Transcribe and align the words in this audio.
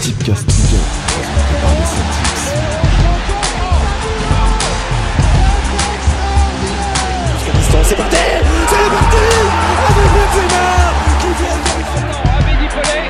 Tipcast 0.00 0.46
Ligue 0.50 0.76
1, 0.76 0.82
présenté 1.12 1.54
par 1.60 1.72
les 1.74 1.84
Celtics. 1.84 2.40
Jusqu'à 7.34 7.52
distance, 7.52 7.86
c'est 7.86 7.96
parti. 7.96 8.16
C'est 8.16 8.90
parti. 8.90 9.26
Avec 9.88 10.08
Benzema 10.14 10.68
qui 11.20 11.30
vient 11.42 11.60
Abedi 12.38 12.66
Pelé. 12.68 13.00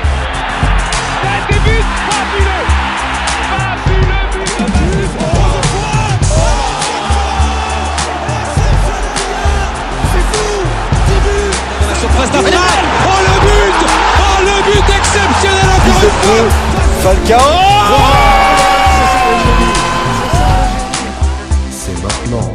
Tête 1.21 1.45
des 1.49 1.59
buts 1.59 1.89
Fabuleux. 2.09 2.65
Fabuleux 3.51 4.25
but. 4.33 4.59
C'est 10.11 10.25
fou. 10.33 10.51
10 11.07 11.23
buts 11.23 11.55
La 12.21 12.39
Oh 13.07 13.19
le 13.27 13.35
but. 13.45 13.79
Oh 14.19 14.37
le 14.43 14.55
but 14.71 14.87
exceptionnel 14.93 15.69
encore 15.69 16.03
une 16.03 16.51
fois 16.51 16.70
Falcao 17.01 17.39
C'est 21.71 21.99
maintenant. 22.03 22.53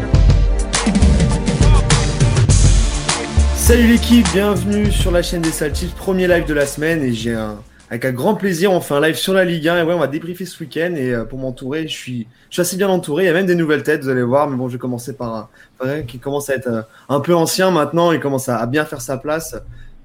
Salut 3.57 3.89
l'équipe, 3.89 4.25
bienvenue 4.33 4.93
sur 4.93 5.11
la 5.11 5.23
chaîne 5.23 5.43
des 5.43 5.51
Saltifs, 5.51 5.97
premier 5.97 6.29
live 6.29 6.47
de 6.47 6.55
la 6.55 6.65
semaine 6.65 7.03
et 7.03 7.13
j'ai 7.13 7.35
un 7.35 7.57
avec 7.91 8.05
un 8.05 8.13
grand 8.13 8.37
plaisir 8.37 8.71
on 8.71 8.81
fait 8.81 8.95
un 8.95 9.01
live 9.01 9.17
sur 9.17 9.35
la 9.35 9.45
Ligue 9.45 9.67
1 9.67 9.79
et 9.79 9.83
ouais 9.83 9.95
on 9.95 9.99
va 9.99 10.07
débriefer 10.07 10.45
ce 10.45 10.61
week-end 10.61 10.95
et 10.97 11.13
euh, 11.13 11.25
pour 11.25 11.41
m'entourer 11.41 11.89
je 11.89 11.93
suis 11.93 12.29
je 12.49 12.55
suis 12.55 12.63
assez 12.63 12.77
bien 12.77 12.89
entouré, 12.89 13.25
il 13.25 13.27
y 13.27 13.31
a 13.31 13.33
même 13.33 13.47
des 13.47 13.57
nouvelles 13.57 13.83
têtes 13.83 14.05
vous 14.05 14.09
allez 14.09 14.23
voir 14.23 14.49
mais 14.49 14.57
bon 14.57 14.69
je 14.69 14.75
vais 14.75 14.79
commencer 14.79 15.15
par 15.15 15.51
un 15.81 16.03
qui 16.03 16.21
commence 16.21 16.51
à 16.51 16.55
être 16.55 16.69
euh, 16.69 16.83
un 17.09 17.19
peu 17.19 17.35
ancien 17.35 17.73
maintenant, 17.73 18.13
il 18.13 18.21
commence 18.21 18.49
à, 18.49 18.59
à 18.59 18.67
bien 18.67 18.85
faire 18.85 19.01
sa 19.01 19.17
place. 19.19 19.57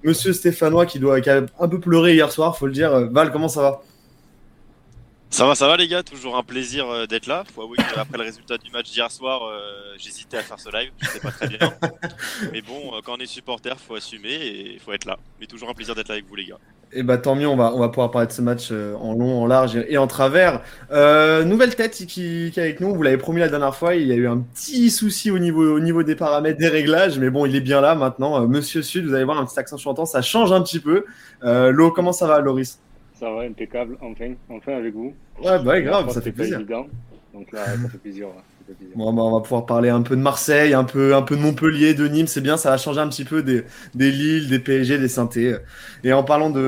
Monsieur 0.03 0.33
Stéphanois 0.33 0.87
qui 0.87 0.97
doit 0.97 1.21
qui 1.21 1.29
a 1.29 1.41
un 1.59 1.67
peu 1.67 1.79
pleuré 1.79 2.15
hier 2.15 2.31
soir, 2.31 2.57
faut 2.57 2.65
le 2.65 2.71
dire. 2.71 2.91
Euh, 2.91 3.05
Val, 3.11 3.31
comment 3.31 3.47
ça 3.47 3.61
va? 3.61 3.81
Ça 5.31 5.45
va, 5.45 5.55
ça 5.55 5.65
va 5.65 5.77
les 5.77 5.87
gars, 5.87 6.03
toujours 6.03 6.35
un 6.35 6.43
plaisir 6.43 6.89
euh, 6.89 7.05
d'être 7.05 7.25
là. 7.25 7.45
Faut 7.55 7.61
avouer 7.61 7.77
qu'après 7.77 8.17
le 8.17 8.25
résultat 8.25 8.57
du 8.57 8.69
match 8.69 8.91
d'hier 8.91 9.09
soir, 9.09 9.43
euh, 9.45 9.93
j'hésitais 9.97 10.35
à 10.35 10.41
faire 10.41 10.59
ce 10.59 10.69
live, 10.69 10.91
je 10.99 11.07
sais 11.07 11.19
pas 11.21 11.31
très 11.31 11.47
bien. 11.47 11.57
Mais 12.51 12.61
bon, 12.61 12.93
euh, 12.93 12.99
quand 13.01 13.13
on 13.17 13.21
est 13.21 13.27
supporter, 13.27 13.79
faut 13.79 13.95
assumer 13.95 14.33
et 14.33 14.77
faut 14.83 14.91
être 14.91 15.05
là. 15.05 15.17
Mais 15.39 15.45
toujours 15.45 15.69
un 15.69 15.73
plaisir 15.73 15.95
d'être 15.95 16.09
là 16.09 16.15
avec 16.15 16.27
vous 16.27 16.35
les 16.35 16.47
gars. 16.47 16.57
Et 16.91 17.01
bah 17.01 17.17
tant 17.17 17.35
mieux, 17.35 17.47
on 17.47 17.55
va, 17.55 17.73
on 17.73 17.79
va 17.79 17.87
pouvoir 17.87 18.11
parler 18.11 18.27
de 18.27 18.33
ce 18.33 18.41
match 18.41 18.71
en 18.71 19.13
long, 19.13 19.41
en 19.41 19.45
large 19.47 19.77
et 19.87 19.97
en 19.97 20.07
travers. 20.07 20.61
Nouvelle 20.91 21.75
tête 21.77 21.93
qui, 21.93 22.05
qui 22.05 22.51
est 22.53 22.59
avec 22.59 22.81
nous, 22.81 22.93
vous 22.93 23.01
l'avez 23.01 23.15
promis 23.15 23.39
la 23.39 23.47
dernière 23.47 23.73
fois, 23.73 23.95
il 23.95 24.07
y 24.07 24.11
a 24.11 24.15
eu 24.15 24.27
un 24.27 24.39
petit 24.39 24.91
souci 24.91 25.31
au 25.31 25.39
niveau, 25.39 25.77
au 25.77 25.79
niveau 25.79 26.03
des 26.03 26.17
paramètres, 26.17 26.59
des 26.59 26.67
réglages, 26.67 27.17
mais 27.17 27.29
bon, 27.29 27.45
il 27.45 27.55
est 27.55 27.61
bien 27.61 27.79
là 27.79 27.95
maintenant. 27.95 28.45
Monsieur 28.45 28.81
Sud, 28.81 29.05
vous 29.05 29.13
allez 29.13 29.23
voir 29.23 29.39
un 29.39 29.45
petit 29.45 29.57
accent 29.57 29.77
chantant, 29.77 30.05
ça 30.05 30.21
change 30.21 30.51
un 30.51 30.61
petit 30.61 30.81
peu. 30.81 31.05
Lo, 31.41 31.91
comment 31.91 32.11
ça 32.11 32.27
va, 32.27 32.41
Loris? 32.41 32.81
Ça 33.21 33.31
va, 33.31 33.41
impeccable, 33.43 33.97
enfin, 34.01 34.33
enfin 34.49 34.73
avec 34.75 34.93
vous. 34.95 35.13
Ouais, 35.41 35.57
bah 35.59 35.73
ouais, 35.73 35.83
grave, 35.83 36.09
ça 36.11 36.21
fait 36.21 36.31
plaisir. 36.31 36.59
évident. 36.59 36.87
Donc 37.33 37.49
là, 37.53 37.65
ça 37.81 37.87
fait 37.89 37.97
plaisir. 37.99 38.27
ouais. 38.27 38.33
Bon, 38.95 39.13
bah, 39.13 39.21
on 39.21 39.31
va 39.37 39.41
pouvoir 39.41 39.65
parler 39.65 39.89
un 39.89 40.01
peu 40.01 40.17
de 40.17 40.21
Marseille, 40.21 40.73
un 40.73 40.83
peu, 40.83 41.15
un 41.15 41.21
peu 41.21 41.37
de 41.37 41.41
Montpellier, 41.41 41.93
de 41.93 42.07
Nîmes, 42.07 42.27
c'est 42.27 42.41
bien, 42.41 42.57
ça 42.57 42.71
va 42.71 42.77
changer 42.77 42.99
un 42.99 43.07
petit 43.07 43.23
peu 43.23 43.41
des, 43.41 43.63
des 43.95 44.11
Lille, 44.11 44.49
des 44.49 44.59
PSG, 44.59 44.97
des 44.97 45.07
Saintés. 45.07 45.55
Et 46.03 46.11
en 46.11 46.23
parlant 46.23 46.49
de. 46.49 46.59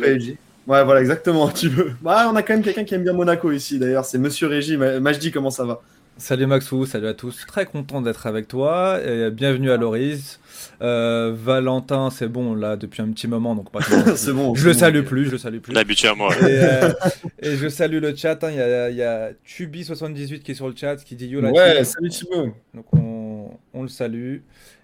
PSG. 0.00 0.36
Ouais, 0.66 0.84
voilà, 0.84 1.00
exactement, 1.00 1.48
tu 1.50 1.68
veux. 1.68 1.92
Bah, 2.02 2.28
on 2.32 2.36
a 2.36 2.42
quand 2.42 2.54
même 2.54 2.62
quelqu'un 2.64 2.84
qui 2.84 2.94
aime 2.94 3.04
bien 3.04 3.12
Monaco 3.12 3.52
ici, 3.52 3.78
d'ailleurs, 3.78 4.04
c'est 4.04 4.18
Monsieur 4.18 4.48
Régi. 4.48 4.76
Ma- 4.76 4.98
Majdi, 5.00 5.30
comment 5.30 5.50
ça 5.50 5.64
va? 5.64 5.82
Salut 6.18 6.46
Maxou, 6.46 6.84
salut 6.84 7.06
à 7.06 7.14
tous. 7.14 7.46
Très 7.46 7.64
content 7.64 8.02
d'être 8.02 8.26
avec 8.26 8.48
toi. 8.48 8.98
Et 9.04 9.30
bienvenue 9.30 9.70
à 9.70 9.76
Loris. 9.76 10.40
Euh, 10.82 11.32
Valentin, 11.32 12.10
c'est 12.10 12.26
bon 12.26 12.56
là 12.56 12.76
depuis 12.76 13.02
un 13.02 13.10
petit 13.12 13.28
moment, 13.28 13.54
donc 13.54 13.70
pas 13.70 13.78
C'est 14.16 14.32
bon. 14.32 14.52
Je 14.56 14.66
le 14.66 14.74
salue 14.74 15.02
plus, 15.04 15.26
je 15.26 15.30
le 15.30 15.38
salue 15.38 15.58
plus. 15.60 15.72
L'habitué 15.72 16.08
à 16.08 16.14
moi. 16.16 16.34
Et, 16.40 16.42
euh, 16.48 16.92
et 17.40 17.54
je 17.56 17.68
salue 17.68 18.00
le 18.00 18.16
chat. 18.16 18.42
hein. 18.42 18.50
Il 18.50 18.96
y 18.96 19.02
a, 19.02 19.26
a 19.26 19.30
Tubi78 19.46 20.40
qui 20.40 20.50
est 20.50 20.54
sur 20.54 20.68
le 20.68 20.74
chat 20.74 20.96
qui 20.96 21.14
dit 21.14 21.28
yo 21.28 21.40
la 21.40 21.52
Ouais, 21.52 21.84
salut 21.84 22.08
Thibaut. 22.08 22.52
Donc 22.74 22.92
on, 22.94 23.50
on 23.72 23.82
le 23.82 23.88
salue. 23.88 24.38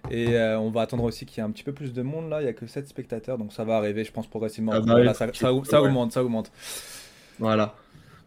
Et 0.09 0.37
euh, 0.37 0.57
on 0.57 0.69
va 0.69 0.81
attendre 0.83 1.03
aussi 1.03 1.25
qu'il 1.25 1.39
y 1.39 1.45
ait 1.45 1.47
un 1.49 1.51
petit 1.51 1.63
peu 1.63 1.73
plus 1.73 1.91
de 1.91 2.01
monde 2.01 2.29
là. 2.29 2.41
Il 2.41 2.45
y 2.45 2.49
a 2.49 2.53
que 2.53 2.65
7 2.65 2.87
spectateurs, 2.87 3.37
donc 3.37 3.51
ça 3.51 3.65
va 3.65 3.75
arriver, 3.75 4.05
je 4.05 4.11
pense 4.13 4.27
progressivement. 4.27 4.71
Ah 4.73 4.79
bah 4.79 4.95
oui, 5.01 5.07
ça, 5.13 5.51
Ouais. 5.53 5.85
augmente, 5.85 6.13
ça 6.13 6.23
augmente. 6.23 6.49
Voilà. 7.39 7.75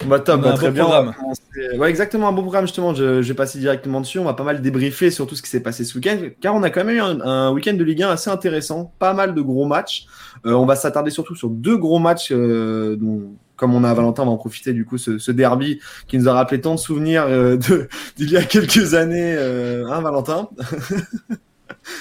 Bah 0.05 0.23
On 0.29 0.31
a 0.31 0.37
bah, 0.37 0.51
un 0.53 0.55
très 0.55 0.69
beau 0.69 0.75
bien. 0.75 0.85
programme. 0.85 1.15
Exactement, 1.87 2.29
un 2.29 2.33
bon 2.33 2.43
programme 2.43 2.67
justement. 2.67 2.95
Je, 2.95 3.21
vais 3.21 3.35
passer 3.35 3.59
directement 3.59 4.01
dessus. 4.01 4.19
On 4.19 4.25
va 4.25 4.35
pas 4.35 4.45
mal 4.45 4.61
débriefer 4.63 5.11
sur 5.11 5.27
tout 5.27 5.35
ce 5.35 5.43
qui 5.43 5.51
s'est 5.51 5.63
passé 5.63 5.85
ce 5.85 5.95
week-end, 5.97 6.19
car 6.41 6.55
on 6.55 6.63
a 6.63 6.71
quand 6.71 6.85
même 6.85 6.97
eu 6.97 7.01
un, 7.01 7.51
week-end 7.53 7.75
de 7.75 7.85
Ligue 7.85 8.03
1 8.03 8.11
assez 8.11 8.31
intéressant. 8.31 8.93
Pas 8.99 9.15
mal 9.15 9.35
de 9.35 9.41
gros 9.41 9.67
matchs. 9.67 10.07
Euh, 10.47 10.53
on 10.53 10.67
va 10.67 10.77
s'attarder 10.77 11.11
surtout 11.11 11.35
sur 11.35 11.49
deux 11.51 11.77
gros 11.77 11.99
matchs. 11.99 12.33
euh, 12.33 12.97
dont, 12.97 13.35
comme 13.59 13.75
on 13.75 13.85
a 13.85 13.93
Valentin, 13.93 14.23
on 14.23 14.27
va 14.27 14.33
en 14.33 14.37
profiter 14.39 14.73
du 14.73 14.87
coup 14.87 14.97
ce, 14.97 15.31
derby 15.31 15.81
qui 16.07 16.17
nous 16.17 16.29
a 16.29 16.33
rappelé 16.33 16.61
tant 16.61 16.75
de 16.77 16.81
souvenirs 16.81 17.25
euh, 17.29 17.57
d'il 18.17 18.31
y 18.31 18.37
a 18.37 18.45
quelques 18.45 18.95
années. 18.95 19.35
Euh, 19.37 19.85
hein, 19.89 20.01
Valentin? 20.01 20.49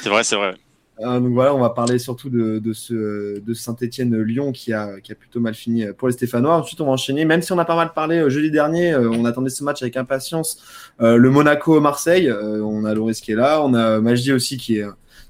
C'est 0.01 0.09
vrai, 0.09 0.23
c'est 0.23 0.35
vrai. 0.35 0.55
Euh, 0.99 1.19
donc 1.19 1.33
voilà, 1.33 1.53
on 1.53 1.59
va 1.59 1.69
parler 1.69 1.99
surtout 1.99 2.29
de, 2.29 2.73
ce 2.73 3.39
de 3.39 3.53
Saint-Etienne-Lyon 3.53 4.51
qui 4.51 4.73
a, 4.73 4.99
qui 4.99 5.11
a 5.11 5.15
plutôt 5.15 5.39
mal 5.39 5.53
fini 5.53 5.85
pour 5.97 6.07
les 6.07 6.13
Stéphanois. 6.13 6.55
Ensuite, 6.55 6.81
on 6.81 6.85
va 6.85 6.91
enchaîner, 6.91 7.25
même 7.25 7.41
si 7.41 7.51
on 7.51 7.59
a 7.59 7.65
pas 7.65 7.75
mal 7.75 7.93
parlé 7.93 8.17
euh, 8.17 8.29
jeudi 8.29 8.51
dernier, 8.51 8.93
euh, 8.93 9.09
on 9.09 9.25
attendait 9.25 9.49
ce 9.49 9.63
match 9.63 9.81
avec 9.81 9.97
impatience. 9.97 10.61
Euh, 11.01 11.17
le 11.17 11.29
Monaco-Marseille, 11.29 12.27
euh, 12.29 12.61
on 12.63 12.85
a 12.85 12.93
Loris 12.93 13.21
qui 13.21 13.31
est 13.31 13.35
là, 13.35 13.61
on 13.63 13.73
a 13.73 13.99
Majdi 13.99 14.33
aussi 14.33 14.57
qui 14.57 14.79
est, 14.79 14.85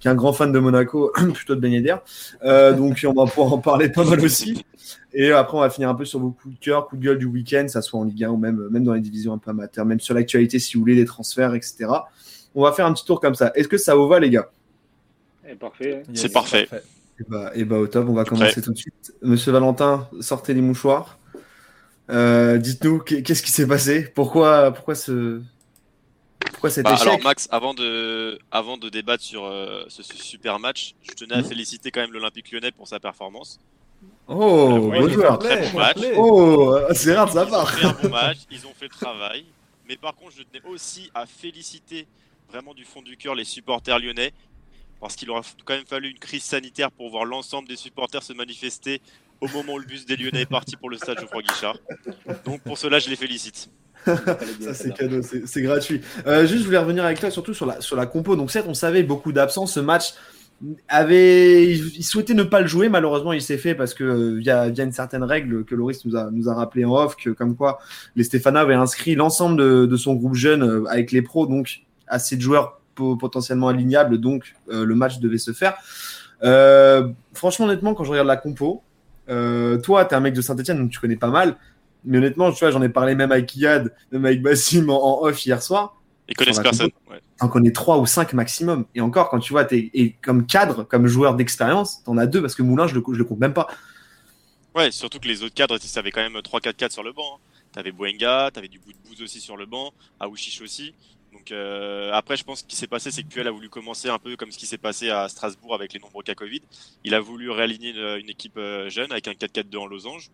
un 0.05 0.15
grand 0.15 0.31
fan 0.31 0.53
de 0.53 0.59
Monaco, 0.59 1.11
plutôt 1.33 1.55
de. 1.55 1.99
Euh, 2.45 2.73
donc 2.73 3.05
on 3.05 3.13
va 3.13 3.29
pouvoir 3.29 3.53
en 3.53 3.57
parler 3.57 3.89
pas 3.89 4.05
mal 4.05 4.23
aussi. 4.23 4.63
Et 5.13 5.31
après, 5.31 5.57
on 5.57 5.61
va 5.61 5.69
finir 5.69 5.89
un 5.89 5.95
peu 5.95 6.05
sur 6.05 6.19
vos 6.19 6.31
coups 6.31 6.55
de 6.55 6.59
cœur, 6.59 6.87
coups 6.87 7.01
de 7.01 7.07
gueule 7.07 7.17
du 7.17 7.25
week-end, 7.25 7.65
ça 7.67 7.81
soit 7.81 7.99
en 7.99 8.05
Ligue 8.05 8.23
1 8.23 8.29
ou 8.29 8.37
même, 8.37 8.69
même 8.71 8.85
dans 8.85 8.93
les 8.93 9.01
divisions 9.01 9.33
un 9.33 9.37
peu 9.37 9.51
amateurs, 9.51 9.85
même 9.85 9.99
sur 9.99 10.13
l'actualité 10.13 10.59
si 10.59 10.75
vous 10.75 10.81
voulez, 10.81 10.95
des 10.95 11.05
transferts, 11.05 11.55
etc. 11.55 11.87
On 12.55 12.63
va 12.63 12.71
faire 12.71 12.85
un 12.85 12.93
petit 12.93 13.03
tour 13.03 13.19
comme 13.19 13.35
ça. 13.35 13.51
Est-ce 13.55 13.67
que 13.67 13.77
ça 13.77 13.95
vous 13.95 14.07
va, 14.07 14.19
les 14.19 14.29
gars? 14.29 14.49
Eh, 15.47 15.55
parfait. 15.55 16.03
hein. 16.07 16.11
C'est 16.13 16.31
parfait. 16.31 16.67
et 17.19 17.23
bah, 17.27 17.51
et 17.55 17.63
bah, 17.65 17.77
au 17.77 17.87
top, 17.87 18.07
on 18.09 18.13
va 18.13 18.23
Prêt. 18.25 18.37
commencer 18.37 18.61
tout 18.61 18.71
de 18.73 18.77
suite. 18.77 19.13
Monsieur 19.21 19.51
Valentin, 19.51 20.07
sortez 20.21 20.53
les 20.53 20.61
mouchoirs. 20.61 21.17
Euh, 22.09 22.57
Dites-nous 22.57 22.99
qu'est- 22.99 23.21
qu'est-ce 23.23 23.43
qui 23.43 23.51
s'est 23.51 23.67
passé? 23.67 24.03
Pourquoi, 24.15 24.71
pourquoi 24.71 24.95
ce, 24.95 25.41
pourquoi 26.51 26.69
cet 26.69 26.85
Bah, 26.85 26.93
échec? 26.93 27.07
alors 27.07 27.21
Max, 27.21 27.47
avant 27.51 27.73
de, 27.73 28.39
avant 28.51 28.77
de 28.77 28.89
débattre 28.89 29.23
sur 29.23 29.45
euh, 29.45 29.83
ce, 29.89 30.03
ce 30.03 30.15
super 30.17 30.59
match, 30.59 30.93
je 31.01 31.11
tenais 31.13 31.33
à 31.35 31.41
Mhm. 31.41 31.45
féliciter 31.47 31.91
quand 31.91 32.01
même 32.01 32.11
l'Olympique 32.13 32.51
lyonnais 32.51 32.71
pour 32.71 32.87
sa 32.87 32.99
performance. 32.99 33.59
Oh, 34.27 34.79
beau 34.91 35.07
il 35.07 35.13
joueur. 35.13 35.39
Très 35.39 35.69
bon 35.71 35.77
match. 35.79 35.97
Oh, 36.17 36.77
c'est 36.93 37.15
rare 37.15 37.27
de 37.27 37.31
sa 37.31 37.43
Ils 37.43 37.47
ont 37.47 37.49
part. 37.51 37.71
fait 37.71 37.85
un 37.85 37.91
bon 38.03 38.09
match, 38.11 38.37
ils 38.51 38.65
ont 38.67 38.73
fait 38.77 38.85
le 38.85 38.89
travail. 38.91 39.45
Mais 39.89 39.97
par 39.97 40.15
contre, 40.15 40.33
je 40.37 40.43
tenais 40.43 40.63
aussi 40.71 41.09
à 41.15 41.25
féliciter 41.25 42.05
vraiment 42.49 42.73
du 42.73 42.85
fond 42.85 43.01
du 43.01 43.17
cœur 43.17 43.35
les 43.35 43.43
supporters 43.45 43.99
lyonnais. 43.99 44.33
Parce 44.99 45.15
qu'il 45.15 45.29
aura 45.29 45.41
quand 45.65 45.75
même 45.75 45.85
fallu 45.85 46.09
une 46.09 46.19
crise 46.19 46.43
sanitaire 46.43 46.91
pour 46.91 47.09
voir 47.09 47.25
l'ensemble 47.25 47.67
des 47.67 47.75
supporters 47.75 48.23
se 48.23 48.33
manifester 48.33 49.01
au 49.41 49.47
moment 49.47 49.73
où 49.73 49.79
le 49.79 49.85
bus 49.85 50.05
des 50.05 50.15
Lyonnais 50.15 50.41
est 50.41 50.45
parti 50.49 50.75
pour 50.75 50.89
le 50.89 50.97
stade 50.97 51.19
Geoffroy 51.19 51.43
Guichard. 51.43 51.77
Donc 52.45 52.61
pour 52.61 52.77
cela, 52.77 52.99
je 52.99 53.09
les 53.09 53.15
félicite. 53.15 53.69
Ça, 54.05 54.73
c'est 54.73 54.93
cadeau, 54.93 55.21
c'est 55.21 55.61
gratuit. 55.61 56.01
Euh, 56.25 56.47
juste, 56.47 56.61
je 56.61 56.65
voulais 56.65 56.77
revenir 56.77 57.03
avec 57.03 57.19
toi 57.19 57.29
surtout 57.29 57.53
sur 57.53 57.65
la, 57.65 57.81
sur 57.81 57.95
la 57.95 58.05
compo. 58.05 58.35
Donc, 58.35 58.51
certes, 58.51 58.67
on 58.69 58.73
savait 58.73 59.03
beaucoup 59.03 59.31
d'absence. 59.31 59.73
Ce 59.73 59.79
match 59.79 60.13
avait, 60.87 61.73
il 61.73 62.03
souhaitait 62.03 62.33
ne 62.33 62.43
pas 62.43 62.61
le 62.61 62.67
jouer. 62.67 62.89
Malheureusement, 62.89 63.33
il 63.33 63.41
s'est 63.41 63.57
fait 63.57 63.75
parce 63.75 63.93
que 63.93 64.03
euh, 64.03 64.35
via, 64.37 64.69
via 64.69 64.85
une 64.85 64.91
certaine 64.91 65.23
règle 65.23 65.65
que 65.65 65.75
Loris 65.75 66.05
nous 66.05 66.15
a, 66.15 66.31
nous 66.31 66.47
a 66.47 66.53
rappelé 66.53 66.85
en 66.85 66.95
off, 66.95 67.15
que 67.15 67.31
comme 67.31 67.55
quoi 67.55 67.79
les 68.15 68.23
Stéphanois 68.23 68.61
avaient 68.61 68.75
inscrit 68.75 69.15
l'ensemble 69.15 69.57
de, 69.57 69.85
de 69.85 69.97
son 69.97 70.15
groupe 70.15 70.35
jeune 70.35 70.63
euh, 70.63 70.85
avec 70.89 71.11
les 71.11 71.21
pros, 71.21 71.45
donc 71.45 71.81
assez 72.07 72.37
de 72.37 72.41
joueurs 72.41 72.79
potentiellement 72.97 73.67
alignables. 73.69 74.17
Donc, 74.19 74.55
euh, 74.69 74.85
le 74.85 74.95
match 74.95 75.19
devait 75.19 75.37
se 75.37 75.53
faire. 75.53 75.75
Euh, 76.43 77.09
franchement, 77.33 77.65
honnêtement, 77.65 77.93
quand 77.93 78.03
je 78.03 78.11
regarde 78.11 78.27
la 78.27 78.37
compo, 78.37 78.83
euh, 79.29 79.77
toi, 79.79 80.05
t'es 80.05 80.15
un 80.15 80.19
mec 80.19 80.33
de 80.33 80.41
Saint-Etienne, 80.41 80.77
donc 80.77 80.89
tu 80.91 80.99
connais 80.99 81.15
pas 81.15 81.29
mal. 81.29 81.57
Mais 82.05 82.17
honnêtement, 82.19 82.51
tu 82.51 82.59
vois, 82.59 82.71
j'en 82.71 82.81
ai 82.81 82.89
parlé 82.89 83.15
même 83.15 83.31
avec 83.31 83.55
Yad, 83.55 83.93
même 84.11 84.25
avec 84.25 84.41
Bassim 84.41 84.89
en, 84.89 85.21
en 85.21 85.25
off 85.25 85.45
hier 85.45 85.61
soir. 85.61 85.95
Ils 86.29 86.35
connaissent 86.35 86.59
personne. 86.59 86.89
Ouais. 87.09 87.21
T'en 87.39 87.47
connais 87.47 87.71
trois 87.71 87.97
ou 87.99 88.05
cinq 88.05 88.33
maximum. 88.33 88.85
Et 88.95 89.01
encore, 89.01 89.29
quand 89.29 89.39
tu 89.39 89.53
vois, 89.53 89.65
t'es, 89.65 89.89
et 89.93 90.13
comme 90.21 90.45
cadre, 90.45 90.83
comme 90.83 91.07
joueur 91.07 91.35
d'expérience, 91.35 92.03
t'en 92.03 92.17
as 92.17 92.27
deux 92.27 92.41
parce 92.41 92.53
que 92.55 92.63
Moulin, 92.63 92.87
je 92.87 92.95
le, 92.95 93.03
je 93.13 93.17
le 93.17 93.23
compte 93.23 93.39
même 93.39 93.53
pas. 93.53 93.67
Ouais, 94.75 94.91
surtout 94.91 95.19
que 95.19 95.27
les 95.27 95.43
autres 95.43 95.55
cadres, 95.55 95.77
tu 95.77 95.87
avais 95.99 96.11
quand 96.11 96.21
même 96.21 96.37
3-4-4 96.37 96.91
sur 96.91 97.03
le 97.03 97.13
banc. 97.13 97.23
hein. 97.35 97.39
T'avais 97.71 97.91
Boenga, 97.91 98.51
t'avais 98.53 98.67
du 98.67 98.79
bout 98.79 98.91
de 98.91 98.97
bouse 99.07 99.21
aussi 99.21 99.39
sur 99.39 99.57
le 99.57 99.65
banc, 99.65 99.91
Aouchiche 100.19 100.61
aussi. 100.61 100.93
Donc 101.33 101.51
euh, 101.51 102.11
après, 102.13 102.37
je 102.37 102.43
pense 102.43 102.59
ce 102.59 102.63
qui 102.63 102.75
s'est 102.75 102.87
passé, 102.87 103.11
c'est 103.11 103.23
que 103.23 103.27
Puel 103.27 103.47
a 103.47 103.51
voulu 103.51 103.69
commencer 103.69 104.09
un 104.09 104.19
peu 104.19 104.35
comme 104.35 104.51
ce 104.51 104.57
qui 104.57 104.65
s'est 104.65 104.77
passé 104.77 105.09
à 105.09 105.27
Strasbourg 105.29 105.75
avec 105.75 105.93
les 105.93 105.99
nombreux 105.99 106.23
cas 106.23 106.35
Covid. 106.35 106.61
Il 107.03 107.13
a 107.13 107.19
voulu 107.19 107.51
réaligner 107.51 107.89
une, 107.89 108.19
une 108.21 108.29
équipe 108.29 108.57
euh, 108.57 108.89
jeune 108.89 109.11
avec 109.11 109.27
un 109.27 109.33
4-4-2 109.33 109.77
en 109.77 109.85
losange. 109.85 110.31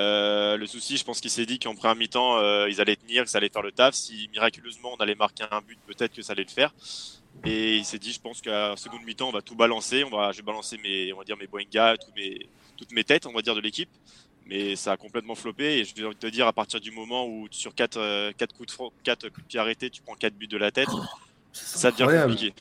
Euh, 0.00 0.56
le 0.56 0.66
souci, 0.66 0.96
je 0.96 1.04
pense 1.04 1.20
qu'il 1.20 1.30
s'est 1.30 1.46
dit 1.46 1.58
qu'en 1.58 1.74
première 1.74 1.94
mi-temps, 1.94 2.38
euh, 2.38 2.68
ils 2.68 2.80
allaient 2.80 2.96
tenir, 2.96 3.24
que 3.24 3.30
ça 3.30 3.38
allait 3.38 3.48
faire 3.48 3.62
le 3.62 3.72
taf. 3.72 3.94
Si 3.94 4.28
miraculeusement 4.32 4.92
on 4.92 4.96
allait 4.96 5.14
marquer 5.14 5.44
un 5.50 5.60
but, 5.60 5.78
peut-être 5.86 6.12
que 6.12 6.22
ça 6.22 6.32
allait 6.32 6.44
le 6.44 6.50
faire. 6.50 6.74
Et 7.44 7.76
il 7.76 7.84
s'est 7.84 7.98
dit, 7.98 8.12
je 8.12 8.20
pense 8.20 8.40
qu'à 8.40 8.76
seconde 8.76 9.02
mi-temps, 9.04 9.28
on 9.28 9.32
va 9.32 9.42
tout 9.42 9.54
balancer. 9.54 10.04
On 10.04 10.10
va, 10.10 10.32
je 10.32 10.38
vais 10.38 10.42
balancer 10.42 10.78
mes, 10.78 11.12
on 11.12 11.18
va 11.18 11.24
dire 11.24 11.36
mes 11.36 11.46
Boenga, 11.46 11.94
mes, 12.16 12.48
toutes 12.76 12.92
mes 12.92 13.04
têtes, 13.04 13.26
on 13.26 13.32
va 13.32 13.42
dire, 13.42 13.54
de 13.54 13.60
l'équipe. 13.60 13.88
Mais 14.46 14.76
ça 14.76 14.92
a 14.92 14.96
complètement 14.96 15.34
floppé. 15.34 15.78
Et 15.78 15.84
je 15.84 15.94
vais 15.94 16.14
te 16.14 16.26
dire, 16.26 16.46
à 16.46 16.52
partir 16.52 16.80
du 16.80 16.90
moment 16.90 17.26
où 17.26 17.46
sur 17.50 17.74
4 17.74 17.96
euh, 17.96 18.32
quatre 18.36 18.54
coups, 18.54 18.72
de 18.72 18.76
coups 18.76 18.92
de 19.04 19.42
pied 19.48 19.58
arrêtés, 19.60 19.90
tu 19.90 20.02
prends 20.02 20.14
4 20.14 20.34
buts 20.34 20.46
de 20.46 20.56
la 20.58 20.70
tête, 20.70 20.88
ça 21.52 21.90
devient 21.90 22.02
incroyable. 22.04 22.32
compliqué. 22.34 22.54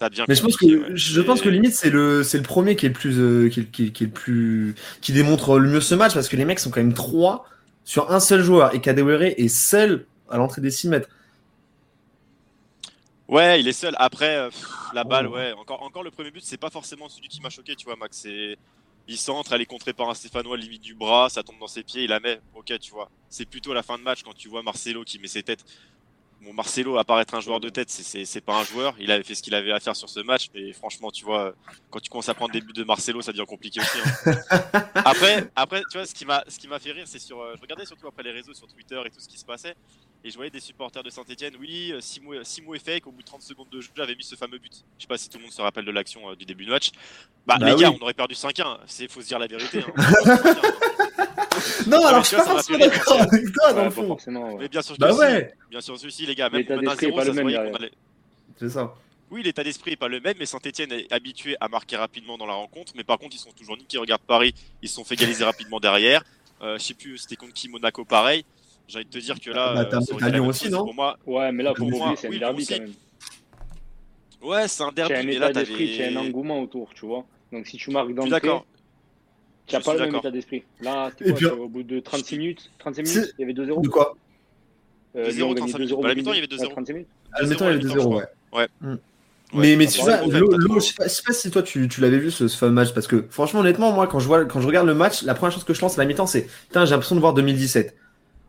Ça 0.00 0.08
devient 0.08 0.24
Mais 0.28 0.34
je 0.34 0.42
pense 0.42 0.56
que 0.56 0.66
ouais. 0.66 0.96
je 0.96 1.20
pense 1.20 1.40
que 1.40 1.48
Et- 1.48 1.52
limite 1.52 1.72
c'est 1.72 1.88
le 1.90 2.24
c'est 2.24 2.36
le 2.36 2.42
premier 2.42 2.74
qui 2.76 2.84
est 2.86 2.88
le 2.88 2.94
plus 2.94 3.18
euh, 3.20 3.48
qui, 3.48 3.60
est- 3.60 3.70
qui 3.70 3.84
est- 3.86 3.90
qui 3.92 4.02
est 4.04 4.06
le 4.08 4.12
plus 4.12 4.74
qui 5.00 5.12
démontre 5.12 5.58
le 5.58 5.68
mieux 5.70 5.80
ce 5.80 5.94
match 5.94 6.14
parce 6.14 6.28
que 6.28 6.36
les 6.36 6.44
mecs 6.44 6.58
sont 6.58 6.70
quand 6.70 6.80
même 6.80 6.94
trois 6.94 7.46
sur 7.84 8.10
un 8.10 8.18
seul 8.18 8.42
joueur 8.42 8.74
et 8.74 8.80
Kadewere 8.80 9.22
est 9.22 9.48
seul 9.48 10.06
à 10.30 10.36
l'entrée 10.36 10.60
des 10.62 10.70
6 10.72 10.88
mètres. 10.88 11.08
Ouais, 13.28 13.60
il 13.60 13.68
est 13.68 13.72
seul. 13.72 13.94
Après, 13.98 14.36
euh, 14.36 14.50
pff, 14.50 14.64
la 14.92 15.02
Oh. 15.04 15.08
balle, 15.08 15.28
ouais. 15.28 15.52
Encore, 15.52 15.82
encore 15.82 16.02
le 16.02 16.10
premier 16.10 16.30
but, 16.30 16.42
c'est 16.44 16.58
pas 16.58 16.70
forcément 16.70 17.08
celui 17.08 17.28
qui 17.28 17.40
m'a 17.40 17.48
choqué, 17.50 17.74
tu 17.74 17.86
vois, 17.86 17.96
Max. 17.96 18.18
C'est, 18.18 18.56
il 19.06 19.18
centre, 19.18 19.52
elle 19.52 19.60
est 19.60 19.66
contrée 19.66 19.92
par 19.92 20.08
un 20.08 20.14
Stéphanois 20.14 20.56
limite 20.56 20.82
du 20.82 20.94
bras, 20.94 21.28
ça 21.28 21.42
tombe 21.42 21.58
dans 21.58 21.66
ses 21.66 21.82
pieds, 21.82 22.04
il 22.04 22.10
la 22.10 22.20
met. 22.20 22.40
Ok, 22.54 22.78
tu 22.78 22.90
vois. 22.90 23.10
C'est 23.28 23.44
plutôt 23.44 23.72
à 23.72 23.74
la 23.74 23.82
fin 23.82 23.98
de 23.98 24.02
match 24.02 24.22
quand 24.22 24.34
tu 24.34 24.48
vois 24.48 24.62
Marcelo 24.62 25.04
qui 25.04 25.18
met 25.18 25.28
ses 25.28 25.42
têtes. 25.42 25.64
Bon, 26.44 26.52
Marcelo, 26.52 26.98
être 27.20 27.34
un 27.34 27.40
joueur 27.40 27.58
de 27.60 27.68
tête, 27.70 27.88
c'est- 27.90 28.24
pas 28.40 28.56
un 28.58 28.64
joueur. 28.64 28.94
Il 28.98 29.10
avait 29.10 29.22
fait 29.24 29.34
ce 29.34 29.42
qu'il 29.42 29.54
avait 29.54 29.72
à 29.72 29.80
faire 29.80 29.96
sur 29.96 30.08
ce 30.10 30.20
match, 30.20 30.48
mais 30.54 30.72
franchement, 30.74 31.10
tu 31.10 31.24
vois, 31.24 31.54
quand 31.90 32.00
tu 32.00 32.10
commences 32.10 32.28
à 32.28 32.34
prendre 32.34 32.52
des 32.52 32.60
buts 32.60 32.72
de 32.74 32.84
Marcelo, 32.84 33.22
ça 33.22 33.32
devient 33.32 33.46
compliqué 33.46 33.80
aussi. 33.80 33.98
hein. 34.26 34.32
après, 34.96 35.48
après, 35.56 35.82
tu 35.90 35.96
vois, 35.96 36.06
ce 36.06 36.14
qui 36.14 36.26
m'a, 36.26 36.44
ce 36.48 36.58
qui 36.58 36.68
m'a 36.68 36.78
fait 36.78 36.92
rire, 36.92 37.04
c'est 37.06 37.18
sur, 37.18 37.40
euh, 37.40 37.54
je 37.56 37.60
regardais 37.62 37.86
surtout 37.86 38.06
après 38.08 38.22
les 38.22 38.30
réseaux, 38.32 38.52
sur 38.52 38.66
Twitter 38.68 39.00
et 39.06 39.10
tout 39.10 39.20
ce 39.20 39.28
qui 39.28 39.38
se 39.38 39.44
passait. 39.44 39.74
Et 40.22 40.30
je 40.30 40.36
voyais 40.36 40.50
des 40.50 40.60
supporters 40.60 41.02
de 41.02 41.10
Saint-Etienne, 41.10 41.54
oui, 41.58 41.92
euh, 41.92 42.00
Simo, 42.00 42.32
Simo 42.44 42.74
est 42.74 42.78
fake, 42.84 43.06
au 43.06 43.12
bout 43.12 43.20
de 43.22 43.26
30 43.26 43.42
secondes 43.42 43.68
de 43.70 43.80
jeu, 43.80 43.90
avait 43.98 44.14
mis 44.14 44.24
ce 44.24 44.36
fameux 44.36 44.58
but. 44.58 44.72
Je 44.98 45.02
sais 45.02 45.08
pas 45.08 45.16
si 45.18 45.28
tout 45.30 45.38
le 45.38 45.44
monde 45.44 45.52
se 45.52 45.62
rappelle 45.62 45.84
de 45.84 45.90
l'action 45.90 46.30
euh, 46.30 46.34
du 46.36 46.44
début 46.44 46.64
du 46.64 46.70
match. 46.70 46.90
Bah, 47.46 47.56
Bah 47.58 47.70
les 47.70 47.76
gars, 47.80 47.90
on 47.90 48.02
aurait 48.02 48.14
perdu 48.14 48.34
5-1, 48.34 48.78
c'est 48.86 49.10
faut 49.10 49.20
se 49.22 49.26
dire 49.28 49.38
la 49.38 49.46
vérité. 49.46 49.80
hein. 49.80 50.38
On 51.86 51.88
aurait 51.88 51.88
perdu 51.88 51.88
5-1. 51.88 51.88
Non, 51.90 51.98
mais 52.00 52.04
alors 52.06 52.22
je 52.22 52.28
suis 52.28 52.36
pas 52.36 52.44
forcément 52.44 52.78
d'accord 52.78 53.20
avec 53.20 53.52
toi 53.52 53.72
dans 53.72 53.84
le 53.84 53.90
fond. 53.90 54.16
Mais 54.58 54.68
bien 54.68 54.82
sûr 54.82 54.96
Bah 54.98 55.12
si. 55.12 55.18
ouais, 55.18 55.52
Bien 55.70 55.80
sûr 55.80 55.98
si, 55.98 56.26
les 56.26 56.34
gars. 56.34 56.50
Même 56.50 56.60
est 56.62 56.66
0, 56.68 56.80
pas 56.82 56.94
ça 56.96 57.06
le 57.06 57.30
se 57.30 57.30
même 57.36 57.42
voyait 57.42 57.56
qu'on 57.70 57.76
allait- 57.76 57.92
c'est 58.58 58.68
ça. 58.70 58.94
Oui, 59.30 59.42
l'état 59.42 59.64
d'esprit 59.64 59.92
est 59.92 59.96
pas 59.96 60.06
le 60.08 60.20
même, 60.20 60.34
mais 60.38 60.46
Saint-Etienne 60.46 60.92
est 60.92 61.10
habitué 61.12 61.56
à 61.60 61.66
marquer 61.68 61.96
rapidement 61.96 62.38
dans 62.38 62.46
la 62.46 62.52
rencontre. 62.54 62.92
Mais 62.96 63.02
par 63.04 63.18
contre, 63.18 63.34
ils 63.34 63.38
sont 63.40 63.50
toujours 63.52 63.76
niqués. 63.76 63.98
Regarde 63.98 64.20
Paris, 64.26 64.54
ils 64.82 64.88
se 64.88 64.94
sont 64.94 65.02
fait 65.04 65.14
égaliser 65.14 65.42
rapidement 65.44 65.80
derrière. 65.80 66.22
Euh, 66.62 66.78
je 66.78 66.84
sais 66.84 66.94
plus, 66.94 67.18
c'était 67.18 67.34
contre 67.36 67.52
qui 67.54 67.68
Monaco, 67.68 68.04
pareil. 68.04 68.44
J'ai 68.86 68.98
envie 68.98 69.06
de 69.06 69.10
te 69.10 69.18
dire 69.18 69.40
que 69.40 69.50
là, 69.50 69.74
Bah, 69.90 69.98
euh, 70.22 70.28
Lyon 70.30 70.46
aussi, 70.46 70.68
non 70.68 70.84
Pour 70.84 70.94
moi, 70.94 71.16
Ouais, 71.26 71.50
mais 71.50 71.62
là, 71.62 71.72
Pour 71.74 71.90
moi, 71.90 72.14
c'est 72.16 72.28
un 72.28 72.38
derby 72.38 72.66
quand 72.66 72.78
même. 72.78 72.92
ouais, 74.42 74.68
c'est 74.68 74.82
un 74.82 74.88
C'est 74.90 74.94
derby, 74.94 75.14
un 75.14 75.22
mais 75.24 75.38
là, 75.38 75.50
état 75.50 75.60
d'esprit, 75.64 75.94
c'est 75.96 76.08
un 76.08 76.16
engouement 76.16 76.60
autour, 76.60 76.92
tu 76.94 77.06
vois. 77.06 77.24
Donc 77.50 77.66
si 77.66 77.76
tu 77.76 77.90
marques 77.90 78.06
suis 78.08 78.14
d'entrée, 78.14 78.30
d'accord. 78.30 78.66
Tu 79.66 79.74
n'as 79.74 79.80
pas 79.80 79.94
le 79.94 80.00
même 80.00 80.14
état 80.16 80.30
d'esprit. 80.30 80.62
Là, 80.80 81.10
quoi 81.16 81.32
puis- 81.34 81.46
Au 81.46 81.68
bout 81.68 81.82
de 81.82 82.00
36 82.00 82.38
minutes, 82.38 82.70
35 82.78 83.06
C'est- 83.06 83.18
minutes, 83.18 83.34
il 83.38 83.40
y 83.40 83.44
avait 83.44 83.52
2-0. 83.54 83.80
De 83.80 83.88
quoi? 83.88 84.16
Euh, 85.16 85.26
2-0, 85.26 85.36
Lyon 85.36 85.48
gagnait 85.48 85.60
35 85.60 85.78
minutes. 85.78 85.90
2-0. 85.90 86.02
Bah, 86.02 86.06
à 86.06 86.08
la 86.08 86.14
mi-temps, 86.16 86.32
il 86.32 86.34
y 86.34 86.38
avait 86.38 86.46
2-0. 86.46 86.64
à 86.70 86.72
35 86.72 86.92
minutes. 86.92 87.08
Admettons, 87.32 87.64
il 87.64 87.68
y 87.68 87.70
avait 87.70 87.80
2-0, 87.80 88.16
ouais. 88.16 88.24
Ouais. 88.52 88.68
Mm. 88.80 88.94
Ouais, 89.52 89.60
mais 89.60 89.76
mais 89.76 89.86
tu 89.86 90.00
vois, 90.00 90.16
je 90.24 90.80
sais 90.80 90.94
pas, 90.94 91.04
je 91.06 91.12
sais 91.12 91.22
pas 91.24 91.32
si 91.32 91.50
toi 91.50 91.62
tu, 91.62 91.86
tu 91.88 92.00
l'avais 92.00 92.18
vu 92.18 92.32
ce, 92.32 92.48
ce 92.48 92.56
fameux 92.58 92.72
match 92.72 92.92
parce 92.92 93.06
que 93.06 93.24
franchement 93.30 93.60
honnêtement 93.60 93.92
moi 93.92 94.08
quand 94.08 94.18
je 94.18 94.26
vois 94.26 94.44
quand 94.46 94.60
je 94.60 94.66
regarde 94.66 94.86
le 94.88 94.94
match 94.94 95.22
la 95.22 95.34
première 95.34 95.52
chose 95.52 95.62
que 95.62 95.74
je 95.74 95.80
lance 95.80 95.96
à 95.96 96.02
la 96.02 96.08
mi-temps 96.08 96.26
c'est 96.26 96.48
putain 96.66 96.84
j'ai 96.86 96.90
l'impression 96.90 97.14
de 97.14 97.20
voir 97.20 97.34
2017 97.34 97.94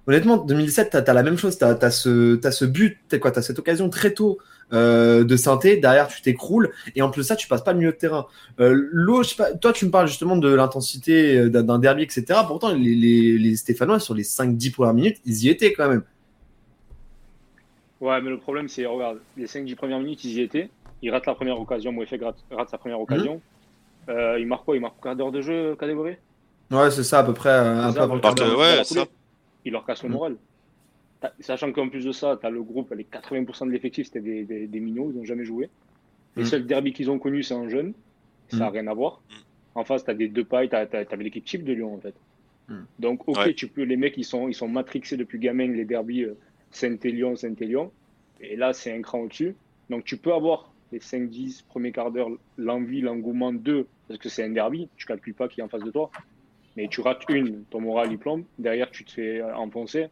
honnêtement 0.08 0.38
2017 0.38 0.90
t'as 0.92 1.02
as 1.02 1.14
la 1.14 1.22
même 1.22 1.38
chose 1.38 1.60
t'as 1.60 1.78
as 1.80 1.92
ce 1.92 2.36
t'as 2.38 2.50
ce 2.50 2.66
but 2.66 2.98
t'as 3.08 3.20
quoi 3.20 3.30
t'as 3.30 3.44
cette 3.44 3.60
occasion 3.60 3.88
très 3.90 4.16
tôt 4.16 4.40
euh, 4.74 5.24
de 5.24 5.36
synthé 5.38 5.78
derrière 5.78 6.08
tu 6.08 6.22
t'écroules 6.22 6.72
et 6.96 7.02
en 7.02 7.10
plus 7.12 7.22
de 7.22 7.26
ça 7.28 7.36
tu 7.36 7.48
passes 7.48 7.64
pas 7.64 7.72
le 7.74 7.80
milieu 7.80 7.92
de 7.92 7.98
terrain 7.98 8.26
euh, 8.60 8.88
Lo, 8.92 9.22
je 9.24 9.30
sais 9.30 9.36
pas 9.36 9.54
toi 9.54 9.72
tu 9.74 9.86
me 9.86 9.92
parles 9.92 10.08
justement 10.08 10.36
de 10.38 10.54
l'intensité 10.54 11.38
euh, 11.38 11.50
d'un 11.50 11.78
derby 11.80 12.04
etc 12.04 12.40
pourtant 12.48 12.74
les, 12.74 12.96
les, 12.96 13.38
les 13.38 13.56
Stéphanois 13.56 14.00
sur 14.00 14.14
les 14.16 14.24
5-10 14.24 14.72
premières 14.72 14.94
minutes 14.96 15.18
ils 15.26 15.44
y 15.46 15.50
étaient 15.50 15.74
quand 15.74 15.88
même 15.90 16.04
Ouais, 18.02 18.22
mais 18.22 18.30
le 18.30 18.38
problème, 18.38 18.68
c'est, 18.68 18.86
regarde, 18.86 19.20
les 19.38 19.48
5-10 19.48 19.76
premières 19.76 20.00
minutes, 20.00 20.24
ils 20.26 20.34
y 20.34 20.42
étaient. 20.42 20.70
Ils 21.02 21.12
ratent 21.12 21.26
la 21.26 21.36
première 21.36 21.60
occasion. 21.60 21.92
Mouefek 21.92 22.22
rate, 22.22 22.38
rate 22.52 22.70
sa 22.70 22.78
première 22.78 23.00
occasion. 23.00 23.42
Euh, 24.10 24.38
il 24.40 24.48
marque 24.48 24.66
quoi? 24.66 24.76
Il 24.76 24.82
marque 24.82 24.98
un 25.00 25.02
quart 25.02 25.16
d'heure 25.16 25.32
de 25.32 25.42
jeu, 25.42 25.76
Kadewere 25.76 26.16
ouais 26.72 26.92
c'est 26.92 27.04
ça 27.04 27.20
à 27.20 27.24
peu 27.24 27.34
près 27.34 27.50
euh, 27.50 27.84
un 27.84 27.92
C'est 27.92 27.94
peu 27.94 28.00
ça, 28.00 28.04
avant 28.04 28.16
le 28.16 28.22
parce 28.22 28.36
quart 28.36 28.36
que 28.36 28.50
d'heure. 28.50 28.60
ouais, 28.60 28.72
dans 28.72 28.76
la 28.78 28.84
ça. 28.84 29.06
foulée, 29.06 29.10
Il 29.66 29.72
leur 29.72 29.86
casse 29.86 30.04
le 30.04 30.10
Mm. 30.10 30.12
moral. 30.12 30.36
Sachant 31.40 31.72
qu'en 31.72 31.90
plus 31.90 32.06
de 32.06 32.12
ça, 32.12 32.38
tu 32.40 32.46
as 32.46 32.50
le 32.50 32.62
groupe, 32.62 32.92
les 32.94 33.04
80% 33.06 33.66
de 33.68 33.72
l'effectif, 33.72 34.08
c'était 34.08 34.20
des, 34.22 34.44
des, 34.44 34.68
des 34.68 34.80
minots, 34.80 35.10
ils 35.12 35.18
n'ont 35.18 35.26
jamais 35.26 35.46
joué. 35.46 35.70
Les 36.36 36.44
Mm. 36.44 36.46
seuls 36.46 36.66
derbys 36.68 36.94
qu'ils 36.94 37.10
ont 37.10 37.18
connus, 37.18 37.44
c'est 37.44 37.54
un 37.56 37.68
jeune. 37.70 37.94
Ça 38.50 38.58
n'a 38.58 38.70
Mm. 38.70 38.74
rien 38.74 38.88
à 38.88 38.94
voir. 38.94 39.22
Mm. 39.30 39.34
En 39.80 39.84
face, 39.86 40.04
tu 40.06 40.12
as 40.12 40.14
des 40.14 40.28
deux 40.28 40.44
pailles, 40.44 40.70
tu 40.70 40.76
avais 40.76 41.24
l'équipe 41.24 41.44
type 41.46 41.64
de 41.64 41.74
Lyon, 41.74 41.94
en 41.96 42.00
fait. 42.00 42.14
Donc, 43.00 43.28
ok, 43.28 43.38
Ouais. 43.38 43.54
tu 43.54 43.68
peux, 43.68 43.84
les 43.84 43.96
mecs, 43.98 44.18
ils 44.18 44.24
sont, 44.24 44.48
ils 44.48 44.54
sont 44.56 44.68
matrixés 44.68 45.18
depuis 45.18 45.38
gamin, 45.40 45.68
les 45.68 45.86
derbys 45.86 46.24
euh, 46.26 46.38
Saint-Élion, 46.72 47.36
Saint-Élion. 47.36 47.92
Et 48.42 48.56
là, 48.56 48.74
c'est 48.74 48.92
un 48.92 49.02
cran 49.02 49.20
au-dessus. 49.20 49.56
Donc, 49.90 50.04
tu 50.04 50.18
peux 50.18 50.34
avoir 50.34 50.74
les 50.92 51.00
5-10 51.00 51.64
premiers 51.68 51.92
quarts 51.92 52.12
d'heure, 52.12 52.30
l'envie, 52.58 53.02
l'engouement 53.02 53.54
de, 53.54 53.86
parce 54.08 54.20
que 54.20 54.30
c'est 54.30 54.44
un 54.44 54.50
derby, 54.50 54.90
tu 54.98 55.06
calcules 55.06 55.34
pas 55.36 55.48
qui 55.48 55.60
est 55.60 55.64
en 55.64 55.70
face 55.70 55.84
de 55.84 55.92
toi. 55.92 56.12
Mais 56.76 56.88
tu 56.88 57.02
rates 57.02 57.24
une, 57.30 57.64
ton 57.66 57.82
moral 57.82 58.12
il 58.12 58.18
plombe. 58.18 58.44
Derrière, 58.60 58.90
tu 58.92 59.06
te 59.06 59.12
fais 59.12 59.42
enfoncer. 59.42 60.08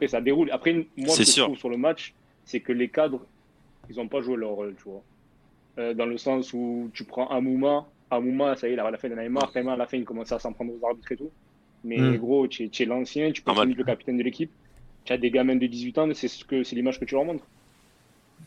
Après, 0.00 0.08
ça 0.08 0.22
déroule. 0.22 0.50
Après, 0.50 0.72
moi, 0.72 1.08
C'est 1.10 1.26
ce 1.26 1.32
que 1.32 1.36
je 1.36 1.42
trouve 1.42 1.58
sur 1.58 1.68
le 1.68 1.76
match, 1.76 2.14
c'est 2.46 2.60
que 2.60 2.72
les 2.72 2.88
cadres, 2.88 3.20
ils 3.90 3.96
n'ont 3.96 4.08
pas 4.08 4.22
joué 4.22 4.34
leur 4.38 4.48
rôle, 4.52 4.74
tu 4.78 4.84
vois. 4.88 5.02
Euh, 5.78 5.92
dans 5.92 6.06
le 6.06 6.16
sens 6.16 6.54
où 6.54 6.90
tu 6.94 7.04
prends 7.04 7.28
Amouma, 7.28 7.86
Amouma, 8.10 8.56
ça 8.56 8.66
y 8.66 8.72
est, 8.72 8.78
à 8.78 8.90
la 8.90 8.96
fin, 8.96 9.08
il 9.08 9.14
en 9.14 9.18
avait 9.18 9.28
marre, 9.28 9.52
tellement 9.52 9.72
à 9.72 9.76
la 9.76 9.86
fin, 9.86 9.98
il 9.98 10.06
commençait 10.06 10.34
à 10.34 10.38
s'en 10.38 10.54
prendre 10.54 10.72
aux 10.72 10.86
arbitres 10.86 11.12
et 11.12 11.16
tout. 11.18 11.30
Mais 11.84 11.98
Mm. 11.98 12.16
gros, 12.16 12.48
tu 12.48 12.64
es, 12.64 12.84
l'ancien, 12.86 13.30
tu 13.30 13.42
peux 13.42 13.50
être 13.52 13.64
le 13.76 13.84
capitaine 13.84 14.16
de 14.16 14.22
l'équipe. 14.22 14.50
Tu 15.04 15.12
as 15.12 15.18
des 15.18 15.30
gamins 15.30 15.56
de 15.56 15.66
18 15.66 15.98
ans, 15.98 16.08
c'est 16.14 16.28
ce 16.28 16.46
que 16.46 16.64
c'est 16.64 16.74
l'image 16.76 16.98
que 16.98 17.04
tu 17.04 17.14
leur 17.14 17.26
montres. 17.26 17.44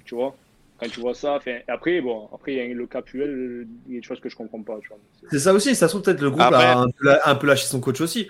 Tu 0.05 0.15
vois? 0.15 0.35
Quand 0.79 0.87
tu 0.89 1.01
vois 1.01 1.13
ça, 1.13 1.35
enfin, 1.35 1.59
après, 1.67 2.01
bon, 2.01 2.29
après, 2.33 2.53
il 2.53 2.57
y 2.57 2.61
a 2.61 2.73
le 2.73 2.87
Capuel, 2.87 3.67
il 3.87 3.93
y 3.93 3.97
a 3.97 3.99
des 4.01 4.05
choses 4.05 4.19
que 4.19 4.27
je 4.27 4.35
comprends 4.35 4.63
pas, 4.63 4.79
tu 4.81 4.87
vois. 4.87 4.97
C'est- 5.29 5.37
ça 5.39 5.53
aussi, 5.53 5.75
ça 5.75 5.87
se 5.87 5.93
trouve 5.93 6.01
peut-être 6.01 6.21
le 6.21 6.31
groupe 6.31 6.41
Après- 6.41 6.63
a 6.65 6.79
un 6.79 6.89
peu, 6.89 7.05
la- 7.05 7.27
un 7.29 7.35
peu 7.35 7.45
lâché 7.45 7.67
son 7.67 7.79
coach 7.79 8.01
aussi. 8.01 8.27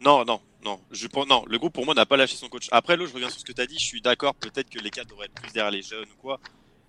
Non, 0.00 0.24
non, 0.24 0.40
non. 0.64 0.80
Je, 0.90 1.06
pense- 1.06 1.26
non, 1.28 1.44
le 1.46 1.58
groupe 1.58 1.72
pour 1.74 1.84
moi 1.84 1.94
n'a 1.94 2.06
pas 2.06 2.16
lâché 2.16 2.36
son 2.36 2.48
coach. 2.48 2.68
Après, 2.70 2.96
l'autre, 2.96 3.10
je 3.10 3.14
reviens 3.14 3.30
sur 3.30 3.40
ce 3.40 3.44
que 3.44 3.52
tu 3.52 3.60
as 3.60 3.66
dit. 3.66 3.78
Je 3.78 3.84
suis 3.84 4.00
d'accord, 4.00 4.34
peut-être 4.34 4.70
que 4.70 4.78
les 4.78 4.90
cadres 4.90 5.10
devraient 5.10 5.26
être 5.26 5.34
plus 5.34 5.52
derrière 5.52 5.70
les 5.70 5.82
jeunes 5.82 6.08
ou 6.08 6.20
quoi. 6.20 6.40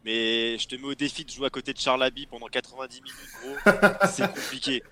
Mais 0.04 0.58
je 0.58 0.68
te 0.68 0.76
mets 0.76 0.88
au 0.88 0.96
défi 0.96 1.24
de 1.26 1.30
jouer 1.30 1.48
à 1.48 1.50
côté 1.50 1.74
de 1.74 1.80
Charles 1.80 2.02
Abbey 2.04 2.26
pendant 2.26 2.48
90 2.48 3.02
minutes, 3.02 3.16
gros. 3.44 3.72
c'est 4.12 4.28
compliqué. 4.28 4.84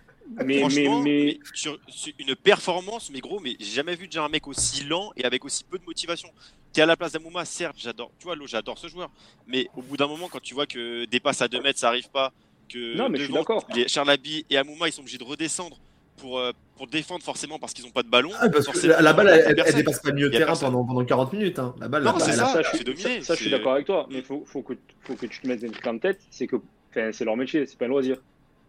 Mais, 0.45 0.59
Franchement, 0.59 1.01
mais, 1.01 1.39
mais 1.39 1.39
sur, 1.55 1.79
sur 1.87 2.13
une 2.19 2.35
performance, 2.35 3.09
mais 3.09 3.19
gros, 3.19 3.39
mais 3.39 3.55
j'ai 3.59 3.71
jamais 3.71 3.95
vu 3.95 4.05
déjà 4.07 4.23
un 4.23 4.29
mec 4.29 4.47
aussi 4.47 4.83
lent 4.83 5.11
et 5.17 5.25
avec 5.25 5.43
aussi 5.43 5.63
peu 5.63 5.79
de 5.79 5.85
motivation. 5.85 6.29
T'es 6.71 6.81
à 6.81 6.85
la 6.85 6.95
place 6.95 7.13
d'Amouma, 7.13 7.45
certes, 7.45 7.77
j'adore. 7.79 8.11
Tu 8.19 8.25
vois, 8.25 8.35
Lo, 8.35 8.45
j'adore 8.45 8.77
ce 8.77 8.87
joueur. 8.87 9.09
Mais 9.47 9.67
au 9.75 9.81
bout 9.81 9.97
d'un 9.97 10.05
moment, 10.05 10.29
quand 10.29 10.41
tu 10.41 10.53
vois 10.53 10.67
que 10.67 11.05
des 11.05 11.19
passes 11.19 11.41
à 11.41 11.47
2 11.47 11.61
mètres, 11.63 11.79
ça 11.79 11.87
arrive 11.87 12.09
pas, 12.11 12.31
que 12.71 12.95
Non, 12.95 13.09
mais 13.09 13.17
je 13.17 13.23
suis 13.23 13.33
les 13.73 13.87
Charles 13.87 14.11
Abbey 14.11 14.45
et 14.51 14.57
Amouma, 14.57 14.87
ils 14.87 14.91
sont 14.91 15.01
obligés 15.01 15.17
de 15.17 15.23
redescendre 15.23 15.79
pour, 16.19 16.39
euh, 16.39 16.51
pour 16.75 16.87
défendre 16.87 17.23
forcément 17.23 17.59
parce 17.59 17.73
qu'ils 17.73 17.85
ont 17.85 17.91
pas 17.91 18.03
de 18.03 18.09
ballon. 18.09 18.31
Ah, 18.39 18.49
parce 18.49 18.65
que 18.65 18.73
Forcément, 18.73 18.93
la, 18.95 19.01
la 19.01 19.13
balle, 19.13 19.27
elle, 19.29 19.63
elle 19.65 19.75
dépasse 19.75 19.99
pas 19.99 20.09
le 20.09 20.15
milieu 20.15 20.29
de 20.29 20.37
terrain 20.37 20.55
pendant, 20.55 20.85
pendant 20.85 21.03
40 21.03 21.33
minutes. 21.33 21.59
Hein. 21.59 21.75
La 21.79 21.87
balle, 21.87 22.03
Non, 22.03 22.19
c'est 22.19 22.33
ça. 22.33 22.47
ça, 22.47 22.61
je, 22.61 22.83
dominé, 22.83 23.21
ça, 23.21 23.27
ça, 23.27 23.35
je 23.35 23.41
suis 23.41 23.51
d'accord 23.51 23.73
avec 23.73 23.85
toi, 23.85 24.07
mais 24.09 24.17
il 24.19 24.23
faut, 24.23 24.43
faut, 24.45 24.61
que, 24.61 24.73
faut 25.01 25.15
que 25.15 25.25
tu 25.25 25.41
te 25.41 25.47
mettes 25.47 25.63
en 25.87 25.97
tête, 25.97 26.19
c'est 26.29 26.47
que 26.47 26.57
enfin, 26.91 27.11
c'est 27.11 27.25
leur 27.25 27.37
métier, 27.37 27.65
c'est 27.65 27.77
pas 27.77 27.85
un 27.85 27.89
loisir. 27.89 28.17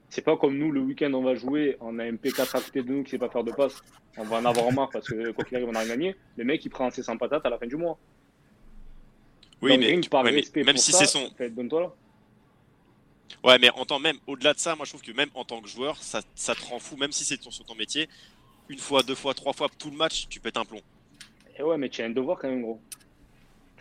C'est 0.09 0.23
pas 0.23 0.37
comme 0.37 0.59
nous, 0.59 0.73
le 0.73 0.81
week-end, 0.81 1.13
on 1.15 1.23
va 1.23 1.37
jouer, 1.37 1.77
on 1.81 1.99
a 2.01 2.05
un 2.05 2.15
P4 2.15 2.57
à 2.57 2.61
côté 2.61 2.83
de 2.83 2.91
nous 2.91 3.05
qui 3.05 3.11
sait 3.11 3.19
pas 3.19 3.29
faire 3.29 3.45
de 3.45 3.53
passe, 3.53 3.81
on 4.17 4.25
va 4.25 4.39
en 4.39 4.45
avoir 4.45 4.73
marre 4.73 4.91
parce 4.93 5.07
que 5.07 5.31
quoi 5.31 5.45
qu'il 5.45 5.57
arrive, 5.57 5.69
on 5.69 5.75
a 5.75 5.81
rien 5.81 5.89
gagné. 5.89 6.17
Le 6.37 6.45
mec, 6.45 6.65
il 6.65 6.69
prend 6.69 6.91
ses 6.91 7.05
100 7.05 7.17
patates 7.17 7.47
à 7.47 7.51
la 7.51 7.59
fin 7.59 7.67
du 7.67 7.77
mois. 7.77 7.97
Oui, 9.63 9.73
Donc, 9.73 9.81
mais, 9.81 10.23
ouais, 10.23 10.31
respect 10.31 10.65
même 10.65 10.77
si 10.77 10.91
c'est 10.91 11.07
son. 11.07 11.31
Donne-toi 11.39 11.81
là. 11.81 11.93
Ouais, 13.45 13.59
mais 13.59 13.71
en 13.71 13.85
tant 13.85 13.99
même 13.99 14.17
au-delà 14.27 14.55
de 14.55 14.59
ça, 14.59 14.77
moi 14.77 14.85
je 14.85 14.91
trouve 14.91 15.03
que 15.03 15.13
même 15.13 15.31
en 15.35 15.45
tant 15.45 15.61
que 15.61 15.69
joueur, 15.69 15.97
ça, 16.03 16.21
ça 16.35 16.55
te 16.55 16.65
rend 16.65 16.79
fou, 16.79 16.97
même 16.97 17.13
si 17.13 17.25
c'est 17.25 17.39
ton, 17.39 17.51
sur 17.51 17.65
ton 17.65 17.75
métier. 17.75 18.09
Une 18.69 18.79
fois, 18.79 19.03
deux 19.03 19.15
fois, 19.15 19.35
trois 19.35 19.53
fois, 19.53 19.69
tout 19.79 19.91
le 19.91 19.97
match, 19.97 20.27
tu 20.29 20.41
pètes 20.41 20.57
un 20.57 20.65
plomb. 20.65 20.81
Et 21.59 21.63
ouais, 21.63 21.77
mais 21.77 21.89
tu 21.89 22.03
as 22.03 22.07
un 22.07 22.11
devoir 22.11 22.39
quand 22.39 22.49
même, 22.49 22.63
gros. 22.63 22.81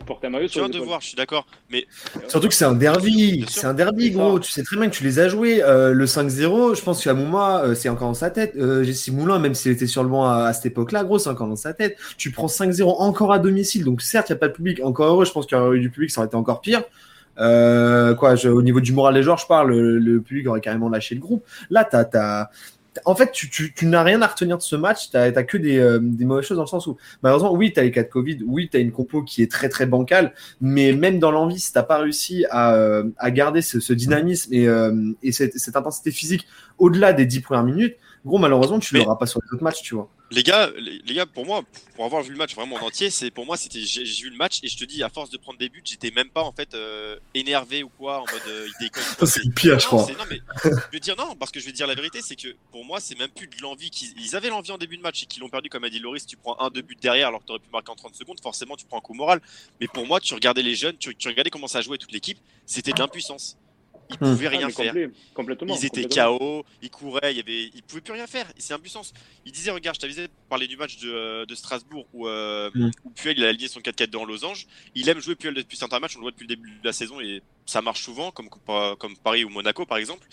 Tu 0.00 0.04
portes 0.04 0.24
un 0.24 0.30
maillot 0.30 0.46
Tu 0.46 0.54
sur 0.54 0.62
as 0.62 0.66
un 0.66 0.70
devoir, 0.70 1.00
je 1.02 1.08
suis 1.08 1.16
d'accord. 1.16 1.46
Mais 1.70 1.86
Surtout 2.26 2.48
que 2.48 2.54
c'est 2.54 2.64
un 2.64 2.72
derby. 2.72 3.44
C'est 3.48 3.66
un 3.66 3.74
derby, 3.74 4.10
gros. 4.10 4.40
Tu 4.40 4.50
sais 4.50 4.62
très 4.62 4.76
bien 4.76 4.88
que 4.88 4.94
tu 4.94 5.04
les 5.04 5.18
as 5.18 5.28
joués. 5.28 5.62
Euh, 5.62 5.92
le 5.92 6.06
5-0, 6.06 6.74
je 6.74 6.82
pense 6.82 7.04
qu'à 7.04 7.12
Mouma, 7.12 7.62
euh, 7.62 7.74
c'est 7.74 7.90
encore 7.90 8.08
dans 8.08 8.14
sa 8.14 8.30
tête. 8.30 8.54
Euh, 8.56 8.82
Jessie 8.82 9.12
Moulin, 9.12 9.38
même 9.38 9.54
s'il 9.54 9.72
était 9.72 9.86
sur 9.86 10.02
le 10.02 10.08
banc 10.08 10.24
à, 10.24 10.44
à 10.46 10.52
cette 10.54 10.66
époque-là, 10.66 11.04
gros, 11.04 11.18
c'est 11.18 11.28
encore 11.28 11.48
dans 11.48 11.56
sa 11.56 11.74
tête. 11.74 11.98
Tu 12.16 12.30
prends 12.30 12.46
5-0 12.46 12.82
encore 12.82 13.32
à 13.32 13.38
domicile. 13.38 13.84
Donc, 13.84 14.00
certes, 14.00 14.30
il 14.30 14.32
n'y 14.32 14.36
a 14.36 14.40
pas 14.40 14.48
de 14.48 14.54
public. 14.54 14.80
Encore 14.82 15.12
heureux, 15.12 15.26
je 15.26 15.32
pense 15.32 15.46
qu'il 15.46 15.58
y 15.58 15.60
aurait 15.60 15.76
eu 15.76 15.80
du 15.80 15.90
public, 15.90 16.10
ça 16.10 16.20
aurait 16.20 16.28
été 16.28 16.36
encore 16.36 16.62
pire. 16.62 16.82
Euh, 17.40 18.14
quoi, 18.14 18.34
je- 18.36 18.48
au 18.48 18.62
niveau 18.62 18.80
du 18.80 18.92
moral 18.92 19.14
des 19.14 19.22
joueurs, 19.22 19.38
je 19.38 19.46
parle, 19.46 19.70
le, 19.70 19.98
le 19.98 20.20
public 20.20 20.46
aurait 20.48 20.60
carrément 20.60 20.88
lâché 20.88 21.14
le 21.14 21.20
groupe. 21.20 21.44
Là, 21.70 21.84
t'as, 21.84 22.04
t'as, 22.04 22.48
en 23.04 23.14
fait, 23.14 23.30
tu, 23.32 23.48
tu, 23.48 23.72
tu 23.72 23.86
n'as 23.86 24.02
rien 24.02 24.20
à 24.20 24.26
retenir 24.26 24.58
de 24.58 24.62
ce 24.62 24.74
match. 24.76 25.10
T'as, 25.10 25.30
t'as 25.30 25.44
que 25.44 25.56
des, 25.56 25.78
euh, 25.78 26.00
des 26.02 26.24
mauvaises 26.24 26.44
choses 26.44 26.56
dans 26.56 26.64
le 26.64 26.68
sens 26.68 26.86
où, 26.86 26.96
malheureusement, 27.22 27.52
oui, 27.54 27.72
t'as 27.72 27.82
les 27.82 27.92
cas 27.92 28.02
de 28.02 28.08
Covid, 28.08 28.38
oui, 28.46 28.68
t'as 28.70 28.80
une 28.80 28.90
compo 28.92 29.22
qui 29.22 29.42
est 29.42 29.50
très 29.50 29.68
très 29.68 29.86
bancale, 29.86 30.32
mais 30.60 30.92
même 30.92 31.18
dans 31.20 31.30
l'envie, 31.30 31.58
si 31.60 31.72
t'as 31.72 31.84
pas 31.84 31.98
réussi 31.98 32.44
à, 32.50 32.74
euh, 32.74 33.04
à 33.16 33.30
garder 33.30 33.62
ce, 33.62 33.78
ce 33.80 33.92
dynamisme 33.92 34.52
et, 34.52 34.68
euh, 34.68 34.92
et 35.22 35.32
cette, 35.32 35.56
cette 35.56 35.76
intensité 35.76 36.10
physique 36.10 36.46
au-delà 36.78 37.12
des 37.12 37.26
10 37.26 37.40
premières 37.40 37.64
minutes, 37.64 37.96
Gros, 38.24 38.38
malheureusement, 38.38 38.78
tu 38.78 38.94
Mais- 38.94 39.00
l'auras 39.00 39.16
pas 39.16 39.26
sur 39.26 39.40
les 39.42 39.54
autres 39.54 39.62
matchs, 39.64 39.82
tu 39.82 39.94
vois. 39.94 40.10
Les 40.32 40.44
gars, 40.44 40.70
les, 40.78 41.00
les 41.04 41.14
gars, 41.14 41.26
pour 41.26 41.44
moi, 41.44 41.62
pour 41.96 42.04
avoir 42.04 42.22
vu 42.22 42.30
le 42.30 42.36
match 42.36 42.54
vraiment 42.54 42.76
en 42.76 42.86
entier, 42.86 43.10
c'est 43.10 43.32
pour 43.32 43.46
moi, 43.46 43.56
c'était 43.56 43.80
j'ai 43.80 44.04
vu 44.04 44.30
le 44.30 44.36
match 44.36 44.60
et 44.62 44.68
je 44.68 44.76
te 44.76 44.84
dis, 44.84 45.02
à 45.02 45.08
force 45.08 45.28
de 45.30 45.36
prendre 45.38 45.58
des 45.58 45.68
buts, 45.68 45.82
j'étais 45.84 46.12
même 46.12 46.28
pas 46.28 46.42
en 46.42 46.52
fait 46.52 46.72
euh, 46.74 47.18
énervé 47.34 47.82
ou 47.82 47.88
quoi, 47.88 48.18
en 48.18 48.26
mode 48.30 48.42
euh, 48.46 48.68
il 48.68 48.84
déconne. 48.84 49.02
C'est 49.26 49.44
le 49.44 49.50
pire, 49.52 49.80
je 49.80 49.86
crois. 49.86 50.04
c'est- 50.04 50.12
non, 50.12 50.24
mais 50.30 50.40
je 50.64 50.68
veux 50.92 51.00
dire 51.00 51.16
non, 51.16 51.34
parce 51.34 51.50
que 51.50 51.58
je 51.58 51.66
vais 51.66 51.72
dire 51.72 51.88
la 51.88 51.96
vérité, 51.96 52.20
c'est 52.22 52.36
que 52.36 52.54
pour 52.70 52.84
moi, 52.84 53.00
c'est 53.00 53.18
même 53.18 53.30
plus 53.30 53.48
de 53.48 53.60
l'envie 53.60 53.90
qu'ils 53.90 54.12
ils 54.20 54.36
avaient 54.36 54.50
l'envie 54.50 54.70
en 54.70 54.78
début 54.78 54.96
de 54.98 55.02
match 55.02 55.24
et 55.24 55.26
qu'ils 55.26 55.40
l'ont 55.42 55.48
perdu, 55.48 55.68
comme 55.68 55.82
a 55.82 55.90
dit 55.90 55.98
Loris. 55.98 56.26
Tu 56.26 56.36
prends 56.36 56.56
un, 56.60 56.68
deux 56.70 56.82
buts 56.82 56.96
derrière 57.00 57.26
alors 57.28 57.40
que 57.40 57.46
tu 57.46 57.50
aurais 57.52 57.58
pu 57.58 57.70
marquer 57.72 57.90
en 57.90 57.96
30 57.96 58.14
secondes, 58.14 58.38
forcément, 58.40 58.76
tu 58.76 58.86
prends 58.86 58.98
un 58.98 59.00
coup 59.02 59.14
moral. 59.14 59.40
Mais 59.80 59.88
pour 59.88 60.06
moi, 60.06 60.20
tu 60.20 60.34
regardais 60.34 60.62
les 60.62 60.76
jeunes, 60.76 60.96
tu, 60.96 61.12
tu 61.16 61.26
regardais 61.26 61.50
comment 61.50 61.66
ça 61.66 61.80
jouait 61.80 61.98
toute 61.98 62.12
l'équipe, 62.12 62.38
c'était 62.66 62.92
de 62.92 63.00
l'impuissance. 63.00 63.56
Ils 64.10 64.16
Hmm. 64.16 64.32
pouvaient 64.32 64.46
Ah, 64.46 64.50
rien 64.50 64.66
mais 64.66 64.72
faire. 64.72 64.94
complètement. 65.34 65.74
Ils 65.78 65.86
étaient 65.86 66.02
complètement. 66.02 66.38
KO, 66.38 66.64
ils 66.82 66.90
couraient, 66.90 67.32
il 67.32 67.36
y 67.36 67.40
avait, 67.40 67.70
ils 67.74 67.82
pouvaient 67.82 68.00
plus 68.00 68.12
rien 68.12 68.26
faire. 68.26 68.46
C'est 68.58 68.74
impuissance. 68.74 69.12
Il 69.46 69.52
disait, 69.52 69.70
regarde, 69.70 69.96
je 69.96 70.00
t'avisais 70.00 70.26
de 70.26 70.32
parler 70.48 70.66
du 70.66 70.76
match 70.76 70.98
de, 70.98 71.10
euh, 71.10 71.46
de 71.46 71.54
Strasbourg 71.54 72.06
où, 72.12 72.26
euh, 72.26 72.70
Mm. 72.74 72.90
où 73.04 73.10
Puel 73.10 73.38
il 73.38 73.44
a 73.44 73.48
aligné 73.48 73.68
son 73.68 73.80
4-4 73.80 74.10
dans 74.10 74.24
Losange. 74.24 74.66
Il 74.94 75.08
aime 75.08 75.20
jouer 75.20 75.36
Puel 75.36 75.54
depuis 75.54 75.76
certains 75.76 76.00
matchs, 76.00 76.16
on 76.16 76.18
le 76.20 76.24
voit 76.24 76.30
depuis 76.32 76.44
le 76.44 76.54
début 76.56 76.70
de 76.70 76.84
la 76.84 76.92
saison 76.92 77.20
et 77.20 77.42
ça 77.66 77.82
marche 77.82 78.02
souvent, 78.02 78.30
comme, 78.32 78.48
comme 78.48 79.16
Paris 79.22 79.44
ou 79.44 79.48
Monaco 79.48 79.86
par 79.86 79.98
exemple. 79.98 80.26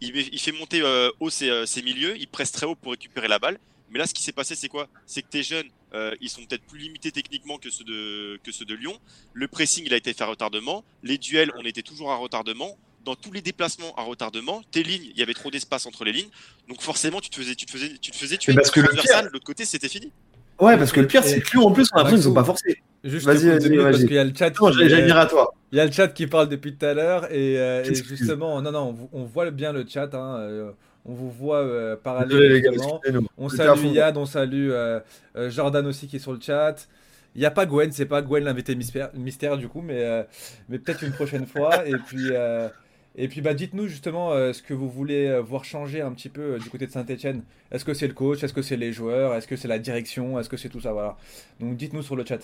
Il, 0.00 0.38
fait 0.38 0.52
monter 0.52 0.82
euh, 0.82 1.10
haut 1.20 1.30
ses, 1.30 1.48
euh, 1.48 1.64
ses 1.66 1.80
milieux, 1.82 2.16
il 2.18 2.28
presse 2.28 2.52
très 2.52 2.66
haut 2.66 2.74
pour 2.74 2.92
récupérer 2.92 3.28
la 3.28 3.38
balle. 3.38 3.58
Mais 3.88 3.98
là, 3.98 4.06
ce 4.06 4.12
qui 4.12 4.22
s'est 4.22 4.32
passé, 4.32 4.54
c'est 4.56 4.68
quoi? 4.68 4.88
C'est 5.06 5.22
que 5.22 5.28
tes 5.28 5.42
jeunes, 5.44 5.68
euh, 5.94 6.14
ils 6.20 6.28
sont 6.28 6.44
peut-être 6.44 6.64
plus 6.66 6.80
limités 6.80 7.12
techniquement 7.12 7.56
que 7.56 7.70
ceux 7.70 7.84
de 7.84 8.38
que 8.42 8.50
ceux 8.52 8.64
de 8.64 8.74
Lyon. 8.74 8.98
Le 9.32 9.46
pressing, 9.48 9.84
il 9.86 9.94
a 9.94 9.96
été 9.96 10.12
fait 10.12 10.22
à 10.24 10.26
retardement. 10.26 10.84
Les 11.04 11.18
duels, 11.18 11.52
on 11.56 11.64
était 11.64 11.82
toujours 11.82 12.10
à 12.10 12.16
retardement. 12.16 12.76
Dans 13.06 13.14
tous 13.14 13.32
les 13.32 13.40
déplacements 13.40 13.94
à 13.96 14.02
retardement, 14.02 14.62
tes 14.72 14.82
lignes, 14.82 15.10
il 15.14 15.18
y 15.18 15.22
avait 15.22 15.32
trop 15.32 15.50
d'espace 15.50 15.86
entre 15.86 16.04
les 16.04 16.12
lignes. 16.12 16.28
Donc 16.68 16.82
forcément, 16.82 17.20
tu 17.20 17.30
te 17.30 17.36
faisais, 17.36 17.54
tu 17.54 17.64
te 17.64 17.70
faisais, 17.70 17.92
tu 18.00 18.10
te 18.10 18.16
faisais 18.16 18.36
tuer. 18.36 18.52
Parce 18.52 18.70
que 18.70 18.80
le 18.80 18.88
de 18.88 19.32
l'autre 19.32 19.46
côté, 19.46 19.64
c'était 19.64 19.88
fini. 19.88 20.12
Ouais, 20.60 20.76
parce 20.76 20.90
que 20.90 21.00
le 21.00 21.06
pire, 21.06 21.22
c'est 21.22 21.40
que 21.40 21.58
en 21.58 21.70
plus, 21.70 21.86
on 21.92 21.96
a 21.96 22.02
l'impression 22.02 22.18
qu'ils 22.18 22.30
ont 22.30 22.34
pas 22.34 22.44
forcé. 22.44 22.82
Juste 23.04 23.26
Vas-y, 23.26 23.46
vas-y, 23.48 23.76
parce 23.76 23.98
qu'il 23.98 24.12
y 24.14 24.18
a 24.18 24.24
le 24.24 24.32
chat. 24.36 24.50
Non, 24.60 24.70
qui- 24.70 24.88
j'allais 24.88 25.10
à 25.12 25.26
toi. 25.26 25.54
Il 25.70 25.78
y 25.78 25.80
a 25.80 25.86
le 25.86 25.92
chat 25.92 26.08
qui 26.08 26.26
parle 26.26 26.48
depuis 26.48 26.76
tout 26.76 26.84
à 26.84 26.94
l'heure 26.94 27.30
et, 27.32 27.58
euh, 27.58 27.84
et 27.84 27.94
justement, 27.94 28.60
non, 28.60 28.72
non, 28.72 29.08
on, 29.12 29.24
voit 29.24 29.50
bien 29.50 29.72
le 29.72 29.86
chat. 29.88 30.12
hein, 30.14 30.38
euh, 30.38 30.70
on 31.04 31.14
vous 31.14 31.30
voit 31.30 31.58
euh, 31.58 31.96
excusez-nous. 32.04 33.26
On 33.36 33.48
salue. 33.48 33.86
Yann, 33.86 34.16
on 34.16 34.26
salue 34.26 34.70
euh, 34.70 34.98
euh, 35.36 35.50
Jordan 35.50 35.86
aussi 35.86 36.08
qui 36.08 36.16
est 36.16 36.20
sur 36.20 36.32
le 36.32 36.40
chat. 36.40 36.88
Il 37.36 37.40
n'y 37.40 37.46
a 37.46 37.50
pas 37.50 37.66
Gwen, 37.66 37.92
c'est 37.92 38.06
pas 38.06 38.22
Gwen 38.22 38.42
l'invité 38.42 38.74
mystère, 38.74 39.10
mystère 39.14 39.58
du 39.58 39.68
coup, 39.68 39.82
mais, 39.82 40.02
euh, 40.02 40.22
mais 40.68 40.78
peut-être 40.78 41.02
une 41.02 41.12
prochaine 41.12 41.46
fois. 41.46 41.86
Et 41.86 41.94
puis, 42.06 42.30
euh, 42.32 42.68
et 43.16 43.28
puis 43.28 43.40
bah, 43.40 43.54
dites-nous 43.54 43.88
justement 43.88 44.32
euh, 44.32 44.52
ce 44.52 44.62
que 44.62 44.74
vous 44.74 44.90
voulez 44.90 45.26
euh, 45.26 45.40
voir 45.40 45.64
changer 45.64 46.00
un 46.02 46.12
petit 46.12 46.28
peu 46.28 46.54
euh, 46.54 46.58
du 46.58 46.68
côté 46.70 46.86
de 46.86 46.92
Saint-Etienne. 46.92 47.42
Est-ce 47.72 47.84
que 47.84 47.94
c'est 47.94 48.06
le 48.06 48.14
coach? 48.14 48.42
Est-ce 48.42 48.52
que 48.52 48.62
c'est 48.62 48.76
les 48.76 48.92
joueurs? 48.92 49.34
Est-ce 49.34 49.46
que 49.46 49.56
c'est 49.56 49.68
la 49.68 49.78
direction? 49.78 50.38
Est-ce 50.38 50.48
que 50.48 50.56
c'est 50.56 50.68
tout 50.68 50.80
ça? 50.80 50.92
Voilà. 50.92 51.16
Donc 51.58 51.76
dites-nous 51.76 52.02
sur 52.02 52.16
le 52.16 52.24
chat. 52.24 52.38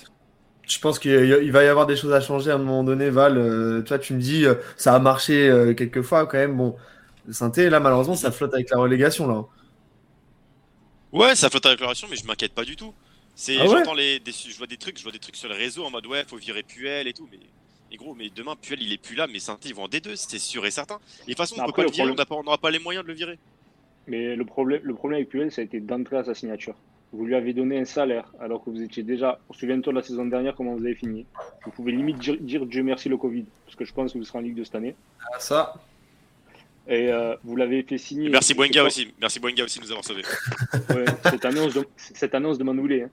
Je 0.66 0.78
pense 0.78 0.98
qu'il 0.98 1.52
va 1.52 1.64
y 1.64 1.66
avoir 1.66 1.86
des 1.86 1.96
choses 1.96 2.12
à 2.12 2.20
changer 2.20 2.50
à 2.50 2.54
un 2.54 2.58
moment 2.58 2.84
donné, 2.84 3.10
Val. 3.10 3.36
Euh, 3.36 3.82
toi, 3.82 3.98
tu 3.98 4.14
me 4.14 4.20
dis, 4.20 4.46
euh, 4.46 4.54
ça 4.76 4.94
a 4.94 4.98
marché 4.98 5.48
euh, 5.48 5.74
quelques 5.74 6.02
fois 6.02 6.26
quand 6.26 6.38
même. 6.38 6.56
Bon, 6.56 6.76
Sainté, 7.30 7.68
là, 7.68 7.80
malheureusement, 7.80 8.14
ça 8.14 8.30
flotte 8.30 8.54
avec 8.54 8.70
la 8.70 8.78
relégation, 8.78 9.26
là. 9.26 9.44
Ouais, 11.12 11.34
ça 11.34 11.50
flotte 11.50 11.66
avec 11.66 11.80
la 11.80 11.86
relation, 11.86 12.08
mais 12.10 12.16
je 12.16 12.26
m'inquiète 12.26 12.54
pas 12.54 12.64
du 12.64 12.76
tout. 12.76 12.94
C'est, 13.34 13.58
Ah 13.58 13.64
ouais? 13.64 13.70
j'entends 13.78 13.94
les, 13.94 14.20
des, 14.20 14.32
je 14.32 14.56
vois 14.56 14.66
des 14.66 14.76
trucs, 14.76 14.98
je 14.98 15.02
vois 15.02 15.12
des 15.12 15.18
trucs 15.18 15.36
sur 15.36 15.48
les 15.48 15.56
réseaux 15.56 15.84
en 15.84 15.90
mode 15.90 16.06
ouais, 16.06 16.24
faut 16.26 16.36
virer 16.36 16.62
Puel 16.62 17.08
et 17.08 17.12
tout, 17.12 17.28
mais, 17.30 17.38
mais 17.92 17.98
gros, 17.98 18.14
mais 18.14 18.30
demain 18.34 18.56
Puel 18.60 18.82
il 18.82 18.92
est 18.92 19.02
plus 19.02 19.14
là, 19.14 19.26
mais 19.30 19.38
Sainté 19.38 19.68
ils 19.68 19.74
vont 19.74 19.84
en 19.84 19.88
D2, 19.88 20.16
c'est 20.16 20.38
sûr 20.38 20.64
et 20.64 20.70
certain. 20.70 20.96
Et 20.96 20.98
de 20.98 21.26
toute 21.26 21.36
façon, 21.36 21.56
on 21.56 21.58
peut 21.58 21.68
Après, 21.68 21.82
pas 21.82 21.88
le 21.88 21.92
virer, 21.92 22.10
on 22.10 22.14
problème- 22.14 22.40
on 22.40 22.44
n'aura 22.44 22.58
pas 22.58 22.70
les 22.70 22.78
moyens 22.78 23.04
de 23.04 23.08
le 23.08 23.14
virer. 23.14 23.38
Mais 24.06 24.34
le 24.34 24.44
problème, 24.44 24.80
le 24.82 24.94
problème 24.94 25.18
avec 25.18 25.28
Puel, 25.28 25.52
ça 25.52 25.60
a 25.60 25.64
été 25.64 25.78
d'entrer 25.80 26.16
à 26.16 26.24
sa 26.24 26.34
signature. 26.34 26.74
Vous 27.12 27.26
lui 27.26 27.34
avez 27.34 27.52
donné 27.52 27.78
un 27.78 27.84
salaire 27.84 28.32
alors 28.40 28.64
que 28.64 28.70
vous 28.70 28.80
étiez 28.80 29.02
déjà. 29.02 29.38
Souviens-toi 29.50 29.92
de 29.92 29.98
la 29.98 30.02
saison 30.02 30.24
dernière, 30.24 30.54
comment 30.54 30.74
vous 30.74 30.84
avez 30.84 30.94
fini. 30.94 31.26
Vous 31.64 31.70
pouvez 31.70 31.92
limite 31.92 32.18
dire, 32.18 32.36
dire 32.40 32.64
Dieu 32.64 32.82
merci 32.82 33.10
le 33.10 33.18
Covid, 33.18 33.44
parce 33.66 33.76
que 33.76 33.84
je 33.84 33.92
pense 33.92 34.14
que 34.14 34.18
vous 34.18 34.24
serez 34.24 34.38
en 34.38 34.42
Ligue 34.42 34.54
de 34.54 34.64
cette 34.64 34.74
année. 34.74 34.96
Ah, 35.20 35.38
ça. 35.38 35.74
Et 36.88 37.12
euh, 37.12 37.36
vous 37.44 37.54
l'avez 37.54 37.82
fait 37.82 37.98
signer. 37.98 38.26
Et 38.26 38.30
merci 38.30 38.54
Boenga 38.54 38.82
aussi, 38.82 39.12
merci 39.20 39.38
Boenga 39.38 39.62
aussi 39.62 39.78
de 39.78 39.84
nous 39.84 39.90
avoir 39.90 40.04
sauvés. 40.04 40.22
Ouais, 40.90 41.04
cette, 41.30 41.44
annonce 41.44 41.74
de, 41.74 41.86
cette 41.96 42.34
annonce 42.34 42.58
de 42.58 42.64
Manoulet. 42.64 43.02
Hein. 43.02 43.10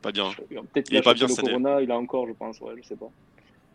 Pas 0.00 0.12
bien. 0.12 0.30
Peut-être 0.48 0.66
Il 0.76 0.82
qu'il 0.84 0.96
est 0.96 1.00
a 1.00 1.02
pas 1.02 1.14
bien, 1.14 1.26
le. 1.28 1.34
Corona, 1.34 1.80
il 1.80 1.90
a 1.90 1.98
encore, 1.98 2.26
je 2.26 2.32
pense, 2.32 2.60
ouais, 2.60 2.74
je 2.76 2.82
sais 2.82 2.96
pas. 2.96 3.10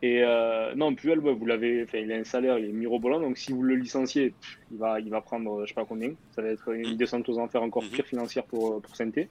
Et 0.02 0.24
euh, 0.24 0.76
non, 0.76 0.94
Puel, 0.94 1.20
ouais, 1.20 1.34
vous 1.34 1.46
l'avez, 1.46 1.86
il 1.94 2.12
a 2.12 2.16
un 2.18 2.24
salaire, 2.24 2.60
il 2.60 2.66
est 2.66 2.72
mirobolant, 2.74 3.20
donc 3.20 3.38
si 3.38 3.52
vous 3.52 3.64
le 3.64 3.76
licenciez, 3.76 4.32
pff, 4.32 4.58
il 4.70 4.78
va, 4.78 5.00
il 5.00 5.10
va 5.10 5.22
prendre, 5.22 5.62
je 5.64 5.70
sais 5.70 5.74
pas 5.74 5.86
combien, 5.86 6.14
ça 6.32 6.44
va 6.44 6.50
être 6.50 6.72
une 6.72 6.92
Mhm. 6.92 6.98
descente 6.98 7.28
aux 7.30 7.40
enfers 7.40 7.64
encore 7.64 7.84
Mhm. 7.84 7.90
pire 7.90 8.06
financière 8.06 8.46
pour, 8.46 8.80
pour 8.82 8.96
Sainté. 8.96 9.30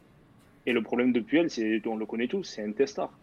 Et 0.67 0.73
le 0.73 0.83
problème 0.83 1.13
de 1.13 1.21
Puel, 1.21 1.51
c'est, 1.51 1.81
on 1.87 1.97
le 1.97 2.07
connaît 2.07 2.27
tous, 2.27 2.43
c'est 2.43 2.63
un 2.63 2.73
testard. 2.73 3.17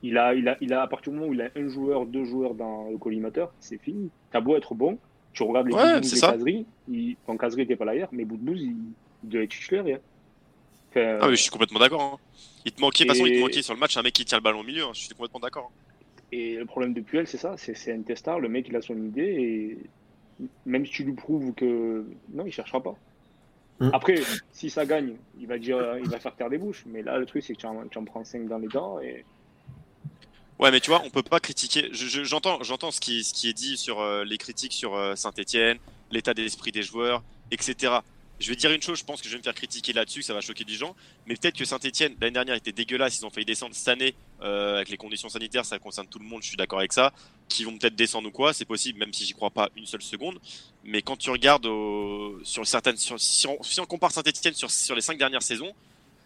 Il 0.00 0.16
a, 0.16 0.34
il 0.34 0.48
a, 0.48 0.56
il 0.62 0.72
a, 0.72 0.82
à 0.82 0.86
partir 0.86 1.12
du 1.12 1.18
moment 1.18 1.30
où 1.30 1.34
il 1.34 1.42
a 1.42 1.50
un 1.54 1.68
joueur, 1.68 2.06
deux 2.06 2.24
joueurs 2.24 2.54
dans 2.54 2.88
le 2.90 2.96
collimateur, 2.98 3.54
c'est 3.58 3.78
fini. 3.78 4.10
T'as 4.30 4.40
beau 4.40 4.56
être 4.56 4.74
bon, 4.74 4.98
tu 5.34 5.42
regardes 5.42 5.68
les 5.68 5.74
Ouais, 5.74 5.98
et 5.98 6.02
ça. 6.02 6.32
Kazri, 6.32 6.66
il, 6.88 7.16
bon, 7.26 7.36
Kazri 7.36 7.62
était 7.62 7.76
pas 7.76 7.84
là 7.84 7.94
hier, 7.94 8.08
mais 8.12 8.24
Boudbouz, 8.24 8.62
il, 8.62 8.94
il 9.22 9.28
devait 9.28 9.44
être 9.44 9.50
titulaire. 9.50 9.98
Enfin, 11.00 11.18
Ah 11.22 11.26
mais 11.28 11.36
je 11.36 11.42
suis 11.42 11.50
complètement 11.50 11.80
d'accord. 11.80 12.02
hein. 12.02 12.18
Il 12.64 12.72
te 12.72 12.80
manquait, 12.80 13.04
de 13.04 13.08
toute 13.10 13.16
façon, 13.18 13.26
il 13.26 13.36
te 13.36 13.40
manquait 13.40 13.62
sur 13.62 13.74
le 13.74 13.80
match 13.80 13.96
un 13.96 14.02
mec 14.02 14.14
qui 14.14 14.24
tient 14.24 14.38
le 14.38 14.42
ballon 14.42 14.60
au 14.60 14.64
milieu. 14.64 14.84
hein. 14.84 14.90
Je 14.94 15.00
suis 15.00 15.14
complètement 15.14 15.40
d'accord. 15.40 15.70
Et 16.32 16.56
le 16.56 16.64
problème 16.64 16.94
de 16.94 17.00
Puel, 17.00 17.26
c'est 17.26 17.36
ça, 17.38 17.54
c'est 17.58 17.92
un 17.92 18.02
testard, 18.02 18.40
le 18.40 18.48
mec 18.48 18.66
il 18.68 18.74
a 18.76 18.82
son 18.82 18.96
idée 18.96 19.22
et 19.22 20.46
même 20.66 20.84
si 20.84 20.90
tu 20.92 21.04
lui 21.04 21.12
prouves 21.12 21.52
que 21.54 22.04
non, 22.32 22.44
il 22.46 22.52
cherchera 22.52 22.82
pas. 22.82 22.96
Mm. 23.80 23.90
Après, 23.92 24.14
si 24.52 24.70
ça 24.70 24.84
gagne, 24.86 25.14
il 25.38 25.46
va 25.46 25.58
dire, 25.58 25.96
il 25.98 26.08
va 26.08 26.18
faire 26.18 26.34
taire 26.34 26.50
des 26.50 26.58
bouches. 26.58 26.84
Mais 26.86 27.02
là, 27.02 27.18
le 27.18 27.26
truc 27.26 27.42
c'est 27.44 27.54
que 27.54 27.60
tu 27.60 27.66
en, 27.66 27.86
tu 27.86 27.98
en 27.98 28.04
prends 28.04 28.24
5 28.24 28.48
dans 28.48 28.58
les 28.58 28.68
dents 28.68 28.98
et 29.00 29.24
Ouais, 30.60 30.70
mais 30.70 30.80
tu 30.80 30.88
vois, 30.90 31.02
on 31.04 31.10
peut 31.10 31.22
pas 31.22 31.40
critiquer. 31.40 31.88
je- 31.92 32.06
je- 32.06 32.22
J'entends, 32.24 32.62
j'entends 32.62 32.90
ce 32.92 33.00
qui, 33.00 33.24
ce 33.24 33.34
qui 33.34 33.48
est 33.48 33.52
dit 33.52 33.76
sur 33.76 34.00
euh, 34.00 34.24
les 34.24 34.38
critiques 34.38 34.72
sur 34.72 34.94
euh, 34.94 35.16
Saint-Etienne, 35.16 35.78
l'état 36.12 36.32
d'esprit 36.32 36.70
des 36.70 36.82
joueurs, 36.82 37.22
etc. 37.50 37.94
Je 38.44 38.50
vais 38.50 38.56
dire 38.56 38.70
une 38.72 38.82
chose, 38.82 38.98
je 38.98 39.04
pense 39.04 39.22
que 39.22 39.26
je 39.28 39.32
vais 39.32 39.38
me 39.38 39.42
faire 39.42 39.54
critiquer 39.54 39.94
là-dessus, 39.94 40.20
ça 40.20 40.34
va 40.34 40.42
choquer 40.42 40.64
des 40.64 40.74
gens. 40.74 40.94
Mais 41.26 41.34
peut-être 41.34 41.56
que 41.56 41.64
Saint-Etienne 41.64 42.14
l'année 42.20 42.34
dernière 42.34 42.54
était 42.54 42.72
dégueulasse, 42.72 43.18
ils 43.18 43.24
ont 43.24 43.30
failli 43.30 43.46
descendre 43.46 43.74
cette 43.74 43.88
année 43.88 44.14
euh, 44.42 44.76
avec 44.76 44.90
les 44.90 44.98
conditions 44.98 45.30
sanitaires, 45.30 45.64
ça 45.64 45.78
concerne 45.78 46.06
tout 46.08 46.18
le 46.18 46.26
monde, 46.26 46.42
je 46.42 46.48
suis 46.48 46.56
d'accord 46.58 46.80
avec 46.80 46.92
ça. 46.92 47.14
Qui 47.48 47.64
vont 47.64 47.78
peut-être 47.78 47.96
descendre 47.96 48.28
ou 48.28 48.30
quoi, 48.30 48.52
c'est 48.52 48.66
possible, 48.66 48.98
même 48.98 49.14
si 49.14 49.24
j'y 49.24 49.32
crois 49.32 49.48
pas 49.48 49.70
une 49.76 49.86
seule 49.86 50.02
seconde. 50.02 50.38
Mais 50.84 51.00
quand 51.00 51.16
tu 51.16 51.30
regardes 51.30 51.66
sur 52.42 52.66
certaines, 52.66 52.98
sur- 52.98 53.18
si, 53.18 53.46
on, 53.46 53.86
compare 53.86 54.12
Saint-Etienne 54.12 54.52
sur, 54.52 54.70
sur 54.70 54.94
les 54.94 55.00
cinq 55.00 55.16
dernières 55.16 55.42
saisons, 55.42 55.72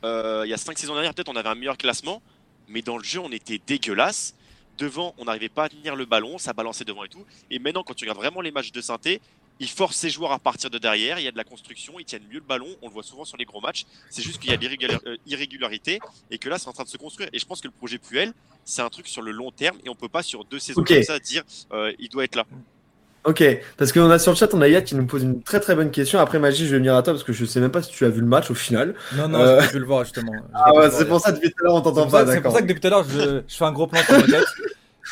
euh, 0.03 0.43
il 0.45 0.51
y 0.51 0.55
a 0.55 0.57
cinq 0.57 0.77
saisons 0.77 0.95
dernières, 0.95 1.15
peut-être 1.15 1.29
on 1.29 1.37
avait 1.37 1.51
un 1.51 1.55
meilleur 1.55 1.77
classement, 1.77 2.21
mais 2.67 2.83
dans 2.83 2.99
le 2.99 3.05
jeu, 3.05 3.21
on 3.21 3.31
était 3.31 3.61
dégueulasse. 3.65 4.35
Devant, 4.77 5.13
on 5.19 5.25
n'arrivait 5.25 5.49
pas 5.49 5.65
à 5.65 5.69
tenir 5.69 5.97
le 5.97 6.05
ballon, 6.05 6.39
ça 6.39 6.53
balançait 6.53 6.85
devant 6.85 7.03
et 7.03 7.09
tout. 7.09 7.25
Et 7.51 7.59
maintenant, 7.59 7.83
quand 7.83 7.95
tu 7.95 8.05
regardes 8.05 8.19
vraiment 8.19 8.41
les 8.41 8.53
matchs 8.53 8.71
de 8.71 8.81
synthé, 8.81 9.21
ils 9.61 9.69
forcent 9.69 9.97
ses 9.97 10.11
joueurs 10.11 10.33
à 10.33 10.39
partir 10.39 10.71
de 10.71 10.79
derrière, 10.79 11.19
il 11.19 11.25
y 11.25 11.29
a 11.29 11.33
de 11.33 11.37
la 11.37 11.45
construction, 11.45 11.95
ils 11.99 12.05
tiennent 12.05 12.23
mieux 12.31 12.39
le 12.39 12.45
ballon, 12.49 12.69
on 12.83 12.87
le 12.89 12.93
voit 12.93 13.03
souvent 13.03 13.25
sur 13.25 13.37
les 13.37 13.45
gros 13.45 13.61
matchs. 13.61 13.85
C'est 14.11 14.23
juste 14.23 14.39
qu'il 14.41 14.51
y 14.51 14.55
a 14.55 14.57
de 14.57 14.63
l'irrégular- 14.63 15.01
euh, 15.07 15.17
l'irrégularité 15.27 15.99
et 16.31 16.39
que 16.39 16.49
là, 16.49 16.59
c'est 16.59 16.69
en 16.69 16.73
train 16.73 16.85
de 16.85 16.89
se 16.89 16.97
construire. 16.97 17.29
Et 17.33 17.39
je 17.39 17.47
pense 17.47 17.61
que 17.61 17.67
le 17.69 17.73
projet 17.73 17.99
Puel, 17.99 18.33
c'est 18.65 18.83
un 18.83 18.89
truc 18.89 19.09
sur 19.09 19.23
le 19.23 19.31
long 19.33 19.51
terme 19.51 19.77
et 19.85 19.89
on 19.89 19.95
peut 19.95 20.09
pas 20.09 20.23
sur 20.23 20.45
deux 20.45 20.59
saisons 20.59 20.83
comme 20.85 21.03
ça 21.03 21.19
dire 21.19 21.43
euh, 21.73 21.93
il 21.99 22.09
doit 22.09 22.25
être 22.25 22.37
là. 22.37 22.45
Ok, 23.25 23.43
parce 23.77 23.93
qu'on 23.93 24.09
a 24.11 24.19
sur 24.19 24.33
le 24.33 24.37
chat, 24.39 24.55
on 24.55 24.63
a 24.63 24.69
Yad 24.69 24.85
qui 24.85 24.95
nous 24.95 25.05
pose 25.05 25.23
une 25.25 25.43
très 25.43 25.59
très 25.61 25.75
bonne 25.75 25.91
question. 25.91 26.19
Après, 26.21 26.39
Magie, 26.39 26.65
je 26.65 26.71
vais 26.71 26.79
venir 26.79 26.95
à 26.95 27.03
toi 27.03 27.13
parce 27.13 27.25
que 27.25 27.33
je 27.33 27.45
sais 27.45 27.61
même 27.61 27.71
pas 27.73 27.83
si 27.83 27.91
tu 27.91 28.05
as 28.07 28.09
vu 28.09 28.21
le 28.21 28.27
match 28.27 28.51
au 28.51 28.55
final. 28.55 28.95
Non, 29.17 29.29
non, 29.29 29.41
Euh. 29.41 29.61
j'ai 29.61 29.69
pu 29.69 29.79
le 29.81 29.85
voir 29.87 30.05
justement. 30.05 30.33
Ah 30.55 30.73
ouais, 30.73 30.89
c'est 30.91 31.05
pour 31.07 31.21
ça 31.21 31.33
depuis 31.33 31.51
tout 31.51 31.57
à 31.61 31.65
l'heure 31.65 31.75
on 31.75 31.81
t'entend 31.83 32.07
pas, 32.09 32.25
c'est 32.27 32.41
pour 32.41 32.53
ça 32.53 32.63
que 32.63 32.67
depuis 32.69 32.81
tout 32.81 32.87
à 32.87 32.91
l'heure, 32.91 33.05
je, 33.07 33.43
je 33.47 33.55
fais 33.55 33.65
un 33.65 33.73
gros 33.73 33.87
plan 33.89 34.01
sur 34.03 34.15
ma 34.19 34.23
tête. 34.23 34.45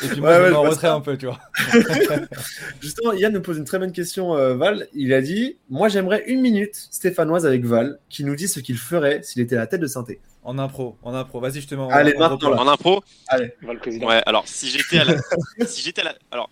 Et 0.03 0.07
puis 0.09 0.21
moi, 0.21 0.29
Ouais, 0.29 0.37
je 0.37 0.41
ouais, 0.51 0.55
en 0.55 0.61
retrait 0.61 0.87
un 0.87 1.01
peu, 1.01 1.17
tu 1.17 1.25
vois. 1.25 1.39
Justement, 2.81 3.13
Yann 3.13 3.33
nous 3.33 3.41
pose 3.41 3.57
une 3.57 3.65
très 3.65 3.79
bonne 3.79 3.91
question, 3.91 4.35
euh, 4.35 4.55
Val. 4.55 4.87
Il 4.93 5.13
a 5.13 5.21
dit 5.21 5.57
Moi, 5.69 5.89
j'aimerais 5.89 6.23
une 6.27 6.41
minute 6.41 6.75
stéphanoise 6.75 7.45
avec 7.45 7.65
Val 7.65 7.99
qui 8.09 8.23
nous 8.23 8.35
dit 8.35 8.47
ce 8.47 8.59
qu'il 8.59 8.77
ferait 8.77 9.23
s'il 9.23 9.41
était 9.41 9.55
à 9.55 9.59
la 9.59 9.67
tête 9.67 9.81
de 9.81 9.87
synthé. 9.87 10.19
En 10.43 10.59
impro, 10.59 10.97
en 11.03 11.13
impro. 11.13 11.39
Vas-y, 11.39 11.61
je 11.61 11.67
te 11.67 11.75
mets 11.75 11.81
en, 11.81 11.89
Allez, 11.89 12.15
en. 12.17 12.31
En 12.31 12.67
impro, 12.67 13.03
va 13.31 13.37
le 13.73 13.79
président. 13.79 14.07
ouais, 14.07 14.21
alors 14.25 14.47
si 14.47 14.69
j'étais 14.69 14.99
à 14.99 15.05
la. 15.05 15.15
si 15.65 15.81
j'étais 15.81 16.01
à 16.01 16.05
la. 16.05 16.15
Alors, 16.31 16.49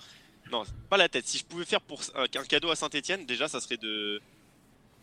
non, 0.51 0.63
pas 0.89 0.97
la 0.97 1.07
tête. 1.07 1.27
Si 1.27 1.37
je 1.37 1.45
pouvais 1.45 1.65
faire 1.65 1.81
pour 1.81 2.01
un, 2.15 2.23
un 2.23 2.43
cadeau 2.43 2.71
à 2.71 2.75
Saint-Etienne, 2.75 3.25
déjà, 3.25 3.47
ça 3.47 3.59
serait 3.59 3.77
de. 3.77 4.21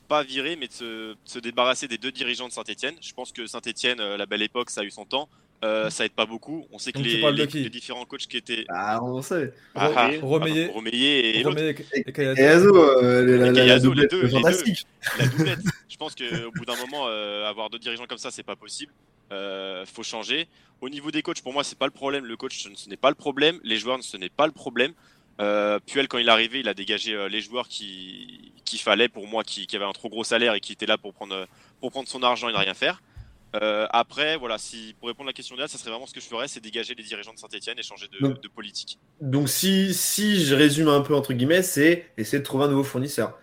Pas 0.08 0.24
virer, 0.24 0.56
mais 0.56 0.66
de 0.66 0.72
se, 0.72 0.84
de 1.12 1.16
se 1.24 1.38
débarrasser 1.38 1.88
des 1.88 1.96
deux 1.96 2.12
dirigeants 2.12 2.48
de 2.48 2.52
Saint-Etienne. 2.52 2.96
Je 3.00 3.14
pense 3.14 3.32
que 3.32 3.46
Saint-Etienne, 3.46 4.00
euh, 4.00 4.16
la 4.18 4.26
belle 4.26 4.42
époque, 4.42 4.68
ça 4.68 4.82
a 4.82 4.84
eu 4.84 4.90
son 4.90 5.06
temps. 5.06 5.28
Euh, 5.64 5.90
ça 5.90 6.04
aide 6.04 6.12
pas 6.12 6.26
beaucoup. 6.26 6.66
On 6.72 6.78
sait 6.78 6.90
que 6.92 6.98
les, 6.98 7.70
différents 7.70 8.04
coachs 8.04 8.26
qui 8.26 8.36
étaient. 8.36 8.64
Ah, 8.68 9.00
on 9.02 9.22
sait. 9.22 9.52
Ah, 9.76 9.90
ah, 9.94 10.10
Romeyer. 10.20 10.66
Romeyer 10.66 11.38
et 11.38 11.42
l'autre. 11.44 11.56
Romeyer 11.56 11.76
et- 11.92 11.98
et 11.98 12.08
Et 12.08 12.12
Kayazo. 12.12 12.42
Yazo, 12.42 13.00
la, 13.00 13.22
la, 13.22 13.36
la, 13.36 13.52
Kayazo, 13.52 13.92
les 13.92 14.06
doublette 14.06 14.10
deux, 14.10 14.22
les 14.22 14.28
deux. 14.28 14.36
fantastique. 14.40 14.86
la 15.18 15.26
doublette. 15.28 15.58
Je 15.88 15.96
pense 15.96 16.14
qu'au 16.16 16.50
bout 16.56 16.64
d'un 16.64 16.76
moment, 16.76 17.04
euh, 17.06 17.48
avoir 17.48 17.70
deux 17.70 17.78
dirigeants 17.78 18.06
comme 18.08 18.18
ça, 18.18 18.32
c'est 18.32 18.42
pas 18.42 18.56
possible. 18.56 18.92
Euh, 19.30 19.86
faut 19.86 20.02
changer. 20.02 20.48
Au 20.80 20.88
niveau 20.88 21.12
des 21.12 21.22
coachs, 21.22 21.40
pour 21.42 21.52
moi, 21.52 21.62
c'est 21.62 21.78
pas 21.78 21.86
le 21.86 21.92
problème. 21.92 22.24
Le 22.24 22.36
coach, 22.36 22.66
ce 22.74 22.88
n'est 22.88 22.96
pas 22.96 23.08
le 23.10 23.14
problème. 23.14 23.60
Les 23.62 23.76
joueurs, 23.76 24.02
ce 24.02 24.16
n'est 24.16 24.28
pas 24.30 24.46
le 24.46 24.52
problème. 24.52 24.92
Euh, 25.40 25.78
Puel, 25.86 26.08
quand 26.08 26.18
il 26.18 26.26
est 26.26 26.30
arrivé, 26.30 26.58
il 26.60 26.68
a 26.68 26.74
dégagé 26.74 27.14
euh, 27.14 27.28
les 27.28 27.40
joueurs 27.40 27.68
qui 27.68 28.52
qu'il 28.64 28.80
fallait 28.80 29.08
pour 29.08 29.26
moi, 29.28 29.44
qui, 29.44 29.66
qui 29.66 29.76
avaient 29.76 29.84
un 29.84 29.92
trop 29.92 30.08
gros 30.08 30.24
salaire 30.24 30.54
et 30.54 30.60
qui 30.60 30.72
étaient 30.72 30.86
là 30.86 30.98
pour 30.98 31.12
prendre 31.14 31.46
pour 31.80 31.90
prendre 31.90 32.08
son 32.08 32.22
argent 32.22 32.48
et 32.48 32.52
ne 32.52 32.56
rien 32.58 32.74
faire. 32.74 33.00
Euh, 33.54 33.86
après, 33.90 34.36
voilà, 34.36 34.56
si 34.56 34.94
pour 34.98 35.08
répondre 35.08 35.28
à 35.28 35.30
la 35.30 35.34
question 35.34 35.56
de 35.56 35.66
ça 35.66 35.76
serait 35.78 35.90
vraiment 35.90 36.06
ce 36.06 36.14
que 36.14 36.20
je 36.20 36.26
ferais, 36.26 36.48
c'est 36.48 36.60
dégager 36.60 36.94
les 36.94 37.02
dirigeants 37.02 37.34
de 37.34 37.38
Saint-Etienne 37.38 37.78
et 37.78 37.82
changer 37.82 38.06
de, 38.08 38.48
politique. 38.48 38.98
Donc 39.20 39.48
si, 39.48 39.92
si 39.92 40.44
je 40.44 40.54
résume 40.54 40.88
un 40.88 41.02
peu 41.02 41.14
entre 41.14 41.32
guillemets, 41.34 41.62
c'est 41.62 42.06
essayer 42.16 42.38
de 42.38 42.44
trouver 42.44 42.64
un 42.64 42.68
nouveau 42.68 42.84
fournisseur. 42.84 43.38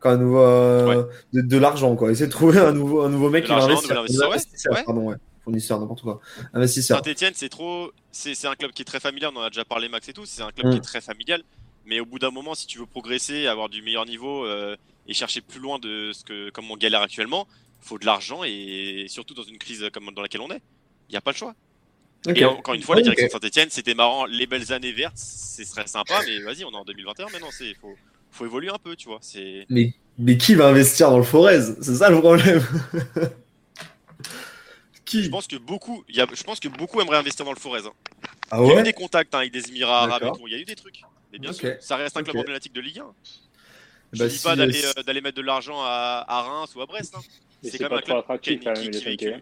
Quand 0.00 0.10
un 0.10 0.16
nouveau, 0.16 0.40
euh, 0.40 1.04
de, 1.32 1.42
de 1.42 1.56
l'argent 1.58 1.94
quoi. 1.96 2.10
Essayer 2.10 2.26
de 2.26 2.32
trouver 2.32 2.58
un 2.58 2.72
nouveau, 2.72 3.02
un 3.02 3.08
nouveau 3.08 3.30
mec 3.30 3.44
De 3.44 3.48
qui 3.48 3.54
va 3.54 3.62
investir. 3.64 3.98
investisseur, 3.98 4.26
Un 4.28 4.32
investisseur, 4.32 4.72
ouais. 4.74 4.84
pardon, 4.84 5.02
ouais. 5.02 5.16
Fournisseur, 5.44 5.78
n'importe 5.78 6.02
quoi. 6.02 6.20
Investisseur. 6.52 6.98
Saint-Etienne, 7.04 7.32
c'est 7.36 7.48
trop, 7.48 7.92
c'est 8.10 8.34
c'est 8.34 8.48
un 8.48 8.56
club 8.56 8.72
qui 8.72 8.82
est 8.82 8.84
très 8.84 8.98
familial. 9.00 9.30
On 9.34 9.38
en 9.38 9.44
a 9.44 9.50
déjà 9.50 9.64
parlé, 9.64 9.88
Max 9.88 10.08
et 10.08 10.12
tout. 10.12 10.26
C'est 10.26 10.42
un 10.42 10.50
club 10.50 10.66
Mm. 10.66 10.70
qui 10.72 10.76
est 10.78 10.80
très 10.80 11.00
familial. 11.00 11.42
Mais 11.86 12.00
au 12.00 12.04
bout 12.04 12.18
d'un 12.18 12.32
moment, 12.32 12.54
si 12.56 12.66
tu 12.66 12.78
veux 12.78 12.86
progresser, 12.86 13.46
avoir 13.46 13.68
du 13.68 13.80
meilleur 13.80 14.06
niveau 14.06 14.44
euh, 14.44 14.76
et 15.06 15.14
chercher 15.14 15.40
plus 15.40 15.60
loin 15.60 15.78
de 15.78 16.10
ce 16.12 16.24
que, 16.24 16.50
comme 16.50 16.68
on 16.68 16.76
galère 16.76 17.00
actuellement, 17.00 17.46
faut 17.80 17.98
de 17.98 18.06
l'argent 18.06 18.42
et 18.44 19.06
surtout 19.08 19.34
dans 19.34 19.42
une 19.42 19.58
crise 19.58 19.84
comme 19.92 20.10
dans 20.14 20.22
laquelle 20.22 20.40
on 20.40 20.50
est, 20.50 20.60
il 21.08 21.12
n'y 21.12 21.16
a 21.16 21.20
pas 21.20 21.32
le 21.32 21.36
choix. 21.36 21.54
Et 22.34 22.44
encore 22.44 22.74
une 22.74 22.82
fois, 22.82 22.96
la 22.96 23.02
direction 23.02 23.26
de 23.26 23.30
Saint-Etienne, 23.32 23.68
c'était 23.70 23.94
marrant, 23.94 24.26
les 24.26 24.46
belles 24.48 24.72
années 24.72 24.90
vertes, 24.92 25.16
ce 25.16 25.62
serait 25.64 25.86
sympa, 25.86 26.22
mais 26.26 26.40
vas-y, 26.40 26.64
on 26.64 26.72
est 26.72 26.76
en 26.76 26.84
2021 26.84 27.28
maintenant, 27.30 27.50
c'est 27.52 27.72
faut, 27.80 27.96
faut 28.32 28.44
évoluer 28.44 28.68
un 28.70 28.78
peu, 28.82 28.96
tu 28.96 29.08
vois. 29.08 29.20
Mais, 29.70 29.94
mais 30.18 30.36
qui 30.36 30.54
va 30.56 30.66
investir 30.66 31.10
dans 31.10 31.18
le 31.18 31.22
Forez? 31.24 31.60
C'est 31.80 31.94
ça 31.94 32.10
le 32.10 32.18
problème. 32.20 32.64
qui? 35.04 35.22
Je 35.22 35.30
pense 35.30 35.46
que 35.46 35.56
beaucoup, 35.56 36.04
il 36.08 36.16
y 36.16 36.20
a, 36.20 36.26
je 36.32 36.42
pense 36.42 36.58
que 36.58 36.68
beaucoup 36.68 37.00
aimeraient 37.00 37.18
investir 37.18 37.44
dans 37.44 37.52
le 37.52 37.58
Forez. 37.60 37.82
hein. 37.86 37.92
Ah 38.50 38.58
Il 38.62 38.68
y 38.68 38.72
a 38.72 38.80
eu 38.80 38.82
des 38.82 38.92
contacts 38.92 39.34
hein, 39.34 39.38
avec 39.38 39.52
des 39.52 39.68
Émirats 39.68 40.02
arabes 40.02 40.22
et 40.22 40.24
D'accord. 40.24 40.38
tout. 40.38 40.48
Il 40.48 40.52
y 40.52 40.56
a 40.56 40.58
eu 40.58 40.64
des 40.64 40.76
trucs. 40.76 41.02
Mais 41.32 41.38
bien 41.38 41.52
sûr, 41.52 41.74
ça 41.80 41.96
reste 41.96 42.16
un 42.16 42.22
club 42.22 42.36
Ok. 42.36 42.42
emblématique 42.42 42.72
de 42.72 42.80
Ligue 42.80 43.00
1. 43.00 43.06
Je 44.12 44.18
Bah, 44.20 44.28
dis 44.28 44.38
si- 44.38 44.44
pas 44.44 44.56
d'aller 44.56 44.72
si- 44.72 44.86
euh, 44.86 45.02
d'aller 45.02 45.20
mettre 45.20 45.36
de 45.36 45.42
l'argent 45.42 45.80
à, 45.82 46.24
à 46.26 46.42
Reims 46.42 46.74
ou 46.74 46.80
à 46.80 46.86
Brest. 46.86 47.14
hein. 47.16 47.20
C'est 47.70 47.78
quand 47.78 47.88
pas 47.88 47.96
même 47.96 47.98
un 47.98 48.22
trop 48.22 48.38
club 48.38 48.60
qui 48.60 48.68
a 48.68 48.72
attractif 48.72 49.16
quand 49.18 49.26
même. 49.30 49.40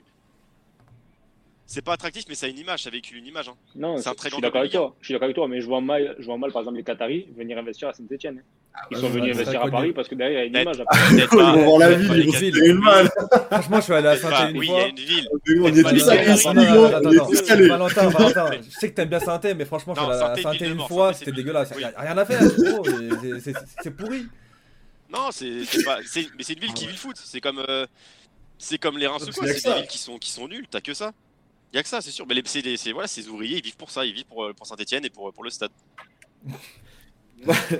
C'est 1.66 1.82
pas 1.82 1.94
attractif, 1.94 2.24
mais 2.28 2.34
ça 2.34 2.44
a 2.46 2.50
une 2.50 2.58
image, 2.58 2.82
ça 2.82 2.90
véhicule 2.90 3.16
une 3.18 3.26
image. 3.26 3.48
hein. 3.48 3.54
Non, 3.74 3.96
C'est 3.96 4.10
un 4.10 4.14
je 4.22 4.28
suis 4.28 4.40
d'accord 4.42 4.60
avec 4.60 4.72
toi. 4.72 4.94
Je 5.00 5.06
suis 5.06 5.14
d'accord 5.14 5.24
avec 5.24 5.36
toi, 5.36 5.48
mais 5.48 5.60
je 5.62 5.66
vois 5.66 5.80
mal, 5.80 6.14
je 6.18 6.26
vois 6.26 6.36
mal 6.36 6.52
par 6.52 6.60
exemple 6.60 6.76
les 6.76 6.84
Qataris 6.84 7.26
venir 7.34 7.56
investir 7.56 7.88
à 7.88 7.94
Saint-Etienne. 7.94 8.42
Ils 8.90 8.94
bah, 8.94 9.00
sont 9.00 9.08
venus 9.08 9.34
investir 9.34 9.62
à 9.62 9.70
Paris 9.70 9.92
parce 9.92 10.08
que 10.08 10.14
derrière 10.14 10.44
il 10.44 10.52
y 10.52 10.56
a 10.56 10.62
une 10.62 10.68
image. 10.68 10.84
Ils 11.12 11.26
vont 11.26 11.64
voir 11.64 11.78
la 11.78 11.92
ville, 11.92 12.12
ils 12.16 12.30
vont 12.30 12.66
une. 12.66 12.82
Franchement, 13.50 13.76
je 13.76 13.82
suis 13.82 13.92
allé 13.94 14.08
à 14.08 14.16
Saint-Etienne 14.16 14.50
une 14.50 14.58
Oui, 14.58 14.66
il 14.66 14.68
y 14.68 14.72
fois. 14.72 14.82
a 14.82 14.88
une 14.88 14.96
ville. 14.96 15.28
On 15.62 15.66
est 15.68 15.82
tous 15.82 16.08
allés, 16.08 16.34
on 16.44 16.56
est 16.58 17.50
allés. 17.50 17.68
Valentin, 17.68 18.08
Valentin, 18.08 18.50
je 18.62 18.70
sais 18.70 18.90
que 18.90 18.94
t'aimes 18.94 19.08
bien 19.08 19.20
Saint-Etienne, 19.20 19.56
mais 19.56 19.64
franchement, 19.64 19.94
je 19.94 20.00
suis 20.00 20.10
allé 20.10 20.46
à 20.46 20.54
est 20.54 20.68
une 20.70 20.80
fois, 20.80 21.14
c'était 21.14 21.32
dégueulasse. 21.32 21.72
rien 21.72 22.18
à 22.18 22.24
faire, 22.26 22.42
c'est 23.82 23.90
pourri. 23.96 24.26
Non, 25.14 25.28
c'est 25.32 25.84
pas. 25.84 25.98
c'est- 26.06 26.28
Mais 26.36 26.42
c'est 26.44 26.54
une 26.54 26.60
ville 26.60 26.70
Ah 26.72 26.74
qui 26.74 26.84
ouais. 26.84 26.90
vit 26.90 26.96
le 26.96 27.00
foot. 27.00 27.16
C'est 27.22 27.40
comme, 27.40 27.64
euh, 27.68 27.86
c'est 28.58 28.78
comme 28.78 28.98
les 28.98 29.06
Reims 29.06 29.22
ou 29.28 29.32
quoi. 29.32 29.46
c'est 29.46 29.64
des 29.68 29.74
villes 29.74 29.86
qui 29.88 29.98
sont 29.98 30.18
qui 30.18 30.30
sont 30.30 30.48
nulles. 30.48 30.66
T'as 30.70 30.80
que 30.80 30.94
ça. 30.94 31.12
Y 31.72 31.78
a 31.78 31.82
que 31.82 31.88
ça, 31.88 32.00
c'est 32.00 32.10
sûr. 32.10 32.24
Mais 32.26 32.34
les, 32.34 32.42
c'est 32.44 32.62
des- 32.62 32.76
c'est 32.76 32.92
voilà, 32.92 33.08
ces 33.08 33.28
ouvriers, 33.28 33.58
ils 33.58 33.64
vivent 33.64 33.76
pour 33.76 33.90
ça. 33.90 34.04
Ils 34.04 34.12
vivent 34.14 34.26
pour, 34.26 34.44
euh, 34.44 34.52
pour 34.52 34.66
Saint-Etienne 34.66 35.04
et 35.04 35.10
pour, 35.10 35.32
pour 35.32 35.44
le 35.44 35.50
stade. 35.50 35.70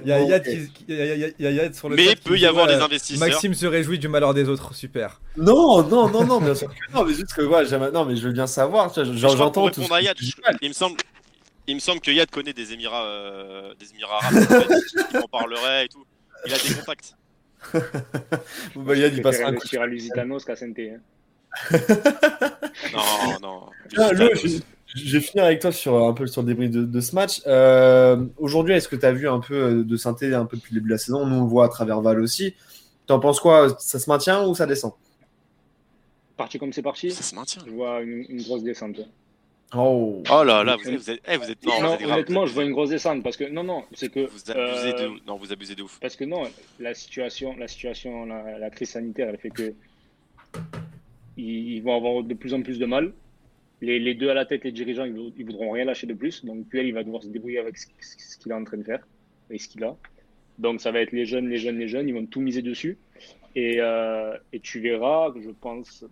Il 0.03 0.09
y 0.09 0.13
a 0.13 0.21
Yad 0.21 0.43
ok. 0.47 0.53
qui- 0.53 0.85
qui- 0.85 0.93
y 0.93 1.01
a- 1.01 1.15
y 1.17 1.25
a- 1.25 1.31
y 1.39 1.47
a 1.47 1.51
Yad 1.51 1.75
sur 1.75 1.89
le 1.89 1.97
Mais 1.97 2.17
peut 2.17 2.37
y 2.39 2.45
avoir 2.45 2.67
des 2.67 2.75
investisseurs. 2.75 3.27
Maxime 3.29 3.55
se 3.55 3.65
réjouit 3.67 3.99
du 3.99 4.09
malheur 4.09 4.35
des 4.35 4.49
autres, 4.49 4.75
super. 4.75 5.21
Non, 5.37 5.83
non, 5.89 6.11
non, 6.11 6.25
non, 6.27 6.41
bien 6.41 6.55
sûr 6.55 6.69
que 6.69 6.93
non, 6.93 7.05
mais 7.05 7.15
juste 7.15 7.33
que 7.35 7.43
ouais, 7.43 7.91
non, 7.93 8.05
mais 8.05 8.17
je 8.17 8.27
veux 8.27 8.33
bien 8.33 8.47
savoir, 8.47 8.93
j'entends 8.95 9.71
tout. 9.71 9.81
à 9.83 9.99
ce 10.01 10.03
Yad, 10.03 10.17
il 10.61 10.69
me 10.69 10.75
semble, 10.75 10.97
il 11.67 11.77
me 11.77 11.81
semble 11.81 12.01
que 12.01 12.11
Yad 12.11 12.31
connaît 12.31 12.53
des 12.53 12.73
Émirats, 12.73 13.07
euh, 13.07 13.75
des 13.77 13.91
Émirats 13.93 14.19
arabes. 14.23 14.37
en 14.37 14.61
fait. 14.61 14.69
Il 15.13 15.19
en 15.19 15.29
parlerait 15.29 15.87
et 15.87 15.89
tout. 15.89 16.05
Il 16.47 16.53
a 16.53 16.59
des 16.59 16.75
contacts. 16.75 17.15
Bon, 18.75 18.83
bah, 18.85 18.95
Yann, 18.97 19.13
il 19.13 19.17
Je 19.17 19.23
passera 19.23 19.49
un 19.49 19.53
coup. 19.53 19.57
investir 19.57 19.83
à 19.83 19.87
Lusitanos 19.87 20.45
qu'à 20.45 20.55
hein. 20.55 20.99
Non, 22.93 23.39
non. 23.43 23.67
Ah, 23.97 24.11
je, 24.15 24.59
je 24.95 25.13
vais 25.17 25.21
finir 25.21 25.45
avec 25.45 25.61
toi 25.61 25.73
sur 25.73 25.97
un 26.07 26.13
peu 26.13 26.27
sur 26.27 26.43
le 26.43 26.49
débrief 26.49 26.71
de, 26.71 26.85
de 26.85 27.01
ce 27.01 27.15
match. 27.15 27.43
Euh, 27.47 28.25
Aujourd'hui, 28.39 28.75
est-ce 28.75 28.89
que 28.89 28.97
tu 28.97 29.07
as 29.07 29.13
vu 29.13 29.29
un 29.29 29.41
peu 29.41 29.55
euh, 29.55 29.85
de 29.85 29.97
synthé 29.97 30.33
un 30.35 30.47
peu 30.47 30.57
depuis 30.57 30.75
le 30.75 30.81
début 30.81 30.89
de 30.89 30.95
la 30.95 30.99
saison? 30.99 31.27
Nous, 31.27 31.37
on 31.37 31.43
le 31.43 31.49
voit 31.49 31.67
à 31.67 31.69
travers 31.69 32.01
Val 32.01 32.21
aussi. 32.21 32.55
T'en 33.07 33.21
penses 33.21 33.41
quoi? 33.41 33.77
Ça 33.79 33.99
se 33.99 34.09
maintient 34.09 34.47
ou 34.47 34.55
ça 34.55 34.67
descend? 34.67 34.93
Parti 36.37 36.59
comme 36.59 36.73
c'est 36.73 36.83
parti, 36.83 37.11
Ça 37.13 37.23
se 37.23 37.35
maintient. 37.35 37.63
je 37.67 37.71
vois 37.71 38.01
une, 38.03 38.25
une 38.29 38.43
grosse 38.43 38.63
descente. 38.63 38.97
Oh, 39.77 40.23
Oh 40.31 40.45
là 40.45 40.63
là, 40.65 40.77
vous 40.77 40.89
êtes, 40.89 40.97
vous 40.97 41.11
êtes, 41.11 41.21
eh, 41.27 41.37
vous 41.37 41.51
êtes, 41.51 41.65
non, 41.65 41.81
Non, 41.81 41.89
vous 41.89 41.95
êtes 41.95 42.01
grave, 42.01 42.13
honnêtement, 42.13 42.41
vous 42.43 42.47
je 42.47 42.53
vois 42.55 42.65
une 42.65 42.73
grosse 42.73 42.91
descente 42.91 43.23
parce 43.23 43.37
que 43.37 43.45
non, 43.45 43.65
non, 43.65 43.85
c'est 43.93 44.11
que 44.11 44.21
Vous 44.27 44.51
abusez 44.51 44.95
euh, 44.95 45.09
de, 45.09 45.27
non, 45.27 45.37
vous 45.37 45.53
abusez 45.53 45.75
de 45.75 45.83
ouf. 45.83 45.99
parce 46.01 46.17
que 46.17 46.25
non, 46.25 46.45
la 46.79 46.95
situation, 46.95 47.57
la 47.57 47.67
situation, 47.69 48.25
la, 48.27 48.59
la 48.59 48.71
crise 48.71 48.91
sanitaire, 48.91 49.29
elle 49.29 49.39
fait 49.39 49.51
que 49.51 49.75
ils, 51.37 51.73
ils 51.75 51.83
vont 51.83 51.97
avoir 51.97 52.23
de 52.23 52.35
plus 52.35 52.55
en 52.55 52.63
plus 52.63 52.79
de 52.79 52.87
mal. 52.87 53.13
Les, 53.81 53.99
les 53.99 54.15
deux 54.15 54.31
à 54.31 54.35
la 54.35 54.47
tête, 54.47 54.65
les 54.65 54.73
dirigeants, 54.73 55.05
ils, 55.05 55.33
ils 55.37 55.45
voudront 55.45 55.71
rien 55.73 55.85
lâcher 55.85 56.07
de 56.07 56.15
plus. 56.15 56.45
Donc 56.45 56.69
Puel, 56.69 56.87
il 56.87 56.95
va 56.95 57.03
devoir 57.03 57.23
se 57.23 57.29
débrouiller 57.29 57.59
avec 57.59 57.77
ce, 57.77 57.87
ce 58.01 58.37
qu'il 58.39 58.53
est 58.53 58.55
en 58.55 58.65
train 58.65 58.77
de 58.79 58.85
faire 58.85 59.07
et 59.51 59.59
ce 59.59 59.69
qu'il 59.69 59.83
a. 59.85 59.97
Donc 60.59 60.81
ça 60.81 60.93
va 60.93 61.01
être 61.01 61.13
les 61.13 61.27
jeunes, 61.27 61.49
les 61.49 61.59
jeunes, 61.59 61.79
les 61.79 61.89
jeunes. 61.89 62.09
Ils 62.09 62.15
vont 62.15 62.27
tout 62.27 62.41
miser 62.41 62.63
dessus. 62.63 62.97
Et, 63.57 63.77
euh, 63.81 64.37
et 64.53 64.61
tu 64.61 64.81
verras, 64.81 65.33
je 65.43 65.51
pense, 65.51 66.05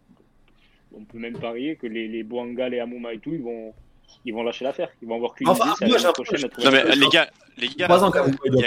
on 0.96 1.04
peut 1.04 1.18
même 1.18 1.38
parier 1.38 1.76
que 1.76 1.86
les, 1.86 2.08
les 2.08 2.22
Boanga, 2.22 2.68
les 2.68 2.80
Amouma 2.80 3.12
et 3.14 3.18
tout, 3.18 3.32
ils 3.32 3.42
vont, 3.42 3.72
ils 4.24 4.32
vont 4.32 4.42
lâcher 4.42 4.64
l'affaire. 4.64 4.88
Ils 5.00 5.08
vont 5.08 5.16
avoir 5.16 5.34
qu'une 5.34 5.48
Enfin, 5.48 5.64
idée, 5.66 5.74
c'est 5.78 6.02
moi, 6.02 6.12
prochaine 6.12 6.50
Non 6.64 6.70
mais 6.70 6.84
les 6.96 7.08
gars, 7.08 7.30
les 7.56 7.68
gars, 7.68 7.74
il 7.74 7.80
y 7.80 7.84
a 7.84 7.88
quand 7.88 8.24
même, 8.26 8.36
les 8.44 8.64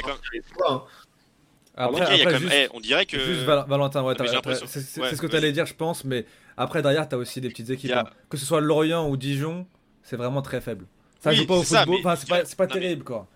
Après, 1.78 2.00
gars, 2.00 2.14
il 2.14 2.18
y 2.18 2.22
a 2.22 2.22
après, 2.22 2.24
quand 2.26 2.32
même- 2.32 2.40
juste, 2.42 2.54
eh, 2.56 2.68
on 2.74 2.80
dirait 2.80 3.06
que. 3.06 3.20
juste 3.20 3.42
Val- 3.42 3.66
Valentin, 3.68 4.04
ouais, 4.04 4.14
c'est 4.18 5.02
ouais, 5.02 5.16
ce 5.16 5.22
que 5.22 5.28
tu 5.28 5.36
allais 5.36 5.52
dire, 5.52 5.66
je 5.66 5.74
pense, 5.74 6.06
mais 6.06 6.26
après, 6.56 6.82
derrière, 6.82 7.08
tu 7.10 7.16
as 7.16 7.18
aussi 7.18 7.42
des 7.42 7.50
petites 7.50 7.70
équipes. 7.70 7.92
A- 7.92 8.02
hein. 8.02 8.10
Que 8.30 8.38
ce 8.38 8.46
soit 8.46 8.62
Lorient 8.62 9.10
ou 9.10 9.18
Dijon, 9.18 9.68
c'est 10.02 10.16
vraiment 10.16 10.42
très 10.42 10.62
faible. 10.62 10.86
Ça 11.20 11.32
Oui, 11.32 11.36
joue 11.38 11.48
pas 11.48 11.56
au 11.56 11.64
ça, 11.64 11.80
football, 11.80 11.96
mais 11.96 12.06
enfin, 12.12 12.16
c'est 12.16 12.30
pas, 12.30 12.46
c'est 12.46 12.56
pas 12.56 12.68
non, 12.68 12.76
mais- 12.76 12.82
terrible, 12.82 13.04
quoi. 13.04 13.28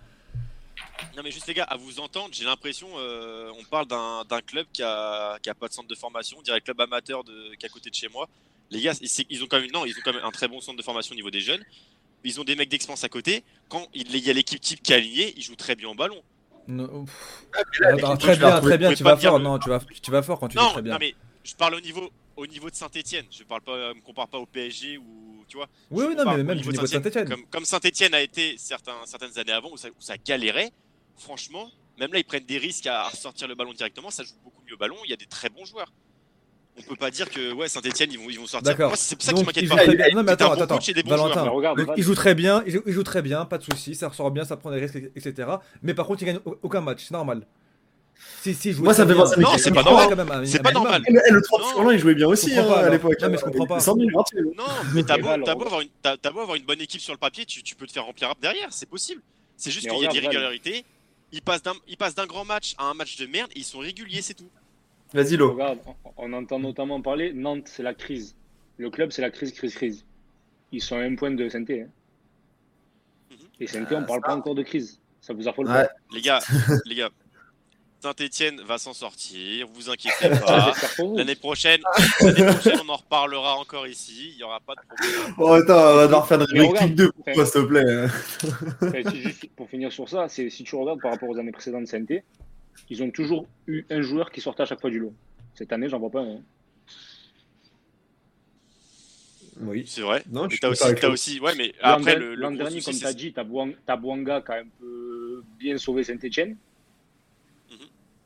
Non 1.16 1.24
mais 1.24 1.32
juste 1.32 1.48
les 1.48 1.54
gars, 1.54 1.64
à 1.66 1.76
vous 1.76 2.00
entendre, 2.00 2.30
j'ai 2.32 2.46
l'impression, 2.46 2.88
euh, 2.98 3.52
on 3.60 3.64
parle 3.66 3.88
d'un 3.88 4.24
d'un 4.30 4.40
club 4.42 4.66
qui 4.72 4.82
a, 4.84 5.38
qui 5.42 5.50
a 5.50 5.54
pas 5.54 5.68
de 5.68 5.74
centre 5.74 5.88
de 5.88 5.96
formation, 5.96 6.38
on 6.40 6.42
dirait 6.42 6.58
le 6.58 6.64
club 6.64 6.80
amateur 6.80 7.24
de, 7.24 7.54
qui 7.56 7.66
est 7.66 7.70
à 7.70 7.70
côté 7.70 7.90
de 7.90 7.96
chez 7.96 8.08
moi. 8.10 8.28
Les 8.72 8.82
gars, 8.82 8.94
ils 9.30 9.44
ont 9.44 9.48
quand 9.48 9.60
même, 9.60 9.72
non, 9.72 9.86
ils 9.86 9.98
ont 9.98 10.02
quand 10.04 10.14
même 10.14 10.24
un 10.24 10.32
très 10.32 10.48
bon 10.48 10.62
centre 10.62 10.78
de 10.78 10.84
formation 10.84 11.14
au 11.14 11.16
niveau 11.16 11.32
des 11.32 11.42
jeunes. 11.42 11.64
Ils 12.24 12.40
ont 12.40 12.44
des 12.44 12.56
mecs 12.56 12.70
d'expérience 12.70 13.04
à 13.04 13.10
côté. 13.10 13.44
Quand 13.70 13.88
il 13.94 14.16
y 14.18 14.30
a 14.30 14.34
l'équipe 14.34 14.60
type 14.60 14.82
qui 14.84 14.92
est 14.92 14.96
alignée, 14.96 15.34
ils 15.38 15.42
jouent 15.44 15.56
très 15.56 15.76
bien 15.76 15.90
au 15.90 15.96
ballon. 15.96 16.22
Là, 17.80 17.92
l'équipe, 17.96 18.20
très 18.20 18.38
bien, 18.38 18.62
très 18.62 18.78
bien, 18.78 18.94
tu 18.94 19.04
vas 19.04 19.18
fort. 19.18 19.38
le- 19.40 19.44
Non, 19.44 19.58
tu 19.60 19.70
vas, 19.70 19.80
tu 20.02 20.12
vas 20.12 20.22
fort 20.22 20.40
quand 20.40 20.48
tu 20.50 20.58
dis 20.58 20.64
Non, 20.64 20.72
très 20.74 20.82
bien. 20.84 20.94
non 20.94 21.00
mais 21.00 21.16
je 21.44 21.56
parle 21.56 21.74
au 21.76 21.80
niveau, 21.82 22.10
au 22.36 22.46
niveau 22.46 22.70
de 22.70 22.76
Saint-Etienne. 22.76 23.26
Je 23.32 23.44
parle 23.44 23.62
pas, 23.62 23.72
euh, 23.76 23.94
me 23.96 24.02
compare 24.02 24.28
pas 24.28 24.38
au 24.38 24.46
PSG 24.46 24.98
ou 24.98 25.44
tu 25.48 25.58
vois. 25.58 25.68
Oui, 25.90 26.06
oui, 26.08 26.16
non, 26.16 26.24
mais 26.26 26.34
au 26.42 26.44
même 26.44 26.58
du 26.58 26.62
niveau 26.68 26.72
de 26.72 26.78
Saint-Etienne. 26.88 27.02
Comme, 27.28 27.46
comme 27.48 27.66
Saint-Etienne 27.66 28.14
a 28.14 28.22
été 28.22 28.56
certains, 28.58 28.98
certaines 29.06 29.36
années 29.40 29.52
avant 29.52 29.72
où 29.72 29.78
ça, 29.78 29.88
où 29.90 30.00
ça 30.02 30.18
galérait, 30.18 30.72
franchement, 31.18 31.72
même 31.98 32.14
là 32.14 32.20
ils 32.20 32.24
prennent 32.26 32.46
des 32.46 32.58
risques 32.60 32.86
à, 32.86 33.08
à 33.08 33.12
sortir 33.12 33.48
le 33.48 33.56
ballon 33.56 33.74
directement, 33.74 34.10
ça 34.12 34.24
joue 34.24 34.36
beaucoup 34.44 34.62
mieux 34.68 34.76
au 34.76 34.78
ballon, 34.78 34.98
il 35.06 35.10
y 35.10 35.14
a 35.14 35.18
des 35.18 35.26
très 35.26 35.50
bons 35.50 35.66
joueurs. 35.66 35.92
On 36.80 36.84
peut 36.90 36.96
pas 36.96 37.12
dire 37.12 37.30
que 37.30 37.54
ouais 37.54 37.68
Saint-Etienne 37.68 38.10
ils 38.12 38.18
vont, 38.20 38.30
ils 38.30 38.40
vont 38.40 38.48
sortir. 38.48 38.64
D'accord. 38.72 38.94
C'est 38.96 39.16
pour 39.16 39.24
ça 39.26 39.34
qui 39.34 39.44
m'inquiète 39.44 39.68
pas. 39.70 39.76
jouent 39.78 39.84
très 39.84 39.96
bien. 39.96 40.06
Non, 40.16 40.24
mais 40.24 40.32
attends, 40.32 40.56
bon 40.56 40.62
attends, 40.62 40.78
des 40.78 41.02
Valentin. 41.04 41.42
regarde, 41.44 41.86
il 41.98 42.04
joue 42.04 42.16
très 42.16 42.36
bien, 42.36 42.64
il 42.66 42.72
joue, 42.74 42.82
il 42.86 42.94
joue 42.94 43.04
très 43.04 43.22
bien, 43.22 43.46
pas 43.46 43.58
de 43.58 43.64
soucis, 43.64 43.96
ça 43.96 44.08
ressort 44.10 44.32
bien, 44.32 44.46
ça 44.46 44.58
prend 44.58 44.72
des 44.72 44.80
risques, 44.80 44.98
etc. 45.16 45.50
Mais 45.84 45.94
par 45.94 46.08
contre, 46.08 46.24
il 46.24 46.26
gagne 46.26 46.40
au- 46.46 46.58
aucun 46.64 46.82
match, 46.82 47.04
c'est 47.08 47.14
normal. 47.14 47.46
Si, 48.42 48.54
si, 48.54 48.70
il 48.70 48.74
joue 48.76 48.84
Moi, 48.84 48.94
ça 48.94 49.04
me 49.06 49.10
fait 49.10 49.14
bien. 49.16 49.24
penser 49.24 49.36
à 49.38 49.42
Non, 49.42 49.58
c'est 49.58 49.72
pas 49.72 49.84
normal. 49.84 50.08
quand 50.10 50.16
même 50.16 50.32
un- 50.32 50.46
C'est 50.46 50.62
pas 50.62 50.72
normal. 50.72 51.02
Mais, 51.10 51.22
le 51.30 51.42
30 51.42 51.62
Non. 51.62 51.68
Furlan, 51.68 51.90
il 51.92 52.00
jouait 52.00 52.16
bien 52.16 52.28
aussi 52.28 52.54
hein, 52.58 52.64
pas, 52.66 52.80
à 52.80 52.86
non. 52.86 52.92
l'époque. 52.92 53.16
Non, 53.22 53.30
mais 53.30 53.38
je 53.38 53.44
comprends 53.44 53.66
pas. 53.66 53.80
100 53.80 53.96
000 53.96 54.10
gratuits. 54.10 54.40
Non, 54.58 54.64
mais 54.94 55.04
t'as 55.04 55.18
beau, 55.18 55.28
avoir 55.30 55.82
une, 55.82 55.88
t'as- 56.02 56.18
t'as 56.18 56.32
beau 56.32 56.40
avoir 56.42 56.56
une 56.58 56.66
bonne 56.66 56.82
équipe 56.82 57.00
sur 57.02 57.14
le 57.14 57.18
papier, 57.20 57.46
tu, 57.46 57.64
tu 57.64 57.76
peux 57.76 57.86
te 57.88 57.92
faire 57.94 58.06
remplir 58.06 58.34
derrière, 58.42 58.68
c'est 58.72 58.90
possible. 58.90 59.22
C'est 59.58 59.72
juste 59.72 59.88
qu'il 59.90 60.00
y 60.02 60.06
a 60.08 60.12
des 60.12 60.20
régularités. 60.20 60.86
Ils 61.32 61.42
passent 61.42 61.62
d'un, 61.64 61.74
ils 61.88 61.96
passent 61.98 62.16
d'un 62.16 62.26
grand 62.26 62.44
match 62.44 62.74
à 62.78 62.86
un 62.86 62.94
match 62.94 63.16
de 63.18 63.26
merde 63.28 63.52
et 63.56 63.60
ils 63.60 63.66
sont 63.66 63.80
réguliers, 63.80 64.22
c'est 64.22 64.34
tout. 64.34 64.50
Vas-y, 65.14 65.38
Lo. 65.38 65.54
Regarde, 65.54 65.80
on, 66.18 66.34
entend 66.34 66.60
notamment 66.60 67.02
parler, 67.02 67.34
Nantes, 67.34 67.68
c'est 67.68 67.84
la 67.84 67.94
crise. 67.94 68.36
Le 68.78 68.90
club, 68.90 69.12
c'est 69.12 69.22
la 69.22 69.32
crise, 69.32 69.52
crise, 69.54 69.76
crise. 69.76 70.06
Ils 70.72 70.82
sont 70.82 70.98
à 70.98 71.02
un 71.02 71.16
point 71.16 71.32
de 71.32 71.50
Saint-Étienne. 71.50 71.90
Mhm. 73.32 73.38
Et 73.60 73.68
Saint-Étienne, 73.68 74.04
on 74.04 74.06
parle 74.06 74.22
pas 74.22 74.36
encore 74.36 74.56
de 74.56 74.64
crise. 74.64 75.00
Ça 75.22 75.34
vous 75.34 75.48
affole 75.48 75.68
Ouais. 75.68 75.86
pas 75.86 75.90
Les 76.14 76.22
gars, 76.22 76.40
les 76.86 76.96
gars, 76.96 77.10
Saint-Etienne 78.02 78.62
va 78.62 78.78
s'en 78.78 78.94
sortir, 78.94 79.68
vous 79.74 79.90
inquiétez 79.90 80.30
pas. 80.30 80.74
L'année 81.16 81.36
prochaine, 81.36 81.82
l'année 82.22 82.46
prochaine, 82.46 82.80
on 82.86 82.90
en 82.90 82.96
reparlera 82.96 83.56
encore 83.58 83.88
ici. 83.88 84.32
Il 84.36 84.40
y 84.40 84.44
aura 84.44 84.62
pas 84.62 84.74
de 84.76 84.88
problème. 84.88 85.36
Oh, 85.38 85.52
attends, 85.54 85.74
on 85.74 85.96
va 85.96 86.04
devoir 86.06 86.28
faire 86.28 86.40
rubrique 86.40 86.70
regarde, 86.70 86.96
2 86.96 87.12
pour 87.12 87.26
toi, 87.26 87.46
s'il 87.46 87.62
te 87.62 87.68
plaît. 87.68 89.12
Juste 89.14 89.50
pour 89.56 89.70
finir 89.70 89.92
sur 89.92 90.08
ça, 90.08 90.30
c'est 90.30 90.50
si 90.50 90.64
tu 90.64 90.76
regardes 90.76 91.02
par 91.02 91.12
rapport 91.12 91.28
aux 91.28 91.38
années 91.38 91.52
précédentes 91.52 91.84
de 91.84 91.88
Saint-Étienne, 91.88 92.24
ils 92.90 93.02
ont 93.04 93.12
toujours 93.12 93.48
eu 93.68 93.86
un 93.90 94.02
joueur 94.02 94.32
qui 94.32 94.42
sortait 94.42 94.64
à 94.64 94.66
chaque 94.66 94.82
fois 94.82 94.90
du 94.90 95.00
lot. 95.00 95.14
Cette 95.56 95.72
année, 95.74 95.90
j'en 95.90 96.00
vois 96.00 96.10
pas 96.12 96.22
un. 96.22 96.36
hein. 96.36 96.42
Oui. 99.62 99.84
C'est 99.88 100.02
vrai. 100.02 100.24
Non, 100.32 100.48
Mais 100.48 100.66
aussi, 100.70 101.06
aussi, 101.06 101.40
ouais, 101.42 101.54
mais 101.56 101.74
L'an 101.84 101.90
après 101.98 102.16
le, 102.16 102.34
l'an 102.36 102.52
dernier, 102.52 102.82
comme 102.82 102.94
tu 102.94 103.06
as 103.06 103.14
dit, 103.14 103.34
t'as 103.34 103.44
Bouang- 103.44 103.76
t'as 103.86 103.98
Bouanga 103.98 104.42
qui 104.42 104.52
a 104.54 104.56
un 104.56 104.68
peu 104.80 105.44
bien 105.58 105.78
sauvé 105.78 106.04
Saint-Etienne. 106.04 106.56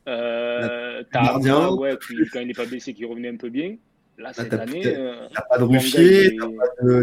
Euh, 0.08 1.02
Gardien. 1.12 1.56
T'as 1.60 1.72
ouais, 1.72 1.98
puis 1.98 2.18
quand 2.32 2.42
il 2.42 2.48
n'est 2.48 2.54
pas 2.54 2.66
blessé, 2.66 2.94
qui 2.94 3.06
revenait 3.06 3.30
un 3.30 3.38
peu 3.38 3.50
bien. 3.50 3.78
Là, 4.18 4.32
cette 4.34 4.50
t'as- 4.50 4.62
année, 4.62 4.82
t'as- 4.84 4.90
euh, 4.90 5.28
T'as 5.34 5.42
pas 5.42 5.58
de 5.58 5.64
Ruffier, 5.64 6.38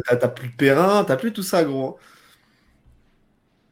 t'as 0.07 0.17
t'as 0.17 0.29
plus 0.29 0.49
de 0.49 0.55
Perrin, 0.55 1.03
t'as 1.05 1.17
plus 1.17 1.33
tout 1.33 1.43
ça, 1.43 1.65
gros. 1.65 1.99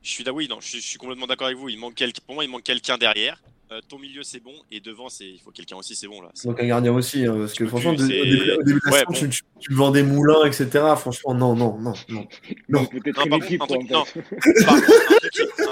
Je 0.03 0.11
suis, 0.11 0.25
oui, 0.31 0.49
non, 0.49 0.61
je, 0.61 0.69
suis- 0.69 0.81
je 0.81 0.87
suis 0.87 0.99
complètement 0.99 1.27
d'accord 1.27 1.47
avec 1.49 1.59
vous. 1.59 1.69
Il 1.69 1.79
manque 1.79 1.95
quelqu'un, 1.95 2.23
pour 2.27 2.35
moi, 2.35 2.45
il 2.45 2.51
manque 2.51 2.63
quelqu'un 2.65 2.97
derrière. 2.99 3.41
Euh, 3.71 3.81
ton 3.87 3.99
milieu, 3.99 4.23
c'est 4.23 4.41
bon. 4.41 4.55
Et 4.71 4.81
devant, 4.81 5.09
c'est, 5.11 5.27
il 5.29 5.39
faut 5.41 5.51
quelqu'un 5.51 5.77
aussi, 5.77 5.95
c'est 5.95 6.09
bon 6.09 6.23
là. 6.23 6.31
C'est- 6.33 6.49
Donc 6.49 6.59
un 6.59 6.67
gardien 6.67 6.93
aussi, 6.95 7.27
hein, 7.27 7.35
parce 7.39 7.53
que 7.53 7.67
franchement, 7.67 7.93
de- 7.93 8.03
au 8.03 8.07
début, 8.07 8.51
au 8.53 8.63
début 8.63 8.81
de 8.81 8.87
la 8.87 8.93
Ouais, 8.93 8.99
saison, 9.01 9.11
bon. 9.11 9.15
tu, 9.15 9.29
tu, 9.29 9.43
tu 9.61 9.75
vendais 9.75 10.03
Moulin, 10.03 10.45
etc. 10.47 10.69
Franchement, 10.97 11.35
non, 11.35 11.55
non, 11.55 11.79
non, 11.79 11.93
non. 12.09 12.27
Non. 12.71 12.87
peut-être 12.87 13.27
Non, 13.27 13.37
un 13.37 13.39
truc- 13.41 13.59
contre, 13.61 13.75
un 13.75 13.77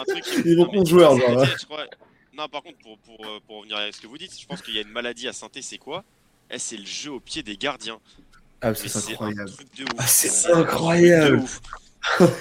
truc 0.04 0.24
Ils 0.44 0.56
vont 0.56 0.66
non, 1.16 1.40
hein. 1.42 1.46
Non, 2.36 2.48
par 2.48 2.62
contre, 2.62 2.76
pour, 2.82 2.98
pour, 2.98 3.26
euh, 3.26 3.38
pour 3.46 3.56
revenir 3.60 3.78
à 3.78 3.90
ce 3.90 3.98
que 4.00 4.06
vous 4.06 4.18
dites, 4.18 4.38
je 4.38 4.46
pense 4.46 4.60
qu'il 4.60 4.74
y 4.74 4.78
a 4.78 4.82
une 4.82 4.90
maladie 4.90 5.26
à 5.26 5.32
Saint-Étienne, 5.32 5.62
c'est 5.64 5.78
quoi? 5.78 6.04
Eh, 6.50 6.58
C'est 6.58 6.76
le 6.76 6.84
jeu 6.84 7.12
au 7.12 7.20
pied 7.20 7.42
des 7.42 7.56
gardiens. 7.56 7.98
Ah, 8.60 8.74
c'est 8.74 8.94
incroyable. 9.12 9.50
Ah, 9.96 10.06
c'est 10.06 10.52
incroyable. 10.52 11.42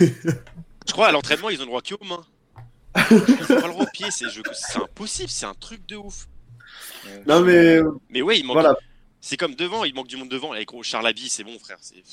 Je 0.88 0.92
crois 0.92 1.08
à 1.08 1.12
l'entraînement, 1.12 1.50
ils 1.50 1.58
ont 1.60 1.62
le 1.64 1.68
droit 1.68 1.82
qu'aux 1.82 2.04
mains. 2.06 2.26
Le 2.96 4.12
c'est 4.12 4.30
je- 4.30 4.42
impossible, 4.80 5.30
c'est 5.30 5.46
un 5.46 5.54
truc 5.54 5.86
de 5.88 5.96
ouf. 5.98 6.28
Non, 7.28 7.42
mais 7.42 7.80
Mais 8.10 8.22
ouais, 8.22 8.40
il 8.40 8.46
manque. 8.46 8.56
voilà. 8.56 8.76
C'est 9.22 9.38
comme 9.38 9.56
devant, 9.56 9.84
il 9.84 9.94
manque 9.94 10.08
du 10.08 10.18
monde 10.18 10.30
devant. 10.30 10.52
Avec 10.52 10.68
gros 10.68 10.84
Charles 10.84 11.12
c'est 11.30 11.44
bon, 11.44 11.58
frère. 11.60 11.78
c'est- 11.82 12.04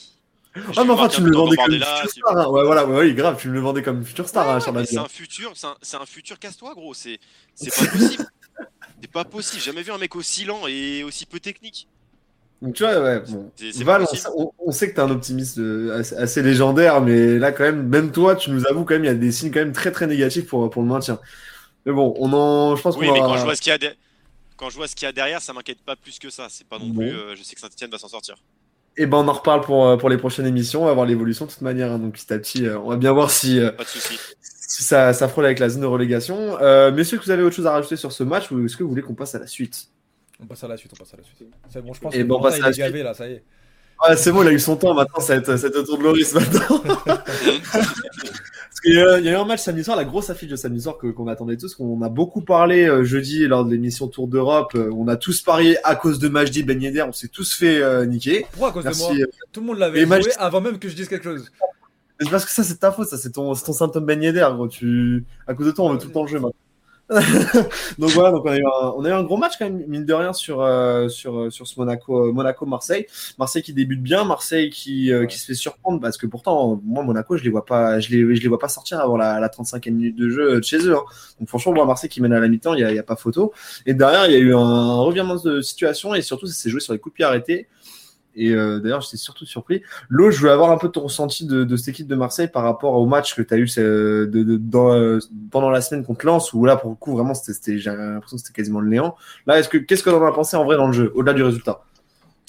Ah, 0.76 0.84
mais 0.84 0.90
enfin, 0.90 1.08
tu 1.08 1.22
me 1.22 1.28
le 1.30 1.36
vendais 1.36 1.56
comme 1.56 1.72
futur 1.72 2.02
tu- 2.12 2.20
star. 2.20 2.36
hein. 2.38 2.46
Ouais, 2.48 2.64
voilà, 2.64 2.86
ouais, 2.86 3.12
grave, 3.14 3.38
tu 3.40 3.48
me 3.48 3.54
le 3.54 3.60
vendais 3.60 3.82
comme 3.82 4.04
futur 4.04 4.28
star, 4.28 4.48
hein, 4.48 4.60
Charles 4.60 4.76
c'est 4.86 4.90
Aznavour. 4.90 5.06
un 5.06 5.08
futur, 5.08 5.52
c'est 5.54 5.66
un, 5.96 6.00
un 6.02 6.06
futur 6.06 6.38
casse-toi, 6.38 6.74
gros. 6.74 6.92
C'est 6.94 7.18
c'est 7.54 7.70
pas 7.74 7.86
possible. 7.90 8.26
C'est 9.00 9.10
pas 9.10 9.24
possible. 9.24 9.60
J'ai 9.62 9.66
jamais 9.72 9.82
vu 9.82 9.92
un 9.92 9.98
mec 9.98 10.14
aussi 10.14 10.44
lent 10.44 10.66
et 10.66 11.02
aussi 11.04 11.24
peu 11.26 11.40
technique. 11.40 11.88
Donc, 12.62 12.74
tu 12.74 12.84
vois, 12.84 13.02
ouais, 13.02 13.20
bon. 13.28 13.50
Val, 13.84 14.02
on, 14.02 14.06
sait- 14.14 14.28
on- 14.36 14.52
on 14.58 14.70
sait 14.70 14.88
que 14.90 14.94
t'es 14.94 15.00
un 15.00 15.10
optimiste 15.10 15.58
euh, 15.58 15.98
assez, 15.98 16.14
assez 16.16 16.42
légendaire, 16.42 17.00
mais 17.00 17.36
là, 17.38 17.50
quand 17.50 17.64
même, 17.64 17.88
même 17.88 18.12
toi, 18.12 18.36
tu 18.36 18.50
nous 18.52 18.64
avoues 18.68 18.84
quand 18.84 18.94
même, 18.94 19.02
il 19.04 19.08
y 19.08 19.10
a 19.10 19.14
des 19.14 19.32
signes 19.32 19.50
quand 19.50 19.58
même 19.58 19.72
très 19.72 19.90
très 19.90 20.06
négatifs 20.06 20.46
pour, 20.46 20.70
pour 20.70 20.80
le 20.82 20.88
maintien. 20.88 21.18
Mais 21.84 21.92
bon, 21.92 22.14
on 22.18 22.32
en, 22.32 22.76
je 22.76 22.82
pense 22.82 22.96
Oui, 22.96 23.08
qu'on 23.08 23.14
mais 23.14 23.20
va- 23.20 23.26
quand 23.26 23.36
je 23.38 23.42
vois 23.44 23.56
ce 23.56 23.60
qu'il 23.60 23.70
y 23.70 23.74
a 23.74 23.78
de- 23.78 23.92
quand 24.56 24.70
je 24.70 24.76
vois 24.76 24.86
ce 24.86 24.94
qu'il 24.94 25.06
y 25.06 25.08
a 25.08 25.12
derrière, 25.12 25.42
ça 25.42 25.52
m'inquiète 25.52 25.80
pas 25.84 25.96
plus 25.96 26.20
que 26.20 26.30
ça. 26.30 26.46
C'est 26.48 26.66
pas 26.68 26.78
non 26.78 26.86
Bon. 26.86 27.00
plus. 27.00 27.10
euh, 27.10 27.34
je 27.34 27.42
sais 27.42 27.56
que 27.56 27.60
Saint-Etienne 27.60 27.90
va 27.90 27.98
s'en 27.98 28.06
sortir. 28.08 28.36
Eh 28.96 29.06
ben, 29.06 29.16
on 29.18 29.26
en 29.26 29.32
reparle 29.32 29.62
pour, 29.62 29.88
euh, 29.88 29.96
pour 29.96 30.08
les 30.08 30.18
prochaines 30.18 30.46
émissions. 30.46 30.82
On 30.82 30.86
va 30.86 30.92
voir 30.92 31.06
l'évolution 31.06 31.46
de 31.46 31.50
toute 31.50 31.62
manière. 31.62 31.90
hein. 31.90 31.98
donc, 31.98 32.12
petit 32.12 32.32
à 32.32 32.38
petit, 32.38 32.64
euh, 32.66 32.78
on 32.78 32.90
va 32.90 32.96
bien 32.96 33.10
voir 33.10 33.30
si, 33.32 33.58
euh, 33.58 33.72
Pas 33.72 33.82
de 33.82 33.88
si 33.90 34.82
ça, 34.84 35.12
ça 35.12 35.26
frôle 35.26 35.46
avec 35.46 35.58
la 35.58 35.68
zone 35.68 35.80
de 35.80 35.86
relégation. 35.86 36.56
Messieurs, 36.92 37.18
que 37.18 37.24
vous 37.24 37.30
avez 37.32 37.42
autre 37.42 37.56
chose 37.56 37.66
à 37.66 37.72
rajouter 37.72 37.96
sur 37.96 38.12
ce 38.12 38.22
match 38.22 38.52
ou 38.52 38.64
est-ce 38.64 38.76
que 38.76 38.84
vous 38.84 38.90
voulez 38.90 39.02
qu'on 39.02 39.14
passe 39.14 39.34
à 39.34 39.40
la 39.40 39.48
suite? 39.48 39.88
On 40.42 40.46
passe 40.46 40.64
à 40.64 40.68
la 40.68 40.76
suite, 40.76 40.92
on 40.94 40.96
passe 40.96 41.14
à 41.14 41.16
la 41.16 41.22
suite. 41.22 41.38
C'est 41.70 41.82
bon, 41.84 41.92
je 41.92 42.00
pense 42.00 42.14
Et 42.14 42.18
que 42.18 42.22
bon, 42.24 42.38
on 42.38 42.42
passe 42.42 42.54
à 42.54 42.58
il 42.58 42.62
la 42.62 42.72
gavé 42.72 43.02
là, 43.02 43.14
ça 43.14 43.28
y 43.28 43.32
est. 43.32 43.44
Ouais, 44.08 44.16
c'est 44.16 44.32
bon, 44.32 44.42
il 44.42 44.48
a 44.48 44.52
eu 44.52 44.58
son 44.58 44.76
temps. 44.76 44.94
Maintenant, 44.94 45.20
ça 45.20 45.34
va 45.34 45.40
être, 45.40 45.56
ça 45.56 45.56
va 45.56 45.68
être 45.68 45.76
au 45.76 45.82
tour 45.84 45.98
de 45.98 46.02
Loris 46.02 46.34
maintenant. 46.34 46.82
Parce 47.72 48.80
qu'il 48.82 48.94
y, 48.94 49.00
a 49.00 49.18
il 49.18 49.24
y 49.24 49.28
a 49.28 49.32
eu 49.32 49.36
un 49.36 49.44
match 49.44 49.60
samedi 49.60 49.84
soir, 49.84 49.96
la 49.96 50.04
grosse 50.04 50.30
affiche 50.30 50.48
de 50.50 50.56
samedi 50.56 50.80
soir 50.82 50.98
que- 50.98 51.06
qu'on 51.08 51.28
attendait 51.28 51.56
tous, 51.56 51.74
qu'on 51.76 52.00
a 52.02 52.08
beaucoup 52.08 52.40
parlé 52.40 52.88
euh, 52.88 53.04
jeudi 53.04 53.46
lors 53.46 53.64
de 53.64 53.70
l'émission 53.70 54.08
Tour 54.08 54.26
d'Europe. 54.26 54.72
Euh, 54.74 54.90
on 54.96 55.06
a 55.08 55.16
tous 55.16 55.40
parié 55.42 55.76
à 55.84 55.94
cause 55.94 56.18
de 56.18 56.28
Majdi 56.28 56.64
Ben 56.64 56.80
Yedder, 56.82 57.02
on 57.02 57.12
s'est 57.12 57.28
tous 57.28 57.54
fait 57.54 57.80
euh, 57.80 58.04
niquer. 58.06 58.46
Pourquoi 58.50 58.70
à 58.70 58.72
cause 58.72 58.84
Merci. 58.84 59.02
de 59.12 59.18
moi? 59.18 59.26
Tout 59.52 59.60
le 59.60 59.66
monde 59.66 59.78
l'avait 59.78 60.04
joué 60.04 60.32
avant 60.38 60.60
même 60.60 60.78
que 60.80 60.88
je 60.88 60.96
dise 60.96 61.08
quelque 61.08 61.24
chose. 61.24 61.52
Parce 62.30 62.44
que 62.44 62.50
ça, 62.50 62.62
c'est 62.64 62.78
ta 62.78 62.90
faute, 62.92 63.08
ça, 63.08 63.18
c'est 63.18 63.30
ton, 63.30 63.54
c'est 63.54 63.64
ton 63.64 63.72
symptôme 63.72 64.04
Ben 64.04 64.20
Yedder, 64.22 64.48
gros. 64.54 64.66
Tu... 64.68 65.24
À 65.46 65.54
cause 65.54 65.66
de 65.66 65.72
toi, 65.72 65.84
on 65.86 65.92
veut 65.92 65.98
tout 65.98 66.08
le 66.08 66.12
temps 66.12 66.22
le 66.22 66.28
jeu 66.28 66.38
maintenant. 66.38 66.54
donc 67.98 68.10
voilà, 68.10 68.30
donc 68.30 68.44
on 68.46 68.48
a, 68.50 68.56
eu 68.56 68.64
un, 68.64 68.92
on 68.96 69.04
a 69.04 69.08
eu 69.10 69.12
un 69.12 69.22
gros 69.22 69.36
match 69.36 69.54
quand 69.58 69.66
même, 69.66 69.84
mine 69.86 70.06
de 70.06 70.14
rien, 70.14 70.32
sur, 70.32 70.62
euh, 70.62 71.08
sur, 71.08 71.38
euh, 71.38 71.50
sur 71.50 71.66
ce 71.66 71.78
Monaco, 71.78 72.28
euh, 72.28 72.32
Monaco-Marseille. 72.32 73.06
Marseille 73.38 73.62
qui 73.62 73.74
débute 73.74 74.02
bien, 74.02 74.24
Marseille 74.24 74.70
qui, 74.70 75.12
euh, 75.12 75.26
qui 75.26 75.38
se 75.38 75.44
fait 75.44 75.54
surprendre 75.54 76.00
parce 76.00 76.16
que 76.16 76.26
pourtant, 76.26 76.80
moi, 76.84 77.02
Monaco, 77.04 77.36
je 77.36 77.44
les 77.44 77.50
vois 77.50 77.66
pas, 77.66 78.00
je 78.00 78.10
les, 78.10 78.34
je 78.36 78.42
les 78.42 78.48
vois 78.48 78.58
pas 78.58 78.68
sortir 78.68 79.00
avant 79.00 79.16
la, 79.16 79.40
la 79.40 79.48
35e 79.48 79.90
minute 79.90 80.16
de 80.16 80.30
jeu 80.30 80.56
de 80.58 80.64
chez 80.64 80.78
eux. 80.86 80.94
hein. 80.96 81.02
Donc 81.38 81.48
franchement, 81.48 81.72
moi, 81.74 81.84
Marseille 81.84 82.08
qui 82.08 82.22
mène 82.22 82.32
à 82.32 82.40
la 82.40 82.48
mi-temps, 82.48 82.74
il 82.74 82.80
y 82.80 82.84
a, 82.84 82.92
y 82.92 82.98
a 82.98 83.02
pas 83.02 83.16
photo. 83.16 83.52
Et 83.84 83.94
derrière, 83.94 84.26
il 84.26 84.32
y 84.32 84.36
a 84.36 84.38
eu 84.38 84.54
un, 84.54 84.58
un 84.58 85.00
revirement 85.02 85.36
de 85.36 85.60
situation 85.60 86.14
et 86.14 86.22
surtout, 86.22 86.46
ça 86.46 86.54
s'est 86.54 86.70
joué 86.70 86.80
sur 86.80 86.94
les 86.94 86.98
coups 86.98 87.12
de 87.12 87.16
pied 87.16 87.24
arrêtés. 87.24 87.68
Et 88.34 88.52
euh, 88.52 88.80
d'ailleurs, 88.80 89.00
j'étais 89.02 89.16
surtout 89.18 89.44
surpris. 89.44 89.82
Lo, 90.08 90.30
je 90.30 90.38
voulais 90.40 90.52
avoir 90.52 90.70
un 90.70 90.78
peu 90.78 90.88
ton 90.88 91.02
ressenti 91.02 91.46
de, 91.46 91.64
de 91.64 91.76
cette 91.76 91.88
équipe 91.88 92.06
de 92.06 92.14
Marseille 92.14 92.48
par 92.48 92.62
rapport 92.62 92.94
au 92.94 93.06
match 93.06 93.34
que 93.34 93.42
tu 93.42 93.52
as 93.54 93.58
eu 93.58 93.66
euh, 93.78 94.26
de, 94.26 94.42
de- 94.42 94.56
dans, 94.56 94.92
euh, 94.94 95.18
pendant 95.50 95.70
la 95.70 95.80
semaine 95.80 96.04
contre 96.04 96.24
Lens, 96.26 96.52
où 96.54 96.64
là, 96.64 96.76
pour 96.76 96.90
le 96.90 96.96
coup, 96.96 97.12
vraiment, 97.12 97.34
c'était, 97.34 97.78
j'ai 97.78 97.90
l'impression 97.90 98.36
que 98.36 98.42
c'était 98.42 98.54
quasiment 98.56 98.80
le 98.80 98.88
néant. 98.88 99.16
Là, 99.46 99.58
est-ce 99.58 99.68
que, 99.68 99.78
qu'est-ce 99.78 100.02
que 100.02 100.10
tu 100.10 100.16
en 100.16 100.24
as 100.24 100.32
pensé 100.32 100.56
en 100.56 100.64
vrai 100.64 100.76
dans 100.76 100.86
le 100.86 100.92
jeu, 100.92 101.12
au-delà 101.14 101.34
du 101.34 101.42
résultat? 101.42 101.82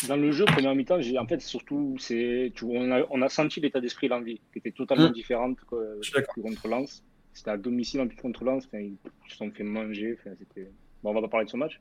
Dans 0.08 0.18
le 0.18 0.32
jeu, 0.32 0.44
première 0.46 0.76
mi-temps, 0.76 1.00
j'ai 1.00 1.18
en 1.18 1.26
fait 1.26 1.42
surtout, 1.42 1.96
c'est, 2.00 2.52
tu 2.56 2.66
on, 2.66 2.92
a, 2.92 3.02
on 3.10 3.22
a 3.22 3.30
senti 3.30 3.62
l'état 3.62 3.80
d'esprit 3.80 4.08
l'envie, 4.10 4.42
qui 4.52 4.60
était 4.60 4.72
totalement 4.72 5.08
Mm. 5.10 5.14
différente 5.14 5.58
que, 5.70 6.00
que 6.36 6.42
contre 6.42 6.68
Lens. 6.68 7.04
C'était 7.34 7.52
à 7.52 7.58
domicile 7.58 8.02
en 8.02 8.08
plus 8.08 8.18
contre 8.18 8.44
Lens, 8.44 8.68
ils 8.74 8.96
se 9.30 9.38
sont 9.38 9.50
fait 9.52 9.64
manger. 9.64 10.18
C'était... 10.40 10.70
Bon, 11.02 11.12
on 11.12 11.14
va 11.14 11.22
pas 11.22 11.28
parler 11.30 11.46
de 11.46 11.52
ce 11.52 11.58
match. 11.58 11.80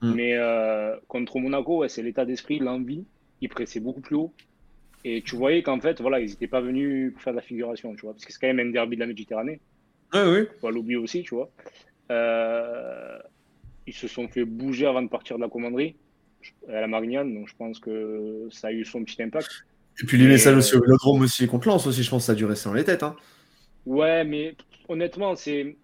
Mm. 0.00 0.12
Mais 0.14 0.36
euh, 0.36 0.96
contre 1.08 1.38
Monaco, 1.38 1.78
ouais, 1.78 1.88
c'est 1.88 2.02
l'état 2.02 2.24
d'esprit, 2.24 2.58
l'envie. 2.58 3.04
Ils 3.42 3.48
pressaient 3.48 3.80
beaucoup 3.80 4.00
plus 4.00 4.16
haut. 4.16 4.32
Et 5.04 5.22
tu 5.22 5.36
voyais 5.36 5.62
qu'en 5.62 5.80
fait, 5.80 6.00
voilà, 6.00 6.20
ils 6.20 6.30
n'étaient 6.30 6.46
pas 6.46 6.60
venus 6.60 7.12
pour 7.12 7.22
faire 7.22 7.34
de 7.34 7.38
la 7.38 7.42
figuration, 7.42 7.94
tu 7.94 8.02
vois, 8.02 8.12
parce 8.12 8.24
que 8.24 8.32
c'est 8.32 8.40
quand 8.40 8.46
même 8.46 8.60
un 8.60 8.70
derby 8.70 8.96
de 8.96 9.00
la 9.00 9.06
Méditerranée. 9.06 9.60
Oui, 10.14 10.20
oui. 10.26 10.46
faut 10.60 10.70
l'oublier 10.70 10.96
aussi, 10.96 11.22
tu 11.22 11.34
vois. 11.34 11.50
Euh, 12.10 13.18
ils 13.86 13.94
se 13.94 14.08
sont 14.08 14.28
fait 14.28 14.44
bouger 14.44 14.86
avant 14.86 15.02
de 15.02 15.08
partir 15.08 15.36
de 15.36 15.42
la 15.42 15.48
commanderie 15.48 15.96
à 16.68 16.80
la 16.80 16.86
Marignane, 16.88 17.34
donc 17.34 17.48
je 17.48 17.54
pense 17.56 17.78
que 17.78 18.48
ça 18.50 18.68
a 18.68 18.72
eu 18.72 18.84
son 18.84 19.04
petit 19.04 19.22
impact. 19.22 19.48
Et 20.02 20.06
puis 20.06 20.18
les 20.18 20.26
messages 20.26 20.54
euh, 20.54 20.58
aussi 20.58 20.74
au 20.76 20.80
Vélodrome 20.80 21.22
aussi 21.22 21.46
contre 21.46 21.68
Lens 21.68 21.86
aussi, 21.86 22.02
je 22.02 22.10
pense 22.10 22.22
que 22.22 22.26
ça 22.26 22.32
a 22.32 22.34
dû 22.34 22.44
rester 22.44 22.68
dans 22.68 22.74
les 22.74 22.84
têtes. 22.84 23.02
Hein. 23.02 23.16
Ouais, 23.86 24.24
mais 24.24 24.56
honnêtement, 24.88 25.36
c'est, 25.36 25.76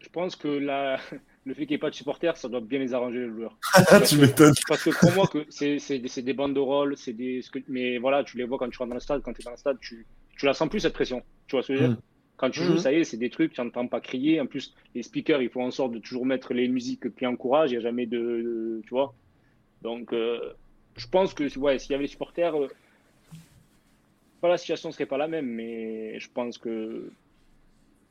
je 0.00 0.08
pense 0.10 0.36
que 0.36 0.48
la... 0.48 0.98
le 1.46 1.54
fait 1.54 1.60
qu'il 1.62 1.70
n'y 1.70 1.74
ait 1.76 1.78
pas 1.78 1.90
de 1.90 1.94
supporters, 1.94 2.36
ça 2.36 2.48
doit 2.48 2.60
bien 2.60 2.80
les 2.80 2.92
arranger 2.92 3.20
les 3.20 3.28
joueurs. 3.28 3.56
tu 4.08 4.16
m'étonnes. 4.18 4.52
Parce 4.68 4.82
que 4.82 4.90
pour 4.90 5.12
moi, 5.12 5.28
que 5.28 5.46
c'est, 5.48 5.78
c'est, 5.78 6.00
des, 6.00 6.08
c'est 6.08 6.24
rôle, 6.58 6.96
c'est 6.96 7.12
des, 7.12 7.40
mais 7.68 7.98
voilà, 7.98 8.24
tu 8.24 8.36
les 8.36 8.44
vois 8.44 8.58
quand 8.58 8.68
tu 8.68 8.76
rentres 8.78 8.88
dans 8.90 8.94
le 8.94 9.00
stade, 9.00 9.22
quand 9.22 9.32
tu 9.32 9.42
es 9.42 9.44
dans 9.44 9.52
le 9.52 9.56
stade, 9.56 9.78
tu, 9.80 10.04
tu 10.36 10.44
la 10.44 10.54
sens 10.54 10.68
plus 10.68 10.80
cette 10.80 10.92
pression. 10.92 11.22
Tu 11.46 11.54
vois 11.54 11.62
ce 11.62 11.68
que 11.68 11.74
je 11.76 11.82
veux 11.82 11.88
dire 11.88 11.96
Mm. 11.96 12.00
Quand 12.38 12.50
tu 12.50 12.60
Mhm. 12.60 12.66
joues, 12.66 12.76
ça 12.76 12.92
y 12.92 12.96
est, 12.96 13.04
c'est 13.04 13.16
des 13.16 13.30
trucs, 13.30 13.54
tu 13.54 13.62
n'entends 13.62 13.86
pas 13.86 14.00
crier. 14.00 14.40
En 14.40 14.46
plus, 14.46 14.74
les 14.94 15.02
speakers, 15.02 15.40
ils 15.40 15.48
font 15.48 15.64
en 15.64 15.70
sorte 15.70 15.92
de 15.92 15.98
toujours 16.00 16.26
mettre 16.26 16.52
les 16.52 16.68
musiques 16.68 17.14
qui 17.14 17.26
encouragent, 17.26 17.70
il 17.70 17.74
n'y 17.74 17.78
a 17.78 17.80
jamais 17.88 18.04
de, 18.06 18.18
de- 18.18 18.80
Tu 18.82 18.90
vois 18.90 19.14
Donc, 19.82 20.12
euh, 20.12 20.52
je 20.96 21.06
pense 21.06 21.32
que 21.32 21.58
ouais, 21.58 21.78
s'il 21.78 21.92
y 21.92 21.94
avait 21.94 22.02
les 22.04 22.08
supporters, 22.08 22.60
euh, 22.60 22.68
pas 24.40 24.48
la 24.48 24.58
situation 24.58 24.90
ne 24.90 24.92
serait 24.92 25.06
pas 25.06 25.16
la 25.16 25.28
même, 25.28 25.46
mais 25.46 26.18
je 26.18 26.28
pense 26.28 26.58
que. 26.58 27.10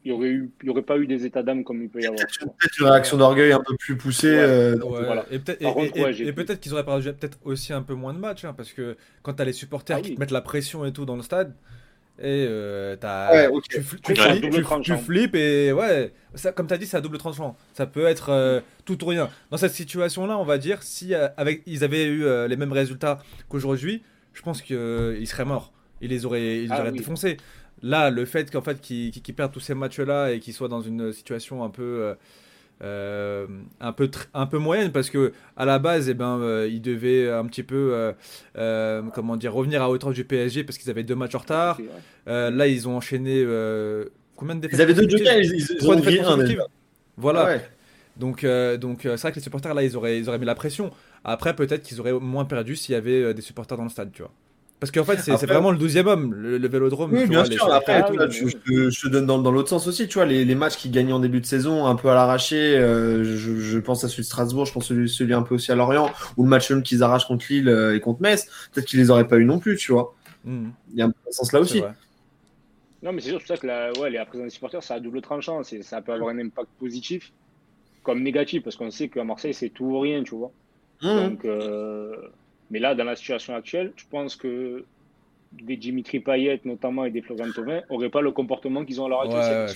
Il 0.05 0.11
n'y 0.11 0.17
aurait, 0.17 0.29
eu, 0.29 0.51
il 0.61 0.67
y 0.67 0.69
aurait 0.69 0.83
pas 0.83 0.99
eu 0.99 1.07
des 1.07 1.25
états 1.25 1.41
d'âme 1.41 1.63
comme 1.63 1.81
il 1.81 1.89
peut 1.89 1.99
y 1.99 2.05
avoir. 2.05 2.27
tu. 2.27 2.39
Peut-être 2.45 2.79
une 2.79 2.85
réaction 2.85 3.17
d'orgueil 3.17 3.51
un 3.51 3.59
peu 3.59 3.75
plus 3.75 3.97
poussée. 3.97 4.29
Ouais. 4.29 4.37
euh, 4.39 4.77
Donc, 4.77 4.91
Ouais, 4.93 5.03
voilà. 5.03 5.25
Et 5.31 5.39
peut-être 5.39 5.61
ouais, 5.75 6.57
qu'ils 6.59 6.73
auraient 6.73 6.85
perdu 6.85 7.11
peut-être 7.11 7.39
aussi 7.43 7.73
un 7.73 7.81
peu 7.81 7.95
moins 7.95 8.13
de 8.13 8.19
matchs, 8.19 8.45
hein, 8.45 8.53
parce 8.55 8.71
que 8.71 8.97
quand 9.23 9.33
t'as 9.33 9.45
les 9.45 9.53
supporters 9.53 9.97
Ah 9.97 10.01
qui 10.01 10.09
oui. 10.09 10.15
te 10.15 10.19
mettent 10.19 10.29
la 10.29 10.41
pression 10.41 10.85
et 10.85 10.93
tout 10.93 11.05
dans 11.05 11.15
le 11.15 11.23
stade, 11.23 11.55
et 12.17 12.45
euh, 12.47 12.95
tu, 13.67 13.77
tu 13.77 13.81
flippes, 13.81 14.03
tu- 14.03 14.13
tu 15.33 15.37
et 15.37 15.73
ouais, 15.73 16.13
ça, 16.35 16.51
comme 16.53 16.67
t'as 16.67 16.77
dit, 16.77 16.85
c'est 16.85 16.95
à 16.97 17.01
double 17.01 17.17
tranchant. 17.17 17.57
Ça 17.73 17.87
peut 17.87 18.05
être 18.05 18.29
euh, 18.29 18.61
tout 18.85 19.03
ou 19.03 19.07
rien. 19.07 19.29
Dans 19.51 19.57
cette 19.57 19.73
situation-là, 19.73 20.37
on 20.37 20.45
va 20.45 20.57
dire, 20.57 20.81
si 20.83 21.13
euh, 21.13 21.27
avec, 21.35 21.63
ils 21.65 21.83
avaient 21.83 22.05
eu 22.05 22.23
euh, 22.23 22.47
les 22.47 22.55
mêmes 22.55 22.71
résultats 22.71 23.19
qu'aujourd'hui, 23.49 24.01
je 24.33 24.41
pense 24.43 24.61
qu'ils 24.61 25.27
seraient 25.27 25.45
morts. 25.45 25.73
Ils 25.99 26.09
les 26.09 26.25
auraient, 26.25 26.59
ils 26.59 26.67
les 26.67 26.71
Ah 26.71 26.81
auraient 26.81 26.91
oui. 26.91 26.99
défoncés. 26.99 27.37
Là, 27.81 28.09
le 28.09 28.25
fait 28.25 28.49
qu'en 28.51 28.61
fait 28.61 28.79
qu'ils 28.81 29.11
perdent 29.35 29.51
tous 29.51 29.59
ces 29.59 29.75
matchs-là 29.75 30.31
et 30.31 30.39
qu'ils 30.39 30.53
soient 30.53 30.67
dans 30.69 30.81
une 30.81 31.11
situation 31.13 31.63
un 31.63 31.69
peu 31.69 31.83
euh, 31.83 32.13
euh, 32.83 33.47
un 33.79 33.93
peu 33.93 34.05
tr- 34.07 34.27
un 34.33 34.45
peu 34.47 34.57
moyenne 34.57 34.91
parce 34.91 35.09
que 35.09 35.31
à 35.55 35.65
la 35.65 35.79
base 35.79 36.09
eh 36.09 36.13
ben 36.13 36.39
euh, 36.39 36.67
ils 36.69 36.81
devaient 36.81 37.29
un 37.31 37.45
petit 37.45 37.63
peu 37.63 37.91
euh, 37.93 38.11
euh, 38.57 39.01
comment 39.13 39.37
dire 39.37 39.53
revenir 39.53 39.81
à 39.81 39.89
hauteur 39.89 40.11
du 40.11 40.25
PSG 40.25 40.63
parce 40.63 40.77
qu'ils 40.77 40.89
avaient 40.89 41.03
deux 41.03 41.15
matchs 41.15 41.35
en 41.35 41.39
retard. 41.39 41.77
Euh, 42.27 42.49
là 42.49 42.67
ils 42.67 42.87
ont 42.87 42.97
enchaîné 42.97 43.43
euh, 43.45 44.05
combien 44.35 44.55
de 44.55 44.61
défaites 44.61 44.77
Ils 44.79 44.81
avaient 44.81 44.93
deux 44.93 45.07
jokers, 45.07 45.37
ils, 45.37 45.45
ils, 45.55 45.77
ils 45.81 45.87
ont 45.87 45.95
défaites 45.95 46.25
un 46.25 46.37
voilà. 47.17 47.41
Ah 47.41 47.45
ouais. 47.45 47.61
donc 48.17 48.43
euh, 48.43 48.77
donc 48.77 49.05
euh, 49.05 49.15
c'est 49.15 49.21
vrai 49.23 49.31
que 49.31 49.35
les 49.37 49.43
supporters 49.43 49.73
là 49.73 49.83
ils 49.83 49.95
auraient 49.95 50.17
ils 50.19 50.27
auraient 50.27 50.39
mis 50.39 50.45
la 50.45 50.55
pression. 50.55 50.91
Après 51.23 51.55
peut-être 51.55 51.83
qu'ils 51.83 51.99
auraient 52.01 52.13
moins 52.13 52.45
perdu 52.45 52.75
s'il 52.75 52.93
y 52.93 52.97
avait 52.97 53.21
euh, 53.21 53.33
des 53.33 53.41
supporters 53.41 53.77
dans 53.77 53.83
le 53.85 53.89
stade 53.89 54.11
tu 54.11 54.21
vois 54.21 54.31
parce 54.79 54.91
qu'en 54.91 55.03
fait 55.03 55.17
c'est 55.19 55.45
vraiment 55.45 55.71
le 55.71 55.77
12 55.77 55.97
homme 55.97 56.33
le, 56.35 56.57
le 56.57 56.67
vélodrome 56.67 57.13
Oui, 57.13 57.21
tu 57.23 57.29
bien 57.29 57.43
vois, 57.43 57.51
sûr. 57.51 57.73
Après, 57.73 57.93
Ah 57.93 58.03
tout. 58.03 58.11
oui, 58.13 58.17
là, 58.19 58.27
tu- 58.27 58.43
oui. 58.45 58.51
je, 58.65 58.71
te, 58.71 58.89
je 58.91 59.01
te 59.01 59.07
donne 59.07 59.25
dans, 59.25 59.39
dans 59.39 59.51
l'autre 59.51 59.69
sens 59.69 59.87
aussi. 59.87 60.07
Tu 60.07 60.15
vois, 60.15 60.25
les, 60.25 60.43
les 60.45 60.55
matchs 60.55 60.75
qui 60.77 60.89
gagnaient 60.89 61.13
en 61.13 61.19
début 61.19 61.39
de 61.41 61.45
saison, 61.45 61.85
un 61.87 61.95
peu 61.95 62.09
à 62.09 62.13
l'arraché. 62.13 62.77
euh, 62.77 63.23
je, 63.23 63.55
je 63.55 63.79
pense 63.79 64.03
à 64.03 64.09
celui 64.09 64.21
de 64.21 64.27
Strasbourg, 64.27 64.65
je 64.65 64.73
pense 64.73 64.85
à 64.85 64.87
celui, 64.89 65.09
celui 65.09 65.33
un 65.33 65.43
peu 65.43 65.55
aussi 65.55 65.71
à 65.71 65.75
Lorient, 65.75 66.11
ou 66.37 66.43
le 66.43 66.49
match 66.49 66.73
qu'ils 66.83 67.03
arrachent 67.03 67.25
contre 67.27 67.45
Lille 67.49 67.69
euh, 67.69 67.95
et 67.95 67.99
contre 68.01 68.21
Metz. 68.21 68.47
Peut-être 68.73 68.85
qu'ils 68.87 68.99
les 68.99 69.09
auraient 69.09 69.27
pas 69.27 69.37
eu 69.37 69.45
non 69.45 69.59
plus, 69.59 69.77
tu 69.77 69.91
vois. 69.91 70.13
Mhm, 70.43 70.71
Il 70.93 70.99
y 70.99 71.01
a 71.01 71.05
un 71.05 71.13
sens-là 71.31 71.59
c'est 71.59 71.63
aussi. 71.63 71.79
vrai. 71.79 71.93
Non, 73.01 73.13
mais 73.13 73.21
c'est 73.21 73.29
sûr, 73.29 73.39
c'est 73.39 73.47
pour 73.47 73.55
ça 73.55 73.61
que 73.61 73.67
la, 73.67 73.91
ouais, 73.99 74.09
la 74.09 74.25
présence 74.25 74.45
des 74.45 74.49
supporters, 74.51 74.81
ça 74.83 74.95
a 74.95 74.99
double 74.99 75.21
tranchant. 75.21 75.61
Ça 75.63 76.01
peut 76.01 76.13
avoir 76.13 76.29
un 76.29 76.39
impact 76.39 76.69
positif 76.79 77.31
comme 78.03 78.21
négatif, 78.23 78.63
parce 78.63 78.75
qu'on 78.75 78.91
sait 78.91 79.09
qu'à 79.09 79.23
Marseille, 79.23 79.53
c'est 79.53 79.69
tout 79.69 79.85
ou 79.85 79.99
rien, 79.99 80.23
tu 80.23 80.35
vois. 80.35 80.51
Mmh. 81.01 81.07
Donc, 81.15 81.45
euh, 81.45 82.15
mais 82.71 82.79
là, 82.79 82.95
dans 82.95 83.03
la 83.03 83.15
situation 83.15 83.55
actuelle, 83.55 83.93
je 83.95 84.05
pense 84.09 84.35
que 84.35 84.85
des 85.51 85.77
Dimitri 85.77 86.19
Payet, 86.19 86.59
notamment, 86.65 87.05
et 87.05 87.11
des 87.11 87.21
Florian 87.21 87.51
Thauvin, 87.53 87.81
n'auraient 87.89 88.09
pas 88.09 88.21
le 88.21 88.31
comportement 88.31 88.83
qu'ils 88.83 88.99
ont 88.99 89.05
à 89.05 89.09
l'heure 89.09 89.21
actuelle. 89.21 89.69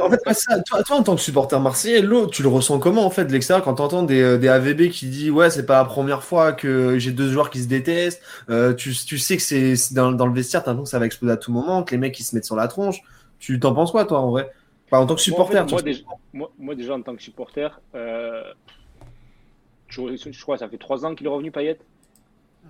En 0.00 0.10
fait, 0.10 0.34
ça, 0.34 0.60
toi, 0.62 0.82
toi, 0.82 0.96
en 0.96 1.02
tant 1.02 1.14
que 1.14 1.20
supporter 1.20 1.60
marseillais, 1.60 2.00
l'autre, 2.00 2.32
tu 2.32 2.42
le 2.42 2.48
ressens 2.48 2.78
comment 2.78 3.04
en 3.04 3.10
fait 3.10 3.24
de 3.24 3.32
l'extérieur 3.32 3.64
quand 3.64 3.74
tu 3.74 3.82
entends 3.82 4.02
des, 4.02 4.20
euh, 4.20 4.38
des 4.38 4.48
AVB 4.48 4.88
qui 4.90 5.06
disent 5.06 5.30
ouais 5.30 5.50
c'est 5.50 5.66
pas 5.66 5.78
la 5.78 5.84
première 5.84 6.22
fois 6.22 6.52
que 6.52 6.98
j'ai 6.98 7.12
deux 7.12 7.30
joueurs 7.30 7.50
qui 7.50 7.60
se 7.60 7.68
détestent, 7.68 8.22
euh, 8.48 8.74
tu, 8.74 8.92
tu 8.92 9.18
sais 9.18 9.36
que 9.36 9.42
c'est 9.42 9.94
dans, 9.94 10.12
dans 10.12 10.26
le 10.26 10.34
vestiaire, 10.34 10.62
t'as 10.62 10.72
l'impression 10.72 10.84
que 10.84 10.90
ça 10.90 10.98
va 10.98 11.06
exploser 11.06 11.32
à 11.32 11.36
tout 11.36 11.52
moment, 11.52 11.82
que 11.82 11.92
les 11.92 11.98
mecs 11.98 12.18
ils 12.18 12.24
se 12.24 12.34
mettent 12.34 12.44
sur 12.44 12.56
la 12.56 12.68
tronche. 12.68 13.00
Tu 13.38 13.58
t'en 13.60 13.74
penses 13.74 13.90
quoi 13.92 14.04
toi 14.04 14.20
en 14.20 14.30
vrai? 14.30 14.50
Enfin, 14.86 15.02
En 15.02 15.06
tant 15.06 15.14
que 15.14 15.30
Moi, 15.30 15.40
en 15.40 15.46
fait, 15.46 15.52
supporter, 15.54 15.66
moi, 15.70 15.82
déjà, 15.82 16.02
moi, 16.32 16.52
moi, 16.58 16.74
déjà, 16.74 16.94
en 16.94 17.02
tant 17.02 17.14
que 17.14 17.22
supporter, 17.22 17.80
euh, 17.94 18.42
je, 19.88 20.02
je 20.16 20.42
crois 20.42 20.56
que 20.56 20.60
ça 20.60 20.68
fait 20.68 20.78
trois 20.78 21.04
ans 21.06 21.14
qu'il 21.14 21.26
est 21.26 21.30
revenu, 21.30 21.50
Payet? 21.50 21.78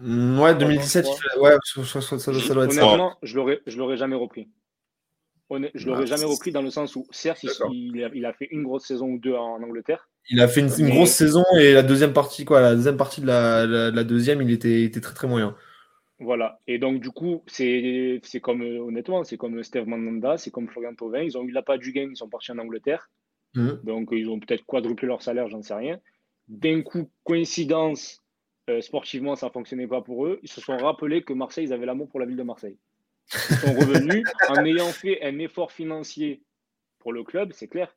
Ouais 0.02 0.54
2017, 0.54 1.04
Trois, 1.04 1.16
il 1.16 1.30
fait- 1.30 1.38
ouais 1.38 1.50
ça, 1.64 2.54
doit- 2.54 2.64
être 2.64 2.72
ça. 2.72 2.84
Honnêtement, 2.86 3.16
je 3.22 3.36
l'aurais, 3.36 3.60
je 3.66 3.78
l'aurais 3.78 3.96
jamais 3.96 4.16
repris. 4.16 4.48
Je 5.74 5.86
l'aurais 5.88 6.02
Ah, 6.04 6.06
jamais 6.06 6.24
repris 6.24 6.52
dans 6.52 6.62
le 6.62 6.70
sens 6.70 6.94
où, 6.94 7.06
certes, 7.10 7.44
il, 7.72 8.04
a, 8.04 8.10
il 8.14 8.24
a 8.24 8.32
fait 8.32 8.46
une 8.52 8.62
grosse 8.62 8.86
saison 8.86 9.08
ou 9.08 9.18
deux 9.18 9.34
en 9.34 9.60
Angleterre. 9.62 10.08
Il 10.28 10.40
a 10.40 10.46
fait 10.46 10.60
une, 10.60 10.70
une 10.78 10.84
Mais- 10.86 10.90
grosse 10.92 11.10
saison 11.10 11.44
et 11.58 11.72
la 11.72 11.82
deuxième 11.82 12.12
partie 12.12 12.44
quoi, 12.44 12.60
la 12.60 12.76
deuxième 12.76 12.96
partie 12.96 13.20
de 13.20 13.26
la, 13.26 13.66
la, 13.66 13.90
la 13.90 14.04
deuxième, 14.04 14.40
il 14.42 14.50
était, 14.52 14.88
très 15.00 15.12
très 15.14 15.26
moyen. 15.26 15.56
Voilà. 16.20 16.60
Et 16.68 16.78
donc, 16.78 17.00
du 17.00 17.10
coup, 17.10 17.42
c'est, 17.46 18.20
c'est 18.22 18.40
comme, 18.40 18.62
euh, 18.62 18.78
honnêtement, 18.80 19.24
c'est 19.24 19.36
comme 19.38 19.60
Steve 19.64 19.88
Mandanda, 19.88 20.36
c'est 20.38 20.50
comme 20.50 20.68
Florian 20.68 20.94
Thauvin. 20.94 21.22
Ils 21.22 21.36
ont 21.36 21.42
eu 21.44 21.50
la 21.50 21.62
pas 21.62 21.78
du 21.78 21.92
gain, 21.92 22.08
ils 22.10 22.16
sont 22.16 22.28
partis 22.28 22.52
en 22.52 22.58
Angleterre. 22.58 23.10
Mhm. 23.54 23.80
Donc, 23.82 24.10
ils 24.12 24.28
ont 24.28 24.38
peut-être 24.38 24.64
quadruplé 24.66 25.08
leur 25.08 25.22
salaire, 25.22 25.48
j'en 25.48 25.62
sais 25.62 25.74
rien. 25.74 25.98
D'un 26.46 26.82
coup, 26.82 27.10
coïncidence, 27.24 28.19
euh, 28.70 28.80
sportivement, 28.80 29.36
ça 29.36 29.46
ne 29.46 29.50
fonctionnait 29.52 29.86
pas 29.86 30.00
pour 30.00 30.26
eux. 30.26 30.38
Ils 30.42 30.50
se 30.50 30.60
sont 30.60 30.76
rappelés 30.76 31.22
que 31.22 31.32
Marseille, 31.32 31.64
ils 31.66 31.72
avaient 31.72 31.86
l'amour 31.86 32.08
pour 32.08 32.20
la 32.20 32.26
ville 32.26 32.36
de 32.36 32.42
Marseille. 32.42 32.76
Ils 33.50 33.56
sont 33.56 33.74
revenus 33.74 34.24
en 34.48 34.64
ayant 34.64 34.88
fait 34.88 35.22
un 35.22 35.38
effort 35.38 35.72
financier 35.72 36.42
pour 36.98 37.12
le 37.12 37.22
club, 37.24 37.52
c'est 37.54 37.68
clair. 37.68 37.94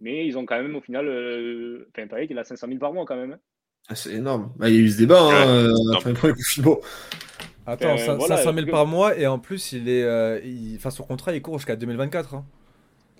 Mais 0.00 0.26
ils 0.26 0.36
ont 0.38 0.44
quand 0.46 0.60
même, 0.60 0.74
au 0.76 0.80
final, 0.80 1.06
euh, 1.08 1.88
enfin, 1.94 2.06
Payet, 2.08 2.26
il 2.30 2.38
a 2.38 2.44
500 2.44 2.66
000 2.66 2.78
par 2.78 2.92
mois 2.92 3.04
quand 3.04 3.16
même. 3.16 3.32
hein. 3.32 3.38
Ah, 3.88 3.94
C'est 3.94 4.12
énorme. 4.14 4.52
Bah, 4.56 4.68
il 4.68 4.76
y 4.76 4.78
a 4.78 4.80
eu 4.82 4.88
ce 4.88 4.98
débat 4.98 5.20
hein, 5.20 5.28
Ouais. 5.28 5.46
euh, 5.48 5.72
Non. 5.86 5.96
après 5.98 6.10
le 6.10 6.16
premier 6.16 6.32
confinement. 6.34 6.78
Attends, 7.66 7.94
Euh, 7.94 7.96
ça- 7.98 8.14
voilà, 8.14 8.36
500 8.38 8.54
000 8.54 8.66
que- 8.66 8.70
par 8.72 8.86
mois 8.86 9.16
et 9.16 9.26
en 9.26 9.38
plus, 9.38 9.72
il 9.72 9.88
est, 9.88 10.02
euh, 10.02 10.40
il- 10.44 10.76
enfin, 10.76 10.90
son 10.90 11.04
contrat 11.04 11.34
il 11.34 11.42
court 11.42 11.58
jusqu'à 11.58 11.76
2024. 11.76 12.34
hein. 12.34 12.44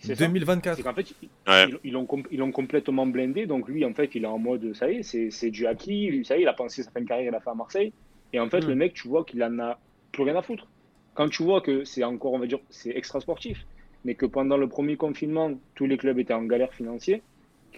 C'est 0.03 0.15
ça. 0.17 0.27
2024. 0.27 0.77
C'est 0.77 0.83
qu'en 0.83 0.95
fait, 0.95 1.13
ils- 1.23 1.29
Ouais. 1.49 1.67
ils, 1.69 1.79
ils 1.85 1.93
l'ont 1.93 2.07
com- 2.07 2.23
ils 2.31 2.39
l'ont 2.39 2.53
complètement 2.53 3.07
blindé. 3.07 3.47
Donc 3.47 3.69
lui, 3.69 3.85
en 3.85 3.95
fait, 3.95 4.15
il 4.15 4.25
est 4.25 4.27
en 4.27 4.39
mode, 4.39 4.75
ça 4.75 4.91
y 4.91 4.97
est, 4.99 5.03
c'est 5.03 5.31
c'est 5.31 5.51
du 5.51 5.67
acquis. 5.67 6.09
Lui, 6.11 6.25
ça 6.25 6.37
y 6.37 6.41
est, 6.41 6.43
il 6.43 6.49
a 6.49 6.53
pensé 6.53 6.83
sa 6.83 6.91
fin 6.91 7.01
de 7.01 7.07
carrière, 7.07 7.31
il 7.33 7.35
a 7.35 7.41
fait 7.41 7.51
à 7.51 7.55
Marseille. 7.55 7.93
Et 8.33 8.41
en 8.41 8.49
fait, 8.49 8.65
Mm. 8.65 8.69
le 8.69 8.75
mec, 8.75 8.95
tu 8.95 9.09
vois 9.09 9.25
qu'il 9.25 9.43
en 9.45 9.59
a 9.59 9.79
plus 10.13 10.23
rien 10.25 10.37
à 10.37 10.43
foutre. 10.43 10.67
Quand 11.15 11.29
tu 11.29 11.43
vois 11.43 11.61
que 11.61 11.85
c'est 11.85 12.05
encore, 12.05 12.33
on 12.33 12.39
va 12.39 12.47
dire, 12.47 12.59
c'est 12.71 12.91
extra 12.97 13.21
sportif, 13.21 13.65
mais 14.05 14.15
que 14.15 14.27
pendant 14.27 14.57
le 14.57 14.67
premier 14.69 14.97
confinement, 14.97 15.53
tous 15.75 15.87
les 15.87 15.97
clubs 15.99 16.19
étaient 16.19 16.33
en 16.35 16.43
galère 16.45 16.73
financière, 16.73 17.21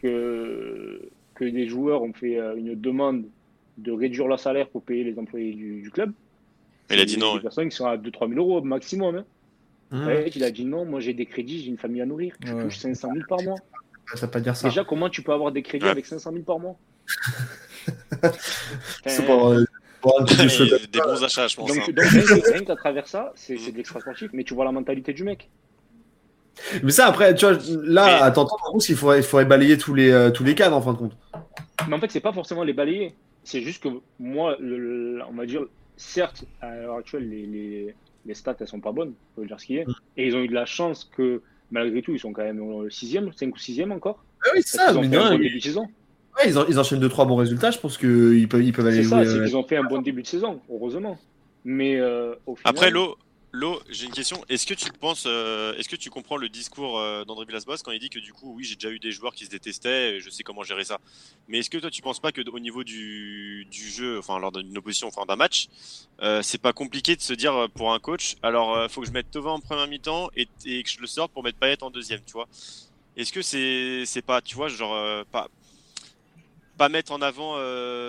que, 0.00 1.00
que 1.34 1.44
des 1.44 1.66
joueurs 1.66 2.02
ont 2.02 2.12
fait 2.12 2.38
euh, 2.38 2.56
une 2.56 2.74
demande 2.80 3.24
de 3.78 3.90
réduire 3.92 4.28
leur 4.28 4.38
salaire 4.38 4.68
pour 4.68 4.82
payer 4.82 5.02
les 5.04 5.18
employés 5.18 5.52
du, 5.52 5.82
du 5.82 5.90
club. 5.90 6.12
Il 6.90 7.00
a 7.00 7.04
dit 7.04 7.18
non, 7.18 7.30
Des 7.32 7.36
ouais. 7.36 7.42
personnes 7.42 7.68
qui 7.68 7.76
sont 7.76 7.86
à 7.86 7.96
2-3 7.96 8.28
000 8.28 8.40
euros 8.40 8.60
maximum. 8.62 9.16
hein. 9.16 9.24
Mmh. 9.90 10.06
Ouais, 10.06 10.30
il 10.34 10.42
a 10.44 10.50
dit 10.50 10.64
non, 10.64 10.84
moi 10.84 11.00
j'ai 11.00 11.12
des 11.14 11.26
crédits, 11.26 11.62
j'ai 11.62 11.68
une 11.70 11.78
famille 11.78 12.00
à 12.02 12.06
nourrir. 12.06 12.34
Je 12.44 12.52
Ouais. 12.52 12.64
touche 12.64 12.78
500 12.78 13.08
000 13.12 13.24
par 13.28 13.42
mois. 13.42 13.58
Ça 14.14 14.26
veut 14.26 14.30
pas 14.30 14.40
dire 14.40 14.56
ça. 14.56 14.68
Déjà, 14.68 14.84
comment 14.84 15.08
tu 15.08 15.22
peux 15.22 15.32
avoir 15.32 15.52
des 15.52 15.62
crédits 15.62 15.84
Ouais. 15.84 15.90
avec 15.90 16.06
500 16.06 16.32
000 16.32 16.42
par 16.44 16.58
mois 16.58 16.76
C'est 19.06 19.24
pour, 19.26 19.48
euh, 19.50 19.64
pour 20.00 20.20
un 20.20 20.26
jeu. 20.48 20.66
des 20.92 20.98
bons 21.00 21.22
achats, 21.22 21.46
je 21.48 21.56
pense. 21.56 21.68
Donc, 21.68 21.78
hein. 21.88 21.92
donc 21.94 22.04
rien 22.46 22.64
qu'à 22.64 22.76
travers 22.76 23.06
ça, 23.06 23.32
c'est 23.36 23.54
de 23.56 23.76
l'extra 23.76 24.00
sportif, 24.00 24.30
mais 24.32 24.44
tu 24.44 24.54
vois 24.54 24.64
la 24.64 24.72
mentalité 24.72 25.12
du 25.12 25.24
mec. 25.24 25.48
Mais 26.82 26.92
ça, 26.92 27.06
après, 27.06 27.34
tu 27.34 27.46
vois, 27.46 27.58
là, 27.82 28.06
Mais- 28.06 28.22
à 28.22 28.30
t'entendre, 28.30 28.62
il 28.88 28.96
faudrait, 28.96 29.18
il 29.18 29.24
faudrait 29.24 29.44
balayer 29.44 29.76
tous 29.76 29.92
les, 29.94 30.10
euh, 30.10 30.30
tous 30.30 30.44
les 30.44 30.54
cadres, 30.54 30.76
en 30.76 30.80
fin 30.82 30.92
de 30.92 30.98
compte. 30.98 31.16
Mais 31.88 31.94
en 31.94 31.98
fait, 32.00 32.10
c'est 32.10 32.20
pas 32.20 32.32
forcément 32.32 32.62
les 32.62 32.72
balayer. 32.72 33.14
C'est 33.42 33.60
juste 33.60 33.82
que 33.82 33.88
moi, 34.18 34.56
le- 34.60 34.78
le- 34.78 35.22
on 35.28 35.34
va 35.34 35.46
dire, 35.46 35.62
certes, 35.96 36.44
à 36.60 36.74
l'heure 36.76 36.96
actuelle, 36.96 37.28
les, 37.28 37.44
les, 37.46 37.94
les 38.26 38.34
stats, 38.34 38.56
elles 38.60 38.68
sont 38.68 38.80
pas 38.80 38.92
bonnes, 38.92 39.14
faut 39.34 39.44
dire 39.44 39.60
ce 39.60 39.66
qui 39.66 39.76
est. 39.76 39.86
Et 40.16 40.26
ils 40.26 40.34
ont 40.36 40.40
eu 40.40 40.48
de 40.48 40.54
la 40.54 40.66
chance 40.66 41.04
que, 41.04 41.42
malgré 41.70 42.02
tout, 42.02 42.12
ils 42.12 42.18
sont 42.20 42.32
quand 42.32 42.42
même 42.44 42.60
au 42.60 42.88
6 42.88 43.18
5 43.36 43.54
ou 43.54 43.58
6 43.58 43.82
encore. 43.90 44.24
Ah 44.46 44.50
oui, 44.54 44.62
c'est 44.64 44.76
ça, 44.78 44.88
qu'ils 44.88 44.98
ont 44.98 45.00
mais 45.02 45.08
fait 45.10 45.16
un 45.16 45.24
non, 45.24 45.30
bon 45.30 45.36
ils, 45.36 45.42
début 45.42 45.58
de 45.58 45.62
saison. 45.64 45.82
ouais, 45.82 46.48
ils, 46.48 46.58
en- 46.58 46.66
ils 46.66 46.78
enchaînent 46.78 47.00
2-3 47.06 47.26
bons 47.26 47.36
résultats, 47.36 47.70
je 47.70 47.78
pense 47.78 47.96
qu'ils 47.98 48.48
peuvent, 48.48 48.62
ils 48.62 48.72
peuvent 48.72 48.86
aller 48.86 48.96
C'est 48.96 49.02
jouer. 49.04 49.24
ça, 49.24 49.30
c'est 49.30 49.38
euh, 49.38 49.44
qu'ils 49.44 49.56
ont 49.56 49.64
fait 49.64 49.76
un 49.76 49.84
bon 49.84 50.00
début 50.02 50.22
de 50.22 50.26
saison, 50.26 50.60
heureusement. 50.70 51.18
Mais 51.64 51.96
euh, 51.98 52.34
au 52.46 52.56
final. 52.56 52.70
Après, 52.74 52.90
Lo, 52.90 53.16
Lo 53.54 53.80
j'ai 53.88 54.06
une 54.06 54.12
question. 54.12 54.44
Est-ce 54.48 54.66
que 54.66 54.74
tu 54.74 54.90
penses, 54.90 55.26
euh, 55.28 55.76
est-ce 55.76 55.88
que 55.88 55.94
tu 55.94 56.10
comprends 56.10 56.36
le 56.36 56.48
discours 56.48 56.98
euh, 56.98 57.24
d'André 57.24 57.46
Villas-Boas 57.46 57.76
quand 57.84 57.92
il 57.92 58.00
dit 58.00 58.10
que 58.10 58.18
du 58.18 58.32
coup, 58.32 58.52
oui, 58.52 58.64
j'ai 58.64 58.74
déjà 58.74 58.90
eu 58.90 58.98
des 58.98 59.12
joueurs 59.12 59.32
qui 59.32 59.44
se 59.44 59.50
détestaient, 59.50 60.16
et 60.16 60.20
je 60.20 60.28
sais 60.28 60.42
comment 60.42 60.64
gérer 60.64 60.82
ça. 60.82 60.98
Mais 61.46 61.58
est-ce 61.58 61.70
que 61.70 61.78
toi, 61.78 61.88
tu 61.88 62.02
penses 62.02 62.18
pas 62.18 62.32
que 62.32 62.40
au 62.50 62.58
niveau 62.58 62.82
du, 62.82 63.64
jeu, 63.70 64.18
enfin 64.18 64.40
lors 64.40 64.50
d'une 64.50 64.76
opposition, 64.76 65.06
enfin 65.06 65.24
d'un 65.24 65.36
match, 65.36 65.68
euh, 66.20 66.42
c'est 66.42 66.58
pas 66.58 66.72
compliqué 66.72 67.14
de 67.14 67.20
se 67.20 67.32
dire 67.32 67.68
pour 67.76 67.92
un 67.92 68.00
coach, 68.00 68.34
alors 68.42 68.90
faut 68.90 69.02
que 69.02 69.06
je 69.06 69.12
mette 69.12 69.30
Tovin 69.30 69.52
en 69.52 69.60
première 69.60 69.86
mi-temps 69.86 70.30
et, 70.34 70.48
et 70.64 70.82
que 70.82 70.90
je 70.90 70.98
le 70.98 71.06
sorte 71.06 71.30
pour 71.30 71.44
mettre 71.44 71.58
Payet 71.58 71.80
en 71.84 71.90
deuxième, 71.90 72.22
tu 72.26 72.32
vois 72.32 72.48
Est-ce 73.16 73.32
que 73.32 73.40
c'est, 73.40 74.04
c'est 74.04 74.22
pas, 74.22 74.42
tu 74.42 74.56
vois, 74.56 74.66
genre 74.66 75.24
pas, 75.26 75.48
pas 76.76 76.88
mettre 76.88 77.12
en 77.12 77.22
avant 77.22 77.56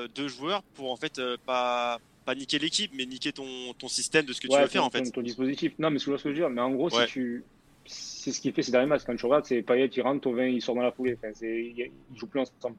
deux 0.08 0.28
joueurs 0.28 0.64
pour 0.74 0.92
en 0.92 0.96
fait 0.96 1.22
pas 1.46 2.00
pas 2.26 2.36
niquer 2.36 2.60
l'équipe, 2.60 2.92
mais 2.96 3.06
niquer 3.06 3.32
ton, 3.32 3.46
ton 3.78 3.88
système 3.88 4.26
de 4.26 4.34
ce 4.34 4.42
que 4.42 4.48
tu 4.48 4.54
veux 4.58 4.68
faire 4.68 4.82
ton- 4.82 4.88
en 4.88 4.90
fait. 4.90 5.04
ton, 5.04 5.12
ton 5.12 5.22
dispositif. 5.22 5.74
Non, 5.80 5.90
mais 5.92 6.00
c'est 6.00 6.06
ce 6.06 6.12
que 6.12 6.18
je 6.18 6.28
veux 6.30 6.34
dire. 6.34 6.50
Mais 6.50 6.62
en 6.62 6.72
gros, 6.72 6.94
Ouais. 6.96 7.06
si 7.06 7.14
tu. 7.14 7.44
C'est 7.88 8.32
ce 8.32 8.42
qu'il 8.42 8.52
fait 8.52 8.64
ces 8.64 8.72
derniers 8.72 8.88
matchs. 8.88 9.04
Quand 9.06 9.16
tu 9.16 9.26
regardes, 9.28 9.46
c'est 9.46 9.62
Payet, 9.62 9.86
il 9.86 10.02
rentre, 10.02 10.22
Tovin, 10.22 10.48
il 10.48 10.60
sort 10.62 10.74
dans 10.74 10.82
la 10.82 10.92
foulée. 10.92 11.16
Enfin, 11.18 11.32
c'est- 11.34 11.66
il 11.66 11.78
ils 11.80 12.18
jouent 12.18 12.26
plus 12.28 12.40
ensemble. 12.40 12.76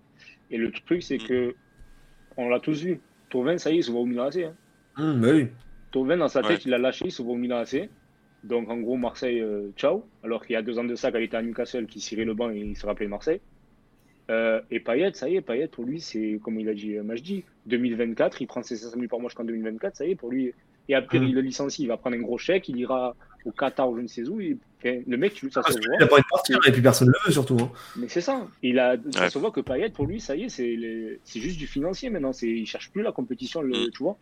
Et 0.50 0.56
le 0.58 0.72
truc, 0.72 1.02
c'est 1.02 1.22
Mm. 1.22 1.26
que. 1.28 1.54
On 2.36 2.48
l'a 2.48 2.58
tous 2.60 2.82
vu. 2.82 3.00
Tovin, 3.30 3.56
ça 3.56 3.70
y 3.70 3.74
est, 3.74 3.78
il 3.78 3.82
se 3.84 3.90
voit 3.92 4.00
au 4.00 4.06
Milan 4.06 4.24
AC. 4.24 4.44
Hein. 4.96 5.14
bah 5.18 5.28
oui. 5.32 5.46
Tovin, 5.92 6.16
dans 6.16 6.28
sa 6.28 6.42
tête, 6.42 6.50
Ouais. 6.58 6.62
il 6.66 6.74
a 6.74 6.78
lâché, 6.78 7.04
il 7.06 7.12
se 7.12 7.22
voit 7.22 7.34
au 7.34 7.36
Milan 7.36 7.58
AC. 7.58 7.88
Donc, 8.44 8.68
en 8.68 8.76
gros, 8.78 8.96
Marseille, 8.96 9.40
euh, 9.40 9.70
ciao. 9.76 10.04
Alors 10.22 10.44
qu'il 10.44 10.54
y 10.54 10.56
a 10.56 10.62
deux 10.62 10.78
ans 10.78 10.84
de 10.84 10.94
ça, 10.96 11.10
quand 11.12 11.18
il 11.18 11.24
était 11.24 11.36
à 11.36 11.42
Newcastle, 11.42 11.86
qui 11.86 12.00
cirait 12.00 12.24
le 12.24 12.34
banc 12.34 12.50
et 12.50 12.58
il 12.58 12.76
se 12.76 12.84
rappelait 12.86 13.06
Marseille. 13.08 13.40
Euh, 14.28 14.60
et 14.72 14.80
Payet, 14.80 15.12
ça 15.14 15.28
y 15.28 15.36
est, 15.36 15.40
Payet, 15.40 15.68
pour 15.68 15.84
lui, 15.84 16.00
c'est 16.00 16.40
comme 16.42 16.58
il 16.58 16.68
a 16.68 16.74
dit 16.74 16.96
euh, 16.96 17.02
Majdi, 17.04 17.44
2024, 17.66 18.42
il 18.42 18.46
prend 18.46 18.62
ses 18.62 18.76
500 18.76 18.94
000 18.96 19.06
par 19.08 19.20
mois 19.20 19.28
jusqu'en 19.28 19.44
2024, 19.44 19.96
ça 19.96 20.04
y 20.06 20.10
est, 20.12 20.16
pour 20.16 20.30
lui. 20.30 20.52
Et 20.88 20.94
après, 20.94 21.18
Mm. 21.20 21.24
il 21.24 21.34
le 21.34 21.40
licencie, 21.40 21.82
il 21.82 21.88
va 21.88 21.96
prendre 21.96 22.16
un 22.16 22.20
gros 22.20 22.38
chèque, 22.38 22.68
il 22.68 22.76
ira 22.78 23.14
au 23.44 23.50
Qatar 23.52 23.88
ou 23.90 23.96
je 23.96 24.02
ne 24.02 24.06
sais 24.08 24.26
où. 24.28 24.40
et- 24.40 24.56
enfin, 24.78 25.00
le 25.06 25.16
mec, 25.16 25.34
tu- 25.34 25.50
ça 25.50 25.60
Parce 25.62 25.74
se 25.74 25.80
voit. 25.86 25.96
a 26.00 26.06
pas 26.06 26.14
envie 26.14 26.22
de 26.22 26.28
partir 26.30 26.58
et 26.66 26.72
puis 26.72 26.82
personne 26.82 27.08
ne 27.08 27.12
le 27.12 27.18
veut, 27.26 27.32
surtout. 27.32 27.56
hein. 27.60 27.70
Mais 27.96 28.08
c'est 28.08 28.20
ça. 28.20 28.46
Il 28.62 28.78
a, 28.80 28.96
ça 29.12 29.20
Ouais. 29.22 29.30
se 29.30 29.38
voit 29.38 29.50
que 29.52 29.60
Payet, 29.60 29.90
pour 29.90 30.06
lui, 30.06 30.20
ça 30.20 30.34
y 30.36 30.44
est, 30.44 30.48
c'est 30.48 30.74
les- 30.76 31.20
c'est 31.24 31.40
juste 31.40 31.58
du 31.58 31.66
financier 31.68 32.10
maintenant. 32.10 32.32
C'est- 32.32 32.48
Il 32.50 32.66
cherche 32.66 32.90
plus 32.90 33.02
la 33.02 33.12
compétition, 33.12 33.62
le, 33.62 33.86
Mm. 33.86 33.90
tu 33.92 34.02
vois. 34.02 34.16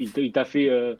Il 0.00 0.10
t'a 0.12 0.20
il 0.20 0.32
t'a 0.32 0.44
fait. 0.44 0.68
euh, 0.68 0.94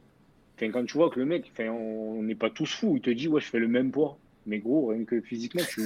enfin, 0.57 0.71
quand 0.71 0.85
tu 0.85 0.95
vois 0.95 1.11
que 1.11 1.19
le 1.21 1.27
mec, 1.27 1.51
enfin, 1.53 1.69
on 1.71 2.23
n'est 2.23 2.35
pas 2.37 2.51
tous 2.51 2.73
fous, 2.73 2.95
il 2.97 3.03
te 3.03 3.11
dit, 3.11 3.27
ouais, 3.29 3.41
je 3.41 3.47
fais 3.47 3.59
le 3.61 3.69
même 3.69 3.91
poids. 3.93 4.19
Mais 4.49 4.59
gros, 4.59 4.89
rien 4.89 5.05
que 5.05 5.21
physiquement, 5.21 5.63
tu... 5.69 5.83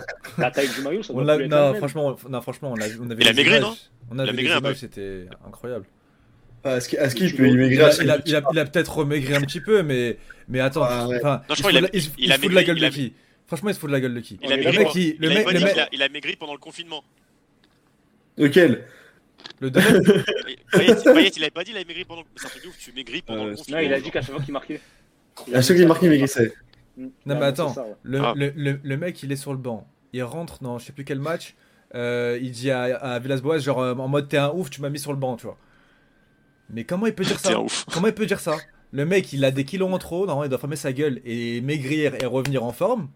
la 0.38 0.50
taille 0.50 0.68
du 0.74 0.80
maillot, 0.80 1.02
ça 1.02 1.12
On 1.12 1.16
doit 1.16 1.24
l'a- 1.24 1.36
plus 1.36 1.44
être 1.44 1.50
non, 1.50 1.74
franchement, 1.74 2.16
on- 2.24 2.28
non, 2.30 2.40
franchement, 2.40 2.72
on, 2.72 2.80
a, 2.80 2.86
on 3.00 3.10
avait 3.10 3.22
Il 3.22 3.28
a 3.28 3.32
images. 3.32 3.60
non 3.60 3.76
On 4.10 4.18
avait 4.18 4.28
Il 4.28 4.30
a 4.30 4.32
des 4.32 4.36
maigri 4.38 4.52
un 4.54 4.60
peu. 4.60 4.66
images, 4.68 4.76
c'était 4.78 5.26
incroyable. 5.46 5.84
À 6.64 6.80
ce 6.80 6.88
qui, 6.88 6.96
à 6.98 7.08
ce 7.10 7.14
qu'il 7.14 7.28
Tu 7.30 7.36
peut 7.36 7.42
vois, 7.44 7.52
Il 7.52 7.54
immigrer 7.60 7.84
a, 7.84 7.92
il 8.02 8.10
a- 8.10 8.18
il 8.26 8.34
a- 8.36 8.42
il 8.52 8.58
a 8.58 8.64
peut-être 8.64 8.96
remaigri 8.96 9.34
un 9.34 9.40
petit 9.42 9.60
peu, 9.60 9.82
mais, 9.82 10.16
mais 10.48 10.60
attends, 10.60 10.82
Ah 10.82 11.06
ouais. 11.06 11.20
Non, 11.22 11.38
je 11.50 11.54
il 11.54 11.56
crois 11.56 11.56
se 11.56 11.62
qu'il 11.62 11.64
fout 11.64 11.76
a- 11.76 11.80
de- 11.82 11.88
il 11.92 12.00
il 12.18 12.24
il 12.24 12.32
a 12.32 12.34
se 12.36 12.40
fout 12.40 12.48
de 12.50 12.54
maigri, 12.54 12.54
la 12.54 12.64
gueule 12.64 12.78
il 12.78 12.84
de 12.84 12.88
qui 12.94 13.12
Franchement, 13.46 13.68
il 13.70 13.74
se 13.74 13.78
fout 13.78 13.88
de 13.90 13.92
la 13.94 14.00
gueule 14.00 14.14
de 14.14 14.20
qui 14.20 14.38
Il 14.42 14.50
a 14.52 14.54
est 14.54 14.58
maigri, 14.64 14.76
il- 14.76 14.80
il, 14.80 14.88
qu'il 14.88 16.10
il 16.30 16.36
pendant 16.38 16.54
le 16.54 16.58
confinement. 16.58 17.04
Lequel? 18.38 18.84
Le 19.60 19.70
deuxième 19.70 20.02
Payet, 20.72 21.30
il 21.36 21.42
avait 21.42 21.50
pas 21.50 21.62
dit 21.62 21.70
qu'il 21.70 21.80
a 21.80 21.84
maigri 21.84 22.04
pendant 22.04 22.22
le 22.22 22.26
C'est 22.36 22.46
un 22.46 22.48
truc 22.50 22.62
de 22.64 22.68
ouf, 22.68 22.78
tu 22.78 22.92
maigris 22.92 23.22
pendant 23.22 23.44
Euh, 23.46 23.50
le 23.50 23.56
confinement. 23.56 23.80
Non, 23.80 23.86
il 23.86 23.92
a 23.92 24.00
dit 24.00 24.10
qu'à 24.10 24.20
chaque 24.22 24.34
fois 24.34 24.42
qu'il 24.42 24.52
marquait. 24.52 24.80
Il 25.46 25.54
a 25.54 25.58
À 25.58 25.60
dit 25.60 25.66
ceux 25.66 25.74
qui 25.74 25.80
ça. 25.82 25.86
marquent, 25.86 26.02
il 26.02 26.10
maigrissait. 26.10 26.52
Mm. 26.96 27.06
Non, 27.26 27.34
mais 27.38 27.44
attends, 27.46 27.72
ça, 27.72 27.82
ouais. 27.84 27.94
le, 28.02 28.20
Ah. 28.22 28.32
le, 28.36 28.52
le, 28.56 28.80
le 28.82 28.96
mec, 28.96 29.22
il 29.22 29.30
est 29.32 29.36
sur 29.36 29.52
le 29.52 29.58
banc. 29.58 29.86
Il 30.12 30.22
rentre 30.22 30.62
dans 30.62 30.78
je 30.78 30.86
sais 30.86 30.92
plus 30.92 31.04
quel 31.04 31.18
match. 31.20 31.54
euh, 31.94 32.38
il 32.42 32.50
dit 32.50 32.70
à, 32.70 32.82
à 32.96 33.18
Villas-Boas, 33.18 33.58
genre 33.58 33.80
euh, 33.80 33.94
en 33.94 34.08
mode 34.08 34.28
t'es 34.28 34.38
un 34.38 34.50
ouf, 34.50 34.70
tu 34.70 34.80
m'as 34.80 34.88
mis 34.90 34.98
sur 34.98 35.12
le 35.12 35.18
banc, 35.18 35.36
tu 35.36 35.46
vois. 35.46 35.56
Mais 36.70 36.84
comment 36.84 37.06
il 37.06 37.14
peut 37.14 37.24
dire 37.24 37.38
ça. 37.38 37.54
Comment 37.92 38.08
il 38.08 38.14
peut 38.14 38.26
dire 38.26 38.40
ça 38.40 38.56
Le 38.92 39.04
mec, 39.06 39.32
il 39.32 39.44
a 39.44 39.50
des 39.50 39.64
kilos 39.64 39.92
en 39.92 39.98
trop, 39.98 40.26
non, 40.26 40.42
il 40.42 40.48
doit 40.48 40.58
fermer 40.58 40.76
sa 40.76 40.92
gueule 40.92 41.20
et 41.24 41.60
maigrir 41.60 42.14
et 42.20 42.26
revenir 42.26 42.64
en 42.64 42.72
forme. 42.72 43.08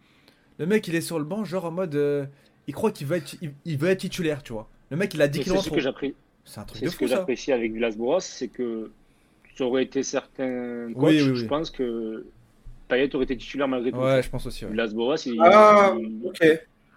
Le 0.59 0.67
mec, 0.67 0.87
il 0.89 0.95
est 0.95 1.01
sur 1.01 1.19
le 1.19 1.25
banc, 1.25 1.45
genre 1.45 1.65
en 1.65 1.71
mode. 1.73 1.95
euh, 1.95 2.27
il 2.69 2.75
croit 2.75 2.93
qu'il 2.93 3.07
veut, 3.09 3.17
être, 3.17 3.35
il, 3.43 3.53
il 3.65 3.77
veut 3.79 3.89
être 3.89 4.01
titulaire, 4.01 4.43
tu 4.43 4.53
vois. 4.53 4.69
Le 4.91 4.97
mec, 4.97 5.13
il 5.15 5.23
a 5.23 5.27
10 5.29 5.41
Et 5.41 5.43
kilos 5.43 5.59
en 5.59 5.63
trop. 5.63 5.77
C'est 6.45 6.59
un 6.61 6.65
truc 6.65 6.79
c'est 6.79 6.85
de 6.87 6.91
ce 6.91 6.97
que 6.97 7.05
fou, 7.07 7.11
ça. 7.11 7.17
j'apprécie 7.17 7.53
avec 7.53 7.73
Villas-Boas, 7.73 8.21
c'est 8.21 8.49
que 8.49 8.91
ça 9.57 9.65
aurait 9.65 9.83
été 9.83 10.03
certains 10.03 10.93
coachs, 10.93 11.03
Oui, 11.03 11.21
oui, 11.23 11.31
oui. 11.31 11.37
je 11.37 11.47
pense 11.47 11.71
que 11.71 12.27
Payet 12.91 13.15
aurait 13.15 13.25
été 13.25 13.37
titulaire 13.37 13.69
malgré 13.69 13.91
tout. 13.93 13.99
Ouais, 13.99 14.23
je 14.23 14.29
pense 14.29 14.45
aussi. 14.47 14.65
ouais. 14.67 14.73
Il, 14.73 15.41
Ah, 15.43 15.95
Ok. 16.25 16.41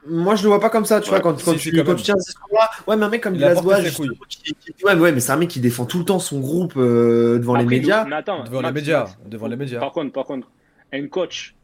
Moi, 0.06 0.36
je 0.36 0.44
le 0.44 0.50
vois 0.50 0.60
pas 0.60 0.70
comme 0.70 0.84
ça, 0.84 1.00
tu 1.00 1.06
Ouais. 1.06 1.22
vois, 1.22 1.22
quand, 1.22 1.34
tu, 1.54 1.58
si, 1.58 1.72
quand 1.72 1.78
quand 1.84 1.88
même. 1.88 1.96
tu 1.96 2.04
tiens 2.04 2.16
ce 2.20 2.26
discours-là. 2.32 2.70
Ouais, 2.88 2.98
mais 2.98 3.06
un 3.06 3.10
mec 3.10 3.24
comme 3.24 3.38
qui- 3.38 3.40
qui- 3.40 4.84
ouais, 4.84 4.96
mais 4.96 5.02
ouais, 5.02 5.12
mais 5.14 5.22
c'est 5.22 5.32
un 5.32 5.38
mec 5.38 5.48
qui 5.50 5.62
défend 5.62 5.86
tout 5.86 6.00
le 6.00 6.04
temps 6.04 6.20
son 6.20 6.42
groupe 6.42 6.74
euh, 6.76 7.40
devant 7.40 7.56
les 7.56 7.64
médias. 7.64 8.04
Mais 8.04 8.18
attends, 8.18 8.44
Devant 8.44 8.62
les 8.62 8.72
médias, 8.74 9.00
Max, 9.06 9.18
devant 9.26 9.48
les 9.48 9.56
médias. 9.56 9.80
Par 9.80 9.94
contre, 9.94 10.12
par 10.12 10.26
contre, 10.26 10.50
un 10.92 11.08
coach 11.08 11.56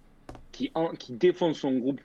qui, 0.54 0.72
en- 0.74 0.92
qui 0.94 1.12
défend 1.12 1.54
son 1.54 1.74
groupe. 1.74 2.00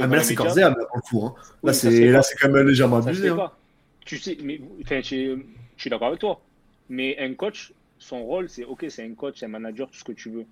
Ah, 0.00 0.06
mais 0.06 0.16
là, 0.16 0.22
c'est 0.22 0.30
médias, 0.30 0.44
corséable, 0.46 0.76
là, 0.80 0.86
pour 0.86 0.96
le 0.96 1.02
coup. 1.02 1.26
Hein. 1.26 1.34
Là, 1.62 1.72
c'est 1.74 2.06
là, 2.06 2.20
quand 2.40 2.48
même 2.50 2.66
légèrement 2.66 2.96
abusé. 2.98 3.28
hein. 3.28 3.36
pas. 3.36 3.58
Tu 4.06 4.16
sais, 4.16 4.38
mais 4.42 4.60
je 4.90 5.36
suis 5.76 5.90
d'accord 5.90 6.08
avec 6.08 6.20
toi. 6.20 6.40
Mais 6.88 7.18
un 7.18 7.34
coach, 7.34 7.72
son 7.98 8.22
rôle, 8.24 8.48
c'est 8.48 8.64
ok, 8.64 8.86
c'est 8.88 9.04
un 9.04 9.12
coach, 9.14 9.34
c'est 9.40 9.46
un 9.46 9.48
manager, 9.48 9.90
tout 9.90 9.98
ce 9.98 10.04
que 10.04 10.12
tu 10.12 10.30
veux. 10.30 10.46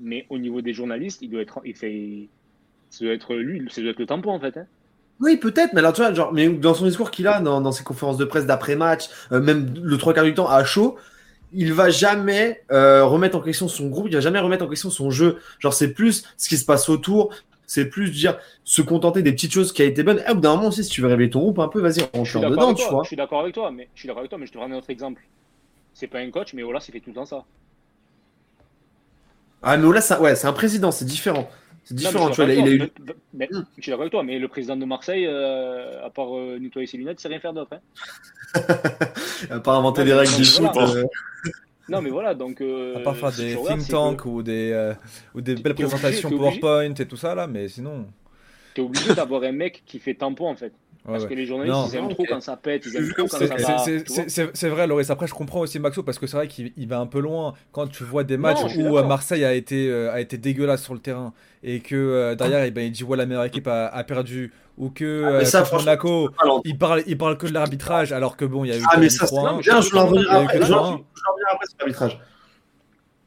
Mais 0.00 0.26
au 0.28 0.38
niveau 0.38 0.60
des 0.60 0.72
journalistes, 0.72 1.20
il 1.22 1.30
doit 1.30 1.42
être, 1.42 1.60
il 1.64 1.74
fait, 1.74 2.28
ça 2.90 3.04
doit 3.04 3.14
être 3.14 3.34
lui, 3.34 3.62
ça 3.70 3.80
doit 3.80 3.90
être 3.90 3.98
le 3.98 4.06
tampon 4.06 4.30
en 4.30 4.40
fait. 4.40 4.56
Hein. 4.56 4.66
Oui, 5.20 5.36
peut-être, 5.36 5.72
mais 5.72 5.78
alors 5.78 5.92
tu 5.92 6.00
vois, 6.00 6.12
genre, 6.12 6.32
mais 6.32 6.48
dans 6.48 6.74
son 6.74 6.86
discours 6.86 7.10
qu'il 7.10 7.28
a, 7.28 7.40
dans, 7.40 7.60
dans 7.60 7.72
ses 7.72 7.84
conférences 7.84 8.16
de 8.16 8.24
presse 8.24 8.46
d'après-match, 8.46 9.04
euh, 9.30 9.40
même 9.40 9.72
le 9.80 9.96
trois 9.96 10.12
quarts 10.12 10.24
du 10.24 10.34
temps 10.34 10.48
à 10.48 10.64
chaud, 10.64 10.96
il 11.52 11.72
va 11.72 11.88
jamais 11.88 12.62
euh, 12.72 13.04
remettre 13.04 13.36
en 13.36 13.40
question 13.40 13.68
son 13.68 13.88
groupe, 13.88 14.08
il 14.08 14.14
va 14.14 14.20
jamais 14.20 14.40
remettre 14.40 14.64
en 14.64 14.68
question 14.68 14.90
son 14.90 15.10
jeu. 15.10 15.38
Genre, 15.60 15.72
c'est 15.72 15.92
plus 15.92 16.26
ce 16.36 16.48
qui 16.48 16.56
se 16.56 16.64
passe 16.64 16.88
autour, 16.88 17.32
c'est 17.66 17.86
plus 17.86 18.10
dire 18.10 18.38
se 18.64 18.82
contenter 18.82 19.22
des 19.22 19.32
petites 19.32 19.52
choses 19.52 19.72
qui 19.72 19.82
a 19.82 19.84
été 19.84 20.02
bonnes. 20.02 20.20
Et 20.26 20.30
au 20.30 20.34
bout 20.34 20.40
d'un 20.40 20.56
moment 20.56 20.68
aussi, 20.68 20.82
si 20.82 20.90
tu 20.90 21.00
veux 21.00 21.08
révéler 21.08 21.30
ton 21.30 21.40
groupe 21.40 21.60
un 21.60 21.68
peu, 21.68 21.80
vas-y, 21.80 22.00
rentre 22.00 22.26
suis 22.26 22.40
dedans, 22.40 22.74
tu 22.74 22.88
vois. 22.88 23.04
Je 23.04 23.08
suis 23.08 23.16
d'accord 23.16 23.40
avec 23.40 23.54
toi, 23.54 23.70
mais 23.70 23.88
je 23.94 24.00
suis 24.00 24.08
d'accord 24.08 24.20
avec 24.20 24.30
toi, 24.30 24.38
mais 24.38 24.46
je 24.46 24.52
te 24.52 24.58
prends 24.58 24.66
un 24.66 24.72
autre 24.72 24.90
exemple. 24.90 25.22
C'est 25.94 26.08
pas 26.08 26.18
un 26.18 26.30
coach, 26.30 26.54
mais 26.54 26.64
Ola, 26.64 26.80
il 26.86 26.92
fait 26.92 26.98
tout 26.98 27.10
le 27.10 27.14
temps 27.14 27.24
ça. 27.24 27.44
Ah, 29.64 29.76
mais 29.76 29.92
là, 29.92 30.00
ça, 30.00 30.20
ouais, 30.20 30.34
c'est 30.36 30.46
un 30.46 30.52
président, 30.52 30.90
c'est 30.90 31.04
différent. 31.04 31.48
C'est 31.84 31.94
différent, 31.94 32.30
tu 32.30 32.42
vois. 32.42 32.52
Il 32.52 32.60
a, 32.62 32.70
eu. 32.70 32.78
Mais- 32.78 32.88
mais- 33.34 33.48
Je 33.76 33.82
suis 33.82 33.90
d'accord 33.90 34.02
avec 34.02 34.12
toi, 34.12 34.22
mais 34.22 34.38
le 34.38 34.48
président 34.48 34.76
de 34.76 34.84
Marseille, 34.84 35.26
euh, 35.26 36.04
à 36.04 36.10
part 36.10 36.34
euh, 36.36 36.58
nettoyer 36.58 36.86
ses 36.86 36.96
lunettes, 36.96 37.18
il 37.18 37.22
sait 37.22 37.28
rien 37.28 37.40
faire 37.40 37.52
d'autre. 37.52 37.72
Hein. 37.74 37.80
à 39.50 39.60
part 39.60 39.76
inventer 39.76 40.00
Non, 40.02 40.06
des 40.06 40.12
règles 40.14 40.36
du 40.36 40.44
foot. 40.44 40.66
voilà. 40.72 40.90
euh, 40.92 41.04
Non, 41.88 42.00
mais 42.00 42.10
voilà, 42.10 42.34
donc. 42.34 42.60
Euh, 42.60 42.96
À 42.96 43.00
part 43.00 43.16
faire 43.16 43.32
des 43.32 43.54
think 43.54 43.80
c'est 43.82 43.92
tanks 43.92 44.24
ou 44.24 44.42
des, 44.42 44.70
euh, 44.72 44.94
ou 45.34 45.40
des 45.40 45.54
belles 45.56 45.74
présentations 45.74 46.28
obligé. 46.30 46.58
PowerPoint 46.60 46.94
et 46.94 47.06
tout 47.06 47.16
ça 47.16 47.34
là, 47.34 47.46
mais 47.46 47.68
sinon. 47.68 48.06
T'es 48.74 48.80
obligé 48.82 49.14
d'avoir 49.14 49.42
un 49.42 49.52
mec 49.52 49.82
qui 49.86 49.98
fait 49.98 50.14
tampon 50.14 50.48
en 50.48 50.56
fait. 50.56 50.72
Ouais, 51.06 51.12
Parce 51.12 51.26
que 51.26 51.34
les 51.34 51.46
journalistes, 51.46 51.74
Non. 51.76 51.86
ils 51.90 51.96
aiment 51.96 52.08
trop 52.08 52.24
quand 52.28 52.40
ça 52.40 52.56
pète, 52.56 52.84
ils 52.86 52.96
aiment 52.96 53.08
trop 53.12 53.26
quand 53.26 53.38
C'est- 53.38 53.46
ça 53.46 54.48
c'est- 54.54 54.68
va. 54.68 54.74
vrai, 54.74 54.86
Loris. 54.86 55.10
Après, 55.10 55.26
je 55.26 55.34
comprends 55.34 55.60
aussi 55.60 55.78
Maxo 55.78 56.02
parce 56.02 56.18
que 56.18 56.26
c'est 56.26 56.36
vrai 56.36 56.48
qu'il 56.48 56.72
il 56.76 56.88
va 56.88 56.98
un 56.98 57.06
peu 57.06 57.20
loin. 57.20 57.54
Quand 57.72 57.86
tu 57.86 58.04
vois 58.04 58.24
des 58.24 58.36
matchs 58.36 58.76
Non, 58.76 58.90
où 58.90 58.98
euh. 58.98 59.04
Marseille 59.04 59.44
a 59.44 59.54
été, 59.54 59.88
euh, 59.88 60.12
a 60.12 60.20
été 60.20 60.38
dégueulasse 60.38 60.82
sur 60.82 60.94
le 60.94 61.00
terrain 61.00 61.32
et 61.62 61.80
que 61.80 61.94
euh, 61.94 62.34
derrière, 62.34 62.64
eh 62.64 62.70
ben, 62.70 62.82
il 62.86 62.92
dit 62.92 63.04
ouais, 63.04 63.16
la 63.16 63.26
meilleure 63.26 63.44
équipe 63.44 63.66
a, 63.68 63.86
a 63.88 64.04
perdu 64.04 64.52
ou 64.76 64.90
que 64.90 65.22
Ah, 65.24 65.30
mais 65.30 65.36
euh, 65.36 65.44
ça, 65.44 65.64
Monaco, 65.72 66.30
il 66.64 66.76
parle, 66.76 67.02
il 67.06 67.16
parle 67.16 67.38
que 67.38 67.46
de 67.46 67.52
l'arbitrage 67.52 68.12
alors 68.12 68.36
que 68.36 68.44
bon, 68.44 68.64
il 68.64 68.68
y 68.70 68.72
a 68.72 68.76
eu 68.78 68.82
Ah, 68.90 68.96
mais 68.98 69.08
ça, 69.08 69.26
c'est 69.26 69.34
3-1. 69.36 69.52
non, 69.52 69.58
bien, 69.58 69.80
je 69.80 69.94
a 69.96 70.04
eu 70.04 70.26
après. 70.44 70.58
que 70.58 70.64
Je 70.64 70.68
vais 70.68 70.74
en 70.74 70.78
3-1. 70.78 70.84
revenir 70.90 71.04
après 71.52 71.66
sur 71.66 71.76
l'arbitrage. 71.78 72.20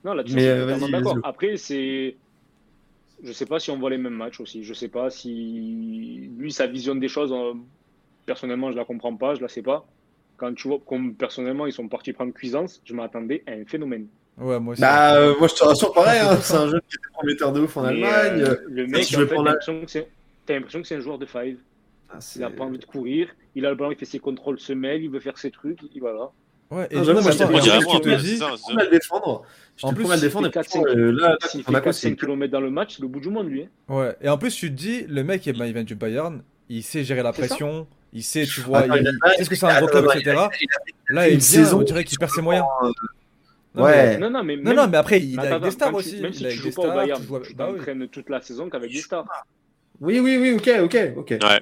Non, 0.03 0.13
là-dessus, 0.13 0.35
Mais, 0.35 0.69
je 0.75 0.79
suis 0.83 0.91
d'accord. 0.91 1.17
Après, 1.23 1.57
c'est. 1.57 2.15
Je 3.23 3.31
sais 3.31 3.45
pas 3.45 3.59
si 3.59 3.71
on 3.71 3.79
voit 3.79 3.89
les 3.89 3.97
mêmes 3.97 4.13
matchs 4.13 4.39
aussi. 4.39 4.63
Je 4.63 4.73
sais 4.73 4.89
pas 4.89 5.09
si. 5.09 6.29
Lui, 6.37 6.51
sa 6.51 6.67
vision 6.67 6.95
des 6.95 7.07
choses, 7.07 7.31
euh, 7.33 7.53
personnellement, 8.25 8.71
je 8.71 8.77
la 8.77 8.85
comprends 8.85 9.15
pas, 9.15 9.35
je 9.35 9.41
la 9.41 9.47
sais 9.47 9.61
pas. 9.63 9.87
Quand 10.37 10.53
tu 10.53 10.67
vois, 10.67 10.79
comme 10.85 11.15
personnellement, 11.15 11.65
ils 11.65 11.73
sont 11.73 11.87
partis 11.87 12.13
prendre 12.13 12.33
cuisance, 12.33 12.79
je 12.85 12.93
m'attendais 12.93 13.43
à 13.47 13.51
un 13.53 13.65
phénomène. 13.65 14.07
Ouais, 14.37 14.59
moi 14.59 14.73
aussi. 14.73 14.81
Bah, 14.81 15.15
euh, 15.15 15.35
moi, 15.39 15.47
je 15.47 15.55
te 15.55 15.63
rassure, 15.63 15.91
pareil, 15.93 16.19
hein, 16.21 16.37
c'est 16.41 16.53
un 16.55 16.67
jeune 16.67 16.81
qui 16.87 16.95
était 16.95 17.09
prometteur 17.11 17.51
de 17.51 17.61
ouf 17.61 17.75
en 17.77 17.81
Mais, 17.81 17.87
Allemagne. 18.03 18.41
euh, 18.43 18.55
le 18.69 18.85
mec, 18.85 19.03
si 19.05 19.15
en 19.15 19.21
fait, 19.21 19.35
t'as 19.35 19.41
l'impression 20.53 20.81
que 20.81 20.87
c'est- 20.87 20.95
un 20.95 20.99
joueur 20.99 21.17
de 21.17 21.25
five. 21.25 21.59
Ah, 22.09 22.19
Il 22.35 22.43
a 22.43 22.49
pas 22.51 22.63
envie 22.63 22.77
de 22.77 22.85
courir, 22.85 23.29
il 23.55 23.65
a 23.65 23.69
le 23.71 23.75
ballon, 23.75 23.91
il 23.91 23.97
fait 23.97 24.05
ses 24.05 24.19
contrôles 24.19 24.59
semelles, 24.59 25.03
il 25.03 25.09
veut 25.09 25.19
faire 25.19 25.37
ses 25.37 25.51
trucs, 25.51 25.79
il 25.93 25.99
voilà. 25.99 26.31
Ouais, 26.69 26.87
et 26.91 26.95
Non, 26.97 27.21
moi, 27.21 27.31
je 27.31 27.37
te 27.37 27.43
le 27.43 28.89
défendre. 28.89 29.43
En 29.83 29.93
plus, 29.93 30.05
s'il 30.05 30.21
défendre. 30.21 30.47
Et 30.47 30.51
fait 30.51 30.59
pourtant, 30.59 30.81
4-5 30.83 30.87
euh, 30.97 31.11
là, 31.11 31.29
là, 31.29 31.37
S'il 31.47 31.63
fait 31.63 31.71
Monaco, 31.71 31.89
4-5 31.89 31.93
c'est 31.93 32.15
km 32.15 32.51
dans 32.51 32.59
le 32.59 32.69
match, 32.71 32.95
c'est 32.95 33.01
le 33.01 33.07
bout 33.07 33.19
du 33.19 33.29
monde, 33.29 33.47
lui. 33.47 33.63
hein. 33.63 33.93
Ouais, 33.93 34.15
et 34.21 34.27
en 34.29 34.37
plus, 34.37 34.53
tu 34.55 34.69
te 34.69 34.75
dis, 34.75 35.03
le 35.07 35.23
mec, 35.23 35.45
eh 35.47 35.53
ben, 35.53 35.65
il 35.65 35.73
vient 35.73 35.83
du 35.83 35.95
Bayern, 35.95 36.41
il 36.67 36.83
sait 36.83 37.03
gérer 37.03 37.21
la 37.23 37.31
pression, 37.31 37.87
il 38.11 38.23
sait, 38.23 38.45
tu 38.45 38.61
vois, 38.61 38.85
il, 38.87 39.01
il 39.01 39.07
a- 39.07 39.11
il 39.11 39.37
sait 39.37 39.43
ce 39.43 39.49
que 39.49 39.55
c'est 39.55 39.65
un 39.67 39.77
gros 39.79 39.87
club, 39.87 40.07
etc. 40.15 40.47
il 41.09 41.15
Là, 41.15 41.27
une 41.27 41.33
il 41.35 41.37
vient, 41.37 41.39
saison 41.39 41.79
on 41.79 41.83
dirait 41.83 42.03
qu'il 42.03 42.17
perd 42.17 42.31
ses 42.31 42.41
moyens. 42.41 42.65
euh, 42.83 42.91
Non, 43.75 43.83
Ouais. 43.83 43.91
mais- 43.95 44.17
Non, 44.17 44.29
non, 44.31 44.43
mais 44.43 44.57
même- 44.57 44.75
non, 44.75 44.87
mais 44.87 44.97
après, 44.97 45.21
il 45.21 45.39
a 45.39 45.59
des 45.59 45.69
stars 45.71 45.89
tu- 45.89 45.95
aussi. 45.95 46.19
Même 46.19 46.31
il 46.31 46.37
si 46.37 46.45
a 46.47 46.49
tu 46.49 46.55
joues 46.57 46.63
des 46.69 46.71
pas 46.71 46.81
au 46.81 46.85
stars, 46.85 46.95
Bayern, 46.95 47.21
tu 47.21 47.27
joues- 47.27 47.39
tu 47.41 47.53
bah 47.55 47.69
oui. 47.71 48.09
toute 48.09 48.29
la 48.29 48.41
saison 48.41 48.69
qu'avec 48.69 48.91
des 48.91 49.01
stars. 49.01 49.25
Oui, 50.01 50.19
oui, 50.19 50.37
oui, 50.37 50.53
ok, 50.53 50.69
ok, 50.85 50.97
ok. 51.17 51.29
Ouais. 51.43 51.61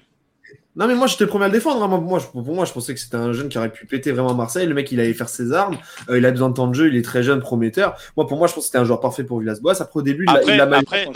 Non, 0.75 0.87
mais 0.87 0.95
moi, 0.95 1.07
j'étais 1.07 1.23
le 1.23 1.29
premier 1.29 1.45
à 1.45 1.47
le 1.47 1.53
défendre. 1.53 1.81
hein. 1.83 1.87
Moi, 1.87 2.19
je- 2.19 2.25
pour 2.27 2.43
moi, 2.53 2.65
je 2.65 2.73
pensais 2.73 2.93
que 2.93 2.99
c'était 2.99 3.15
un 3.15 3.31
jeune 3.31 3.47
qui 3.49 3.57
aurait 3.57 3.71
pu 3.71 3.85
péter 3.85 4.11
vraiment 4.11 4.33
Marseille. 4.33 4.67
Le 4.67 4.73
mec, 4.73 4.91
il 4.91 4.99
allait 4.99 5.13
faire 5.13 5.29
ses 5.29 5.53
armes. 5.53 5.77
Euh, 6.09 6.17
il 6.17 6.25
a 6.25 6.31
besoin 6.31 6.49
de 6.49 6.53
temps 6.55 6.67
de 6.67 6.73
jeu. 6.75 6.89
Il 6.89 6.97
est 6.97 7.01
très 7.01 7.23
jeune, 7.23 7.39
prometteur. 7.39 7.97
Moi, 8.17 8.27
pour 8.27 8.37
moi, 8.37 8.47
je 8.47 8.53
pense 8.53 8.63
que 8.63 8.67
c'était 8.67 8.77
un 8.79 8.83
joueur 8.85 8.99
parfait 8.99 9.23
pour 9.23 9.39
Villas-Boas. 9.39 9.81
Après, 9.81 9.99
au 9.99 10.03
début, 10.03 10.25
il 10.25 10.29
a- 10.29 10.43
il 10.43 10.59
a 10.59 10.65
mal. 10.65 10.79
après, 10.81 11.07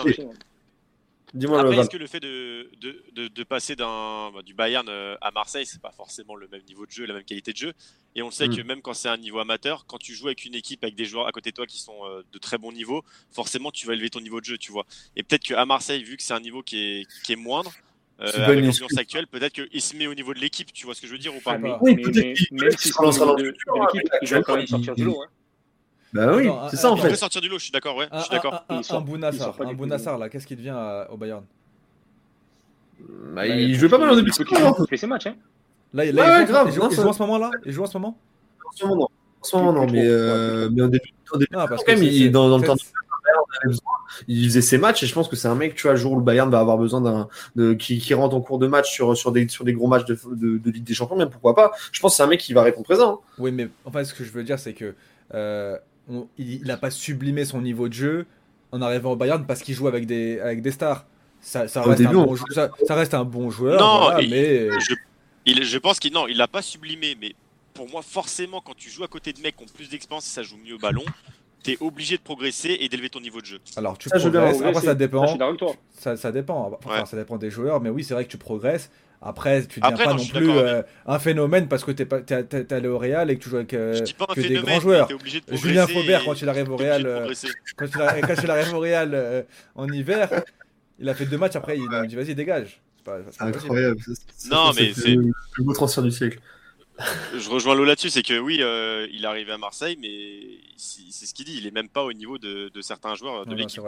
Dis-moi, 1.31 1.59
Après, 1.61 1.77
est-ce 1.77 1.89
que 1.91 1.97
le 1.97 2.07
fait 2.07 2.19
de, 2.19 2.71
de, 2.81 3.03
de, 3.13 3.27
de 3.27 3.43
passer 3.43 3.75
d'un, 3.75 4.31
bah, 4.33 4.41
du 4.43 4.55
Bayern 4.55 4.87
euh, 4.89 5.15
à 5.21 5.29
Marseille, 5.29 5.63
c'est 5.67 5.79
pas 5.79 5.91
forcément 5.91 6.35
le 6.35 6.47
même 6.47 6.63
niveau 6.67 6.87
de 6.87 6.91
jeu, 6.91 7.05
la 7.05 7.13
même 7.13 7.23
qualité 7.23 7.51
de 7.51 7.57
jeu? 7.57 7.73
Et 8.15 8.23
on 8.23 8.27
le 8.27 8.31
sait 8.31 8.47
Mm. 8.47 8.55
que 8.55 8.61
même 8.63 8.81
quand 8.81 8.95
c'est 8.95 9.09
un 9.09 9.17
niveau 9.17 9.37
amateur, 9.37 9.85
quand 9.85 9.99
tu 9.99 10.15
joues 10.15 10.25
avec 10.25 10.43
une 10.45 10.55
équipe 10.55 10.83
avec 10.83 10.95
des 10.95 11.05
joueurs 11.05 11.27
à 11.27 11.31
côté 11.31 11.51
de 11.51 11.55
toi 11.55 11.67
qui 11.67 11.77
sont 11.79 11.93
euh, 12.05 12.23
de 12.33 12.39
très 12.39 12.57
bon 12.57 12.71
niveau, 12.71 13.03
forcément 13.31 13.69
tu 13.69 13.85
vas 13.85 13.93
élever 13.93 14.09
ton 14.09 14.21
niveau 14.21 14.39
de 14.39 14.45
jeu, 14.45 14.57
tu 14.57 14.71
vois. 14.71 14.87
Et 15.15 15.21
peut-être 15.21 15.43
qu'à 15.43 15.63
Marseille, 15.67 16.01
vu 16.03 16.17
que 16.17 16.23
c'est 16.23 16.33
un 16.33 16.39
niveau 16.39 16.63
qui 16.63 16.79
est, 17.01 17.07
qui 17.23 17.33
est 17.33 17.35
moindre, 17.35 17.73
euh, 18.21 18.27
C'est 18.27 18.37
pas 18.37 18.45
avec 18.47 18.63
l'ambiance 18.65 18.97
actuelle, 18.97 19.27
peut-être 19.27 19.53
qu'il 19.53 19.81
se 19.81 19.95
met 19.95 20.07
au 20.07 20.13
niveau 20.13 20.33
de 20.33 20.39
l'équipe, 20.39 20.71
tu 20.73 20.85
vois 20.85 20.93
ce 20.95 21.01
que 21.01 21.07
je 21.07 21.11
veux 21.13 21.17
dire 21.19 21.33
ou 21.35 21.39
pas. 21.39 21.57
Oui, 21.81 21.95
mais, 21.95 22.01
peut-être 22.03 22.33
qu'il- 22.35 22.77
se 22.91 22.97
relancera 22.97 23.25
dans 23.27 23.35
le 23.35 23.45
futur, 23.45 23.73
de 23.73 23.79
hein, 23.79 23.87
il 24.21 24.41
quand 24.43 24.55
même 24.57 24.67
sortir 24.67 24.93
il- 24.97 25.03
du 25.03 25.05
lot. 25.09 25.21
Hein. 25.23 25.27
Bah 26.11 26.33
oui, 26.35 26.49
c'est 26.71 26.77
ça, 26.77 26.91
en 26.91 26.95
Il 26.95 27.01
fait. 27.01 27.09
peut 27.09 27.15
sortir 27.15 27.39
du 27.41 27.49
lot, 27.49 27.57
je 27.59 27.63
suis 27.65 27.71
d'accord, 27.71 27.95
ouais, 27.95 28.07
Un, 28.11 28.17
je 28.19 28.23
suis 28.23 28.31
d'accord. 28.31 28.65
un, 28.67 28.81
Il 28.81 28.85
il 28.99 29.05
Bounassar, 29.75 30.15
un 30.15 30.17
là, 30.17 30.29
qu'est-ce 30.29 30.47
qu'il 30.47 30.57
devient 30.57 30.69
à- 30.75 31.07
au 31.11 31.17
Bayern? 31.17 31.43
Bah, 33.33 33.47
il 33.47 33.75
jouait 33.75 33.89
pas 33.89 33.97
mal 33.97 34.09
au 34.11 34.15
début 34.15 34.31
de 34.31 34.35
Il 34.39 34.47
saison. 34.47 34.67
hein. 34.69 34.75
il 34.79 34.87
fait 34.89 34.97
ses 34.97 35.07
matchs. 35.07 35.27
Hein. 35.27 35.35
Là, 35.93 36.05
il, 36.05 36.09
Ouais, 36.09 36.21
là, 36.21 36.41
il 36.41 36.41
ouais, 36.41 36.47
joue, 36.47 36.67
il 36.67 36.73
joue- 36.73 36.87
il 36.91 36.95
joue 36.95 37.07
en 37.07 37.13
ce 37.13 37.19
moment-là 37.23 37.51
Il 37.65 37.71
joue 37.71 37.83
en 37.83 37.87
ce 37.87 37.97
moment? 37.97 38.17
En 38.67 38.71
ce 38.75 38.83
moment, 38.85 38.95
non. 38.95 39.07
En 39.41 39.43
ce 39.43 39.55
moment, 39.55 39.73
non. 39.73 39.87
Mais, 39.87 40.05
euh, 40.05 40.69
mais 40.71 40.81
au 40.81 40.87
début, 40.87 41.09
il- 42.01 42.31
dans, 42.31 42.49
dans 42.49 42.57
le 42.57 42.65
temps 42.65 42.75
avait 43.61 43.67
besoin. 43.69 43.91
il 44.27 44.45
faisait 44.45 44.61
ses 44.61 44.77
matchs 44.77 45.03
et 45.03 45.07
je 45.07 45.13
pense 45.13 45.27
que 45.27 45.35
c'est 45.35 45.47
un 45.47 45.55
mec, 45.55 45.75
tu 45.75 45.83
vois, 45.83 45.91
le 45.93 45.97
jour 45.97 46.13
où 46.13 46.17
le 46.17 46.23
Bayern 46.23 46.49
va 46.49 46.59
avoir 46.59 46.77
besoin 46.77 47.01
d'un, 47.01 47.27
de, 47.55 47.73
qui, 47.73 47.99
qui 47.99 48.13
rentre 48.13 48.35
en 48.35 48.41
cours 48.41 48.59
de 48.59 48.67
match 48.67 48.91
sur, 48.91 49.15
sur, 49.17 49.31
des, 49.31 49.47
sur 49.47 49.63
des 49.65 49.73
gros 49.73 49.87
matchs 49.87 50.05
de, 50.05 50.17
de, 50.35 50.57
de 50.57 50.71
Ligue 50.71 50.83
des 50.83 50.93
Champions, 50.93 51.15
même 51.17 51.29
pourquoi 51.29 51.55
pas. 51.55 51.71
Je 51.91 51.99
pense 51.99 52.13
que 52.13 52.17
c'est 52.17 52.23
un 52.23 52.27
mec 52.27 52.39
qui 52.39 52.53
va 52.53 52.63
répondre 52.63 52.85
présent. 52.85 53.13
hein. 53.13 53.19
Oui, 53.37 53.51
mais 53.51 53.69
enfin, 53.85 54.03
ce 54.03 54.13
que 54.13 54.23
je 54.23 54.31
veux 54.31 54.43
dire, 54.43 54.59
c'est 54.59 54.73
que 54.73 54.95
euh, 55.33 55.77
on- 56.09 56.27
il 56.37 56.63
n'a 56.63 56.77
pas 56.77 56.89
sublimé 56.91 57.45
son 57.45 57.61
niveau 57.61 57.87
de 57.87 57.93
jeu 57.93 58.25
en 58.71 58.81
arrivant 58.81 59.11
au 59.11 59.15
Bayern 59.15 59.45
parce 59.45 59.61
qu'il 59.61 59.75
joue 59.75 59.87
avec 59.87 60.05
des, 60.05 60.39
avec 60.39 60.61
des 60.61 60.71
stars. 60.71 61.05
Ça, 61.41 61.61
reste, 61.61 62.01
début, 62.01 62.13
bon, 62.15 62.35
jou- 62.35 62.43
ça, 62.51 62.69
ça 62.85 62.95
reste 62.95 63.13
un 63.13 63.23
bon 63.23 63.49
joueur, 63.49 63.79
Non, 63.79 63.99
voilà, 64.01 64.21
il- 64.21 64.29
mais 64.29 64.69
Je, 64.81 64.93
il, 65.45 65.63
je 65.63 65.77
pense 65.77 65.97
qu'il 65.99 66.11
non, 66.13 66.27
il 66.27 66.35
l'a 66.35 66.47
pas 66.49 66.61
sublimé, 66.61 67.15
mais 67.19 67.33
pour 67.73 67.89
moi, 67.89 68.01
forcément, 68.01 68.59
quand 68.59 68.75
tu 68.75 68.89
joues 68.89 69.05
à 69.05 69.07
côté 69.07 69.31
de 69.31 69.39
mecs 69.39 69.55
qui 69.55 69.63
ont 69.63 69.67
plus 69.73 69.89
d'expérience 69.89 70.27
et 70.27 70.29
ça 70.31 70.43
joue 70.43 70.57
mieux 70.57 70.75
au 70.75 70.79
ballon, 70.79 71.05
t'es 71.63 71.77
obligé 71.81 72.17
de 72.17 72.21
progresser 72.21 72.77
et 72.79 72.89
d'élever 72.89 73.09
ton 73.09 73.19
niveau 73.19 73.41
de 73.41 73.45
jeu. 73.45 73.59
alors 73.77 73.97
tu 73.97 74.09
Ça, 74.09 74.17
progresses. 74.19 74.61
Après, 74.61 74.81
ça 74.81 74.91
je 74.93 74.97
dépend. 74.97 75.27
suis 75.27 75.37
d'accord 75.37 75.47
avec 75.49 75.59
toi. 75.59 75.75
Ça, 75.97 76.17
ça 76.17 76.31
dépend. 76.31 76.71
Enfin, 76.83 76.99
Ouais. 77.01 77.05
ça 77.05 77.17
dépend 77.17 77.37
des 77.37 77.49
joueurs, 77.49 77.81
mais 77.81 77.89
oui, 77.89 78.03
c'est 78.03 78.13
vrai 78.13 78.25
que 78.25 78.31
tu 78.31 78.37
progresses. 78.37 78.89
Après, 79.21 79.65
tu 79.65 79.81
deviens 79.81 79.93
Après, 79.93 80.05
pas 80.05 80.13
non, 80.13 80.25
plus 80.25 80.49
euh, 80.49 80.81
un 81.05 81.19
phénomène 81.19 81.67
parce 81.67 81.83
que 81.83 81.91
t'es 81.91 82.05
pas- 82.05 82.21
t'es 82.21 82.41
t'es- 82.45 82.63
t'es 82.63 82.75
allé 82.75 82.87
au 82.87 82.97
Real 82.97 83.29
et 83.29 83.37
que 83.37 83.43
tu 83.43 83.49
joues 83.49 83.57
avec 83.57 83.73
euh, 83.73 83.99
que 84.33 84.39
des 84.39 84.55
grands 84.61 84.79
joueurs. 84.79 85.07
de. 85.09 85.55
Julien 85.57 85.85
Faubert, 85.87 86.23
quand 86.23 86.41
il 86.41 86.47
arrive 86.47 86.71
au 86.71 86.77
Real, 86.77 87.05
euh, 87.05 87.33
quand 87.75 87.85
il, 87.93 88.01
a- 88.01 88.21
quand 88.21 88.41
il 88.41 88.49
arrive 88.49 88.73
au 88.73 88.79
Real 88.79 89.11
euh, 89.13 89.41
en 89.75 89.89
hiver, 89.91 90.29
il 90.99 91.09
a 91.09 91.13
fait 91.13 91.25
deux 91.25 91.37
matchs. 91.37 91.57
Après, 91.57 91.77
il 91.77 91.93
a 91.93 92.05
dit 92.05 92.15
vas-y, 92.15 92.33
dégage. 92.33 92.79
C'est 92.95 93.03
pas, 93.03 93.17
c'est 93.25 93.31
C'est 93.33 93.37
pas 93.39 93.45
possible. 93.51 93.65
incroyable. 93.65 93.97
C'est- 94.05 94.13
c'est- 94.37 94.49
Non, 94.49 94.71
c'est 94.71 94.83
mais 94.83 94.93
c'est- 94.93 95.07
le 95.15 95.31
plus 95.51 95.63
beau 95.65 95.73
transfert 95.73 96.03
du 96.03 96.11
siècle. 96.11 96.39
Je 97.37 97.49
rejoins 97.49 97.75
Lo 97.75 97.85
là-dessus, 97.85 98.09
c'est 98.09 98.23
que 98.23 98.37
oui, 98.39 98.59
euh, 98.61 99.07
il 99.11 99.23
est 99.23 99.27
arrivé 99.27 99.51
à 99.51 99.57
Marseille, 99.57 99.97
mais 100.01 100.59
c'est 100.75 101.25
ce 101.25 101.33
qu'il 101.33 101.45
dit, 101.45 101.55
il 101.57 101.65
est 101.67 101.71
même 101.71 101.89
pas 101.89 102.03
au 102.03 102.11
niveau 102.13 102.37
de, 102.37 102.69
de 102.73 102.81
certains 102.81 103.15
joueurs 103.15 103.45
de 103.45 103.51
non, 103.51 103.55
l'équipe. 103.55 103.81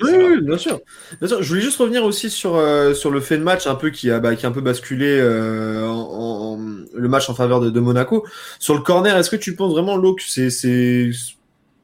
Oui, 0.00 0.10
oui, 0.16 0.40
bien 0.40 0.58
sûr. 0.58 0.80
Bien 1.18 1.28
sûr. 1.28 1.42
Je 1.42 1.48
voulais 1.48 1.60
juste 1.60 1.78
revenir 1.78 2.04
aussi 2.04 2.30
sur, 2.30 2.56
euh, 2.56 2.94
sur 2.94 3.10
le 3.10 3.20
fait 3.20 3.38
de 3.38 3.42
match 3.42 3.66
un 3.66 3.74
peu 3.74 3.90
qui 3.90 4.10
a, 4.10 4.20
bah, 4.20 4.36
qui 4.36 4.46
a 4.46 4.48
un 4.48 4.52
peu 4.52 4.60
basculé 4.60 5.18
euh, 5.20 5.86
en, 5.86 6.56
en- 6.56 6.58
le 6.94 7.08
match 7.08 7.28
en 7.28 7.34
faveur 7.34 7.60
de, 7.60 7.70
de 7.70 7.80
Monaco. 7.80 8.26
Sur 8.58 8.74
le 8.74 8.80
corner, 8.80 9.16
est-ce 9.16 9.30
que 9.30 9.36
tu 9.36 9.54
penses 9.56 9.72
vraiment, 9.72 9.96
Lo, 9.96 10.14
que 10.14 10.22
c'est, 10.22 10.50
c'est, 10.50 11.10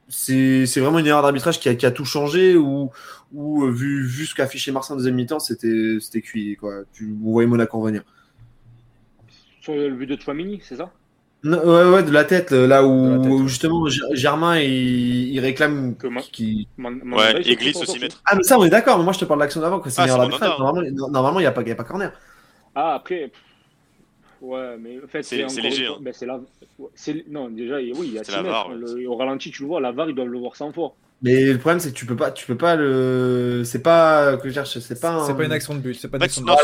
c'est, 0.09 0.67
c'est 0.67 0.81
vraiment 0.81 0.99
une 0.99 1.07
erreur 1.07 1.23
d'arbitrage 1.23 1.59
qui 1.61 1.69
a, 1.69 1.75
qui 1.75 1.87
a 1.87 1.91
tout 1.91 2.05
changé 2.05 2.57
ou, 2.57 2.91
ou 3.33 3.67
vu, 3.71 4.07
vu 4.07 4.27
ce 4.27 4.35
qu'a 4.35 4.45
affiché 4.45 4.71
Marseille 4.73 4.95
en 4.95 4.97
deuxième 4.97 5.17
mi-temps, 5.17 5.41
c'était, 5.41 5.99
c'était 6.01 6.23
cuit, 6.23 6.57
quoi. 6.57 6.83
Tu, 6.93 7.15
voyez 7.21 7.49
Monaco 7.49 7.79
revenir. 7.81 8.03
Sur 9.75 9.77
le 9.89 9.91
but 9.95 10.07
de 10.07 10.21
Chouamini, 10.21 10.61
c'est 10.63 10.77
ça? 10.77 10.91
Non, 11.45 11.59
ouais, 11.59 11.91
ouais, 11.95 12.03
de 12.03 12.11
la 12.11 12.25
tête, 12.25 12.51
là 12.51 12.85
où, 12.85 13.07
De 13.07 13.11
la 13.13 13.19
tête, 13.23 13.31
où 13.31 13.43
ouais. 13.43 13.47
justement 13.49 13.87
Ger- 13.87 14.01
Germain 14.15 14.59
il, 14.59 15.29
il 15.35 15.39
réclame 15.41 15.95
Que 15.97 16.09
Man- 16.09 17.01
Ouais, 17.13 17.41
et 17.49 17.57
tous 17.57 17.83
aussi. 17.83 18.01
Ah, 18.25 18.35
mais 18.35 18.43
ça, 18.43 18.59
on 18.59 18.65
est 18.65 18.71
d'accord, 18.71 18.99
mais 18.99 19.05
moi 19.05 19.13
je 19.13 19.21
te 19.21 19.25
parle 19.25 19.39
de 19.41 19.45
l'action 19.45 19.61
d'avant, 19.61 19.79
que 19.79 19.89
c'est 19.91 20.03
Ah. 20.03 20.07
Mandanda. 20.17 20.57
Normalement, 20.59 21.09
normalement, 21.11 21.39
il 21.39 21.43
n'y 21.43 21.47
a, 21.47 21.53
pas- 21.53 21.63
il 21.63 21.69
y 21.69 21.73
a 21.73 21.77
pas 21.77 21.85
corner. 21.85 22.11
Ah, 22.75 22.95
après. 22.95 23.31
Ouais, 24.41 24.77
mais 24.81 24.99
en 25.05 25.07
fait, 25.09 25.23
C'est- 25.23 25.47
léger, 25.61 25.87
hein. 25.87 25.97
ben, 26.01 26.13
c'est 26.13 26.27
la... 26.27 26.41
Non, 27.29 27.49
déjà, 27.51 27.77
oui, 27.77 27.95
il 28.03 28.13
y 28.15 28.19
a 28.19 28.25
C'est 28.25 28.31
6 28.33 28.37
la 28.37 28.43
mètres. 28.43 28.55
VAR, 28.55 28.69
ouais. 28.71 28.77
Le- 28.77 29.09
Au 29.09 29.17
ralenti, 29.17 29.51
tu 29.51 29.63
le 29.63 29.69
vois, 29.69 29.81
la 29.81 29.93
VAR, 29.93 30.09
ils 30.09 30.15
doivent 30.15 30.29
le 30.29 30.39
voir 30.39 30.57
100 30.57 30.73
fois. 30.73 30.95
Mais 31.23 31.45
le 31.53 31.59
problème, 31.59 31.81
c'est 31.81 31.91
que 31.91 31.97
tu 31.97 32.07
peux 32.07 32.15
pas, 32.17 32.31
tu 32.31 32.47
peux 32.47 32.57
pas 32.57 32.77
le. 32.77 33.63
C'est 33.65 33.83
pas. 33.83 34.37
Que 34.37 34.49
je 34.49 34.55
cherche, 34.55 34.79
c'est 34.79 35.01
pas, 35.01 35.11
un... 35.11 35.25
C'est 35.27 35.37
pas 35.37 35.45
une 35.45 35.51
action 35.53 35.75
de 35.75 35.81
but, 35.81 35.95
c'est 35.95 36.09
pas 36.09 36.17
une 36.19 36.23
action 36.23 36.43
de 36.43 36.47
but. 36.47 36.57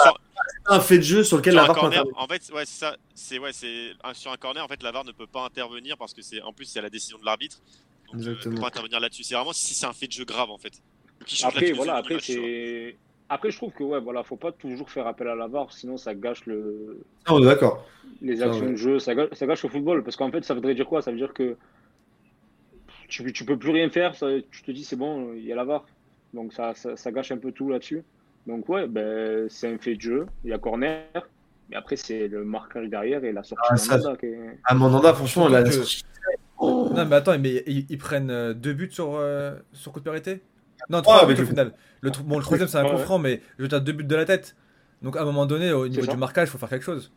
Un 0.66 0.80
fait 0.80 0.98
de 0.98 1.02
jeu 1.02 1.24
sur 1.24 1.36
lequel 1.36 1.52
sur 1.54 1.60
la 1.62 1.66
VAR 1.66 1.74
peut 1.74 1.80
corner, 1.80 2.00
intervenir. 2.00 2.22
en 2.22 2.26
fait, 2.28 2.52
ouais, 2.54 2.64
c'est 2.66 2.78
ça. 2.78 2.96
C'est 3.14 3.38
ouais, 3.38 3.52
c'est 3.52 3.92
sur 4.14 4.32
un 4.32 4.36
corner. 4.36 4.64
En 4.64 4.68
fait, 4.68 4.82
la 4.82 4.92
VAR 4.92 5.04
ne 5.04 5.12
peut 5.12 5.26
pas 5.26 5.44
intervenir 5.44 5.96
parce 5.98 6.14
que 6.14 6.22
c'est 6.22 6.40
en 6.42 6.52
plus 6.52 6.64
c'est 6.66 6.78
à 6.78 6.82
la 6.82 6.90
décision 6.90 7.18
de 7.18 7.24
l'arbitre. 7.24 7.58
Donc, 8.12 8.22
euh, 8.22 8.30
ne 8.30 8.34
peut 8.54 8.60
pas 8.60 8.68
intervenir 8.68 9.00
là-dessus. 9.00 9.24
C'est 9.24 9.34
vraiment 9.34 9.52
si 9.52 9.74
c'est 9.74 9.86
un 9.86 9.92
fait 9.92 10.06
de 10.06 10.12
jeu 10.12 10.24
grave 10.24 10.50
en 10.50 10.58
fait. 10.58 10.72
Après, 11.42 11.72
voilà, 11.72 11.96
après, 11.96 12.18
c'est. 12.20 12.96
Après, 13.30 13.50
je 13.50 13.56
trouve 13.56 13.72
que, 13.72 13.82
ouais, 13.82 14.00
voilà, 14.00 14.22
faut 14.22 14.36
pas 14.36 14.52
toujours 14.52 14.90
faire 14.90 15.06
appel 15.06 15.26
à 15.28 15.34
la 15.34 15.46
VAR, 15.48 15.72
sinon 15.72 15.96
ça 15.96 16.14
gâche 16.14 16.44
le... 16.44 17.00
Ah, 17.24 17.34
on 17.34 17.42
est 17.42 17.46
d'accord. 17.46 17.86
les 18.20 18.42
Ah, 18.42 18.46
actions 18.46 18.70
de 18.70 18.76
jeu, 18.76 18.98
ça 18.98 19.14
gâche, 19.14 19.30
ça 19.32 19.46
gâche 19.46 19.62
le 19.62 19.70
football. 19.70 20.04
Parce 20.04 20.16
qu'en 20.16 20.30
fait, 20.30 20.44
ça 20.44 20.52
voudrait 20.52 20.74
dire 20.74 20.86
quoi? 20.86 21.00
Ça 21.00 21.10
veut 21.10 21.16
dire 21.16 21.32
que 21.32 21.56
tu, 23.08 23.32
tu 23.32 23.44
peux 23.46 23.56
plus 23.58 23.70
rien 23.70 23.88
faire, 23.88 24.14
ça- 24.14 24.28
tu 24.50 24.62
te 24.62 24.70
dis 24.70 24.84
c'est 24.84 24.96
bon, 24.96 25.32
il 25.34 25.44
y 25.44 25.52
a 25.52 25.56
la 25.56 25.64
VAR. 25.64 25.86
Donc 26.34 26.52
ça, 26.52 26.74
ça, 26.74 26.96
ça 26.96 27.12
gâche 27.12 27.32
un 27.32 27.38
peu 27.38 27.50
tout 27.50 27.70
là-dessus. 27.70 28.02
Donc 28.46 28.68
ouais, 28.68 28.86
ben, 28.86 29.46
c'est 29.48 29.72
un 29.72 29.78
fait 29.78 29.94
de 29.96 30.00
jeu, 30.00 30.26
il 30.44 30.50
y 30.50 30.52
a 30.52 30.58
corner, 30.58 31.02
mais 31.70 31.76
après 31.76 31.96
c'est 31.96 32.28
le 32.28 32.44
marquage 32.44 32.88
derrière 32.88 33.24
et 33.24 33.32
la 33.32 33.42
sortie 33.42 33.64
Ah, 33.70 33.74
de 33.74 33.78
ça, 33.78 33.96
Mandanda 33.96 34.16
qui 34.18 34.26
est- 34.26 34.58
À 34.64 34.74
Mandanda, 34.74 35.14
franchement, 35.14 35.48
la 35.48 35.62
que- 35.62 35.70
Non, 36.60 37.04
mais 37.06 37.16
attends, 37.16 37.38
mais 37.38 37.62
ils, 37.66 37.86
ils 37.88 37.98
prennent 37.98 38.30
euh, 38.30 38.52
deux 38.54 38.72
buts 38.74 38.88
sur, 38.90 39.14
euh, 39.16 39.54
sur 39.72 39.92
coup 39.92 39.98
de 40.00 40.04
pied 40.04 40.10
arrêté 40.10 40.42
Non, 40.90 41.00
trois 41.02 41.26
buts 41.26 41.34
au 41.34 41.36
le- 41.38 41.44
final. 41.46 41.72
Le, 42.02 42.10
bon, 42.22 42.36
le 42.38 42.42
troisième, 42.44 42.68
c'est 42.68 42.76
un 42.78 42.84
Ouais, 42.84 42.90
coup 42.90 42.96
ouais. 42.96 43.02
franc, 43.02 43.18
mais 43.18 43.40
je 43.58 43.62
veux 43.62 43.68
dire 43.68 43.80
deux 43.80 43.92
buts 43.92 44.04
de 44.04 44.14
la 44.16 44.24
tête. 44.26 44.54
Donc 45.00 45.16
à 45.16 45.22
un 45.22 45.24
moment 45.24 45.46
donné, 45.46 45.72
au 45.72 45.88
niveau 45.88 46.06
du 46.06 46.16
marquage, 46.18 46.48
il 46.48 46.50
faut 46.50 46.58
faire 46.58 46.68
quelque 46.68 46.84
chose. 46.84 47.10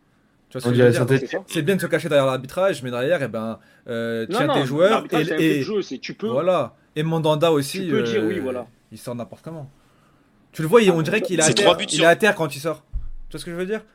Tu 0.49 0.53
vois 0.57 0.61
ce 0.61 0.69
que 0.69 0.75
je 0.75 0.81
veux 0.81 0.89
dirait 0.91 1.05
dire 1.05 1.17
synthé- 1.29 1.43
c'est 1.47 1.61
bien 1.61 1.75
de 1.75 1.81
se 1.81 1.87
cacher 1.87 2.07
derrière 2.07 2.25
l'arbitrage, 2.25 2.81
mais 2.83 2.89
derrière, 2.89 3.21
eh 3.21 3.27
ben, 3.27 3.59
euh, 3.89 4.25
tiens 4.29 4.47
non, 4.47 4.53
tes 4.53 4.65
joueurs 4.65 5.03
et, 5.11 5.57
et- 5.57 5.61
jeu, 5.61 5.81
c'est 5.81 5.97
tu 5.97 6.13
peux. 6.13 6.27
voilà. 6.29 6.73
Et 6.95 7.03
Mandanda 7.03 7.51
aussi. 7.51 7.81
Tu 7.85 7.89
peux 7.91 8.03
dire 8.03 8.23
euh, 8.23 8.27
oui, 8.29 8.39
voilà. 8.39 8.65
Il 8.93 8.97
sort 8.97 9.13
n'importe 9.13 9.41
comment. 9.43 9.69
Tu 10.57 10.63
le 10.63 10.67
vois, 10.69 10.81
il- 10.81 10.89
on 10.89 11.03
dirait 11.03 11.21
qu'il 11.21 11.39
est, 11.39 11.43
à 11.43 11.53
terre, 11.53 11.65
trois 11.65 11.77
buts 11.77 11.85
il 11.87 11.91
sur- 11.97 12.03
est 12.03 12.07
à 12.07 12.15
terre 12.15 12.33
quand 12.33 12.55
il 12.55 12.59
sort. 12.59 12.83
Tu 13.29 13.33
vois 13.33 13.39
ce 13.39 13.45
que 13.45 13.51
je 13.51 13.55
veux 13.55 13.67
dire? 13.67 13.85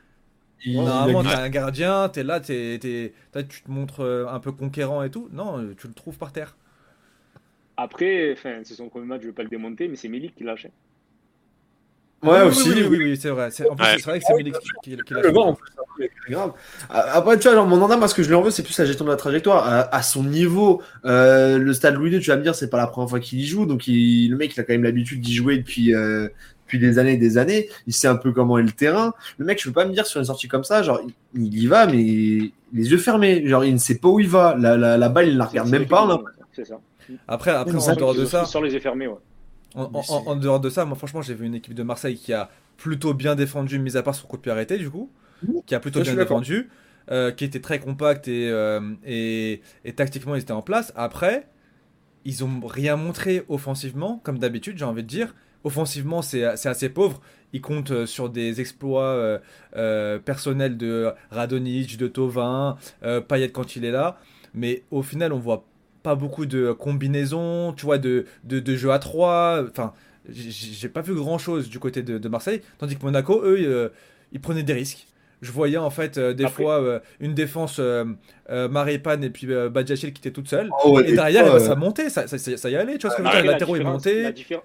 Il- 0.63 0.77
Normalement, 0.77 1.21
t'es 1.21 1.35
un 1.35 1.49
gardien, 1.49 2.07
t'es 2.07 2.23
là, 2.23 2.39
t'es, 2.39 2.79
t'es- 2.79 3.11
t'as- 3.33 3.43
tu 3.43 3.63
te 3.63 3.69
montres 3.69 3.99
euh, 3.99 4.27
un 4.29 4.39
peu 4.39 4.53
conquérant 4.53 5.03
et 5.03 5.11
tout. 5.11 5.27
Non, 5.33 5.59
euh, 5.59 5.75
tu 5.77 5.87
le 5.89 5.93
trouves 5.93 6.17
par 6.17 6.31
terre. 6.31 6.55
Après, 7.75 8.37
c'est 8.63 8.75
son 8.75 8.87
premier 8.87 9.07
match, 9.07 9.23
je 9.23 9.27
vais 9.27 9.33
pas 9.33 9.43
le 9.43 9.49
démonter, 9.49 9.89
mais 9.89 9.97
c'est 9.97 10.07
Milik 10.07 10.35
qui 10.37 10.45
lâche. 10.45 10.67
Ouais, 12.23 12.39
oui, 12.43 12.47
aussi. 12.47 12.69
Oui, 12.69 12.75
oui, 12.83 12.87
oui, 12.87 12.97
oui, 13.09 13.17
c'est 13.17 13.29
vrai. 13.31 13.51
C'est- 13.51 13.69
En 13.69 13.75
plus, 13.75 13.83
Ouais. 13.85 13.95
c'est 13.97 14.05
vrai 14.05 14.19
que 14.21 14.25
c'est 14.25 14.35
Milik 14.37 14.55
qui, 14.81 14.95
qui, 14.95 15.03
grave. 16.29 16.53
Après, 16.89 17.35
tu 17.37 17.43
vois, 17.43 17.51
alors, 17.51 17.67
Mandanda, 17.67 17.97
moi, 17.97 18.07
ce 18.07 18.15
que 18.15 18.23
je 18.23 18.29
lui 18.29 18.35
en 18.35 18.41
veux, 18.41 18.51
c'est 18.51 18.63
plus 18.63 18.77
la 18.79 18.85
gestion 18.85 19.03
de 19.03 19.09
la 19.09 19.17
trajectoire. 19.17 19.67
À, 19.67 19.93
à 19.93 20.01
son 20.01 20.23
niveau, 20.23 20.81
euh, 21.03 21.57
le 21.57 21.73
stade 21.73 21.95
Louis 21.95 22.11
II, 22.11 22.21
tu 22.21 22.29
vas 22.29 22.37
me 22.37 22.43
dire, 22.43 22.55
c'est 22.55 22.69
pas 22.69 22.77
la 22.77 22.87
première 22.87 23.09
fois 23.09 23.19
qu'il 23.19 23.41
y 23.41 23.45
joue. 23.45 23.65
Donc, 23.65 23.89
il- 23.89 24.29
le 24.29 24.37
mec, 24.37 24.55
il 24.55 24.59
a 24.61 24.63
quand 24.63 24.71
même 24.71 24.83
l'habitude 24.83 25.19
d'y 25.19 25.33
jouer 25.35 25.57
depuis, 25.57 25.93
euh, 25.93 26.29
depuis 26.73 26.85
des 26.85 26.99
années 26.99 27.13
et 27.13 27.17
des 27.17 27.37
années. 27.37 27.69
Il 27.87 27.93
sait 27.93 28.07
un 28.07 28.15
peu 28.15 28.31
comment 28.31 28.57
est 28.57 28.63
le 28.63 28.71
terrain. 28.71 29.13
Le 29.37 29.45
mec, 29.45 29.59
je 29.61 29.67
peux 29.69 29.73
pas 29.73 29.85
me 29.85 29.93
dire 29.93 30.05
sur 30.05 30.19
une 30.19 30.25
sortie 30.25 30.47
comme 30.47 30.63
ça, 30.63 30.83
genre, 30.83 31.01
il, 31.35 31.57
y 31.57 31.67
va, 31.67 31.85
mais 31.85 31.93
les 31.95 32.51
yeux 32.73 32.97
fermés. 32.97 33.47
Genre, 33.47 33.63
il 33.65 33.73
ne 33.73 33.77
sait 33.79 33.97
pas 33.97 34.09
où 34.09 34.19
il 34.19 34.27
va. 34.27 34.55
La, 34.57 34.77
la, 34.77 34.97
la 34.97 35.09
balle, 35.09 35.27
il 35.29 35.37
la 35.37 35.45
regarde 35.45 35.69
même 35.69 35.87
pas. 35.87 36.05
on 36.05 36.11
a- 36.11 36.23
C'est 36.51 36.65
ça. 36.65 36.79
Après, 37.27 37.51
après 37.51 37.75
en 37.75 37.95
dehors 37.95 38.15
de 38.15 38.25
ça, 38.25 38.45
Sans 38.45 38.61
les 38.61 38.73
yeux 38.73 38.79
fermés, 38.79 39.07
ouais. 39.07 39.15
en, 39.75 40.35
dehors 40.35 40.59
de 40.59 40.69
ça, 40.69 40.85
moi, 40.85 40.95
franchement, 40.95 41.21
j'ai 41.21 41.33
vu 41.33 41.45
une 41.45 41.55
équipe 41.55 41.73
de 41.73 41.83
Marseille 41.83 42.15
qui 42.17 42.33
a 42.33 42.49
plutôt 42.77 43.13
bien 43.13 43.35
défendu, 43.35 43.77
mis 43.79 43.97
à 43.97 44.03
part 44.03 44.15
son 44.15 44.27
coup 44.27 44.37
de 44.37 44.41
pied 44.41 44.51
arrêté, 44.51 44.77
du 44.77 44.89
coup, 44.89 45.09
qui 45.65 45.75
a 45.75 45.79
plutôt 45.79 45.99
Ça, 45.99 46.11
bien 46.11 46.15
défendu, 46.23 46.69
euh, 47.11 47.31
qui 47.31 47.43
était 47.45 47.59
très 47.59 47.79
compact 47.79 48.27
et, 48.27 48.49
euh, 48.49 48.79
et, 49.05 49.61
et 49.83 49.93
tactiquement, 49.93 50.35
ils 50.35 50.41
étaient 50.41 50.53
en 50.53 50.61
place. 50.61 50.93
Après, 50.95 51.47
ils 52.25 52.43
ont 52.43 52.61
rien 52.65 52.95
montré 52.95 53.43
offensivement, 53.49 54.21
comme 54.23 54.39
d'habitude, 54.39 54.77
j'ai 54.77 54.85
envie 54.85 55.03
de 55.03 55.07
dire. 55.07 55.35
Offensivement, 55.63 56.21
c'est 56.21 56.43
assez 56.43 56.89
pauvre. 56.89 57.21
Ils 57.53 57.61
comptent 57.61 57.91
euh, 57.91 58.05
sur 58.05 58.29
des 58.29 58.59
exploits 58.61 59.03
euh, 59.05 59.37
euh, 59.75 60.19
personnels 60.19 60.75
de 60.77 61.11
Radonic, 61.31 61.97
de 61.97 62.07
Tovin, 62.07 62.77
euh, 63.03 63.21
Payet 63.21 63.49
quand 63.51 63.75
il 63.75 63.85
est 63.85 63.91
là. 63.91 64.17
Mais 64.53 64.83
au 64.91 65.01
final, 65.03 65.31
on 65.33 65.39
voit 65.39 65.65
pas 66.01 66.15
beaucoup 66.15 66.45
de 66.45 66.71
combinaisons, 66.73 67.73
tu 67.73 67.85
vois, 67.85 67.97
de, 67.97 68.25
de, 68.43 68.59
de 68.59 68.75
jeux 68.75 68.91
à 68.91 68.99
trois. 68.99 69.63
Enfin, 69.69 69.93
j'ai 70.29 70.89
pas 70.89 71.01
vu 71.01 71.13
grand 71.15 71.37
chose 71.37 71.69
du 71.69 71.79
côté 71.79 72.01
de, 72.01 72.17
de 72.17 72.29
Marseille. 72.29 72.61
Tandis 72.79 72.97
que 72.97 73.03
Monaco, 73.03 73.41
eux, 73.43 73.59
ils, 73.59 73.89
ils 74.33 74.41
prenaient 74.41 74.63
des 74.63 74.73
risques. 74.73 75.07
Je 75.41 75.51
voyais 75.51 75.77
en 75.77 75.89
fait 75.89 76.17
euh, 76.17 76.33
des 76.33 76.45
Après- 76.45 76.63
fois 76.63 76.81
euh, 76.81 76.99
une 77.19 77.33
défense 77.33 77.75
euh, 77.79 78.05
euh, 78.49 78.69
Maripane 78.69 79.25
et 79.25 79.29
puis 79.29 79.45
euh, 79.51 79.69
Badiachil 79.69 80.13
qui 80.13 80.21
était 80.21 80.31
toute 80.31 80.47
seule. 80.47 80.69
Oh, 80.85 80.95
ouais, 80.95 81.09
Et 81.09 81.13
derrière, 81.15 81.45
ben, 81.51 81.59
ça 81.59 81.75
montait, 81.75 82.09
ça, 82.09 82.27
ça, 82.27 82.37
ça- 82.37 82.69
y 82.69 82.75
allait, 82.77 82.97
tu 82.97 83.05
vois 83.07 83.11
ce 83.11 83.21
que 83.21 83.23
je 83.23 83.27
veux 83.27 83.41
dire 83.41 83.51
Latéraux. 83.51 83.75
La, 83.75 83.83
diffé- 84.31 84.59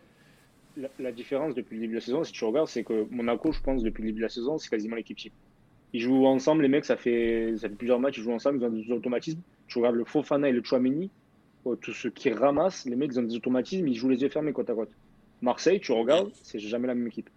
la- 0.79 0.89
la 1.01 1.13
différence 1.13 1.55
depuis 1.55 1.75
le 1.77 1.81
début 1.83 1.95
de 1.95 1.99
la 1.99 2.05
saison, 2.05 2.25
si 2.25 2.33
tu 2.33 2.45
regardes, 2.45 2.69
c'est 2.69 2.85
que 2.85 3.07
Monaco, 3.11 3.53
je 3.53 3.61
pense, 3.61 3.83
depuis 3.83 4.03
le 4.03 4.09
début 4.09 4.19
de 4.21 4.25
la 4.25 4.29
saison, 4.31 4.59
c'est 4.59 4.69
quasiment 4.71 4.97
l'équipe 4.97 5.17
type. 5.17 5.33
Ils 5.93 6.01
jouent 6.01 6.27
ensemble, 6.27 6.63
les 6.63 6.69
mecs, 6.69 6.85
ça 6.85 6.97
fait, 6.97 7.55
ça 7.57 7.69
fait 7.69 7.75
plusieurs 7.75 7.99
matchs, 8.01 8.19
ils 8.19 8.23
jouent 8.23 8.33
ensemble, 8.33 8.59
ils 8.61 8.65
ont 8.65 8.71
des 8.71 8.93
automatismes. 8.93 9.41
Tu 9.67 9.79
regardes 9.79 9.97
le 9.97 10.05
Fofana 10.05 10.49
et 10.49 10.53
le 10.53 10.63
Chouameni, 10.63 11.11
oh, 11.65 11.77
tous 11.77 11.93
ceux 11.93 12.11
qui 12.11 12.31
ramassent, 12.31 12.85
les 12.87 12.97
mecs, 12.97 13.11
ils 13.13 13.19
ont 13.19 13.23
des 13.23 13.35
automatismes, 13.37 13.89
ils 13.89 13.95
jouent 13.95 14.09
les 14.11 14.21
yeux 14.21 14.29
fermés 14.29 14.53
côte 14.53 14.69
à 14.71 14.75
côte. 14.75 14.91
Marseille, 15.41 15.81
tu 15.81 15.93
regardes, 15.93 16.31
c'est 16.43 16.59
jamais 16.59 16.87
la 16.89 16.95
même 16.95 17.07
équipe. 17.07 17.31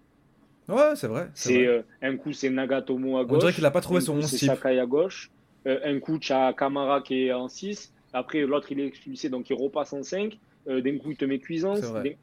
Ouais, 0.67 0.95
c'est 0.95 1.07
vrai. 1.07 1.29
c'est 1.33 1.65
euh, 1.67 1.81
un 2.01 2.15
coup, 2.17 2.33
c'est 2.33 2.49
Nagatomo 2.49 3.17
à 3.17 3.21
On 3.21 3.23
gauche. 3.25 3.39
dirait 3.39 3.53
qu'il 3.53 3.65
a 3.65 3.71
pas 3.71 3.81
trouvé 3.81 3.99
son 4.01 4.13
coup, 4.13 4.19
11 4.19 4.25
c'est 4.29 4.37
type. 4.37 4.47
Sakai 4.49 4.79
à 4.79 4.85
gauche. 4.85 5.29
Euh, 5.67 5.79
un 5.83 5.99
coup, 5.99 6.17
tu 6.17 6.31
as 6.33 6.53
Kamara 6.53 7.01
qui 7.01 7.25
est 7.27 7.33
en 7.33 7.47
6. 7.47 7.93
Après, 8.13 8.41
l'autre, 8.41 8.71
il 8.71 8.79
est 8.79 8.87
expulsé, 8.87 9.29
donc 9.29 9.49
il 9.49 9.53
repasse 9.53 9.93
en 9.93 10.03
5. 10.03 10.37
Euh, 10.67 10.79
D'un 10.81 10.97
coup, 10.97 11.11
il 11.11 11.17
te 11.17 11.25
met 11.25 11.39
cuisance. 11.39 11.79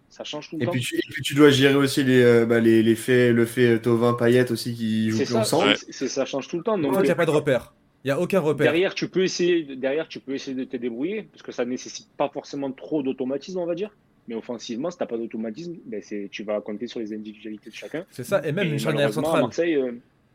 Ça 0.09 0.25
change 0.25 0.49
tout 0.51 0.57
le 0.57 0.63
Et 0.63 0.67
temps. 0.67 0.73
puis, 0.73 0.81
tu, 0.81 0.97
et 0.97 1.01
puis 1.11 1.23
tu 1.23 1.35
dois 1.35 1.51
gérer 1.51 1.75
aussi 1.75 2.05
les, 2.05 2.23
euh, 2.23 2.47
bah, 2.47 2.61
les, 2.61 2.83
les 2.83 2.95
faits, 2.95 3.35
le 3.35 3.45
fait 3.45 3.81
Tovin, 3.81 4.15
Payet 4.15 4.51
aussi 4.53 4.75
qui 4.75 5.11
jouent 5.11 5.19
C'est 5.19 5.25
plus 5.25 5.33
ça, 5.33 5.41
ensemble. 5.41 5.69
Ouais. 5.71 5.77
ça 6.09 6.25
change 6.25 6.47
tout 6.49 6.57
le 6.59 6.63
temps. 6.63 6.79
Donc, 6.79 6.95
il 6.99 7.03
n'y 7.03 7.11
a 7.11 7.15
pas 7.17 7.27
de 7.27 7.31
repère? 7.33 7.75
Il 8.05 8.09
n'y 8.09 8.13
a 8.13 8.21
aucun 8.21 8.39
repère. 8.39 8.71
derrière, 8.71 8.95
tu 8.95 9.09
peux 9.09 9.25
essayer, 9.25 9.65
derrière, 9.77 10.07
tu 10.07 10.21
peux 10.21 10.33
essayer 10.35 10.57
de 10.57 10.63
te 10.65 10.77
débrouiller 10.77 11.23
parce 11.33 11.43
que 11.43 11.51
ça 11.51 11.65
nécessite 11.65 12.09
pas 12.17 12.29
forcément 12.29 12.71
trop 12.71 13.03
d'automatisme, 13.03 13.59
on 13.59 13.67
va 13.67 13.75
dire. 13.75 13.91
Mais 14.29 14.37
offensivement, 14.37 14.91
si 14.91 14.99
tu 14.99 15.03
n'as 15.03 15.09
pas 15.09 15.17
d'automatisme, 15.19 15.75
ben 15.85 16.01
c'est- 16.03 16.29
tu 16.31 16.45
vas 16.45 16.61
compter 16.61 16.87
sur 16.87 17.01
les 17.01 17.13
individualités 17.13 17.71
de 17.71 17.75
chacun. 17.75 18.05
C'est 18.11 18.23
ça, 18.25 18.41
et 18.47 18.53
même 18.53 18.69
Et 18.69 18.71
une 18.73 18.79
charnière 18.79 19.13
centrale. 19.13 19.47
Euh, 19.59 19.93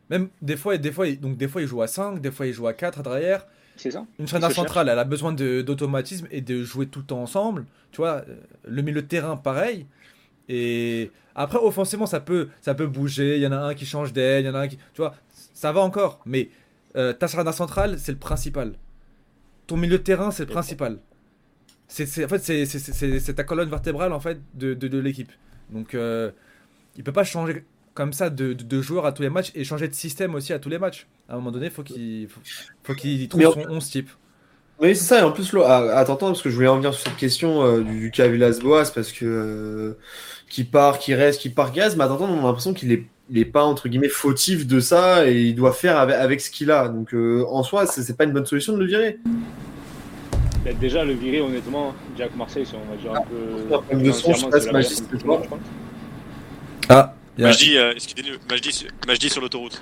Même 0.10 0.28
des 0.42 0.58
fois, 0.58 0.78
des 0.78 0.92
fois, 0.92 1.10
donc 1.12 1.38
des 1.38 1.48
fois, 1.48 1.62
il 1.62 1.68
joue 1.68 1.82
à 1.82 1.88
5, 1.88 2.20
des 2.20 2.32
fois, 2.32 2.48
il 2.48 2.54
joue 2.54 2.68
à 2.68 2.74
4 2.74 3.02
derrière. 3.02 3.48
C'est 3.76 3.92
ça. 3.92 4.06
Une 4.20 4.28
charnière 4.28 4.50
cherche. 4.50 4.58
centrale, 4.68 4.90
elle 4.90 5.00
a 5.00 5.04
besoin 5.04 5.34
de- 5.34 5.62
d'automatisme 5.62 6.28
et 6.32 6.42
de 6.42 6.64
jouer 6.64 6.88
tout 6.88 7.00
le 7.00 7.06
temps 7.06 7.22
ensemble. 7.22 7.66
Tu 7.92 7.98
vois, 7.98 8.24
euh, 8.28 8.36
le 8.68 8.82
milieu 8.82 9.02
de 9.02 9.08
terrain, 9.08 9.36
pareil. 9.38 9.86
Et 10.50 11.12
après, 11.36 11.58
offensivement, 11.58 12.06
ça 12.06 12.20
peut, 12.20 12.50
ça 12.62 12.76
peut 12.76 12.88
bouger. 12.88 13.38
Il 13.38 13.42
y 13.42 13.48
en 13.48 13.52
a 13.52 13.58
un 13.58 13.74
qui 13.74 13.86
change 13.86 14.14
d'aile, 14.14 14.44
il 14.44 14.48
y 14.48 14.50
en 14.50 14.56
a 14.56 14.60
un 14.60 14.68
qui. 14.68 14.78
Tu 14.78 14.98
vois, 15.02 15.16
ça 15.54 15.72
va 15.72 15.82
encore. 15.82 16.20
Mais 16.26 16.50
euh, 16.96 17.14
ta 17.14 17.28
charnière 17.28 17.54
centrale, 17.54 17.98
c'est 18.00 18.12
le 18.12 18.18
principal. 18.18 18.74
Ton 19.68 19.78
milieu 19.78 19.98
de 19.98 20.04
terrain, 20.04 20.32
c'est 20.32 20.44
le 20.46 20.52
principal. 20.52 21.00
C'est, 21.88 22.26
en 22.26 22.28
fait, 22.28 22.40
c'est, 22.40 23.34
ta 23.36 23.44
colonne 23.44 23.70
vertébrale 23.70 24.14
en 24.14 24.20
fait, 24.20 24.40
de, 24.56 24.74
de, 24.74 24.88
de 24.88 24.98
l'équipe. 24.98 25.32
Donc, 25.70 25.94
euh, 25.94 26.32
il 26.98 27.04
peut 27.04 27.12
pas 27.14 27.24
changer 27.24 27.66
comme 27.94 28.14
ça 28.14 28.30
de, 28.30 28.54
de, 28.54 28.64
de 28.64 28.82
joueur 28.82 29.06
à 29.06 29.12
tous 29.12 29.22
les 29.22 29.30
matchs 29.30 29.52
et 29.56 29.64
changer 29.64 29.88
de 29.88 29.94
système 29.94 30.36
aussi 30.36 30.54
à 30.54 30.60
tous 30.60 30.70
les 30.70 30.80
matchs. 30.80 31.08
À 31.30 31.34
un 31.34 31.36
moment 31.38 31.52
donné, 31.52 31.70
faut 31.70 31.84
qu'il, 31.84 32.28
faut, 32.28 32.42
faut 32.84 32.94
qu'il 32.94 33.28
trouve 33.28 33.54
son 33.54 33.66
11 33.70 33.90
type. 33.90 34.10
Oui, 34.80 34.96
c'est 34.96 35.06
ça. 35.06 35.20
Et 35.20 35.24
en 35.24 35.32
plus, 35.32 35.54
là, 35.54 35.96
à 35.96 36.04
t'entendre, 36.06 36.34
parce 36.34 36.42
que 36.42 36.50
je 36.50 36.56
voulais 36.56 36.68
en 36.68 36.78
venir 36.78 36.94
sur 36.94 37.04
cette 37.08 37.18
question 37.18 37.64
euh, 37.64 37.82
du, 37.82 38.00
du 38.00 38.12
cas 38.12 38.28
Villas-Boas, 38.28 38.92
parce 38.94 39.12
que 39.12 39.26
euh, 39.26 39.98
qui 40.50 40.64
part, 40.64 41.00
qui 41.00 41.14
reste, 41.14 41.42
qui 41.42 41.50
part, 41.50 41.72
gaz, 41.72 41.96
mais 41.96 42.04
à 42.04 42.08
t'entendre, 42.08 42.34
on 42.34 42.40
a 42.40 42.48
l'impression 42.48 42.74
qu'il 42.74 42.92
est, 42.92 43.06
il 43.30 43.38
est 43.38 43.46
pas 43.46 43.64
entre 43.64 43.88
guillemets 43.88 44.10
fautif 44.10 44.68
de 44.68 44.80
ça 44.80 45.28
et 45.28 45.44
il 45.44 45.56
doit 45.56 45.72
faire 45.72 45.98
avec, 45.98 46.16
avec 46.16 46.42
ce 46.42 46.50
qu'il 46.50 46.72
a. 46.72 46.90
Donc 46.90 47.14
euh, 47.14 47.46
en 47.50 47.64
soi, 47.64 47.86
c'est 47.86 48.18
pas 48.18 48.26
une 48.26 48.34
bonne 48.34 48.46
solution 48.46 48.74
de 48.74 48.80
le 48.80 48.86
virer. 48.86 49.20
Ben, 50.66 50.76
déjà, 50.80 51.04
le 51.04 51.14
virer, 51.14 51.42
honnêtement, 51.42 51.94
Jack 52.18 52.36
Marseille, 52.36 52.66
c'est, 52.66 52.76
on 52.76 52.90
va 52.90 53.02
dire 53.02 53.14
un 53.14 53.22
peu. 53.22 54.04
de 54.04 54.12
son, 54.12 54.34
je 54.34 55.18
du 55.18 55.26
monde, 55.26 55.42
Ah, 56.90 57.14
il 57.38 57.42
y 57.42 57.44
a- 57.44 57.48
Majdi, 57.48 57.78
euh, 57.78 57.94
excusez-nous, 57.94 58.38
Majdi, 58.50 58.88
Majdi 59.08 59.30
sur 59.30 59.42
l'autoroute. 59.42 59.82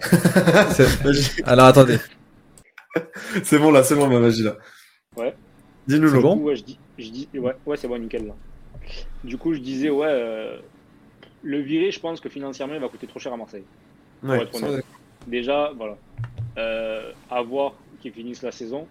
Alors 1.44 1.66
attendez. 1.66 1.98
c'est 3.42 3.58
bon 3.58 3.70
là, 3.70 3.82
c'est 3.82 3.94
bon 3.94 4.08
ma 4.08 4.18
magie 4.20 4.42
là. 4.44 4.56
Ouais. 5.16 5.34
Dis-nous 5.86 6.10
le 6.10 6.20
bon 6.20 6.34
Du 6.34 6.40
coup, 6.40 6.46
ouais, 6.48 6.56
je 6.56 6.64
dis, 6.64 6.78
je 6.98 7.08
dis, 7.10 7.28
ouais, 7.34 7.54
ouais, 7.66 7.76
c'est 7.76 7.88
bon, 7.88 7.98
nickel 8.00 8.26
là. 8.26 8.34
Du 9.24 9.36
coup, 9.38 9.54
je 9.54 9.58
disais, 9.58 9.90
ouais, 9.90 10.06
euh, 10.08 10.58
le 11.42 11.58
virer, 11.60 11.90
je 11.90 12.00
pense 12.00 12.20
que 12.20 12.28
financièrement, 12.28 12.74
il 12.74 12.80
va 12.80 12.88
coûter 12.88 13.06
trop 13.06 13.18
cher 13.18 13.32
à 13.32 13.36
Marseille. 13.36 13.64
Ouais, 14.22 14.42
être 14.42 14.56
ça, 14.56 14.66
honnête. 14.68 14.84
Déjà, 15.26 15.72
voilà. 15.76 15.96
Euh, 16.58 17.12
avoir 17.30 17.74
qu'ils 18.00 18.12
finissent 18.12 18.42
la 18.42 18.52
saison. 18.52 18.86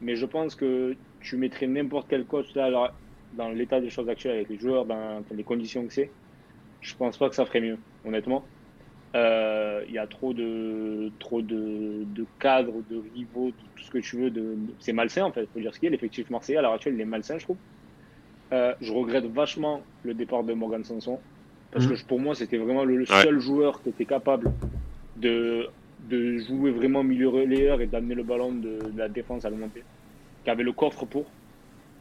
Mais 0.00 0.16
je 0.16 0.26
pense 0.26 0.54
que 0.54 0.96
tu 1.20 1.36
mettrais 1.36 1.66
n'importe 1.66 2.06
quel 2.08 2.24
coach 2.24 2.54
là, 2.54 2.66
alors, 2.66 2.90
dans 3.34 3.48
l'état 3.50 3.80
des 3.80 3.90
choses 3.90 4.08
actuelles 4.08 4.36
avec 4.36 4.48
les 4.48 4.58
joueurs, 4.58 4.84
dans 4.84 5.22
les 5.34 5.44
conditions 5.44 5.86
que 5.86 5.92
c'est. 5.92 6.10
Je 6.80 6.94
pense 6.94 7.16
pas 7.16 7.28
que 7.28 7.34
ça 7.34 7.44
ferait 7.44 7.60
mieux, 7.60 7.78
honnêtement. 8.04 8.44
Euh, 9.16 9.82
Il 9.88 9.94
y 9.94 9.98
a 9.98 10.06
trop 10.06 10.32
de, 10.34 11.10
trop 11.18 11.40
de, 11.42 12.04
de 12.14 12.26
cadres, 12.38 12.82
de 12.90 13.02
rivaux, 13.14 13.46
de 13.48 13.52
tout 13.76 13.84
ce 13.84 13.90
que 13.90 13.98
tu 13.98 14.16
veux. 14.16 14.30
De, 14.30 14.56
c'est 14.80 14.92
malsain 14.92 15.24
en 15.24 15.32
fait, 15.32 15.46
faut 15.52 15.60
dire 15.60 15.74
ce 15.74 15.80
qu'il 15.80 15.88
est. 15.88 15.92
L'effectif 15.92 16.28
marseillais 16.30 16.58
à 16.58 16.62
l'heure 16.62 16.72
actuelle, 16.74 16.94
il 16.94 17.00
est 17.00 17.04
malsain, 17.06 17.38
je 17.38 17.44
trouve. 17.44 17.56
Euh, 18.52 18.74
je 18.80 18.92
regrette 18.92 19.24
vachement 19.26 19.82
le 20.04 20.14
départ 20.14 20.44
de 20.44 20.52
Morgan 20.54 20.84
Sanson. 20.84 21.18
Parce 21.70 21.86
Mhm. 21.86 21.96
que 21.96 22.04
pour 22.06 22.20
moi, 22.20 22.34
c'était 22.34 22.56
vraiment 22.58 22.84
le, 22.84 22.96
le 22.96 23.00
Ouais. 23.10 23.22
seul 23.22 23.38
joueur 23.40 23.82
qui 23.82 23.90
était 23.90 24.06
capable 24.06 24.50
de, 25.16 25.66
de 26.08 26.38
jouer 26.38 26.70
vraiment 26.70 27.02
milieu 27.02 27.28
relayeur 27.28 27.80
et 27.80 27.86
d'amener 27.86 28.14
le 28.14 28.22
ballon 28.22 28.52
de, 28.52 28.78
de 28.90 28.98
la 28.98 29.08
défense 29.08 29.44
à 29.44 29.50
le 29.50 29.56
monter. 29.56 29.82
Qui 30.44 30.50
avait 30.50 30.62
le 30.62 30.72
coffre 30.72 31.04
pour. 31.06 31.26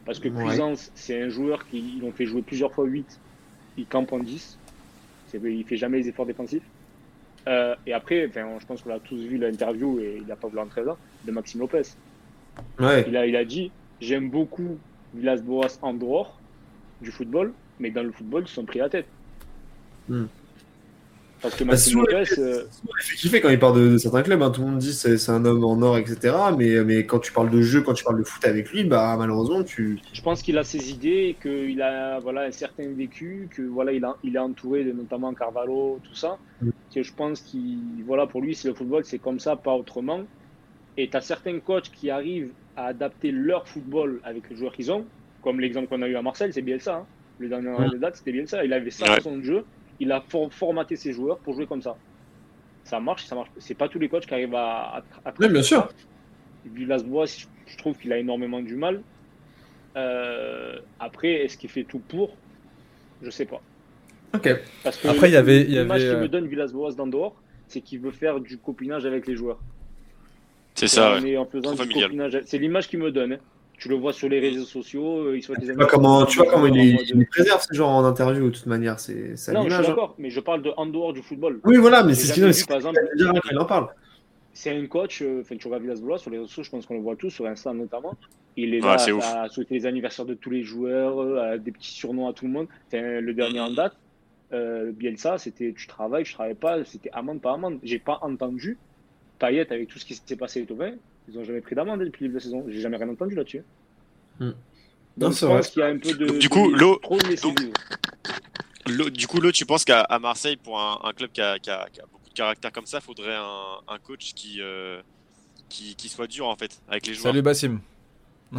Parce 0.06 0.20
que 0.20 0.30
Ouais. 0.30 0.44
Cuisance, 0.46 0.92
c'est 0.96 1.22
un 1.22 1.30
joueur 1.30 1.68
qui 1.68 2.00
l'ont 2.02 2.12
fait 2.12 2.26
jouer 2.26 2.42
plusieurs 2.42 2.74
fois 2.74 2.86
8. 2.86 3.20
Il 3.78 3.86
campe 3.86 4.14
en 4.14 4.20
10. 4.20 4.58
Il 5.34 5.64
fait 5.66 5.78
jamais 5.78 5.98
les 5.98 6.10
efforts 6.10 6.26
défensifs. 6.26 6.64
Euh, 7.48 7.76
et 7.86 7.94
après, 7.94 8.28
enfin, 8.28 8.46
je 8.60 8.66
pense 8.66 8.82
qu'on 8.82 8.94
a 8.94 9.00
tous 9.00 9.18
vu 9.18 9.38
l'interview, 9.38 10.00
et 10.00 10.18
il 10.22 10.28
n'a 10.28 10.36
pas 10.36 10.48
voulu 10.48 10.60
en 10.60 10.68
13 10.68 10.90
ans, 10.90 10.98
de 11.26 11.32
Maxime 11.32 11.62
Lopez. 11.62 11.84
Ouais. 12.80 13.06
Il 13.08 13.16
a, 13.16 13.26
il 13.26 13.36
a 13.36 13.46
dit 13.46 13.72
J'aime 14.02 14.30
beaucoup 14.30 14.78
Villas-Boas 15.16 15.80
en 15.82 15.94
dehors 15.94 16.40
du 17.02 17.12
football, 17.12 17.54
mais 17.80 17.90
dans 17.92 18.04
le 18.04 18.12
football, 18.12 18.44
ils 18.44 18.48
se 18.48 18.56
sont 18.56 18.66
pris 18.66 18.80
la 18.80 18.90
tête. 18.90 19.08
Hmm. 20.10 20.26
Parce 21.42 21.56
que 21.56 21.64
Bah, 21.64 21.74
Maxime 21.74 21.94
souvent, 21.94 22.06
Lopez, 22.12 22.40
euh, 22.40 22.64
fait 23.00 23.16
kiffer 23.16 23.42
quand 23.42 23.50
il 23.50 23.60
parle 23.60 23.80
de, 23.80 23.88
de 23.90 23.98
certains 23.98 24.24
clubs. 24.24 24.42
hein. 24.42 24.50
Tout 24.50 24.62
le 24.62 24.68
monde 24.68 24.78
dit 24.80 24.92
c'est 24.94 25.18
c'est 25.18 25.32
un 25.32 25.46
homme 25.46 25.64
en 25.64 25.80
or, 25.84 25.98
etc. 25.98 26.36
Mais, 26.58 26.84
mais 26.84 27.06
quand 27.06 27.20
tu 27.20 27.32
parles 27.32 27.52
de 27.52 27.62
jeu, 27.62 27.82
quand 27.82 27.94
tu 27.94 28.04
parles 28.04 28.18
de 28.18 28.24
foot 28.24 28.44
avec 28.46 28.72
lui, 28.72 28.84
bah 28.84 29.16
malheureusement, 29.20 29.64
tu. 29.64 30.00
je 30.14 30.22
pense 30.22 30.42
qu'il 30.42 30.58
a 30.58 30.64
ses 30.64 30.92
idées, 30.92 31.36
qu'il 31.42 31.80
a 31.82 32.20
voilà, 32.20 32.42
un 32.42 32.52
certain 32.52 32.88
vécu, 32.92 33.50
que 33.56 33.62
voilà, 33.62 33.92
il, 33.94 34.04
a, 34.04 34.16
il 34.24 34.36
est 34.36 34.40
entouré 34.40 34.84
de 34.84 34.92
notamment 34.92 35.34
Carvalho, 35.36 36.00
tout 36.04 36.16
ça. 36.16 36.38
Hmm. 36.62 36.72
Que 36.94 37.04
je 37.04 37.14
pense 37.14 37.42
qu'il, 37.42 38.04
voilà, 38.08 38.26
pour 38.26 38.42
lui, 38.42 38.56
c'est 38.56 38.68
le 38.70 38.74
football, 38.74 39.06
c'est 39.06 39.20
comme 39.20 39.40
ça, 39.40 39.56
pas 39.56 39.74
autrement. 39.76 40.22
Et 40.98 41.08
tu 41.10 41.16
as 41.18 41.22
certains 41.22 41.60
coachs 41.60 41.92
qui 41.92 42.10
arrivent 42.10 42.50
à 42.76 42.88
adapter 42.88 43.30
leur 43.32 43.68
football 43.68 44.20
avec 44.24 44.50
les 44.50 44.56
joueurs 44.56 44.74
qu'ils 44.74 44.92
ont, 44.92 45.06
comme 45.44 45.60
l'exemple 45.60 45.88
qu'on 45.88 46.02
a 46.02 46.08
eu 46.08 46.16
à 46.16 46.22
Marseille, 46.24 46.52
c'est 46.52 46.64
Bielsa. 46.64 46.96
Hein. 46.96 47.06
Le 47.38 47.50
dernier 47.50 47.70
Mm. 47.70 47.92
de 47.92 47.98
date, 47.98 48.16
c'était 48.16 48.32
Bielsa. 48.32 48.66
Il 48.66 48.74
avait 48.74 48.90
sa 48.90 49.06
Ouais. 49.06 49.16
façon 49.18 49.38
de 49.38 49.44
jeu, 49.44 49.64
il 50.00 50.12
a 50.12 50.22
for- 50.22 50.52
formaté 50.54 50.96
ses 50.96 51.14
joueurs 51.14 51.38
pour 51.40 51.54
jouer 51.54 51.66
comme 51.68 51.82
ça. 51.82 51.96
Ça 52.84 53.00
marche, 53.00 53.26
ça 53.26 53.36
marche. 53.36 53.50
C'est 53.58 53.74
pas 53.76 53.90
tous 53.90 54.00
les 54.00 54.08
coachs 54.10 54.26
qui 54.26 54.34
arrivent 54.34 54.56
à. 54.56 54.98
à, 54.98 55.30
à 55.30 55.34
Oui, 55.40 55.50
bien 55.50 55.62
sûr. 55.62 55.88
Villas-Boas, 56.66 57.26
je- 57.26 57.46
je 57.72 57.78
trouve 57.78 57.98
qu'il 57.98 58.12
a 58.14 58.18
énormément 58.18 58.62
du 58.62 58.76
mal. 58.76 59.02
Euh, 59.96 60.80
après, 61.00 61.44
est-ce 61.46 61.58
qu'il 61.58 61.70
fait 61.70 61.84
tout 61.84 62.00
pour? 62.00 62.36
Je 63.22 63.30
sais 63.30 63.46
pas. 63.46 63.62
Ok. 64.34 64.50
Parce 64.84 64.98
que 64.98 65.08
Après, 65.08 65.30
il 65.30 65.34
y 65.34 65.38
avait- 65.38 65.64
l'image 65.64 66.02
avait, 66.02 66.10
qu'il 66.12 66.18
euh, 66.18 66.22
me 66.22 66.28
donne 66.28 66.48
Villas-Boas 66.48 66.94
d'en 66.94 67.08
dehors, 67.08 67.36
c'est 67.68 67.82
qu'il 67.82 68.00
veut 68.00 68.12
faire 68.12 68.40
du 68.40 68.58
copinage 68.58 69.06
avec 69.06 69.26
les 69.28 69.36
joueurs. 69.36 69.60
C'est 70.76 70.88
ça, 70.88 71.16
ouais. 71.20 71.32
est 71.32 71.38
en 71.38 71.46
faisant 71.46 71.62
Trop 71.64 71.72
du 71.72 71.78
familial. 71.80 72.04
copinage. 72.10 72.42
C'est 72.46 72.60
l'image 72.60 72.88
qu'il 72.88 73.00
me 73.00 73.12
donne. 73.12 73.34
hein. 73.34 73.38
Tu 73.78 73.90
le 73.90 73.96
vois 73.96 74.12
sur 74.12 74.28
les 74.28 74.40
réseaux 74.40 74.66
sociaux, 74.66 75.28
euh, 75.28 75.38
il 75.38 75.44
soit 75.44 75.56
des 75.56 75.66
Tu 75.66 75.70
amis. 75.70 75.78
vois 75.78 75.86
comment, 75.88 76.26
tu 76.26 76.40
vois 76.40 76.48
comment 76.52 76.66
il, 76.66 77.28
préserve 77.28 77.62
ce 77.62 77.76
genre 77.76 77.90
en 77.92 78.04
interview 78.06 78.46
de 78.46 78.56
toute 78.56 78.66
manière. 78.66 79.00
C'est 79.00 79.14
Non, 79.54 79.64
je 79.64 79.70
suis 79.70 79.74
hein. 79.74 79.82
d'accord, 79.88 80.16
mais 80.18 80.32
je 80.32 80.40
parle 80.40 80.64
de 80.64 80.72
en 80.78 80.88
dehors 80.88 81.14
du 81.14 81.22
football. 81.22 81.60
Oui, 81.64 81.78
voilà, 81.78 82.04
mais 82.04 82.16
c'est 82.16 82.34
qu'il 82.34 82.44
par 82.68 82.78
exemple, 82.78 83.00
il 83.52 83.60
en 83.60 83.66
parle. 83.66 83.90
c'est 84.54 84.72
un 84.76 84.86
coach, 84.88 85.22
euh, 85.22 85.42
enfin, 85.42 85.56
tu 85.58 85.68
regardes 85.68 85.84
Villas-Boas 85.84 86.18
sur 86.18 86.32
les 86.32 86.38
réseaux 86.38 86.48
sociaux, 86.48 86.64
je 86.64 86.72
pense 86.72 86.86
qu'on 86.88 86.96
le 86.96 87.02
voit 87.02 87.16
tous, 87.16 87.30
sur 87.30 87.46
Insta 87.46 87.72
notamment. 87.74 88.16
Il 88.56 88.74
est 88.74 88.82
Ouais, 88.84 88.96
là 88.96 89.42
à, 89.44 89.50
souhaiter 89.50 89.76
les 89.76 89.86
anniversaires 89.86 90.26
de 90.26 90.34
tous 90.34 90.50
les 90.50 90.64
joueurs, 90.64 91.22
euh, 91.22 91.54
à 91.54 91.58
des 91.60 91.72
petits 91.72 91.92
surnoms 91.92 92.28
à 92.28 92.34
tout 92.34 92.46
le 92.46 92.52
monde. 92.52 92.68
Le 92.92 93.32
dernier 93.34 93.60
en 93.60 93.70
date, 93.70 93.96
euh, 94.54 94.92
Bielsa, 94.92 95.38
c'était 95.38 95.74
tu 95.78 95.88
travailles, 95.88 96.24
tu 96.24 96.34
travailles 96.34 96.56
pas, 96.56 96.84
c'était 96.86 97.12
amende 97.12 97.42
pas 97.42 97.54
amende. 97.54 97.80
J'ai 97.84 98.00
pas 98.00 98.20
entendu 98.22 98.78
Payet 99.40 99.72
avec 99.72 99.88
tout 99.90 100.00
ce 100.00 100.06
qui 100.06 100.16
s'est 100.16 100.36
passé 100.36 100.60
avec 100.60 100.70
Thauvin, 100.70 100.94
ils 101.28 101.38
ont 101.38 101.44
jamais 101.44 101.62
pris 101.62 101.76
d'amende 101.76 102.00
depuis 102.02 102.26
le 102.26 102.30
début 102.30 102.34
de 102.34 102.38
la 102.40 102.44
saison. 102.44 102.66
J'ai 102.68 102.82
jamais 102.82 102.98
rien 102.98 103.10
entendu 103.10 103.36
là-dessus. 103.36 103.64
Donc 104.40 104.54
Non, 105.18 105.32
je 105.32 105.36
c'est 105.36 105.46
pense 105.48 105.60
vrai. 105.66 105.70
qu'il 105.72 105.80
y 105.80 105.84
a 105.84 105.88
un 105.88 105.98
peu 105.98 106.14
de. 106.14 106.38
Du 106.40 106.50
coup, 106.50 106.70
l'eau- 106.72 107.00
Du 109.12 109.28
coup, 109.28 109.40
tu 109.52 109.66
penses 109.66 109.84
qu'à 109.86 110.06
Marseille, 110.22 110.56
pour 110.58 110.80
un, 110.80 111.00
un 111.04 111.12
club 111.14 111.32
qui 111.32 111.42
a, 111.42 111.60
qui 111.60 111.70
a- 111.70 111.88
qui 111.92 112.00
a 112.00 112.06
beaucoup 112.12 112.30
de 112.30 112.34
caractère 112.34 112.72
comme 112.72 112.86
ça, 112.86 113.02
faudrait 113.02 113.36
un, 113.36 113.78
un 113.88 114.00
coach 114.00 114.34
qui, 114.34 114.62
euh, 114.62 115.02
qui, 115.70 115.96
qui 115.96 116.08
soit 116.08 116.28
dur 116.28 116.48
en 116.48 116.56
fait 116.56 116.80
avec 116.88 117.06
les 117.08 117.14
joueurs? 117.14 117.34
Salut 117.34 117.42
Bassim. 117.42 117.80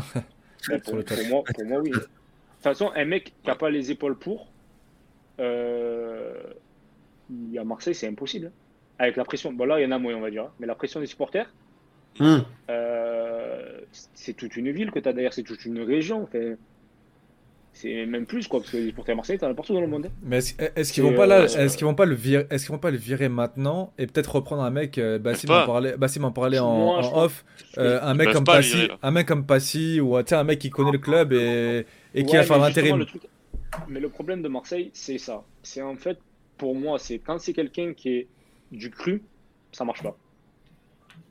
Sur 0.60 0.80
pour, 0.82 0.94
moi, 1.28 1.44
pour 1.54 1.64
moi, 1.64 1.80
oui. 1.80 1.90
De 1.90 1.96
toute 1.98 2.08
façon, 2.62 2.90
un 2.94 3.04
mec 3.04 3.32
qui 3.42 3.46
n'a 3.48 3.54
pas 3.54 3.70
les 3.70 3.90
épaules 3.90 4.16
pour, 4.18 4.48
euh, 5.40 6.34
à 7.56 7.64
Marseille, 7.64 7.94
c'est 7.94 8.08
impossible. 8.08 8.50
Avec 8.98 9.16
la 9.16 9.24
pression, 9.24 9.52
bon 9.52 9.64
là, 9.64 9.78
il 9.80 9.84
y 9.84 9.86
en 9.86 9.92
a 9.92 9.98
moins, 9.98 10.14
on 10.14 10.20
va 10.20 10.30
dire, 10.30 10.44
hein. 10.44 10.50
mais 10.58 10.66
la 10.66 10.74
pression 10.74 11.00
des 11.00 11.06
supporters, 11.06 11.52
Hum. 12.20 12.42
euh, 12.68 13.80
c'est 14.14 14.32
toute 14.32 14.56
une 14.56 14.70
ville 14.72 14.90
que 14.90 14.98
tu 14.98 15.08
as 15.08 15.12
d'ailleurs, 15.12 15.32
c'est 15.32 15.44
toute 15.44 15.64
une 15.64 15.80
région. 15.82 16.28
C'est 17.72 18.06
même 18.06 18.26
plus, 18.26 18.48
quoi, 18.48 18.58
parce 18.58 18.72
que 18.72 18.76
les 18.78 18.86
supporters 18.88 19.14
marseillais, 19.14 19.38
tu 19.38 19.44
en 19.44 19.50
as 19.50 19.54
partout 19.54 19.72
dans 19.72 19.80
le 19.80 19.86
monde. 19.86 20.06
hein. 20.06 20.12
Mais 20.24 20.38
est-ce 20.38 20.54
est-ce 20.74 20.92
qu'ils 20.92 21.04
vont 21.04 21.14
pas 21.14 21.26
là, 21.26 21.42
euh, 21.42 21.44
est-ce 21.46 21.76
qu'ils 21.76 21.86
vont 21.86 21.94
pas 21.94 22.06
le 22.06 22.14
virer, 22.16 22.44
est-ce 22.50 22.64
qu'ils 22.66 22.72
vont 22.72 22.80
pas 22.80 22.90
le 22.90 22.96
virer 22.96 23.28
maintenant 23.28 23.92
et 23.98 24.08
peut-être 24.08 24.34
reprendre 24.34 24.62
un 24.62 24.70
mec, 24.70 24.98
euh, 24.98 25.20
Bassim 25.20 25.48
en 25.50 25.64
parlait, 25.64 25.96
Bassim 25.96 26.24
en 26.24 26.32
parlait 26.32 26.58
en, 26.58 26.98
off, 27.16 27.44
euh, 27.76 28.00
un 28.02 28.14
mec 28.14 28.30
Passy, 28.44 28.74
virer, 28.74 28.92
un 29.00 29.10
mec 29.12 29.28
comme 29.28 29.46
Passy 29.46 30.00
ou 30.00 30.16
un 30.16 30.44
mec 30.44 30.58
qui 30.58 30.70
connaît 30.70 30.90
le 30.90 30.98
club 30.98 31.32
et, 31.32 31.86
et 32.14 32.24
qui 32.24 32.32
Ouais, 32.32 32.38
va 32.38 32.44
faire 32.44 32.58
l'intérim. 32.58 32.96
le 32.96 33.04
truc- 33.06 33.28
Mais 33.86 34.00
le 34.00 34.08
problème 34.08 34.42
de 34.42 34.48
Marseille, 34.48 34.90
c'est 34.92 35.18
ça. 35.18 35.44
C'est 35.62 35.82
en 35.82 35.94
fait, 35.94 36.18
pour 36.56 36.74
moi, 36.74 36.98
c'est 36.98 37.20
quand 37.20 37.38
c'est 37.38 37.52
quelqu'un 37.52 37.92
qui 37.94 38.08
est 38.08 38.26
du 38.72 38.90
cru, 38.90 39.22
ça 39.72 39.84
marche 39.84 40.02
pas. 40.02 40.16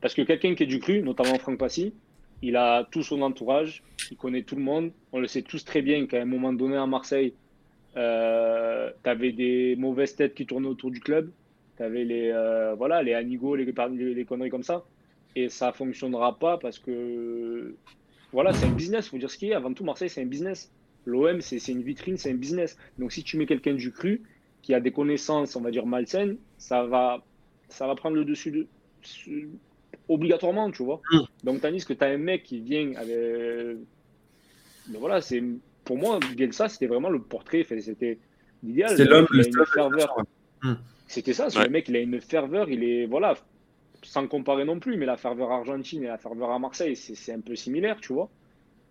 Parce 0.02 0.14
que 0.14 0.22
quelqu'un 0.22 0.56
qui 0.56 0.64
est 0.64 0.68
du 0.68 0.80
cru, 0.80 1.02
notamment 1.02 1.38
Franck 1.40 1.58
Passy, 1.58 1.94
il 2.42 2.56
a 2.56 2.88
tout 2.92 3.04
son 3.04 3.22
entourage, 3.22 3.84
il 4.12 4.18
connaît 4.18 4.44
tout 4.44 4.56
le 4.56 4.62
monde. 4.62 4.92
On 5.12 5.20
le 5.20 5.28
sait 5.28 5.42
tous 5.42 5.66
très 5.66 5.82
bien 5.82 6.06
qu'à 6.06 6.22
un 6.22 6.26
moment 6.26 6.54
donné 6.54 6.76
à 6.78 6.86
Marseille, 6.86 7.34
euh, 7.96 8.92
tu 9.04 9.10
avais 9.10 9.32
des 9.32 9.76
mauvaises 9.76 10.16
têtes 10.16 10.36
qui 10.36 10.46
tournaient 10.46 10.68
autour 10.68 10.92
du 10.92 11.00
club. 11.00 11.32
Tu 11.78 11.84
avais 11.84 12.04
les, 12.04 12.30
euh, 12.32 12.76
voilà, 12.76 13.02
les 13.02 13.14
Anigo, 13.14 13.56
les, 13.56 13.74
conneries 14.26 14.50
comme 14.50 14.64
ça. 14.64 14.86
Et 15.36 15.50
ça 15.50 15.72
fonctionnera 15.72 16.38
pas 16.38 16.58
parce 16.58 16.80
que 16.80 17.76
voilà, 18.32 18.54
c'est 18.54 18.66
un 18.66 18.72
business, 18.72 19.10
faut 19.10 19.18
dire 19.18 19.32
ce 19.32 19.38
qu'il 19.38 19.50
y 19.50 19.54
a. 19.54 19.58
Avant 19.58 19.74
tout, 19.74 19.84
Marseille, 19.84 20.10
c'est 20.10 20.22
un 20.22 20.26
business. 20.26 20.72
L'OM, 21.06 21.42
c'est 21.42 21.60
c'est 21.60 21.72
une 21.72 21.84
vitrine, 21.84 22.18
c'est 22.18 22.32
un 22.32 22.36
business. 22.36 22.78
Donc, 23.00 23.12
si 23.12 23.24
tu 23.24 23.38
mets 23.38 23.46
quelqu'un 23.46 23.74
du 23.74 23.92
cru, 23.92 24.22
qui 24.62 24.74
a 24.74 24.80
des 24.80 24.92
connaissances, 24.92 25.56
on 25.56 25.62
va 25.62 25.72
dire, 25.72 25.86
malsaines, 25.86 26.38
ça 26.58 26.84
va, 26.84 27.24
ça 27.70 27.88
va 27.88 27.96
prendre 27.96 28.16
le 28.16 28.26
dessus 28.26 28.52
de, 28.52 28.68
su- 29.02 29.50
obligatoirement, 30.10 30.72
tu 30.72 30.84
vois. 30.84 31.02
Mm. 31.12 31.20
Donc, 31.44 31.62
tandis 31.62 31.86
que 31.86 31.94
tu 31.94 32.04
as 32.04 32.08
un 32.08 32.18
mec 32.18 32.44
qui 32.44 32.60
vient 32.60 32.94
avec. 32.96 33.78
Mais 34.90 34.98
voilà, 35.00 35.22
c'est 35.22 35.44
pour 35.84 35.98
moi, 35.98 36.20
Bielsa, 36.36 36.70
c'était 36.70 36.88
vraiment 36.88 37.10
le 37.10 37.20
portrait, 37.22 37.62
enfin, 37.62 37.80
c'était 37.82 38.18
l'idéal. 38.64 38.92
C'était 38.92 39.06
l'homme, 39.06 39.28
le 39.32 39.66
ferveur. 39.66 40.18
Mm. 40.64 40.74
C'était 41.08 41.34
ça, 41.34 41.50
c'est 41.50 41.60
Ouais. 41.60 41.66
le 41.66 41.70
mec, 41.72 41.88
il 41.90 41.96
a 41.96 42.00
une 42.00 42.20
ferveur, 42.20 42.70
il 42.70 42.84
est, 42.84 43.06
voilà, 43.06 43.36
sans 44.04 44.28
comparer 44.28 44.66
non 44.66 44.80
plus, 44.80 44.98
mais 44.98 45.06
la 45.06 45.18
ferveur 45.18 45.52
argentine 45.52 46.04
et 46.04 46.08
la 46.08 46.18
ferveur 46.18 46.52
à 46.52 46.60
Marseille, 46.60 46.96
c'est 46.96 47.16
c'est 47.16 47.34
un 47.34 47.40
peu 47.40 47.56
similaire, 47.56 47.98
tu 48.02 48.14
vois. 48.14 48.30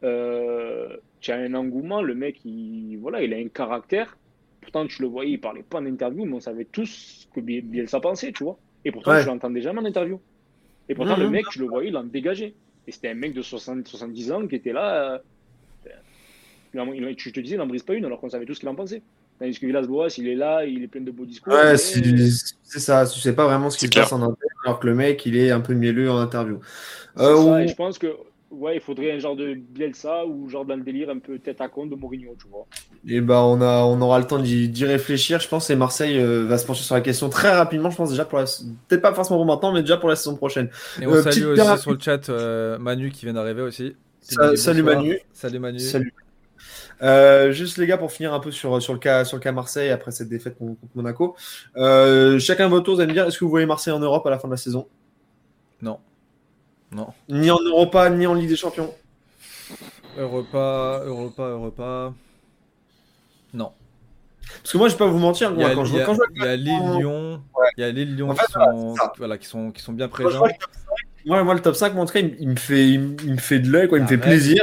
Euh, 0.02 0.96
tu 1.20 1.30
as 1.32 1.36
un 1.36 1.54
engouement, 1.54 2.02
le 2.02 2.14
mec, 2.14 2.44
il, 2.44 2.96
voilà, 2.96 3.22
il 3.22 3.32
a 3.34 3.36
un 3.38 3.48
caractère. 3.48 4.16
Pourtant, 4.60 4.86
tu 4.86 5.00
le 5.02 5.08
voyais, 5.08 5.32
il 5.32 5.40
parlait 5.40 5.62
pas 5.62 5.78
en 5.78 5.86
interview, 5.86 6.24
mais 6.24 6.34
on 6.34 6.40
savait 6.40 6.64
tous 6.64 6.86
ce 6.86 7.26
que 7.34 7.40
Biel- 7.40 7.62
Bielsa 7.64 8.00
pensait, 8.00 8.32
tu 8.32 8.44
vois. 8.44 8.58
Et 8.84 8.92
pourtant, 8.92 9.12
Ouais. 9.12 9.20
tu 9.22 9.26
l'entendais 9.26 9.60
jamais 9.62 9.80
en 9.80 9.84
interview. 9.84 10.20
Et 10.88 10.94
pourtant, 10.94 11.16
le 11.16 11.28
mec, 11.30 11.46
tu 11.50 11.58
le 11.58 11.66
voyais, 11.66 11.88
il 11.88 11.96
en 11.96 12.04
dégageait. 12.04 12.54
Et 12.86 12.92
c'était 12.92 13.08
un 13.08 13.14
mec 13.14 13.34
de 13.34 13.42
60, 13.42 13.86
70 13.88 14.30
ans 14.32 14.46
qui 14.46 14.54
était 14.56 14.72
là. 14.72 15.14
euh, 15.14 15.18
il 16.74 16.80
en- 16.80 16.92
il- 16.92 17.16
tu 17.16 17.32
te 17.32 17.40
disais, 17.40 17.54
il 17.54 17.58
n'en 17.58 17.66
brise 17.66 17.82
pas 17.82 17.94
une, 17.94 18.04
alors 18.04 18.20
qu'on 18.20 18.28
savait 18.28 18.44
tous 18.44 18.54
ce 18.54 18.60
qu'il 18.60 18.68
en 18.68 18.74
pensait. 18.74 19.02
Tandis 19.38 19.58
que 19.58 19.66
Villas-Boas, 19.66 20.08
il 20.18 20.28
est 20.28 20.34
là, 20.34 20.64
il 20.64 20.82
est 20.82 20.86
plein 20.88 21.00
de 21.00 21.10
beaux 21.10 21.24
discours. 21.26 21.52
Ouais, 21.52 21.72
mais- 21.72 21.76
c'est 21.76 22.02
c'est 22.62 22.80
ça. 22.80 23.06
Tu 23.06 23.18
sais 23.20 23.34
pas 23.34 23.44
vraiment 23.46 23.70
ce 23.70 23.78
qui 23.78 23.86
se 23.86 23.90
clair. 23.90 24.04
passe 24.04 24.12
en 24.12 24.22
interne, 24.22 24.36
alors 24.64 24.78
que 24.80 24.86
le 24.86 24.94
mec, 24.94 25.24
il 25.26 25.36
est 25.36 25.50
un 25.50 25.60
peu 25.60 25.74
mielleux 25.74 26.10
en 26.10 26.18
interview. 26.18 26.60
Euh, 27.18 27.34
ça, 27.34 27.36
on- 27.36 27.58
et 27.58 27.68
je 27.68 27.74
pense 27.74 27.98
que 27.98 28.08
ouais, 28.50 28.76
il 28.76 28.80
faudrait 28.80 29.12
un 29.12 29.18
genre 29.18 29.36
de 29.36 29.54
Bielsa 29.54 30.26
ou 30.26 30.48
genre 30.48 30.64
dans 30.64 30.76
le 30.76 30.82
délire 30.82 31.10
un 31.10 31.18
peu 31.18 31.38
tête 31.38 31.60
à 31.60 31.68
compte 31.68 31.90
de 31.90 31.96
Mourinho, 31.96 32.34
tu 32.40 32.48
vois. 32.48 32.66
Et 33.06 33.20
bah 33.20 33.42
on 33.42 33.60
a 33.60 33.82
on 33.84 34.00
aura 34.00 34.18
le 34.18 34.26
temps 34.26 34.38
d'y 34.38 34.84
réfléchir, 34.84 35.40
je 35.40 35.48
pense, 35.48 35.70
et 35.70 35.76
Marseille 35.76 36.18
euh, 36.18 36.44
va 36.46 36.58
se 36.58 36.66
pencher 36.66 36.82
sur 36.82 36.94
la 36.94 37.00
question 37.00 37.28
très 37.28 37.50
rapidement, 37.54 37.90
je 37.90 37.96
pense 37.96 38.10
déjà 38.10 38.24
pour 38.24 38.38
la 38.38 38.44
peut-être 38.88 39.02
pas 39.02 39.14
forcément 39.14 39.38
pour 39.38 39.46
maintenant, 39.46 39.72
mais 39.72 39.80
déjà 39.82 39.96
pour 39.96 40.08
la 40.08 40.16
saison 40.16 40.36
prochaine. 40.36 40.70
Et 41.00 41.06
on 41.06 41.12
Euh, 41.12 41.22
salue 41.22 41.46
aussi 41.46 41.78
sur 41.82 41.92
le 41.92 41.98
chat 42.00 42.28
euh, 42.28 42.78
Manu 42.78 43.10
qui 43.10 43.26
vient 43.26 43.34
d'arriver 43.34 43.62
aussi. 43.62 43.94
Salut 44.20 44.82
bonsoir. 44.82 45.02
Manu. 45.02 45.20
Salut 45.32 45.58
Manu. 45.58 45.78
Salut. 45.78 46.14
Euh, 47.02 47.52
juste 47.52 47.76
les 47.76 47.86
gars 47.86 47.98
pour 47.98 48.10
finir 48.10 48.32
un 48.32 48.40
peu 48.40 48.50
sur 48.50 48.80
sur 48.80 48.94
le 48.94 48.98
cas 48.98 49.24
sur 49.24 49.36
le 49.36 49.42
cas 49.42 49.52
Marseille 49.52 49.90
après 49.90 50.10
cette 50.10 50.30
défaite 50.30 50.56
contre 50.56 50.80
contre 50.80 50.92
Monaco. 50.96 51.36
Euh, 51.76 52.38
chacun 52.38 52.68
votre 52.68 52.84
tour, 52.84 52.94
vous 52.94 53.00
allez 53.00 53.08
me 53.08 53.12
dire 53.12 53.26
est-ce 53.26 53.38
que 53.38 53.44
vous 53.44 53.50
voyez 53.50 53.66
Marseille 53.66 53.92
en 53.92 53.98
Europe 53.98 54.26
à 54.26 54.30
la 54.30 54.38
fin 54.38 54.48
de 54.48 54.54
la 54.54 54.56
saison? 54.56 54.88
Non. 55.82 55.98
Non. 56.92 57.08
Ni 57.28 57.50
en 57.50 57.58
Europa, 57.60 58.08
ni 58.10 58.26
en 58.26 58.34
Ligue 58.34 58.48
des 58.48 58.56
Champions. 58.56 58.92
Europa, 60.16 61.02
Europa, 61.04 61.42
Europa. 61.42 62.14
Non. 63.52 63.72
Parce 64.62 64.72
que 64.72 64.78
moi, 64.78 64.88
je 64.88 64.94
vais 64.94 64.98
pas 64.98 65.06
vous 65.08 65.18
mentir, 65.18 65.52
Il 65.54 65.60
y 65.60 65.64
a, 65.64 65.66
moi, 65.66 65.74
quand 65.74 65.84
je 65.84 65.92
il 65.94 65.98
y 65.98 66.00
a- 66.00 66.04
quand 66.06 66.12
je 66.14 66.18
vois 66.18 66.26
il 66.36 66.42
y 66.42 66.46
a 66.46 66.56
Lille, 66.56 66.98
Lyon. 66.98 67.42
Ouais. 67.58 67.66
Il 67.76 67.80
y 67.80 67.84
a 67.84 67.90
Lille, 67.90 68.14
Lyon 68.14 68.30
En 68.30 68.34
fait, 68.34 68.46
qui, 68.46 68.52
voilà, 68.54 68.72
sont, 68.72 68.94
voilà, 69.18 69.38
qui, 69.38 69.46
sont, 69.46 69.70
qui 69.72 69.82
sont 69.82 69.92
bien 69.92 70.08
présents. 70.08 70.38
vois 70.38 70.48
le 70.48 70.54
top 70.54 70.70
5, 70.72 71.26
moi, 71.26 71.44
moi, 71.44 71.54
le 71.54 71.60
top 71.60 71.74
5, 71.74 71.94
moi, 71.94 72.02
en 72.04 72.06
tout 72.06 72.12
cas, 72.12 72.20
il, 72.20 72.36
il 72.38 72.48
me 72.50 72.56
fait, 72.56 72.88
il, 72.88 73.00
me- 73.00 73.16
il 73.24 73.32
me 73.32 73.38
fait 73.38 73.58
de 73.58 73.68
l'œil, 73.68 73.88
quoi, 73.88 73.98
il 73.98 74.02
me 74.02 74.06
fait 74.06 74.14
ouais. 74.14 74.20
plaisir. 74.20 74.62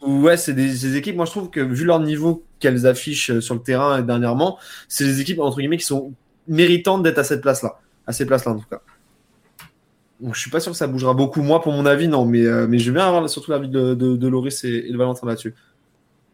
Ouais, 0.00 0.36
c'est 0.36 0.54
des, 0.54 0.68
des 0.68 0.96
équipes, 0.96 1.16
moi 1.16 1.24
je 1.24 1.32
trouve 1.32 1.50
que 1.50 1.58
vu 1.58 1.84
leur 1.84 1.98
niveau 1.98 2.44
qu'elles 2.60 2.86
affichent 2.86 3.30
euh, 3.32 3.40
sur 3.40 3.56
le 3.56 3.60
terrain 3.60 4.00
dernièrement, 4.00 4.56
c'est 4.86 5.02
des 5.02 5.20
équipes 5.20 5.40
entre 5.40 5.58
guillemets 5.58 5.76
qui 5.76 5.84
sont 5.84 6.12
méritantes 6.46 7.02
d'être 7.02 7.18
à 7.18 7.24
cette 7.24 7.40
place-là, 7.40 7.80
à 8.06 8.12
ces 8.12 8.24
places-là 8.24 8.52
en 8.52 8.58
tout 8.60 8.68
cas. 8.70 8.80
Donc 10.20 10.34
je 10.34 10.40
suis 10.40 10.50
pas 10.50 10.58
sûr 10.60 10.72
que 10.72 10.78
ça 10.78 10.86
bougera 10.88 11.14
beaucoup, 11.14 11.42
moi 11.42 11.60
pour 11.62 11.72
mon 11.72 11.86
avis 11.86 12.08
non, 12.08 12.24
mais, 12.24 12.44
euh, 12.44 12.66
mais 12.68 12.78
je 12.78 12.86
veux 12.90 12.94
bien 12.94 13.06
avoir 13.06 13.28
surtout 13.30 13.50
l'avis 13.52 13.68
de, 13.68 13.94
de, 13.94 14.16
de 14.16 14.28
Loris 14.28 14.64
et, 14.64 14.86
et 14.88 14.92
de 14.92 14.96
Valentin 14.96 15.26
là-dessus. 15.26 15.54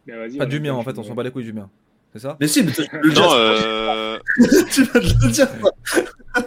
Ben, 0.06 0.16
vas-y, 0.16 0.38
Pas 0.38 0.46
du 0.46 0.60
mien 0.60 0.72
en 0.74 0.82
fait, 0.82 0.96
on 0.98 1.02
s'en 1.02 1.14
bat 1.14 1.22
les 1.22 1.30
couilles 1.30 1.44
du 1.44 1.52
mien. 1.52 1.68
C'est 2.12 2.20
ça? 2.20 2.36
Mais 2.40 2.46
si, 2.48 2.62
mais 2.62 2.72
toi, 2.72 2.84
tu 2.84 2.96
le 2.98 3.12
dire, 3.12 3.22
Non, 3.22 3.30
euh, 3.34 4.18
tu 4.72 4.84
vas 4.84 5.00
te 5.00 5.24
le 5.26 5.30
dire. 5.30 5.48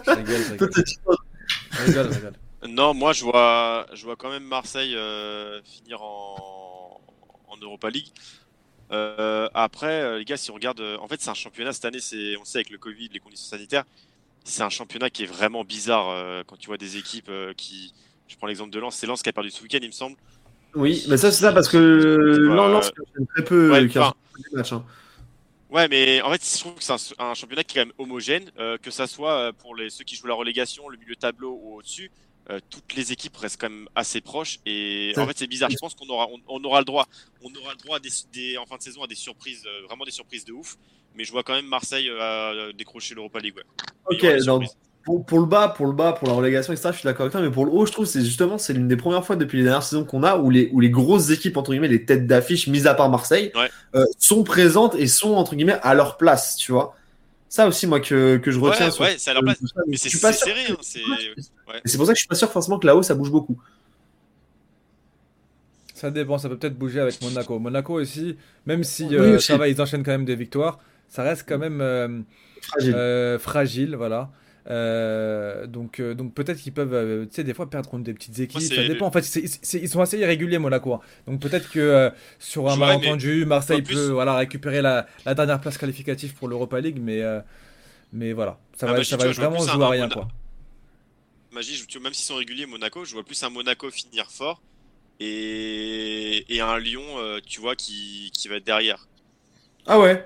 Je 0.05 0.11
rigole, 0.11 0.35
je 0.35 0.55
Toi, 0.55 0.67
rigole. 0.67 0.69
t'as 0.71 0.81
dit 0.81 0.97
quoi 1.03 1.15
Je 1.71 1.83
rigole, 1.85 2.07
je 2.11 2.15
rigole. 2.15 2.33
non, 2.69 2.93
moi 2.93 3.13
je 3.13 3.23
vois, 3.23 3.85
je 3.93 4.03
vois 4.05 4.15
quand 4.15 4.29
même 4.31 4.43
Marseille 4.45 4.95
euh, 4.95 5.61
finir 5.63 6.01
en, 6.01 6.99
en 7.49 7.57
Europa 7.61 7.89
League. 7.89 8.07
Euh, 8.91 9.49
après, 9.53 10.17
les 10.19 10.25
gars, 10.25 10.37
si 10.37 10.49
on 10.49 10.53
regarde, 10.55 10.81
en 11.01 11.07
fait, 11.07 11.19
c'est 11.21 11.29
un 11.29 11.33
championnat 11.35 11.73
cette 11.73 11.85
année, 11.85 11.99
c'est, 11.99 12.37
on 12.37 12.45
sait 12.45 12.59
avec 12.59 12.69
le 12.69 12.77
Covid, 12.77 13.09
les 13.13 13.19
conditions 13.19 13.49
sanitaires, 13.57 13.83
c'est 14.47 14.63
un 14.63 14.69
championnat 14.69 15.09
qui 15.09 15.23
est 15.23 15.27
vraiment 15.27 15.63
bizarre 15.63 16.09
euh, 16.09 16.43
quand 16.45 16.57
tu 16.57 16.67
vois 16.67 16.77
des 16.77 16.97
équipes 16.97 17.29
euh, 17.29 17.53
qui, 17.55 17.93
je 18.27 18.37
prends 18.37 18.47
l'exemple 18.47 18.71
de 18.71 18.79
Lens, 18.79 18.95
c'est 18.95 19.07
Lens 19.07 19.21
qui 19.21 19.29
a 19.29 19.33
perdu 19.33 19.51
ce 19.51 19.61
week-end, 19.61 19.79
il 19.81 19.87
me 19.87 19.91
semble. 19.91 20.15
Oui, 20.73 21.05
mais 21.09 21.17
ça 21.17 21.31
c'est 21.31 21.41
ça 21.41 21.53
parce 21.53 21.67
que 21.67 22.35
c'est 22.81 23.27
très 23.33 23.43
peu 23.43 23.71
Ouais, 23.71 23.85
enfin, 23.85 24.13
matchs, 24.53 24.73
hein. 24.73 24.85
Ouais, 25.69 25.89
mais 25.89 26.21
en 26.21 26.31
fait, 26.31 26.41
je 26.41 26.59
trouve 26.59 26.75
que 26.75 26.83
c'est 26.83 26.93
un, 26.93 27.25
un 27.25 27.33
championnat 27.33 27.63
qui 27.63 27.77
est 27.77 27.81
quand 27.81 27.87
même 27.87 27.95
homogène, 27.97 28.49
euh, 28.57 28.77
que 28.77 28.89
ça 28.89 29.05
soit 29.05 29.51
pour 29.53 29.75
les, 29.75 29.89
ceux 29.89 30.05
qui 30.05 30.15
jouent 30.15 30.27
la 30.27 30.33
relégation, 30.33 30.87
le 30.87 30.97
milieu 30.97 31.15
de 31.15 31.19
tableau 31.19 31.59
ou 31.61 31.75
au-dessus. 31.75 32.09
Euh, 32.49 32.59
toutes 32.69 32.95
les 32.95 33.11
équipes 33.11 33.35
restent 33.37 33.59
quand 33.59 33.69
même 33.69 33.89
assez 33.95 34.21
proches 34.21 34.59
et 34.65 35.13
en 35.17 35.25
fait 35.27 35.37
c'est 35.37 35.47
bizarre. 35.47 35.69
Je 35.69 35.75
pense 35.77 35.95
qu'on 35.95 36.07
aura 36.07 36.27
on, 36.31 36.39
on 36.47 36.63
aura 36.63 36.79
le 36.79 36.85
droit 36.85 37.07
on 37.43 37.49
aura 37.61 37.73
le 37.73 37.77
droit 37.83 37.97
à 37.97 37.99
des, 37.99 38.09
des- 38.33 38.57
en 38.57 38.65
fin 38.65 38.77
de 38.77 38.81
saison 38.81 39.03
à 39.03 39.07
des 39.07 39.15
surprises 39.15 39.63
euh, 39.65 39.85
vraiment 39.87 40.05
des 40.05 40.11
surprises 40.11 40.45
de 40.45 40.53
ouf. 40.53 40.75
Mais 41.15 41.23
je 41.23 41.31
vois 41.31 41.43
quand 41.43 41.53
même 41.53 41.65
Marseille 41.67 42.09
euh, 42.09 42.71
décrocher 42.73 43.15
l'Europa 43.15 43.39
League. 43.39 43.55
Ouais. 43.57 44.15
Ok, 44.15 44.45
donc 44.45 44.63
pour, 45.03 45.25
pour 45.25 45.39
le 45.39 45.45
bas, 45.45 45.69
pour 45.69 45.85
le 45.87 45.93
bas, 45.93 46.11
pour 46.13 46.27
la 46.27 46.33
relégation, 46.35 46.73
etc. 46.73 46.89
Je 46.91 46.97
suis 46.99 47.05
d'accord 47.05 47.21
avec 47.23 47.31
toi, 47.31 47.41
mais 47.41 47.49
pour 47.49 47.65
le 47.65 47.71
haut, 47.71 47.85
je 47.85 47.91
trouve 47.91 48.05
c'est 48.05 48.23
justement 48.23 48.57
c'est 48.57 48.73
l'une 48.73 48.87
des 48.87 48.97
premières 48.97 49.25
fois 49.25 49.35
depuis 49.35 49.57
les 49.57 49.63
dernières 49.63 49.83
saisons 49.83 50.03
qu'on 50.05 50.21
a 50.23 50.37
où 50.37 50.49
les 50.49 50.69
où 50.73 50.79
les 50.79 50.89
grosses 50.89 51.29
équipes 51.31 51.57
entre 51.57 51.71
guillemets, 51.71 51.87
les 51.87 52.05
têtes 52.05 52.27
d'affiche, 52.27 52.67
mis 52.67 52.87
à 52.87 52.93
part 52.93 53.09
Marseille, 53.09 53.51
Ouais. 53.55 53.69
sont 54.19 54.43
présentes 54.43 54.95
et 54.95 55.07
sont 55.07 55.33
entre 55.33 55.55
guillemets 55.55 55.79
à 55.81 55.93
leur 55.95 56.17
place, 56.17 56.55
tu 56.57 56.71
vois. 56.71 56.93
Ça 57.49 57.67
aussi 57.67 57.87
moi 57.87 57.99
que, 57.99 58.37
que 58.37 58.51
je 58.51 58.59
retiens. 58.59 58.89
Ouais, 58.99 59.15
leur 59.33 59.41
place. 59.43 59.57
ça, 59.59 59.81
Mais 59.87 59.97
c'est 59.97 60.09
serré. 60.09 60.65
Hein, 60.69 60.75
c'est 60.81 60.99
ouais. 61.03 61.97
Pour 61.97 62.05
ça 62.05 62.11
que 62.13 62.17
je 62.17 62.21
suis 62.21 62.27
pas 62.27 62.35
sûr 62.35 62.51
forcément 62.51 62.77
que 62.79 62.85
là-haut 62.87 63.03
ça 63.03 63.15
bouge 63.15 63.31
beaucoup. 63.31 63.57
Ça 65.93 66.11
dépend, 66.11 66.37
ça 66.37 66.47
peut 66.49 66.57
peut-être 66.57 66.77
bouger 66.77 66.99
avec 66.99 67.19
Monaco. 67.23 67.57
Monaco 67.57 67.93
aussi, 67.99 68.37
même 68.67 68.83
si 68.83 69.05
Oui, 69.07 69.15
euh, 69.15 69.35
aussi. 69.37 69.47
ça 69.47 69.57
va, 69.57 69.67
ils 69.67 69.81
enchaînent 69.81 70.03
quand 70.03 70.11
même 70.11 70.25
des 70.25 70.35
victoires, 70.35 70.77
ça 71.07 71.23
reste 71.23 71.45
quand 71.47 71.57
même 71.57 71.81
euh, 71.81 72.19
Fragile. 72.61 72.93
euh, 72.95 73.39
fragile, 73.39 73.95
voilà. 73.95 74.29
Euh, 74.69 75.65
donc, 75.65 75.99
euh, 75.99 76.13
donc 76.13 76.33
peut-être 76.33 76.59
qu'ils 76.59 76.73
peuvent, 76.73 76.93
euh, 76.93 77.25
tu 77.25 77.35
sais, 77.35 77.43
des 77.43 77.53
fois 77.53 77.69
perdre 77.69 77.89
contre 77.89 78.03
des 78.03 78.13
petites 78.13 78.37
équipes. 78.39 78.61
ça 78.61 78.83
dépend. 78.87 79.07
En 79.07 79.11
fait, 79.11 79.23
ils 79.73 79.89
sont 79.89 80.01
assez 80.01 80.17
irréguliers, 80.19 80.57
Monaco. 80.57 80.93
hein. 80.93 80.99
Donc 81.25 81.39
peut-être 81.39 81.69
que 81.71 82.11
sur 82.39 82.67
un 82.69 82.73
Ouais, 82.73 82.79
malentendu, 82.79 83.45
Marseille 83.45 83.81
plus- 83.81 83.95
peut, 83.95 84.07
voilà, 84.09 84.35
récupérer 84.35 84.81
la, 84.81 85.07
la 85.25 85.33
dernière 85.35 85.61
place 85.61 85.77
qualificative 85.77 86.33
pour 86.33 86.47
l'Europa 86.49 86.79
League, 86.81 86.97
mais, 87.01 87.21
mais 88.11 88.33
voilà, 88.33 88.59
ça 88.75 88.87
Ah 88.87 88.91
va, 88.91 88.97
bah, 88.97 89.03
ça 89.05 89.15
va 89.17 89.31
vraiment 89.31 89.59
jouer 89.59 89.83
à 89.85 89.89
rien, 89.89 90.07
Mona- 90.07 90.13
quoi. 90.13 90.27
Magie, 91.53 91.75
je- 91.89 91.99
même 91.99 92.13
s'ils 92.13 92.25
sont 92.25 92.35
réguliers, 92.35 92.65
Monaco, 92.65 93.05
je 93.05 93.13
vois 93.13 93.23
plus 93.23 93.41
un 93.43 93.49
Monaco 93.49 93.89
finir 93.89 94.29
fort 94.29 94.61
et, 95.19 96.45
et 96.53 96.59
un 96.61 96.77
Lyon, 96.77 97.01
euh, 97.17 97.39
tu 97.45 97.59
vois, 97.61 97.75
qui, 97.75 98.31
qui 98.33 98.47
va 98.47 98.55
être 98.57 98.65
derrière. 98.65 99.07
Ah 99.85 99.99
ouais? 99.99 100.25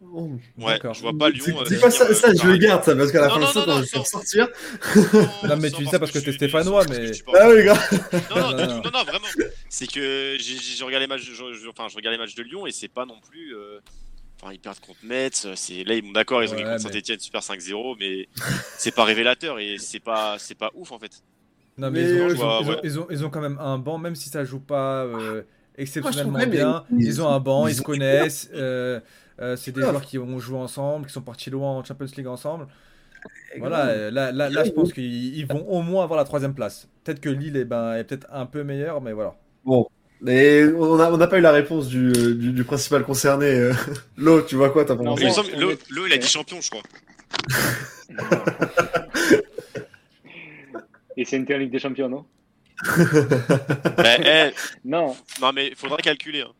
Oh. 0.00 0.30
Ouais, 0.58 0.78
je 0.94 1.00
vois 1.00 1.12
pas 1.18 1.28
Lyon. 1.28 1.44
C'est 1.44 1.52
euh, 1.52 1.64
c'est 1.66 1.80
pas 1.80 1.90
ça, 1.90 2.32
je 2.32 2.46
le 2.46 2.56
garde 2.56 2.84
ça 2.84 2.94
parce 2.94 3.10
qu'à 3.10 3.20
la 3.22 3.28
Non, 3.28 3.34
fin 3.34 3.40
de 3.40 3.46
ça 3.46 3.62
quand 3.66 3.82
je 3.82 3.82
vais 3.82 3.96
non. 3.96 4.02
ressortir. 4.02 4.48
Non, 5.48 5.56
mais 5.56 5.70
tu 5.70 5.82
dis 5.82 5.90
ça 5.90 5.98
parce 5.98 6.12
que 6.12 6.18
t'es 6.20 6.32
stéphanois, 6.32 6.84
mais-. 6.88 7.10
Ah 7.34 7.48
oui 7.50 7.64
gars. 7.64 7.78
Non, 8.30 8.90
non, 8.90 9.04
vraiment. 9.04 9.26
C'est 9.68 9.86
que 9.86 10.36
j'ai 10.38 10.84
regardé 10.84 11.06
les 11.06 11.08
matchs, 11.08 11.22
je, 11.24 11.34
je- 11.34 11.68
enfin, 11.68 11.88
je 11.88 11.96
regarde 11.96 12.12
les 12.14 12.18
matchs 12.18 12.34
de 12.36 12.42
Lyon 12.42 12.66
et 12.66 12.70
c'est 12.72 12.88
pas 12.88 13.06
non 13.06 13.18
plus. 13.28 13.54
euh, 13.56 13.80
Enfin, 14.40 14.52
ils 14.52 14.60
perdent 14.60 14.78
contre 14.78 15.00
Metz. 15.02 15.48
C'est 15.56 15.82
là, 15.82 15.94
ils 15.94 16.02
bon, 16.02 16.12
d'accord, 16.12 16.44
ils 16.44 16.50
ont 16.52 16.56
gagné 16.56 16.70
contre 16.70 16.82
Saint-Etienne 16.82 17.18
super 17.18 17.40
5-0, 17.40 17.96
mais 17.98 18.28
c'est 18.76 18.94
pas 18.94 19.02
révélateur 19.02 19.58
et 19.58 19.78
c'est 19.78 19.98
pas, 19.98 20.36
c'est 20.38 20.54
pas 20.54 20.70
ouf 20.74 20.92
en 20.92 20.98
fait. 21.00 21.10
Non, 21.76 21.90
mais, 21.90 22.02
ils, 22.84 23.24
ont, 23.24 23.30
quand 23.30 23.40
même 23.40 23.58
un 23.60 23.78
banc, 23.78 23.98
même 23.98 24.14
si 24.14 24.28
ça 24.28 24.44
joue 24.44 24.60
pas 24.60 25.04
euh, 25.04 25.42
exceptionnellement 25.76 26.30
Moi, 26.32 26.40
je 26.42 26.44
trouve 26.46 26.56
bien. 26.56 26.84
ils- 26.98 27.20
ont 27.20 27.28
un 27.28 27.40
banc, 27.40 27.66
ils, 27.66 27.74
se 27.74 27.82
connaissent. 27.82 28.48
Euh, 29.40 29.56
c'est 29.56 29.72
des 29.72 29.82
joueurs 29.82 30.02
qui 30.02 30.18
ont 30.18 30.38
joué 30.38 30.58
ensemble, 30.58 31.06
qui 31.06 31.12
sont 31.12 31.22
partis 31.22 31.50
loin 31.50 31.70
en 31.70 31.84
Champions 31.84 32.06
League 32.16 32.26
ensemble. 32.26 32.66
Voilà, 33.58 33.86
euh, 33.88 34.10
là, 34.10 34.30
là, 34.30 34.48
là, 34.50 34.64
je 34.64 34.70
pense 34.70 34.92
qu'ils 34.92 35.36
ils 35.36 35.46
vont 35.46 35.66
au 35.68 35.82
moins 35.82 36.04
avoir 36.04 36.18
la 36.18 36.24
troisième 36.24 36.54
place. 36.54 36.88
Peut-être 37.02 37.20
que 37.20 37.28
Lille 37.28 37.56
est, 37.56 37.64
ben, 37.64 37.94
est 37.94 38.04
peut-être 38.04 38.26
un 38.30 38.46
peu 38.46 38.62
meilleur, 38.62 39.00
mais 39.00 39.12
voilà. 39.12 39.34
Bon. 39.64 39.88
On 40.20 40.96
n'a 40.96 41.12
on 41.12 41.16
n'a 41.16 41.26
pas 41.28 41.38
eu 41.38 41.42
la 41.42 41.52
réponse 41.52 41.86
du, 41.86 42.08
euh, 42.08 42.34
du, 42.34 42.52
du 42.52 42.64
principal 42.64 43.04
concerné. 43.04 43.70
Lo, 44.16 44.42
tu 44.42 44.56
vois 44.56 44.70
quoi 44.70 44.84
T'as 44.84 44.96
pensé 44.96 45.24
Il 45.24 46.12
a 46.12 46.18
dit 46.18 46.26
champion, 46.26 46.60
je 46.60 46.70
crois. 46.70 46.82
Et 51.18 51.24
c'est 51.24 51.36
une 51.36 51.44
Ligue 51.44 51.72
des 51.72 51.80
Champions, 51.80 52.08
non? 52.08 52.24
Eh, 52.86 54.16
eh, 54.24 54.50
Non, 54.84 55.16
non, 55.40 55.52
mais 55.52 55.66
il 55.68 55.74
faudra 55.74 55.96
calculer. 55.96 56.42
hein. 56.42 56.52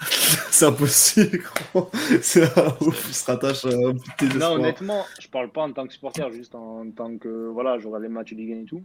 C'est 0.50 0.66
impossible, 0.66 1.42
gros. 1.72 1.90
C'est 2.22 2.44
un 2.44 2.76
ouf, 2.80 3.06
il 3.08 3.14
se 3.14 3.24
rattache 3.24 3.64
à 3.64 3.68
un 3.68 3.94
petit 3.94 4.38
non, 4.38 4.52
honnêtement, 4.52 5.04
je 5.20 5.28
parle 5.28 5.50
pas 5.50 5.62
en 5.62 5.72
tant 5.72 5.86
que 5.86 5.92
supporter, 5.92 6.30
juste 6.32 6.54
en 6.54 6.90
tant 6.90 7.16
que 7.18 7.48
voilà, 7.48 7.78
je 7.78 7.86
regarde 7.86 8.04
les 8.04 8.08
matchs 8.08 8.32
de 8.32 8.36
Ligue 8.36 8.52
1 8.52 8.60
et 8.60 8.64
tout. 8.64 8.82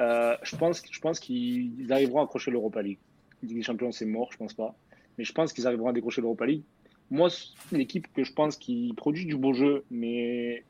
Euh, 0.00 0.36
je 0.42 0.56
pense, 0.56 0.82
je 0.90 1.00
pense 1.00 1.20
qu'ils 1.20 1.92
arriveront 1.92 2.20
à 2.20 2.24
accrocher 2.24 2.50
l'Europa 2.50 2.82
League. 2.82 2.98
Ligue 3.42 3.56
des 3.56 3.62
Champions, 3.62 3.92
c'est 3.92 4.06
mort, 4.06 4.30
je 4.32 4.36
pense 4.36 4.54
pas. 4.54 4.74
Mais 5.16 5.24
je 5.24 5.32
pense 5.32 5.52
qu'ils 5.52 5.66
arriveront 5.66 5.88
à 5.88 5.92
décrocher 5.92 6.20
l'Europa 6.20 6.46
League. 6.46 6.62
Moi, 7.10 7.28
l'équipe 7.72 8.06
que 8.12 8.24
je 8.24 8.32
pense 8.32 8.56
qui 8.56 8.92
produit 8.96 9.26
du 9.26 9.36
beau 9.36 9.54
jeu, 9.54 9.84
mais 9.90 10.64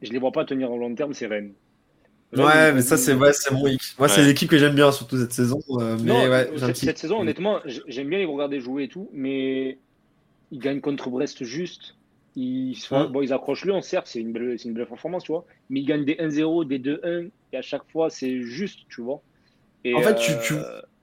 je 0.00 0.10
les 0.12 0.18
vois 0.18 0.32
pas 0.32 0.44
tenir 0.44 0.70
au 0.70 0.78
long 0.78 0.94
terme, 0.94 1.12
c'est 1.14 1.26
Rennes. 1.26 1.52
Ouais, 2.34 2.72
mais 2.72 2.82
ça, 2.82 2.96
c'est 2.96 3.14
ouais, 3.14 3.32
c'est 3.32 3.50
mon 3.52 3.66
X. 3.66 3.94
Moi, 3.98 4.08
c'est 4.08 4.24
l'équipe 4.24 4.48
que 4.48 4.58
j'aime 4.58 4.74
bien, 4.74 4.90
surtout 4.92 5.18
cette 5.18 5.32
saison. 5.32 5.60
euh, 5.70 5.96
mais 6.00 6.08
Non, 6.08 6.30
ouais, 6.30 6.48
cette, 6.58 6.98
saison, 6.98 7.20
honnêtement, 7.20 7.60
j'aime 7.88 8.08
bien 8.08 8.18
les 8.18 8.24
regarder 8.24 8.60
jouer 8.60 8.84
et 8.84 8.88
tout, 8.88 9.10
mais 9.12 9.78
ils 10.50 10.58
gagnent 10.58 10.80
contre 10.80 11.10
Brest 11.10 11.44
juste. 11.44 11.96
Ils, 12.34 12.76
bon, 12.90 13.20
ils 13.20 13.32
accrochent 13.32 13.64
Lyon, 13.66 13.82
certes, 13.82 14.06
c'est 14.06 14.20
une 14.20 14.32
belle, 14.32 14.56
une 14.64 14.72
belle 14.72 14.86
performance, 14.86 15.24
tu 15.24 15.32
vois, 15.32 15.44
mais 15.68 15.80
ils 15.80 15.84
gagnent 15.86 16.06
des 16.06 16.16
1-0, 16.18 16.64
des 16.64 16.78
2-1, 16.78 17.28
et 17.52 17.56
à 17.58 17.62
chaque 17.62 17.82
fois, 17.90 18.08
c'est 18.08 18.40
juste, 18.42 18.80
tu 18.88 19.02
vois. 19.02 19.22
Et, 19.84 19.94
En 19.94 20.00
fait, 20.00 20.14
tu- 20.14 20.32
euh, 20.32 20.36
tu- 20.42 20.54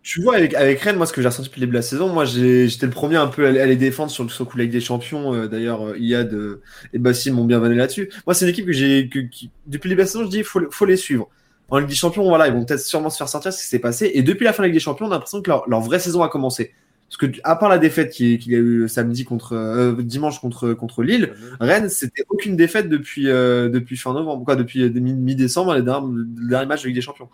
Tu 0.02 0.22
vois, 0.22 0.38
avec, 0.38 0.54
avec 0.56 0.80
Rennes, 0.80 0.96
moi, 0.96 1.06
ce 1.06 1.12
que 1.14 1.22
j'ai 1.22 1.28
ressenti 1.28 1.50
depuis 1.50 1.60
le 1.60 1.66
début 1.68 1.74
de 1.74 1.78
la 1.80 1.82
saison, 1.82 2.08
moi, 2.12 2.24
j'ai- 2.26 2.68
j'étais 2.70 2.86
le 2.86 2.92
premier 2.92 3.18
un 3.18 3.28
peu 3.28 3.46
à, 3.46 3.50
à 3.50 3.66
les 3.66 3.76
défendre 3.76 4.10
sur 4.10 4.24
le 4.24 4.30
sur 4.30 4.46
le 4.46 4.50
coup 4.50 4.58
de 4.58 4.64
des 4.66 4.80
Champions. 4.82 5.34
euh, 5.34 5.48
D'ailleurs, 5.48 5.88
euh, 5.90 5.98
Iyad 6.00 6.34
euh, 6.34 6.62
et 6.94 7.00
Bassim 7.00 7.34
m'ont 7.34 7.44
bien 7.46 7.60
vanné 7.60 7.76
là-dessus. 7.76 8.10
Moi, 8.26 8.34
c'est 8.34 8.46
une 8.46 8.52
équipe 8.52 8.66
que 8.66 8.72
j'ai, 8.72 9.04
depuis 9.04 9.52
le 9.68 9.72
début 9.90 9.90
de 9.90 9.96
la 9.96 10.06
saison, 10.06 10.24
je 10.24 10.30
dis, 10.30 10.44
faut, 10.44 10.62
faut 10.72 10.86
les 10.86 10.96
suivre. 10.98 11.28
En 11.70 11.80
Ligue 11.80 11.90
des 11.90 11.96
Champions, 11.96 12.24
voilà, 12.24 12.48
ils 12.48 12.54
vont 12.54 12.64
peut-être 12.66 12.80
sûrement 12.80 13.10
se 13.10 13.18
faire 13.18 13.28
sortir 13.30 13.52
ce 13.54 13.60
qui 13.62 13.68
s'est 13.68 13.80
passé. 13.80 14.10
Et 14.14 14.24
depuis 14.24 14.46
la 14.46 14.54
fin 14.54 14.64
de 14.64 14.68
la 14.68 14.68
Ligue 14.70 14.76
des 14.78 14.80
Champions, 14.84 15.06
on 15.08 15.10
a 15.12 15.16
l'impression 15.16 15.42
que 15.42 15.50
leur, 15.50 15.68
leur 15.70 15.82
vraie 15.82 16.00
saison 16.00 16.24
a 16.24 16.30
commencé. 16.30 16.74
Parce 17.10 17.18
que, 17.18 17.40
à 17.44 17.56
part 17.58 17.70
la 17.70 17.78
défaite 17.80 18.12
qu'il 18.12 18.42
y 18.52 18.56
a 18.56 18.60
eu 18.60 18.88
samedi 18.88 19.26
contre, 19.26 19.54
euh, 19.54 19.94
dimanche 20.02 20.40
contre, 20.40 20.74
contre 20.74 21.04
Lille, 21.04 21.34
Rennes, 21.60 21.90
c'était 21.90 22.24
aucune 22.30 22.56
défaite 22.56 22.88
depuis, 22.90 23.28
euh, 23.30 23.68
depuis 23.70 23.98
fin 23.98 24.14
novembre, 24.14 24.46
quoi, 24.46 24.56
depuis 24.56 24.84
euh, 24.84 24.90
mi- 24.90 25.14
mi-décembre, 25.14 25.74
les 25.76 25.82
derniers 25.82 26.66
matchs 26.68 26.84
de 26.84 26.88
Ligue 26.88 26.96
des 26.96 27.02
Champions. 27.02 27.30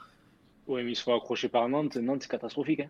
Ouais, 0.68 0.84
mais 0.84 0.92
ils 0.92 0.96
se 0.96 1.04
font 1.04 1.16
accrocher 1.16 1.48
par 1.50 1.68
Nantes, 1.70 1.96
Nantes, 1.98 2.24
c'est 2.24 2.30
catastrophique. 2.32 2.80
Hein. 2.82 2.88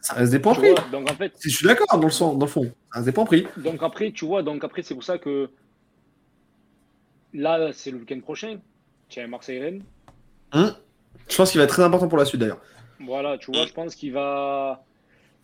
Ça 0.00 0.14
reste 0.14 0.32
des 0.32 0.38
points 0.40 0.54
Tu 0.54 0.60
pris. 0.60 0.70
vois, 0.72 0.80
donc 0.90 1.10
en 1.10 1.14
fait, 1.14 1.32
Si 1.36 1.48
je 1.50 1.56
suis 1.56 1.66
d'accord 1.66 1.86
dans 1.92 2.04
le, 2.06 2.10
sens- 2.10 2.36
dans 2.36 2.46
le 2.46 2.50
fond, 2.50 2.64
ça 2.64 2.70
reste 2.94 3.06
des 3.06 3.12
points 3.12 3.24
pris. 3.24 3.46
donc 3.58 3.82
après, 3.82 4.10
tu 4.10 4.24
vois, 4.26 4.42
donc 4.42 4.64
après, 4.64 4.82
c'est 4.82 4.94
pour 4.94 5.04
ça 5.04 5.18
que 5.18 5.48
là, 7.34 7.70
c'est 7.72 7.90
le 7.90 7.98
week-end 7.98 8.20
prochain. 8.20 8.58
Tiens, 9.08 9.26
Marseille-Rennes. 9.26 9.82
Hum. 10.52 10.74
Je 11.28 11.36
pense 11.36 11.50
qu'il 11.50 11.58
va 11.58 11.64
être 11.64 11.70
très 11.70 11.82
important 11.84 12.08
pour 12.08 12.18
la 12.18 12.24
suite 12.24 12.40
d'ailleurs. 12.40 12.60
Voilà, 13.00 13.38
tu 13.38 13.50
vois, 13.52 13.66
je 13.66 13.72
pense 13.72 13.94
qu'il 13.94 14.12
va. 14.12 14.84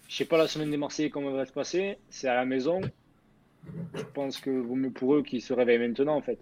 Je 0.09 0.17
sais 0.17 0.25
pas 0.25 0.39
la 0.39 0.49
semaine 0.49 0.71
des 0.71 0.77
Marseillais 0.77 1.11
comment 1.11 1.31
elle 1.31 1.37
va 1.37 1.47
se 1.47 1.53
passer. 1.53 1.99
C'est 2.09 2.29
à 2.29 2.35
la 2.35 2.45
maison. 2.45 2.81
Je 3.95 4.03
pense 4.15 4.39
que 4.39 4.49
vaut 4.51 4.75
mieux 4.77 4.91
pour 4.91 5.15
eux 5.15 5.23
qu'ils 5.23 5.43
se 5.43 5.53
réveillent 5.53 5.79
maintenant 5.79 6.17
en 6.17 6.23
fait. 6.23 6.39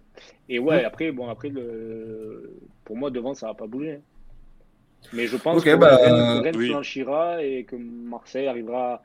Et 0.49 0.59
ouais, 0.59 0.83
Mm. 0.83 0.87
après, 0.87 1.13
bon, 1.13 1.29
après 1.29 1.49
le. 1.49 2.53
Pour 2.85 2.97
moi, 2.97 3.11
devant, 3.11 3.35
ça 3.35 3.49
va 3.49 3.55
pas 3.55 3.67
bouger. 3.67 4.01
Mais 5.13 5.27
je 5.27 5.37
pense 5.37 5.59
Ok, 5.59 5.65
que 5.65 5.77
bah, 5.77 5.97
Rennes, 5.97 6.53
oui. 6.57 6.69
flanchira 6.69 7.43
et 7.43 7.65
que 7.65 7.77
Marseille 7.77 8.47
arrivera, 8.49 9.03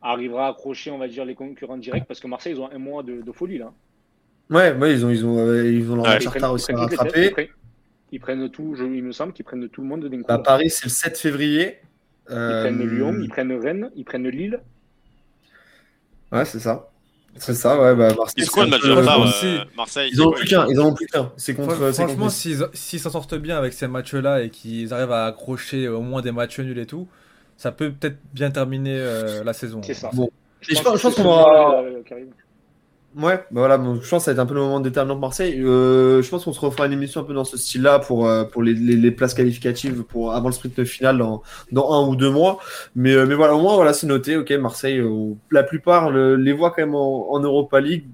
arrivera 0.00 0.46
à 0.46 0.50
accrocher, 0.50 0.90
on 0.90 0.98
va 0.98 1.08
dire, 1.08 1.24
les 1.24 1.34
concurrents 1.34 1.76
directs 1.76 2.06
parce 2.06 2.20
que 2.20 2.26
Marseille, 2.26 2.54
ils 2.54 2.60
ont 2.60 2.70
un 2.70 2.78
mois 2.78 3.02
de, 3.02 3.20
de 3.20 3.32
folie 3.32 3.58
là. 3.58 3.72
Ouais, 4.50 4.72
ouais, 4.74 4.92
ils 4.92 5.04
ont, 5.06 5.10
ils 5.10 5.24
ont, 5.26 5.38
euh, 5.38 5.66
ils 5.70 5.90
ont 5.90 5.96
leur 5.96 6.04
Ouais. 6.06 6.18
retard 6.18 6.50
ils 6.50 6.54
aussi 6.54 6.72
à 6.72 6.74
têtes, 6.74 6.88
ils 6.92 6.96
rattraper. 6.96 7.30
prennent, 7.30 7.46
ils 8.10 8.20
prennent 8.20 8.50
tout, 8.50 8.74
je- 8.74 8.84
il 8.84 9.02
me 9.02 9.12
semble 9.12 9.32
qu'ils 9.32 9.44
prennent 9.44 9.68
tout 9.68 9.82
le 9.82 9.86
monde 9.88 10.04
d'un 10.06 10.18
coup. 10.18 10.24
Bah. 10.28 10.38
Paris, 10.38 10.70
c'est 10.70 10.84
le 10.86 10.90
7 10.90 11.18
février. 11.18 11.78
Ils 12.28 12.34
Euh, 12.36 12.62
prennent 12.62 12.86
Lyon, 12.88 13.16
ils 13.20 13.28
prennent 13.28 13.52
Rennes, 13.52 13.90
ils 13.96 14.04
prennent 14.04 14.28
Lille. 14.28 14.60
Ouais, 16.30 16.44
c'est 16.44 16.60
ça. 16.60 16.88
C'est 17.36 17.54
ça, 17.54 17.80
ouais. 17.80 17.94
Bah, 17.94 18.14
Marseille, 18.14 18.34
Ils 18.44 18.50
quoi 18.50 18.64
le 18.64 18.70
match 18.70 18.82
de 18.82 18.92
retard 18.92 19.22
euh, 19.22 19.26
si. 19.30 19.58
Marseille 19.76 20.10
Ils 20.12 20.16
c'est 20.16 20.22
en 20.22 20.28
ont 20.28 20.32
plus 20.32 20.44
qu'un, 20.46 20.66
ils 20.68 20.80
en 20.80 20.86
ont 20.86 20.94
plus 20.94 21.06
qu'un. 21.06 21.32
C'est 21.36 21.54
contre. 21.54 21.92
Franchement, 21.92 22.28
s'ils 22.28 23.00
s'en 23.00 23.10
sortent 23.10 23.34
bien 23.34 23.56
avec 23.56 23.72
ces 23.72 23.88
matchs-là 23.88 24.42
et 24.42 24.50
qu'ils 24.50 24.92
arrivent 24.92 25.12
à 25.12 25.26
accrocher 25.26 25.88
au 25.88 26.00
moins 26.00 26.22
des 26.22 26.32
matchs 26.32 26.58
nuls 26.60 26.78
et 26.78 26.86
tout, 26.86 27.08
ça 27.56 27.72
peut 27.72 27.90
peut-être 27.90 28.18
bien 28.34 28.50
terminer 28.50 28.96
euh, 28.96 29.44
la 29.44 29.52
saison. 29.52 29.80
C'est 29.82 29.94
ça. 29.94 30.10
Bon. 30.12 30.30
Je 30.60 30.80
pense 30.80 31.14
qu'on 31.14 31.24
aura-. 31.24 31.82
Ouais, 33.14 33.36
bah 33.36 33.60
voilà, 33.60 33.76
bon, 33.76 33.96
je 34.00 34.08
pense 34.08 34.22
que 34.22 34.24
ça 34.24 34.30
va 34.30 34.32
être 34.32 34.38
un 34.38 34.46
peu 34.46 34.54
le 34.54 34.60
moment 34.60 34.80
déterminant 34.80 35.16
de 35.16 35.20
Marseille. 35.20 35.60
Euh, 35.60 36.22
je 36.22 36.30
pense 36.30 36.44
qu'on 36.44 36.52
se 36.54 36.60
refera 36.60 36.86
une 36.86 36.94
émission 36.94 37.20
un 37.20 37.24
peu 37.24 37.34
dans 37.34 37.44
ce 37.44 37.58
style-là 37.58 37.98
pour, 37.98 38.26
euh, 38.26 38.44
pour 38.44 38.62
les, 38.62 38.72
les, 38.72 38.96
les 38.96 39.10
places 39.10 39.34
qualificatives 39.34 40.02
pour, 40.04 40.32
avant 40.32 40.48
le 40.48 40.54
sprint 40.54 40.82
final 40.84 41.18
dans, 41.18 41.42
dans 41.72 41.92
un 41.92 42.08
ou 42.08 42.16
deux 42.16 42.30
mois. 42.30 42.58
Mais, 42.94 43.12
euh, 43.12 43.26
mais 43.26 43.34
voilà, 43.34 43.54
au 43.54 43.60
moins, 43.60 43.74
voilà, 43.74 43.92
c'est 43.92 44.06
noté. 44.06 44.38
Ok, 44.38 44.50
Marseille, 44.52 44.98
euh, 44.98 45.34
la 45.50 45.62
plupart 45.62 46.10
le- 46.10 46.36
les 46.36 46.54
voit 46.54 46.70
quand 46.70 46.80
même 46.80 46.94
en, 46.94 47.30
en 47.32 47.38
Europa 47.40 47.80
League. 47.82 48.06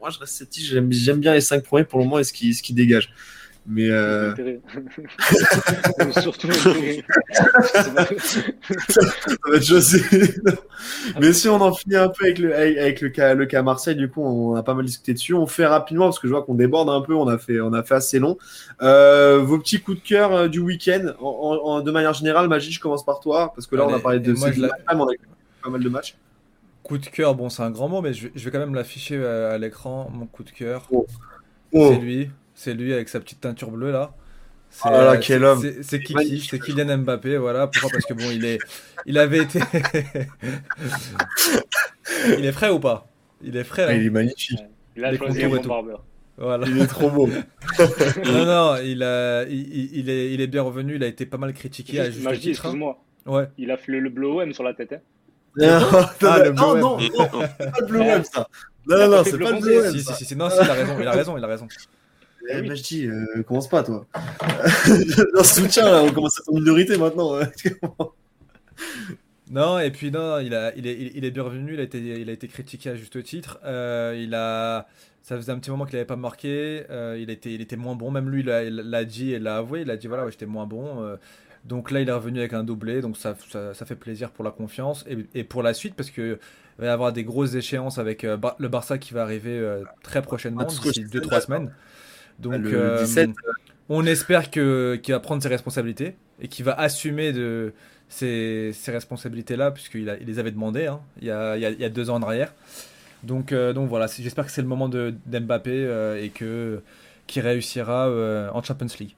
Moi, 0.00 0.10
je 0.10 0.18
reste 0.18 0.34
sceptique. 0.34 0.66
J'aime, 0.66 1.18
bien 1.20 1.32
les 1.32 1.40
cinq 1.40 1.62
premiers 1.64 1.84
pour 1.84 1.98
le 2.00 2.04
moment 2.04 2.18
et 2.18 2.24
ce 2.24 2.34
qui, 2.34 2.52
ce 2.52 2.62
qui 2.62 2.74
dégage. 2.74 3.08
Mais 3.64 3.88
euh, 3.90 4.32
Intérêt. 4.32 4.60
Surtout 6.20 6.48
intérêt. 6.48 7.04
ça 7.68 7.90
va 7.90 8.02
être 9.56 9.62
José. 9.62 10.00
Mais 11.20 11.32
si 11.32 11.48
on 11.48 11.60
en 11.60 11.72
finit 11.72 11.94
un 11.96 12.08
peu 12.08 12.24
avec 12.24 12.38
le, 12.40 12.54
avec 12.56 13.00
le 13.00 13.08
cas, 13.10 13.34
le 13.34 13.46
cas 13.46 13.62
Marseille, 13.62 13.94
du 13.94 14.08
coup, 14.10 14.22
on 14.22 14.56
a 14.56 14.62
pas 14.64 14.74
mal 14.74 14.84
discuté 14.84 15.14
dessus. 15.14 15.34
On 15.34 15.46
fait 15.46 15.66
rapidement 15.66 16.06
parce 16.06 16.18
que 16.18 16.26
je 16.26 16.32
vois 16.32 16.42
qu'on 16.42 16.54
déborde 16.54 16.88
un 16.90 17.00
peu. 17.02 17.14
On 17.14 17.28
a 17.28 17.38
fait, 17.38 17.60
on 17.60 17.72
a 17.72 17.84
fait 17.84 17.94
assez 17.94 18.18
long. 18.18 18.36
Euh, 18.82 19.38
vos 19.38 19.58
petits 19.58 19.80
coups 19.80 20.02
de 20.02 20.06
cœur 20.08 20.32
euh, 20.32 20.48
du 20.48 20.58
week-end, 20.58 21.12
en, 21.20 21.24
en- 21.26 21.66
en- 21.76 21.80
de 21.82 21.90
manière 21.92 22.14
générale, 22.14 22.48
Magie, 22.48 22.72
je 22.72 22.80
commence 22.80 23.04
par 23.04 23.20
toi 23.20 23.52
parce 23.54 23.68
que 23.68 23.76
là, 23.76 23.86
on 23.86 23.94
a 23.94 24.00
parlé 24.00 24.18
de 24.18 24.32
moi, 24.32 24.50
la- 24.56 24.68
mais 24.68 24.94
on 25.00 25.06
a 25.08 25.12
eu 25.12 25.18
pas 25.62 25.70
mal 25.70 25.82
de 25.82 25.88
matchs. 25.88 26.16
Coup 26.82 26.98
de 26.98 27.06
cœur, 27.06 27.36
bon, 27.36 27.48
c'est 27.48 27.62
un 27.62 27.70
grand 27.70 27.88
mot, 27.88 28.00
mais 28.02 28.12
je 28.12 28.24
vais, 28.26 28.32
je 28.34 28.44
vais 28.44 28.50
quand 28.50 28.58
même 28.58 28.74
l'afficher 28.74 29.24
à 29.24 29.56
l'écran. 29.56 30.10
Mon 30.12 30.26
coup 30.26 30.42
de 30.42 30.50
cœur, 30.50 30.88
Oh. 30.90 31.06
c'est 31.72 31.98
lui. 32.00 32.28
C'est 32.62 32.74
lui 32.74 32.92
avec 32.92 33.08
sa 33.08 33.18
petite 33.18 33.40
teinture 33.40 33.72
bleue 33.72 33.90
là. 33.90 34.14
C'est, 34.70 34.88
Oh 34.88 34.92
là, 34.92 35.12
euh, 35.12 35.18
quel 35.20 35.40
c'est- 35.40 35.44
homme. 35.46 35.60
C'est 35.60 35.82
c'est 35.82 35.98
Kiki, 35.98 36.14
Magnifique. 36.14 36.48
c'est 36.50 36.58
Kylian 36.60 36.98
Mbappé, 36.98 37.36
voilà. 37.38 37.66
Pourquoi 37.66 37.90
Parce 37.90 38.06
que 38.06 38.14
bon, 38.14 38.30
il 38.32 38.44
est, 38.44 38.58
il 39.04 39.18
avait 39.18 39.38
été, 39.42 39.58
il 42.38 42.44
est 42.44 42.52
frais 42.52 42.70
ou 42.70 42.80
pas? 42.80 43.06
Il 43.42 43.56
est 43.56 43.64
frais. 43.64 43.84
Ah, 43.88 43.90
hein 43.90 43.94
il 43.96 44.06
est 44.06 44.10
magnifique. 44.10 44.60
Il 44.96 45.04
a 45.04 45.12
Les 45.12 45.18
choisi 45.18 45.40
tout. 45.40 45.68
barbeur. 45.68 46.04
Voilà. 46.38 46.66
Il 46.68 46.80
est 46.80 46.86
trop 46.86 47.10
beau. 47.10 47.28
Non, 48.24 48.44
non, 48.46 48.76
il, 48.82 49.02
a, 49.02 49.44
il, 49.44 50.08
est, 50.08 50.32
il 50.32 50.40
est 50.40 50.46
bien 50.46 50.62
revenu. 50.62 50.96
Il 50.96 51.04
a 51.04 51.06
été 51.06 51.26
pas 51.26 51.36
mal 51.38 51.52
critiqué 51.52 52.00
à 52.00 52.04
Juste, 52.10 52.18
titre. 52.18 52.30
hein. 52.30 52.50
excuse-moi. 52.50 52.98
Ouais. 53.26 53.48
Il 53.58 53.70
a 53.70 53.76
fait 53.76 53.92
le, 53.92 54.00
le 54.00 54.10
bleu 54.10 54.28
OM 54.28 54.52
sur 54.52 54.64
la 54.64 54.74
tête. 54.74 54.92
Hein. 54.92 55.00
non, 55.56 55.66
Ah, 56.22 56.38
le 56.44 56.50
non, 56.52 56.72
bleu 56.72 56.80
non, 56.80 56.98
M. 56.98 57.08
non, 57.18 57.28
c'est 57.58 57.70
pas 57.70 57.80
le 57.80 57.86
bleu 57.86 58.00
web 58.00 58.22
ça. 58.24 58.48
Non, 58.86 58.98
non, 58.98 59.08
non, 59.08 59.24
c'est 59.24 59.38
pas 59.38 59.52
le 59.52 59.60
bleu 59.60 59.82
web. 59.82 59.92
Si, 59.92 59.98
si, 59.98 60.04
ça. 60.04 60.14
si, 60.14 60.24
si. 60.24 60.36
Non, 60.36 60.50
si, 60.50 60.56
il 60.62 60.70
a 60.70 60.72
raison. 60.72 60.96
Il 61.00 61.06
a 61.08 61.12
raison. 61.12 61.36
Il 61.38 61.44
a 61.44 61.46
raison. 61.46 61.68
Eh, 62.48 62.62
Majdi, 62.62 63.06
euh, 63.06 63.42
commence 63.46 63.68
pas, 63.68 63.82
toi. 63.82 64.06
non, 65.34 65.44
soutien, 65.44 65.84
là, 65.90 66.02
on 66.02 66.12
commence 66.12 66.38
à 66.38 66.42
être 66.42 66.48
en 66.50 66.54
minorité 66.54 66.96
maintenant. 66.96 67.38
Non, 69.50 69.78
et 69.78 69.90
puis 69.90 70.10
non, 70.10 70.38
il, 70.38 70.54
a, 70.54 70.74
il, 70.76 70.86
est, 70.86 71.12
il 71.14 71.24
est 71.24 71.30
bien 71.30 71.42
revenu, 71.42 71.74
il 71.74 71.80
a 71.80 71.82
été, 71.82 71.98
il 71.98 72.30
a 72.30 72.32
été 72.32 72.48
critiqué 72.48 72.90
à 72.90 72.94
juste 72.96 73.22
titre. 73.22 73.58
Euh, 73.64 74.18
il 74.18 74.34
a, 74.34 74.86
ça 75.22 75.36
faisait 75.36 75.52
un 75.52 75.58
petit 75.58 75.70
moment 75.70 75.84
qu'il 75.84 75.94
n'avait 75.96 76.06
pas 76.06 76.16
marqué, 76.16 76.84
euh, 76.90 77.18
il, 77.20 77.28
était, 77.28 77.52
il 77.52 77.60
était 77.60 77.76
moins 77.76 77.94
bon, 77.94 78.10
même 78.10 78.30
lui 78.30 78.40
il 78.40 78.46
l'a- 78.46 79.04
dit 79.04 79.32
et 79.32 79.38
l'a 79.38 79.58
avoué, 79.58 79.82
il 79.82 79.90
a 79.90 79.96
dit 79.96 80.06
voilà, 80.06 80.24
ouais, 80.24 80.30
j'étais 80.30 80.46
moins 80.46 80.66
bon. 80.66 81.16
donc 81.64 81.90
là, 81.90 82.00
il 82.00 82.08
est 82.08 82.12
revenu 82.12 82.38
avec 82.38 82.54
un 82.54 82.64
doublé, 82.64 83.02
donc 83.02 83.16
ça, 83.18 83.36
ça, 83.50 83.74
ça 83.74 83.84
fait 83.84 83.96
plaisir 83.96 84.30
pour 84.30 84.44
la 84.44 84.50
confiance 84.52 85.04
et, 85.08 85.18
et 85.34 85.44
pour 85.44 85.62
la 85.62 85.74
suite, 85.74 85.94
parce 85.96 86.10
qu'il 86.10 86.38
va 86.78 86.86
y 86.86 86.88
avoir 86.88 87.12
des 87.12 87.24
grosses 87.24 87.54
échéances 87.54 87.98
avec 87.98 88.22
le 88.22 88.68
Barça 88.68 88.96
qui 88.98 89.12
va 89.12 89.22
arriver 89.22 89.60
très 90.02 90.22
prochainement, 90.22 90.62
Ah, 90.62 90.64
tout 90.66 90.76
ce 90.76 90.80
que 90.80 90.88
d'ici 90.88 91.04
je 91.12 91.18
2-3 91.20 91.40
semaines. 91.42 91.72
Donc, 92.42 92.54
le 92.62 92.74
euh, 92.74 92.98
17. 93.00 93.30
on 93.88 94.04
espère 94.06 94.50
que 94.50 94.96
qu'il 95.02 95.14
va 95.14 95.20
prendre 95.20 95.42
ses 95.42 95.48
responsabilités 95.48 96.16
et 96.40 96.48
qu'il 96.48 96.64
va 96.64 96.72
assumer 96.78 97.32
de 97.32 97.72
ces, 98.08 98.72
ces 98.74 98.90
responsabilités-là, 98.92 99.70
puisqu'il 99.70 100.16
il 100.20 100.26
les 100.26 100.38
avait 100.38 100.50
demandées 100.50 100.86
hein, 100.86 101.00
il, 101.20 101.28
y 101.28 101.30
a, 101.30 101.56
il, 101.56 101.62
y 101.62 101.66
a, 101.66 101.70
il 101.70 101.80
y 101.80 101.84
a 101.84 101.88
deux 101.88 102.10
ans 102.10 102.16
en 102.16 102.22
arrière. 102.22 102.52
Donc, 103.22 103.52
euh, 103.52 103.72
donc 103.72 103.88
voilà, 103.88 104.06
j'espère 104.06 104.44
que 104.44 104.50
c'est 104.52 104.62
le 104.62 104.68
moment 104.68 104.88
d'Mbappé 104.88 105.70
euh, 105.70 106.22
et 106.22 106.30
que 106.30 106.80
qu'il 107.26 107.42
réussira 107.42 108.08
euh, 108.08 108.50
en 108.52 108.62
Champions 108.62 108.88
League. 108.98 109.14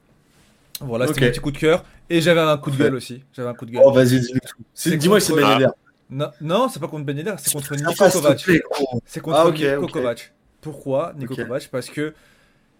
Voilà, 0.81 1.07
c'était 1.07 1.21
Ok. 1.21 1.25
mon 1.25 1.31
petit 1.33 1.41
coup 1.41 1.51
de 1.53 1.59
cœur. 1.59 1.85
Et 2.11 2.21
j'avais 2.21 2.41
un 2.41 2.57
coup 2.59 2.71
de 2.71 2.77
gueule 2.77 2.95
aussi. 2.95 3.23
J'avais 3.33 3.49
un 3.49 3.55
coup 3.55 3.65
de 3.65 3.71
gueule. 3.71 3.83
Oh, 3.85 3.93
vas-y, 3.93 4.21
Dis-moi 4.99 5.19
que 5.19 5.25
c'est 5.25 5.33
contre- 5.33 5.43
Ben 5.47 5.53
Yedder. 5.61 5.73
Non, 6.11 6.31
non 6.43 6.69
c'est 6.69 6.81
pas 6.81 6.89
contre 6.89 7.05
Ben 7.07 7.17
Yedder, 7.17 7.35
c'est 7.39 7.53
contre 7.53 7.75
te 7.75 8.13
Kovac. 8.13 8.45
C'est 9.07 9.21
contre 9.21 9.39
Ah, 9.39 9.47
ok, 9.47 9.59
Nico 9.59 9.83
ok. 9.85 9.91
Kovac. 9.93 10.33
Pourquoi 10.61 11.15
Nico 11.17 11.33
Ok. 11.33 11.41
Kovac? 11.43 11.69
Parce 11.73 11.89
que 11.89 12.13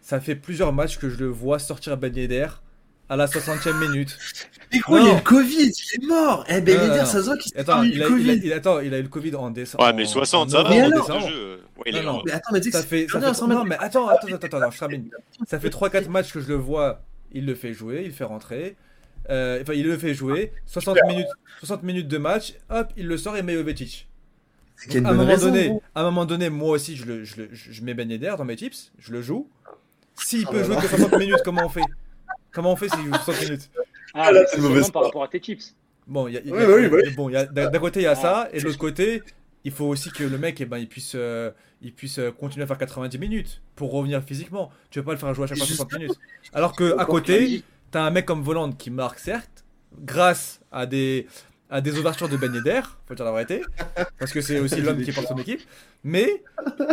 ça 0.07 0.21
fait 0.21 0.35
plusieurs 0.37 0.73
matchs 0.75 0.99
que 0.99 1.09
je 1.09 1.17
le 1.17 1.27
vois 1.29 1.59
sortir 1.59 1.97
Ben 1.97 2.15
Yedder 2.15 2.49
à 3.09 3.17
la 3.17 3.27
60e 3.27 3.89
minute. 3.89 4.19
Mais 4.73 4.79
gros, 4.81 4.99
il 4.99 5.05
y 5.05 5.07
a 5.07 5.11
Non. 5.13 5.15
le 5.17 5.23
Covid, 5.23 5.71
il 5.71 6.05
est 6.05 6.07
mort. 6.07 6.45
Eh, 6.49 6.61
Ben 6.61 6.75
Non, 6.77 6.81
non, 6.81 6.87
Yedder, 6.89 7.01
non. 7.01 7.07
ça 7.07 7.21
se 7.21 7.25
voit 7.25 7.37
qu'il 7.39 7.53
s'est 7.53 7.59
Attends, 7.59 7.83
eu 7.83 7.89
il 7.89 7.99
le 7.99 8.05
a, 8.05 8.09
il, 8.09 8.13
a, 8.13 8.17
Covid. 8.35 8.41
il 8.45 8.53
a- 8.53 8.57
attends, 8.57 8.81
il 8.81 8.93
a 8.95 8.99
eu 8.99 9.03
le 9.03 9.09
Covid 9.09 9.35
en 9.35 9.51
décembre. 9.51 9.83
Ouais, 9.85 9.93
mais 9.95 10.05
en- 10.05 10.09
60, 10.09 10.49
en 10.49 10.51
ça 10.51 10.63
va, 10.63 10.69
Mais 10.69 10.83
en 10.83 10.91
alors 10.91 11.29
jeu. 11.29 11.63
Ouais, 11.79 11.83
il 11.87 11.95
Non, 11.97 12.03
non. 12.03 12.23
Mais 12.27 12.33
attends, 12.33 12.51
mais 12.53 12.61
tu 12.61 12.71
sais 12.71 12.71
que 12.73 12.77
Ça 12.79 12.83
fait, 12.87 13.07
ça 13.11 13.19
Non, 13.19 13.33
fait- 13.33 13.41
non, 13.41 13.49
non, 13.49 13.65
mais 13.65 13.77
attends, 13.79 14.09
attends, 14.09 14.27
attends, 14.29 14.37
attends, 14.47 14.57
attends, 14.59 14.71
je 14.71 14.79
termine. 14.79 15.11
Ça 15.49 15.59
fait 15.59 15.71
3-4 15.71 16.09
matchs 16.11 16.33
que 16.33 16.41
je 16.41 16.49
le 16.49 16.55
vois, 16.57 17.03
il 17.33 17.47
le 17.47 17.55
fait 17.55 17.73
jouer, 17.73 18.01
il 18.03 18.09
le 18.09 18.13
fait 18.13 18.25
rentrer. 18.25 18.77
Euh, 19.31 19.63
enfin, 19.63 19.73
il 19.73 19.87
le 19.87 19.97
fait 19.97 20.13
jouer. 20.13 20.53
60 20.67 20.99
minutes, 21.09 21.29
60 21.61 21.83
minutes 21.83 22.09
de 22.09 22.19
match, 22.19 22.55
hop, 22.69 22.89
il 22.99 23.07
le 23.07 23.17
sort 23.17 23.37
et 23.39 23.43
met 23.43 23.55
Jovetic. 23.55 24.07
À 24.93 24.99
un 24.99 25.01
moment 25.13 25.25
raison, 25.25 25.47
donné, 25.47 25.71
à 25.95 26.01
un 26.01 26.05
moment 26.05 26.25
donné, 26.27 26.51
moi 26.51 26.71
aussi, 26.71 26.97
je, 26.97 27.07
le, 27.07 27.25
je, 27.25 27.37
le- 27.37 27.49
je 27.53 27.83
mets 27.83 27.95
Ben 27.95 28.11
Yedder 28.11 28.35
dans 28.37 28.45
mes 28.45 28.57
tips, 28.57 28.93
je 28.99 29.13
le 29.13 29.23
joue. 29.23 29.49
S'il 30.17 30.45
Oh 30.47 30.51
peut 30.53 30.59
là 30.59 30.65
jouer 30.65 30.75
là. 30.77 30.81
que 30.83 30.89
60 30.89 31.19
minutes, 31.19 31.41
comment 31.45 31.65
on 31.65 31.69
fait? 31.69 31.83
Comment 32.53 32.73
on 32.73 32.77
fait 32.77 32.89
s'il 32.89 33.05
joue 33.05 33.13
60 33.15 33.43
minutes? 33.43 33.71
Ah, 34.15 34.31
là, 34.31 34.41
mais 34.41 34.47
c'est 34.47 34.51
c'est 34.53 34.57
une 34.57 34.63
seulement 34.63 34.69
mauvaise 34.77 34.91
par 34.91 35.03
rapport 35.05 35.25
à 35.25 35.29
tes 35.29 35.41
tips. 35.41 35.75
Bon, 36.07 36.29
y 36.29 36.37
a, 36.37 36.41
y 36.43 36.51
a- 36.51 36.55
Ouais, 36.55 36.67
ouais, 36.67 36.89
ouais. 36.89 37.11
bon, 37.11 37.31
d'un 37.31 37.79
côté, 37.81 38.01
il 38.01 38.05
y 38.05 38.07
a 38.07 38.13
Ah, 38.13 38.15
ça, 38.15 38.49
et 38.53 38.61
de 38.61 38.65
l'autre 38.65 38.79
côté, 38.79 39.23
il 39.65 39.73
faut 39.73 39.87
aussi 39.87 40.11
que 40.11 40.23
le 40.23 40.39
mec, 40.39 40.61
eh 40.61 40.67
ben, 40.67 40.79
il 40.79 40.89
puisse, 40.89 41.13
euh, 41.15 41.51
il 41.83 41.93
puisse 41.93 42.19
euh, 42.19 42.31
continuer 42.31 42.65
à 42.65 42.67
faire 42.67 42.79
90 42.79 43.19
minutes 43.19 43.63
pour 43.75 43.91
revenir 43.93 44.23
physiquement. 44.23 44.71
Tu 44.91 44.99
veux 45.01 45.05
pas 45.05 45.13
le 45.13 45.19
faire 45.19 45.35
jouer 45.35 45.45
à 45.45 45.47
chaque 45.49 45.59
fois 45.59 45.67
60 45.67 45.93
minutes. 45.95 46.13
Alors 46.53 46.77
que 46.77 46.97
à 46.99 47.05
côté, 47.07 47.65
t'as 47.91 48.03
un 48.05 48.11
mec 48.11 48.27
comme 48.27 48.43
Voland 48.43 48.71
qui 48.73 48.91
marque, 48.91 49.19
certes, 49.19 49.65
grâce 49.99 50.61
à 50.71 50.87
des, 50.87 51.27
à 51.71 51.81
des 51.81 51.99
ouvertures 51.99 52.29
de 52.29 52.37
Ben 52.37 52.53
Yedder, 52.55 52.83
faut 53.09 53.15
dire 53.15 53.25
la 53.25 53.33
vérité, 53.33 53.63
parce 54.19 54.33
que 54.33 54.41
c'est 54.43 54.61
aussi 54.61 54.81
l'homme 54.83 55.03
qui 55.03 55.11
porte 55.13 55.27
son 55.29 55.39
équipe, 55.39 55.63
mais 56.05 56.43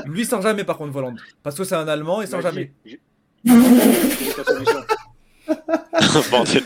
lui 0.05 0.25
sort 0.25 0.41
jamais 0.41 0.63
par 0.63 0.77
contre 0.77 0.91
Voland, 0.93 1.15
parce 1.43 1.55
que 1.57 1.63
c'est 1.65 1.75
un 1.75 1.87
Allemand, 1.87 2.21
il 2.21 2.27
sort 2.27 2.41
jamais. 2.41 2.71
J'ai- 3.45 3.53
j'ai 3.53 4.31
trouvé 4.31 4.33
ta 4.35 4.43
solution. 4.43 4.83
Bordel. 6.31 6.63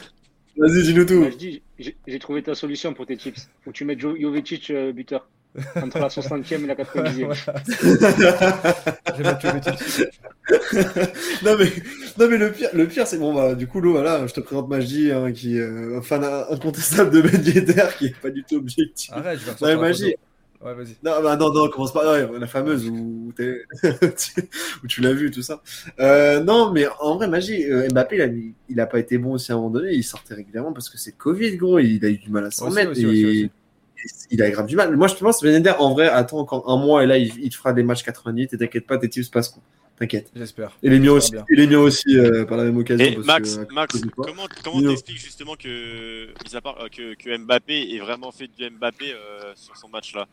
Vas-y, 0.58 0.84
dis-nous 0.84 1.06
tout. 1.06 1.20
Majdi, 1.22 1.62
j'ai 1.80 1.98
j'ai 2.08 2.20
trouvé 2.20 2.42
ta 2.44 2.56
solution 2.56 2.94
pour 2.94 3.06
tes 3.06 3.18
chips. 3.18 3.50
Faut 3.64 3.72
que 3.72 3.76
tu 3.76 3.84
mettes 3.86 4.00
Jo- 4.00 4.16
Jovetic 4.20 4.70
euh, 4.70 4.92
buteur. 4.94 5.28
Entre 5.82 6.00
la 6.00 6.08
60e 6.10 6.64
et 6.64 6.68
la 6.68 6.76
90e. 6.76 7.34
J'ai 9.18 9.24
battu 9.24 9.48
le 9.48 9.60
titre. 9.62 10.10
non 11.44 11.56
mais 11.58 11.72
non 12.20 12.30
mais 12.30 12.38
le 12.38 12.52
pire 12.52 12.70
le 12.74 12.88
pire 12.88 13.08
c'est 13.08 13.18
bon 13.18 13.34
bah 13.34 13.56
du 13.56 13.66
coup 13.68 13.82
voilà 13.82 14.28
je 14.28 14.34
te 14.34 14.42
présente 14.42 14.68
Magie 14.70 15.12
hein, 15.12 15.32
qui 15.32 15.58
est 15.58 15.62
euh, 15.62 15.98
un 15.98 16.02
fan 16.02 16.24
incontestable 16.24 17.10
de 17.12 17.22
Ben 17.22 17.42
Yedder 17.44 17.86
qui 17.98 18.08
est 18.08 18.16
pas 18.22 18.30
du 18.30 18.44
tout 18.44 18.56
objectif. 18.58 19.12
Arrête, 19.14 19.40
je 19.40 19.46
vais 19.52 19.66
Ouais, 19.66 19.76
Magie. 19.78 20.16
Ouais, 20.66 20.74
vas-y. 20.74 20.98
Non 21.04 21.22
bah 21.22 21.38
non 21.38 21.54
non 21.54 21.70
commence 21.70 21.94
pas 21.94 22.12
ouais, 22.12 22.40
la 22.40 22.48
fameuse 22.48 22.90
où 22.90 23.32
tu 24.88 25.02
l'as 25.02 25.14
vu 25.14 25.30
tout 25.30 25.44
ça. 25.44 25.62
Euh, 26.00 26.40
non 26.44 26.72
mais 26.72 26.88
en 27.00 27.18
vrai 27.18 27.28
Magie 27.28 27.72
euh, 27.72 27.88
Mbappé 27.90 28.16
il 28.16 28.22
a, 28.24 28.28
il 28.70 28.80
a 28.80 28.88
pas 28.88 28.98
été 28.98 29.20
bon 29.20 29.34
aussi 29.34 29.52
à 29.52 29.56
un 29.56 29.58
moment 29.60 29.70
donné 29.70 29.94
il 29.94 30.04
sortait 30.04 30.34
régulièrement 30.34 30.74
parce 30.74 30.90
que 30.90 30.98
c'est 30.98 31.12
le 31.12 31.18
Covid 31.18 31.58
gros 31.58 31.78
il 31.78 32.04
a 32.04 32.10
eu 32.10 32.18
du 32.18 32.32
mal 32.32 32.46
à 32.46 32.52
s'en 32.52 32.72
mettre 32.72 32.92
aussi, 32.92 33.04
et, 33.04 33.06
aussi, 33.06 33.26
aussi. 33.26 33.44
et 33.44 33.52
il 34.32 34.42
a 34.42 34.50
grave 34.50 34.66
du 34.66 34.76
mal. 34.76 34.98
Moi 34.98 35.08
je 35.08 35.14
pense 35.14 35.44
Ben 35.44 35.54
Yedder 35.54 35.74
en 35.78 35.94
vrai 35.94 36.10
attends 36.10 36.40
encore 36.40 36.68
un 36.68 36.78
mois 36.78 37.04
et 37.04 37.06
là 37.06 37.20
il, 37.20 37.32
il 37.44 37.50
te 37.50 37.56
fera 37.56 37.72
des 37.72 37.84
matchs 37.84 38.04
90 38.04 38.50
et 38.52 38.58
t'inquiète 38.58 38.88
pas 38.88 38.98
tes 38.98 39.08
tips 39.08 39.30
passeront. 39.30 39.62
T'inquiète. 39.98 40.30
J'espère. 40.36 40.78
Et 40.84 40.90
les 40.90 41.00
miens 41.00 41.12
aussi, 41.12 41.34
et 41.36 41.56
les 41.56 41.68
miens 41.68 41.80
aussi 41.80 42.18
euh, 42.18 42.44
par 42.44 42.58
la 42.58 42.66
même 42.66 42.78
occasion. 42.78 43.06
Et 43.06 43.16
parce 43.16 43.26
Max, 43.26 43.58
que, 43.58 43.74
Max, 43.74 44.02
comment, 44.64 44.82
t'expliques 44.82 45.20
justement 45.20 45.56
que, 45.56 46.28
mis 46.28 46.56
à 46.56 46.60
part, 46.60 46.82
euh, 46.82 46.90
que, 46.90 47.14
que 47.14 47.38
Mbappé 47.38 47.96
ait 47.96 48.00
vraiment 48.00 48.32
fait 48.34 48.48
du 48.48 48.70
Mbappé 48.70 49.14
euh, 49.14 49.54
sur 49.56 49.78
son 49.78 49.88
match-là? 49.88 50.28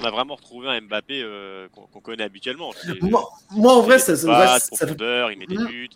On 0.00 0.04
a 0.04 0.10
vraiment 0.10 0.36
retrouvé 0.36 0.68
un 0.68 0.80
Mbappé 0.80 1.20
euh, 1.22 1.68
qu'on 1.72 2.00
connaît 2.00 2.22
habituellement. 2.24 2.72
moi, 3.02 3.28
moi, 3.50 3.72
en 3.74 3.82
vrai, 3.82 3.98
ça, 3.98 4.16
ça, 4.16 4.58
ça 4.58 4.58
fait- 4.60 4.76
profondeur, 4.86 5.32
il 5.32 5.38
met 5.38 5.46
des 5.46 5.56
Mhm. 5.58 5.66
buts. 5.66 5.90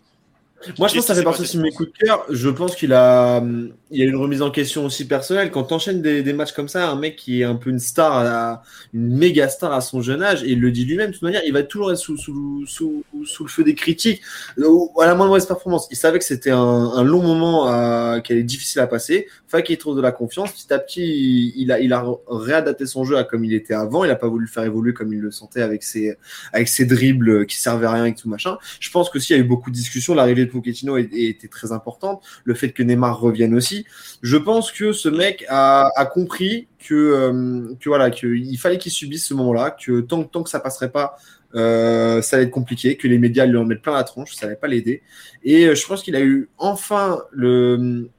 Moi, 0.79 0.87
je 0.87 0.93
pense 0.93 0.93
que 0.93 1.01
ça 1.01 1.15
fait 1.15 1.23
partie 1.23 1.41
aussi 1.41 1.57
de 1.57 1.61
mes 1.61 1.71
coups 1.71 1.91
de 1.91 1.97
cœur. 1.97 2.25
Je 2.29 2.49
pense 2.49 2.75
qu'il 2.75 2.93
a, 2.93 3.43
il 3.91 3.99
y 3.99 4.01
a 4.01 4.05
une 4.05 4.15
remise 4.15 4.41
en 4.41 4.51
question 4.51 4.85
aussi 4.85 5.05
personnelle. 5.05 5.51
Quand 5.51 5.63
tu 5.63 5.73
enchaînes 5.73 6.01
des, 6.01 6.23
des, 6.23 6.33
matchs 6.33 6.53
comme 6.53 6.67
ça, 6.67 6.89
un 6.89 6.95
mec 6.95 7.15
qui 7.15 7.41
est 7.41 7.43
un 7.43 7.55
peu 7.55 7.69
une 7.69 7.79
star, 7.79 8.13
à, 8.13 8.63
une 8.93 9.15
méga 9.15 9.49
star 9.49 9.73
à 9.73 9.81
son 9.81 10.01
jeune 10.01 10.23
âge, 10.23 10.43
et 10.43 10.51
il 10.51 10.59
le 10.59 10.71
dit 10.71 10.85
lui-même, 10.85 11.07
de 11.07 11.13
toute 11.13 11.21
manière, 11.21 11.41
il 11.45 11.53
va 11.53 11.63
toujours 11.63 11.91
être 11.91 11.97
sous, 11.97 12.17
sous, 12.17 12.65
sous, 12.65 13.03
sous 13.25 13.43
le 13.43 13.49
feu 13.49 13.63
des 13.63 13.75
critiques, 13.75 14.21
à 14.57 15.05
la 15.05 15.15
moindre 15.15 15.27
mauvaise 15.27 15.45
performance. 15.45 15.87
Il 15.91 15.97
savait 15.97 16.19
que 16.19 16.25
c'était 16.25 16.51
un, 16.51 16.57
un, 16.57 17.03
long 17.03 17.21
moment 17.21 17.67
à, 17.67 18.21
qui 18.23 18.33
allait 18.33 18.43
difficile 18.43 18.81
à 18.81 18.87
passer. 18.87 19.27
Fallait 19.47 19.63
qu'il 19.63 19.77
trouve 19.77 19.95
de 19.95 20.01
la 20.01 20.11
confiance. 20.11 20.51
Petit 20.51 20.73
à 20.73 20.79
petit, 20.79 21.53
il 21.55 21.71
a, 21.71 21.79
il 21.79 21.93
a 21.93 22.05
réadapté 22.27 22.85
son 22.85 23.03
jeu 23.03 23.17
à 23.17 23.23
comme 23.23 23.43
il 23.43 23.53
était 23.53 23.73
avant. 23.73 24.03
Il 24.03 24.11
a 24.11 24.15
pas 24.15 24.27
voulu 24.27 24.45
le 24.45 24.51
faire 24.51 24.63
évoluer 24.63 24.93
comme 24.93 25.13
il 25.13 25.19
le 25.19 25.31
sentait 25.31 25.61
avec 25.61 25.83
ses, 25.83 26.17
avec 26.51 26.67
ses 26.67 26.85
dribbles 26.85 27.45
qui 27.45 27.57
servaient 27.57 27.87
à 27.87 27.91
rien 27.91 28.05
et 28.05 28.15
tout 28.15 28.29
machin. 28.29 28.57
Je 28.79 28.89
pense 28.91 29.09
que 29.09 29.19
s'il 29.19 29.35
y 29.35 29.39
a 29.39 29.41
eu 29.41 29.45
beaucoup 29.45 29.69
de 29.69 29.75
discussions, 29.75 30.15
l'arrivée 30.15 30.45
de 30.45 30.51
Pochettino 30.53 30.97
était 30.97 31.47
très 31.47 31.71
importante. 31.71 32.23
Le 32.43 32.53
fait 32.53 32.71
que 32.71 32.83
Neymar 32.83 33.19
revienne 33.19 33.53
aussi. 33.53 33.85
Je 34.21 34.37
pense 34.37 34.71
que 34.71 34.93
ce 34.93 35.09
mec 35.09 35.45
a, 35.49 35.89
compris 36.13 36.67
que, 36.79 36.93
euh, 36.93 37.75
voilà, 37.85 38.09
qu'il 38.09 38.57
fallait 38.57 38.77
qu'il 38.77 38.91
subisse 38.91 39.25
ce 39.27 39.33
moment-là, 39.33 39.71
que 39.71 40.01
tant, 40.01 40.23
tant 40.23 40.43
que 40.43 40.49
ça 40.49 40.59
passerait 40.59 40.91
pas, 40.91 41.17
euh, 41.55 42.21
ça 42.21 42.37
allait 42.37 42.45
être 42.45 42.51
compliqué, 42.51 42.97
que 42.97 43.07
les 43.07 43.17
médias 43.17 43.45
lui 43.45 43.57
en 43.57 43.65
mettent 43.65 43.81
plein 43.81 43.93
la 43.93 44.03
tronche, 44.03 44.33
ça 44.33 44.45
n'allait 44.45 44.57
pas 44.57 44.67
l'aider. 44.67 45.03
Et 45.43 45.65
euh, 45.65 45.75
je 45.75 45.85
pense 45.85 46.03
qu'il 46.03 46.15
a 46.15 46.21
eu 46.21 46.49
enfin 46.57 47.21
le, 47.31 48.09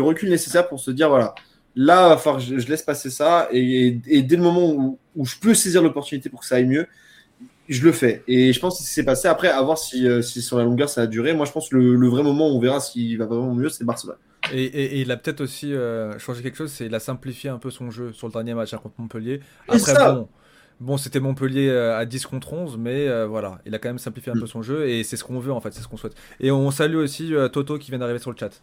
recul 0.00 0.28
nécessaire 0.30 0.68
pour 0.68 0.80
se 0.80 0.90
dire 0.90 1.08
voilà, 1.08 1.34
là, 1.74 2.20
je, 2.38 2.54
laisse 2.68 2.82
passer 2.82 3.10
ça, 3.10 3.48
et, 3.52 3.90
dès 4.22 4.36
le 4.36 4.42
moment 4.42 4.98
où 5.16 5.26
je 5.26 5.36
peux 5.40 5.54
saisir 5.54 5.82
l'opportunité 5.82 6.28
pour 6.28 6.40
que 6.40 6.46
ça 6.46 6.56
aille 6.56 6.66
mieux, 6.66 6.86
je 7.68 7.84
le 7.84 7.92
fais. 7.92 8.22
Et 8.28 8.52
je 8.52 8.60
pense 8.60 8.78
que 8.78 8.84
c'est 8.84 9.04
passé. 9.04 9.28
Après, 9.28 9.48
à 9.48 9.60
voir 9.62 9.78
si, 9.78 10.08
euh, 10.08 10.22
si, 10.22 10.42
sur 10.42 10.58
la 10.58 10.64
longueur 10.64 10.88
ça 10.88 11.02
a 11.02 11.06
duré. 11.06 11.34
Moi, 11.34 11.46
je 11.46 11.52
pense 11.52 11.68
que 11.68 11.76
le, 11.76 11.94
le 11.94 12.08
vrai 12.08 12.22
moment 12.22 12.48
où 12.48 12.56
on 12.56 12.60
verra 12.60 12.80
s'il 12.80 13.18
va 13.18 13.26
vraiment 13.26 13.54
mieux, 13.54 13.68
c'est 13.68 13.84
Barcelone. 13.84 14.16
Et, 14.52 14.64
et, 14.64 14.84
et, 14.84 15.00
il 15.00 15.10
a 15.10 15.16
peut-être 15.16 15.40
aussi 15.40 15.74
euh, 15.74 16.18
changé 16.18 16.42
quelque 16.42 16.56
chose, 16.56 16.70
c'est 16.70 16.86
il 16.86 16.94
a 16.94 17.00
simplifié 17.00 17.50
un 17.50 17.58
peu 17.58 17.70
son 17.70 17.90
jeu 17.90 18.12
sur 18.12 18.26
le 18.28 18.32
dernier 18.32 18.54
match 18.54 18.74
contre 18.76 18.94
Montpellier. 18.98 19.40
Après, 19.68 19.94
bon, 19.94 20.28
bon 20.80 20.96
c'était 20.96 21.20
Montpellier 21.20 21.68
euh, 21.68 21.98
à 21.98 22.04
10 22.06 22.26
contre 22.26 22.52
11, 22.52 22.76
mais 22.78 23.08
euh, 23.08 23.26
voilà, 23.26 23.58
il 23.66 23.74
a 23.74 23.78
quand 23.78 23.88
même 23.88 23.98
simplifié 23.98 24.32
un 24.32 24.36
mm. 24.36 24.40
peu 24.40 24.46
son 24.46 24.62
jeu 24.62 24.88
et 24.88 25.04
c'est 25.04 25.16
ce 25.16 25.24
qu'on 25.24 25.38
veut 25.38 25.52
en 25.52 25.60
fait, 25.60 25.74
c'est 25.74 25.82
ce 25.82 25.88
qu'on 25.88 25.96
souhaite. 25.96 26.14
Et 26.40 26.50
on 26.50 26.70
salue 26.70 26.96
aussi 26.96 27.32
Toto 27.52 27.78
qui 27.78 27.90
vient 27.90 27.98
d'arriver 27.98 28.20
sur 28.20 28.30
le 28.30 28.36
chat. 28.38 28.62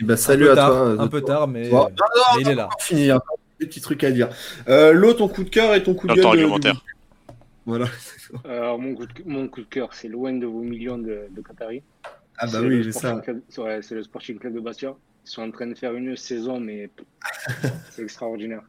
Et 0.00 0.04
bah, 0.04 0.16
salut 0.16 0.48
à 0.48 0.54
tard, 0.54 0.70
toi. 0.70 0.96
Un 0.98 1.08
peu 1.08 1.20
tard, 1.20 1.48
mais, 1.48 1.68
bon, 1.68 1.76
non, 1.76 1.84
non, 1.84 2.22
mais 2.36 2.42
il 2.42 2.48
est 2.48 2.54
là. 2.54 2.68
Fini, 2.80 3.10
hein. 3.10 3.20
des 3.60 3.66
petits 3.66 3.80
trucs 3.80 4.02
à 4.04 4.10
dire. 4.10 4.28
L'autre, 4.66 5.18
ton 5.18 5.28
coup 5.28 5.44
de 5.44 5.50
cœur 5.50 5.74
et 5.74 5.82
ton 5.82 5.94
coup 5.94 6.06
de 6.06 6.14
gueule. 6.14 6.26
argumentaire. 6.26 6.82
Voilà. 7.66 7.86
Alors, 8.44 8.78
mon 8.78 8.94
coup 8.94 9.06
de, 9.06 9.12
mon 9.24 9.48
coup 9.48 9.60
de 9.60 9.66
cœur, 9.66 9.94
c'est 9.94 10.08
loin 10.08 10.32
de 10.32 10.46
vos 10.46 10.60
millions 10.60 10.98
de, 10.98 11.26
de 11.30 11.40
Qataris. 11.40 11.82
Ah 12.36 12.46
bah 12.46 12.60
oui, 12.62 12.84
c'est 12.84 12.92
ça. 12.92 13.22
Ouais, 13.58 13.82
c'est 13.82 13.94
le 13.94 14.02
Sporting 14.02 14.38
Club 14.38 14.54
de 14.54 14.60
Bastia. 14.60 14.94
Ils 15.24 15.30
sont 15.30 15.42
en 15.42 15.50
train 15.50 15.66
de 15.66 15.74
faire 15.74 15.94
une 15.94 16.16
saison, 16.16 16.60
mais 16.60 16.90
c'est 17.90 18.02
extraordinaire. 18.02 18.62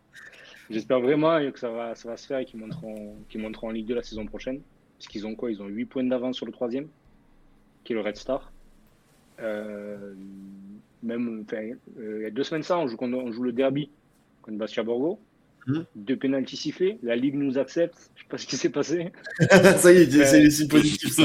J'espère 0.69 0.99
vraiment 0.99 1.39
que 1.51 1.59
ça 1.59 1.69
va, 1.69 1.95
ça 1.95 2.09
va 2.09 2.17
se 2.17 2.25
faire 2.25 2.39
et 2.39 2.45
qu'ils 2.45 2.59
monteront, 2.59 3.15
qu'ils 3.29 3.41
monteront 3.41 3.67
en 3.67 3.71
Ligue 3.71 3.87
2 3.87 3.95
la 3.95 4.03
saison 4.03 4.25
prochaine. 4.25 4.61
Parce 4.97 5.07
qu'ils 5.07 5.27
ont 5.27 5.35
quoi? 5.35 5.51
Ils 5.51 5.61
ont 5.61 5.67
8 5.67 5.85
points 5.85 6.03
d'avance 6.03 6.37
sur 6.37 6.45
le 6.45 6.51
troisième, 6.51 6.87
qui 7.83 7.93
est 7.93 7.95
le 7.95 8.01
Red 8.01 8.15
Star. 8.15 8.51
Euh, 9.39 10.13
même, 11.03 11.45
euh, 11.53 11.75
il 11.97 12.23
y 12.23 12.25
a 12.25 12.31
deux 12.31 12.43
semaines 12.43 12.63
ça, 12.63 12.77
on 12.77 12.87
joue, 12.87 12.97
on 13.01 13.31
joue 13.31 13.43
le 13.43 13.51
derby 13.51 13.89
contre 14.41 14.57
Bastia 14.57 14.83
Borgo. 14.83 15.19
Mmh. 15.67 15.79
Deux 15.95 16.15
pénalties 16.15 16.57
sifflés. 16.57 16.99
La 17.01 17.15
Ligue 17.15 17.35
nous 17.35 17.57
accepte. 17.57 17.97
Je 18.15 18.21
sais 18.21 18.27
pas 18.29 18.37
ce 18.37 18.45
qui 18.45 18.55
s'est 18.55 18.69
passé. 18.69 19.11
ça 19.49 19.91
y 19.91 19.97
est, 19.97 20.11
c'est 20.11 20.39
les 20.39 20.67
positif. 20.67 21.11
Ça. 21.11 21.23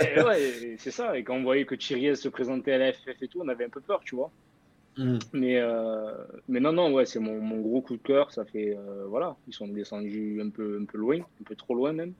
et 0.04 0.20
ouais, 0.22 0.76
c'est 0.78 0.90
ça. 0.90 1.16
Et 1.16 1.24
quand 1.24 1.36
on 1.36 1.42
voyait 1.42 1.64
que 1.64 1.74
Thierry 1.74 2.14
se 2.16 2.28
présentait 2.28 2.72
à 2.72 2.78
la 2.78 2.92
FF 2.92 3.22
et 3.22 3.28
tout, 3.28 3.40
on 3.42 3.48
avait 3.48 3.64
un 3.64 3.70
peu 3.70 3.80
peur, 3.80 4.00
tu 4.04 4.16
vois. 4.16 4.30
Mmh. 4.98 5.18
Mais, 5.32 5.58
euh, 5.58 6.12
mais 6.48 6.60
non, 6.60 6.72
non, 6.72 6.92
ouais, 6.92 7.06
c'est 7.06 7.18
mon, 7.18 7.40
mon, 7.40 7.60
gros 7.60 7.80
coup 7.80 7.96
de 7.96 8.02
cœur. 8.02 8.30
Ça 8.30 8.44
fait, 8.44 8.76
euh, 8.76 9.04
voilà, 9.08 9.36
ils 9.48 9.54
sont 9.54 9.68
descendus 9.68 10.40
un 10.44 10.50
peu, 10.50 10.78
un 10.80 10.84
peu 10.84 10.98
loin, 10.98 11.18
un 11.18 11.44
peu 11.44 11.54
trop 11.54 11.74
loin 11.74 11.92
même, 11.92 12.12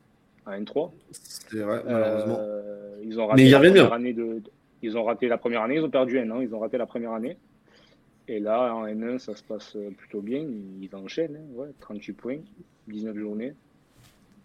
à 0.47 0.59
N3. 0.59 0.91
C'est 1.11 1.59
vrai, 1.59 1.83
malheureusement. 1.85 2.39
Euh, 2.41 2.97
ils 3.05 3.21
ont 3.21 3.27
raté 3.27 3.45
mais 3.45 3.51
la 3.51 3.59
première 3.59 3.93
année 3.93 4.13
de, 4.15 4.43
ils 4.83 4.97
ont 4.97 5.05
raté 5.05 5.29
la 5.29 5.39
première 5.39 5.63
année, 5.63 5.77
ils 5.77 5.85
ont 5.85 5.91
perdu 5.91 6.19
un 6.19 6.31
an, 6.31 6.41
ils 6.41 6.55
ont 6.55 6.61
raté 6.61 6.79
la 6.79 6.87
première 6.87 7.13
année. 7.13 7.37
Et 8.33 8.41
là, 8.41 8.75
en 8.75 8.87
N1, 8.87 9.19
ça 9.19 9.37
se 9.37 9.43
passe 9.43 9.77
plutôt 9.99 10.23
bien. 10.23 10.43
Ils 10.81 10.89
enchaînent, 10.95 11.37
hein, 11.37 11.55
ouais, 11.55 11.69
38 11.81 12.13
points, 12.15 12.39
19 12.89 13.19
journées. 13.19 13.53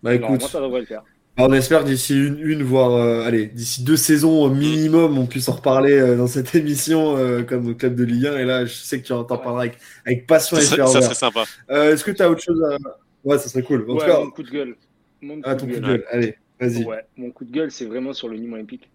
Bah 0.03 0.13
écoute, 0.13 0.41
ça 0.41 0.59
devrait 0.59 0.81
le 0.81 0.85
faire. 0.85 1.03
On 1.37 1.53
espère 1.53 1.85
d'ici 1.85 2.17
une, 2.17 2.37
une, 2.37 2.63
voire 2.63 2.91
euh, 2.95 3.21
allez, 3.21 3.45
d'ici 3.45 3.83
deux 3.83 3.95
saisons 3.95 4.49
minimum, 4.49 5.17
on 5.17 5.25
puisse 5.25 5.47
en 5.47 5.53
reparler 5.53 5.93
euh, 5.93 6.17
dans 6.17 6.27
cette 6.27 6.53
émission 6.55 7.15
euh, 7.15 7.43
comme 7.43 7.77
club 7.77 7.95
de 7.95 8.03
Ligue 8.03 8.25
1. 8.25 8.37
Et 8.39 8.43
là, 8.43 8.65
je 8.65 8.73
sais 8.73 8.99
que 8.99 9.07
tu 9.07 9.13
en 9.13 9.23
parleras 9.23 9.61
avec, 9.61 9.77
avec 10.05 10.27
passion 10.27 10.57
ça 10.57 10.63
et 10.63 10.65
serait, 10.65 10.87
ça 10.87 11.01
serait 11.01 11.15
sympa. 11.15 11.43
Est-ce 11.69 12.03
que 12.03 12.11
tu 12.11 12.21
as 12.21 12.29
autre 12.29 12.41
chose 12.41 12.61
à. 12.63 12.75
Ouais, 13.23 13.37
ça 13.37 13.47
serait 13.47 13.63
cool. 13.63 13.89
En 13.89 13.93
ouais, 13.93 13.99
tout 14.01 14.05
cas, 14.05 14.19
mon 14.19 14.31
coup 14.31 14.43
de 14.43 14.49
gueule. 14.49 14.75
Mon 15.21 15.39
ah, 15.45 15.55
ton 15.55 15.65
coup 15.65 15.79
de 15.79 15.79
gueule, 15.79 16.05
allez, 16.11 16.35
vas-y. 16.59 16.83
Ouais, 16.83 17.05
mon 17.15 17.31
coup 17.31 17.45
de 17.45 17.51
gueule, 17.51 17.71
c'est 17.71 17.85
vraiment 17.85 18.11
sur 18.11 18.27
le 18.27 18.35
Nîmes 18.35 18.53
Olympique. 18.53 18.89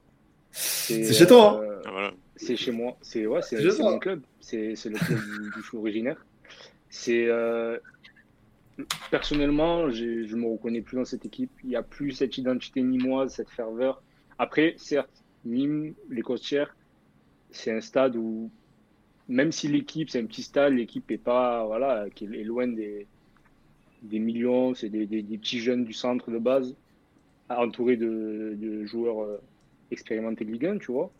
C'est 0.50 1.14
chez 1.14 1.26
toi, 1.26 1.62
hein 1.64 1.80
ah, 1.86 1.90
voilà. 1.90 2.10
C'est 2.36 2.56
chez 2.56 2.72
moi. 2.72 2.96
C'est 3.02 3.26
ouais, 3.26 3.42
c'est 3.42 3.78
mon 3.78 3.98
club. 3.98 4.22
C'est 4.40 4.74
le 4.84 4.98
club 4.98 5.18
du, 5.18 5.50
du 5.50 5.62
chou 5.62 5.78
originaire. 5.78 6.24
C'est 6.88 7.26
euh, 7.26 7.78
personnellement, 9.10 9.90
je 9.90 10.34
me 10.34 10.46
reconnais 10.46 10.80
plus 10.80 10.96
dans 10.96 11.04
cette 11.04 11.24
équipe. 11.24 11.50
Il 11.62 11.70
n'y 11.70 11.76
a 11.76 11.82
plus 11.82 12.12
cette 12.12 12.36
identité 12.38 12.82
nimoise, 12.82 13.34
cette 13.34 13.50
ferveur. 13.50 14.02
Après, 14.38 14.74
certes, 14.78 15.22
Nîmes, 15.44 15.94
les 16.10 16.22
Costières, 16.22 16.74
c'est 17.50 17.72
un 17.72 17.80
stade 17.80 18.16
où, 18.16 18.50
même 19.28 19.52
si 19.52 19.68
l'équipe, 19.68 20.10
c'est 20.10 20.20
un 20.20 20.26
petit 20.26 20.42
stade, 20.42 20.72
l'équipe 20.72 21.10
est 21.10 21.18
pas, 21.18 21.64
voilà, 21.66 22.06
qui 22.14 22.24
est 22.24 22.44
loin 22.44 22.66
des, 22.66 23.06
des 24.02 24.18
millions, 24.18 24.74
c'est 24.74 24.88
des, 24.88 25.06
des, 25.06 25.22
des, 25.22 25.38
petits 25.38 25.60
jeunes 25.60 25.84
du 25.84 25.92
centre 25.92 26.30
de 26.30 26.38
base, 26.38 26.74
entourés 27.48 27.96
de, 27.96 28.54
de 28.56 28.84
joueurs 28.84 29.22
euh, 29.22 29.40
expérimentés 29.90 30.44
de 30.44 30.50
Ligue 30.50 30.66
1, 30.66 30.78
tu 30.78 30.92
vois. 30.92 31.12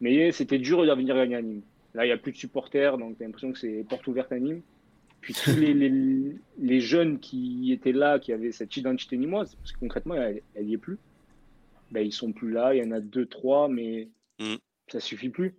Mais 0.00 0.32
c'était 0.32 0.58
dur 0.58 0.84
de 0.84 0.92
venir 0.92 1.14
gagner 1.14 1.36
à 1.36 1.42
Nîmes. 1.42 1.62
Là, 1.94 2.04
il 2.04 2.08
n'y 2.08 2.12
a 2.12 2.18
plus 2.18 2.32
de 2.32 2.36
supporters, 2.36 2.98
donc 2.98 3.16
tu 3.16 3.22
as 3.22 3.26
l'impression 3.26 3.52
que 3.52 3.58
c'est 3.58 3.84
porte 3.88 4.06
ouverte 4.06 4.32
à 4.32 4.38
Nîmes. 4.38 4.62
Puis 5.20 5.32
tous 5.32 5.56
les, 5.56 5.72
les, 5.72 6.34
les, 6.58 6.80
jeunes 6.80 7.18
qui 7.18 7.72
étaient 7.72 7.92
là, 7.92 8.18
qui 8.18 8.32
avaient 8.32 8.52
cette 8.52 8.76
identité 8.76 9.16
nîmoise, 9.16 9.54
parce 9.54 9.72
que 9.72 9.78
concrètement, 9.78 10.16
elle 10.16 10.66
n'y 10.66 10.74
est 10.74 10.78
plus, 10.78 10.98
ben, 11.90 12.04
ils 12.04 12.12
sont 12.12 12.32
plus 12.32 12.50
là. 12.50 12.74
Il 12.74 12.84
y 12.84 12.86
en 12.86 12.90
a 12.90 13.00
deux, 13.00 13.24
trois, 13.24 13.68
mais 13.68 14.08
mm. 14.38 14.56
ça 14.88 15.00
suffit 15.00 15.30
plus. 15.30 15.54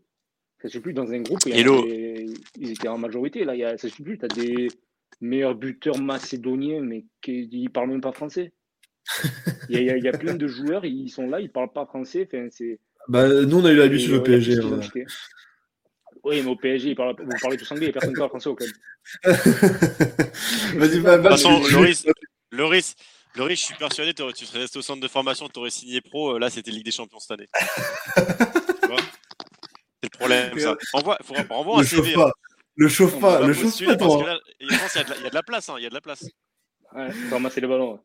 Ça 0.62 0.68
suffit 0.68 0.84
plus 0.84 0.94
dans 0.94 1.12
un 1.12 1.22
groupe. 1.22 1.40
Ils 1.48 2.72
étaient 2.72 2.88
en 2.88 2.98
majorité. 2.98 3.44
Là, 3.44 3.56
il 3.56 3.60
y 3.60 3.64
a, 3.64 3.78
ça 3.78 3.90
suffit 3.90 4.04
plus. 4.04 4.18
Tu 4.20 4.26
as 4.26 4.28
des 4.28 4.68
meilleurs 5.22 5.56
buteurs 5.56 6.00
macédoniens, 6.00 6.82
mais 6.82 7.06
qui 7.22 7.48
ne 7.52 7.70
parlent 7.70 7.90
même 7.90 8.02
pas 8.02 8.12
français. 8.12 8.52
Il 9.70 9.82
y, 9.82 9.90
a, 9.90 9.98
il 9.98 10.04
y 10.04 10.08
a 10.08 10.18
plein 10.18 10.36
de 10.36 10.48
joueurs, 10.48 10.86
ils 10.86 11.10
sont 11.10 11.28
là, 11.28 11.40
ils 11.40 11.46
ne 11.46 11.50
parlent 11.50 11.72
pas 11.72 11.86
français. 11.88 12.28
Enfin, 12.28 12.48
c'est 12.52 12.80
bah, 13.08 13.28
nous, 13.28 13.60
on 13.60 13.66
a 13.66 13.72
eu 13.72 13.78
l'habitude 13.78 14.14
au 14.14 14.22
PSG. 14.22 14.60
Ouais. 14.60 15.06
Oui, 16.24 16.42
mais 16.42 16.50
au 16.50 16.56
PSG, 16.56 16.90
ils 16.90 16.96
parlent, 16.96 17.16
vous 17.20 17.30
parlez 17.40 17.58
tous 17.58 17.72
anglais 17.72 17.88
et 17.88 17.92
personne 17.92 18.12
ne 18.12 18.18
parle 18.18 18.30
français 18.30 18.50
au 18.50 18.56
club. 18.56 18.70
Vas-y, 19.24 21.00
De 21.00 21.16
toute 21.16 21.30
façon, 21.30 21.62
Loris, 21.72 22.08
Loris, 22.52 22.96
Loris, 23.36 23.60
je 23.60 23.66
suis 23.66 23.76
persuadé, 23.76 24.14
tu 24.14 24.46
serais 24.46 24.60
resté 24.60 24.80
au 24.80 24.82
centre 24.82 25.02
de 25.02 25.08
formation, 25.08 25.48
tu 25.48 25.60
aurais 25.60 25.70
signé 25.70 26.02
pro. 26.02 26.40
Là, 26.40 26.50
c'était 26.50 26.72
Ligue 26.72 26.86
des 26.86 26.92
Champions 26.92 27.20
cette 27.20 27.32
année. 27.32 27.48
C'est 30.04 30.14
le 30.14 30.18
problème, 30.18 30.60
ça. 30.60 30.76
Envoie, 30.94 31.18
faut, 31.24 31.36
envoie 31.50 31.78
un 31.78 31.82
le 31.82 31.88
CV. 31.88 32.12
Chauffe 32.12 32.16
pas. 32.16 32.32
Le 32.76 32.88
chauffe 32.90 33.20
pas. 33.20 33.48
Le 33.48 33.54
chauffe 33.54 33.86
pas, 33.86 33.98
parce 33.98 34.18
que 34.18 34.26
là, 34.26 34.40
il 34.60 34.72
y 34.72 35.26
a 35.26 35.30
de 35.30 35.34
la 35.34 35.44
place. 35.44 35.70
Hein, 35.70 35.76
il 35.78 35.84
y 35.84 35.86
a 35.86 35.90
de 35.90 35.94
la 35.96 36.02
place. 36.02 36.26
Ouais, 36.94 37.12
faut 37.12 37.36
ramasser 37.36 37.62
les 37.62 37.68
ballons. 37.68 38.00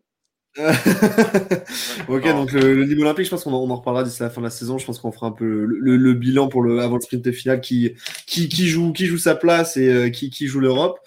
ok, 2.09 2.25
non. 2.25 2.41
donc 2.41 2.53
le, 2.53 2.75
le, 2.75 2.85
niveau 2.85 3.03
olympique, 3.03 3.25
je 3.25 3.31
pense 3.31 3.45
qu'on 3.45 3.53
en, 3.53 3.77
reparlera 3.77 4.03
d'ici 4.03 4.21
la 4.21 4.31
fin 4.31 4.41
de 4.41 4.47
la 4.47 4.51
saison. 4.51 4.79
Je 4.79 4.85
pense 4.85 4.99
qu'on 4.99 5.13
fera 5.13 5.29
un 5.29 5.33
peu 5.33 5.45
le, 5.45 5.79
le, 5.79 5.97
le, 5.97 6.13
bilan 6.13 6.49
pour 6.49 6.63
le 6.63 6.81
avant 6.81 6.97
le 6.97 7.01
sprint 7.01 7.31
final 7.31 7.61
qui 7.61 7.95
qui, 8.27 8.49
qui 8.49 8.67
joue 8.67 8.93
qui 8.93 9.07
joue 9.07 9.17
sa 9.17 9.37
place 9.37 9.77
et 9.77 9.89
euh, 9.89 10.11
qui, 10.11 10.29
qui 10.29 10.49
joue 10.49 10.59
l'Europe. 10.59 10.99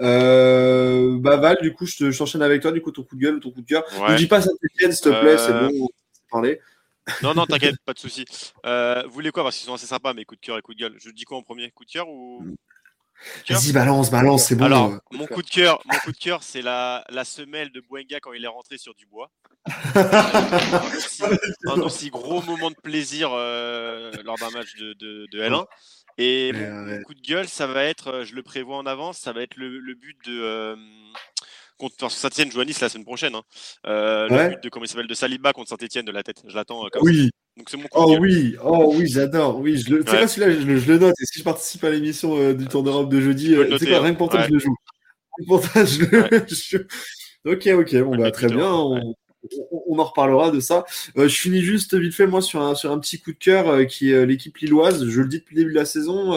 Euh, 0.00 1.18
bah 1.18 1.38
Val, 1.38 1.58
du 1.62 1.72
coup, 1.72 1.86
je 1.86 2.16
t'enchaîne 2.16 2.42
avec 2.42 2.60
toi. 2.60 2.72
Du 2.72 2.82
coup, 2.82 2.90
ton 2.92 3.02
coup 3.02 3.16
de 3.16 3.22
gueule, 3.22 3.40
ton 3.40 3.50
coup 3.50 3.62
de 3.62 3.66
cœur. 3.66 3.84
Ouais. 4.00 4.12
Ne 4.12 4.16
dis 4.16 4.26
pas 4.26 4.42
Saint-Etienne, 4.42 4.92
s'il 4.92 5.04
te 5.04 5.20
plaît, 5.20 5.38
c'est 5.38 5.52
bon. 5.52 5.70
On 5.72 5.88
parler. 6.30 6.60
Non, 7.22 7.34
non, 7.34 7.46
t'inquiète, 7.46 7.76
pas 7.86 7.94
de 7.94 7.98
souci. 7.98 8.24
Euh, 8.66 9.02
vous 9.06 9.12
voulez 9.12 9.30
quoi? 9.30 9.42
Parce 9.42 9.56
qu'ils 9.56 9.66
sont 9.66 9.74
assez 9.74 9.86
sympas, 9.86 10.12
mes 10.12 10.24
coups 10.24 10.40
de 10.40 10.46
cœur 10.46 10.58
et 10.58 10.62
coups 10.62 10.76
de 10.76 10.82
gueule. 10.82 10.96
Je 10.98 11.10
dis 11.10 11.24
quoi 11.24 11.38
en 11.38 11.42
premier? 11.42 11.70
Coup 11.70 11.84
de 11.84 11.90
cœur 11.90 12.08
ou? 12.08 12.44
Vas-y, 13.48 13.72
balance, 13.72 14.10
balance, 14.10 14.44
c'est 14.44 14.54
bon. 14.54 14.64
Alors, 14.64 14.92
mon 15.10 15.26
coup 15.26 15.42
de 15.42 15.48
cœur, 15.48 15.82
mon 15.84 15.98
coup 15.98 16.12
de 16.12 16.16
cœur, 16.16 16.42
c'est 16.42 16.62
la, 16.62 17.04
la 17.10 17.24
semelle 17.24 17.70
de 17.70 17.80
Boenga 17.80 18.20
quand 18.20 18.32
il 18.32 18.44
est 18.44 18.48
rentré 18.48 18.78
sur 18.78 18.94
du 18.94 19.06
bois. 19.06 19.30
un, 19.94 20.96
aussi, 20.96 21.22
un, 21.66 21.80
aussi, 21.82 22.10
gros 22.10 22.40
moment 22.42 22.70
de 22.70 22.76
plaisir 22.76 23.30
euh, 23.32 24.10
lors 24.24 24.38
d'un 24.38 24.50
match 24.50 24.74
de, 24.76 24.94
de, 24.94 25.26
de, 25.30 25.42
L1. 25.42 25.66
Et 26.16 26.52
mon 26.52 26.86
ouais. 26.86 27.02
coup 27.02 27.14
de 27.14 27.20
gueule, 27.20 27.48
ça 27.48 27.66
va 27.66 27.84
être, 27.84 28.24
je 28.24 28.34
le 28.34 28.42
prévois 28.42 28.76
en 28.76 28.86
avance, 28.86 29.18
ça 29.18 29.32
va 29.32 29.42
être 29.42 29.56
le, 29.56 29.78
le 29.78 29.94
but 29.94 30.16
de. 30.24 30.40
Euh, 30.40 30.76
contre 31.80 32.10
Saint-Etienne 32.10 32.52
joue 32.52 32.60
à 32.60 32.64
Nice 32.64 32.80
la 32.80 32.88
semaine 32.88 33.04
prochaine. 33.04 33.34
Hein. 33.34 33.42
Euh, 33.86 34.28
le 34.28 34.48
but 34.50 34.62
de 34.64 34.68
comment 34.68 34.84
il 34.84 34.88
s'appelle 34.88 35.06
de 35.08 35.14
Saliba 35.14 35.52
contre 35.52 35.70
Saint-Etienne 35.70 36.04
de 36.04 36.12
la 36.12 36.22
tête. 36.22 36.42
Je 36.46 36.54
l'attends 36.54 36.84
euh. 36.84 36.88
Oui, 37.02 37.30
Donc 37.56 37.68
c'est 37.70 37.76
mon 37.76 37.84
coup 37.84 37.88
oh 37.94 38.16
oui, 38.20 38.54
oh 38.62 38.92
oui, 38.96 39.08
j'adore. 39.08 39.58
Oui, 39.58 39.78
je 39.78 39.94
le... 39.94 40.02
Ouais. 40.02 40.28
celui-là, 40.28 40.52
je, 40.60 40.64
le- 40.66 40.78
je 40.78 40.92
le 40.92 40.98
note. 40.98 41.14
Et 41.20 41.26
si 41.26 41.38
je 41.40 41.44
participe 41.44 41.82
à 41.84 41.90
l'émission 41.90 42.36
euh, 42.38 42.52
du 42.54 42.66
Tour 42.66 42.82
d'Europe 42.82 43.08
de 43.10 43.20
jeudi, 43.20 43.48
le 43.48 43.62
euh, 43.72 43.78
quoi, 43.78 43.88
hein. 43.96 44.00
rien 44.02 44.12
que 44.12 44.18
pour 44.18 44.28
toi, 44.28 44.42
je 44.46 44.52
le 44.52 44.58
joue. 44.58 44.76
Rien 45.38 45.44
que 45.44 45.48
Pour 45.48 45.60
toi, 45.72 45.84
je 45.84 46.04
le. 46.04 46.46
je- 46.48 46.78
Ok, 47.46 47.66
ok, 47.68 47.96
bon, 48.02 48.16
bah, 48.16 48.30
très 48.30 48.48
bien. 48.48 48.70
On... 48.70 49.14
on- 49.70 49.98
en 50.00 50.04
reparlera 50.04 50.50
de 50.50 50.60
ça. 50.60 50.84
Euh, 51.18 51.28
je 51.28 51.36
finis 51.38 51.60
juste 51.60 51.94
vite 51.94 52.14
fait, 52.14 52.26
moi, 52.26 52.40
sur 52.40 52.62
un, 52.62 52.74
sur 52.74 52.90
un 52.90 52.98
petit 52.98 53.20
coup 53.20 53.32
de 53.32 53.38
cœur 53.38 53.68
euh, 53.68 53.84
qui 53.84 54.10
est 54.10 54.14
euh, 54.14 54.24
l'équipe 54.24 54.56
lilloise. 54.58 55.06
Je 55.06 55.20
le 55.20 55.28
dis 55.28 55.38
depuis 55.40 55.56
le 55.56 55.62
début 55.62 55.72
de 55.74 55.78
la 55.78 55.84
saison. 55.84 56.32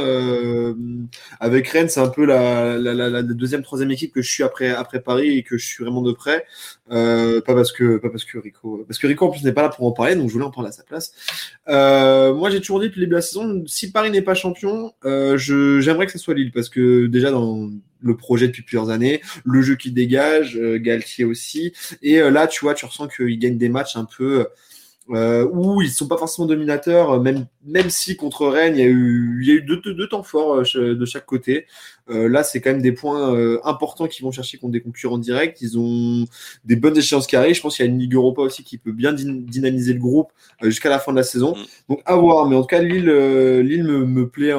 avec 1.40 1.68
Rennes, 1.68 1.90
c'est 1.90 2.00
un 2.00 2.10
peu 2.10 2.26
la, 2.26 3.24
deuxième, 3.24 3.64
troisième 3.64 3.92
équipe 3.92 4.14
que 4.14 4.22
je 4.22 4.30
suis 4.30 4.44
après, 4.44 4.70
après 4.70 5.02
Paris 5.02 5.38
et 5.38 5.44
que 5.44 5.58
je 5.58 5.66
suis 5.66 5.84
vraiment 5.84 6.02
de 6.02 6.12
près. 6.12 6.46
Pas 6.90 7.42
parce 7.46 7.72
que 7.72 7.98
pas 7.98 8.10
parce 8.10 8.26
que 8.26 8.38
Rico 8.38 8.84
parce 8.88 9.00
que 9.00 9.08
Rico 9.08 9.26
en 9.26 9.30
plus 9.32 9.44
n'est 9.44 9.54
pas 9.54 9.62
là 9.64 9.70
pour 9.70 9.86
en 9.86 9.92
parler 9.92 10.16
donc 10.16 10.28
je 10.28 10.34
voulais 10.34 10.46
en 10.46 10.52
parler 10.52 10.70
à 10.70 10.72
sa 10.72 10.84
place. 10.84 11.14
Moi 11.68 12.50
j'ai 12.50 12.60
toujours 12.60 12.80
dit 12.80 12.88
depuis 12.88 13.00
le 13.00 13.06
début 13.06 13.12
de 13.12 13.16
la 13.16 13.22
saison 13.22 13.64
si 13.66 13.92
Paris 13.92 14.12
n'est 14.12 14.22
pas 14.22 14.36
champion 14.36 14.94
j'aimerais 15.04 16.06
que 16.06 16.12
ce 16.12 16.20
soit 16.20 16.34
Lille 16.34 16.52
parce 16.52 16.70
que 16.70 17.08
déjà 17.08 17.32
dans 17.32 17.70
le 18.04 18.16
projet 18.16 18.48
depuis 18.48 18.62
plusieurs 18.62 18.90
années 18.90 19.22
le 19.46 19.62
jeu 19.62 19.76
qui 19.76 19.92
dégage 19.92 20.58
euh, 20.58 20.78
Galtier 20.78 21.26
aussi. 21.26 21.74
Et 22.02 22.22
euh, 22.22 22.30
là 22.30 22.48
tu 22.48 22.64
vois 22.64 22.74
tu 22.74 22.86
ressens 22.86 23.08
qu'ils 23.08 23.40
gagnent 23.40 23.58
des 23.58 23.70
matchs 23.70 23.96
un 23.96 24.06
peu 24.06 24.46
euh, 25.10 25.46
où 25.52 25.82
ils 25.82 25.92
sont 25.92 26.08
pas 26.08 26.18
forcément 26.18 26.48
dominateurs, 26.48 27.12
euh, 27.12 27.20
même 27.20 27.46
même 27.66 27.90
si 27.90 28.16
contre 28.16 28.48
Rennes 28.48 28.76
il 28.76 28.80
y 28.80 28.84
a 28.84 28.88
eu 28.90 29.40
il 29.42 29.48
y 29.48 29.52
a 29.52 29.56
eu 29.56 29.62
deux, 29.62 29.78
deux, 29.78 29.94
deux 29.94 30.08
temps 30.10 30.24
forts 30.24 30.64
euh, 30.76 30.96
de 30.96 31.06
chaque 31.06 31.26
côté. 31.26 31.66
Euh, 32.10 32.28
là 32.28 32.44
c'est 32.44 32.60
quand 32.60 32.72
même 32.72 32.82
des 32.82 32.92
points 32.92 33.34
euh, 33.34 33.60
importants 33.64 34.08
qu'ils 34.08 34.26
vont 34.26 34.32
chercher 34.32 34.58
contre 34.58 34.74
des 34.74 34.82
concurrents 34.82 35.18
directs. 35.18 35.58
Ils 35.62 35.78
ont 35.80 36.26
des 36.66 36.76
bonnes 36.76 36.98
échéances 36.98 37.28
qui 37.28 37.36
arrivent. 37.38 37.56
Je 37.56 37.62
pense 37.62 37.78
qu'il 37.78 37.86
y 37.86 37.88
a 37.88 37.92
une 37.92 38.00
Ligue 38.00 38.16
Europa 38.16 38.42
aussi 38.42 38.64
qui 38.64 38.78
peut 38.78 38.92
bien 38.92 39.14
dyn- 39.14 39.46
dynamiser 39.46 39.94
le 39.94 40.00
groupe 40.00 40.32
euh, 40.62 40.66
jusqu'à 40.66 40.90
la 40.90 41.00
fin 41.00 41.12
de 41.14 41.18
la 41.18 41.24
saison. 41.24 41.56
Mm. 41.56 41.64
Donc 41.90 42.02
à 42.06 42.16
voir. 42.16 42.48
Mais 42.50 42.56
en 42.58 42.62
tout 42.62 42.68
cas 42.68 42.82
Lille 42.82 43.10
Lille 43.62 43.84
me, 43.86 44.06
me 44.06 44.28
plaît 44.28 44.54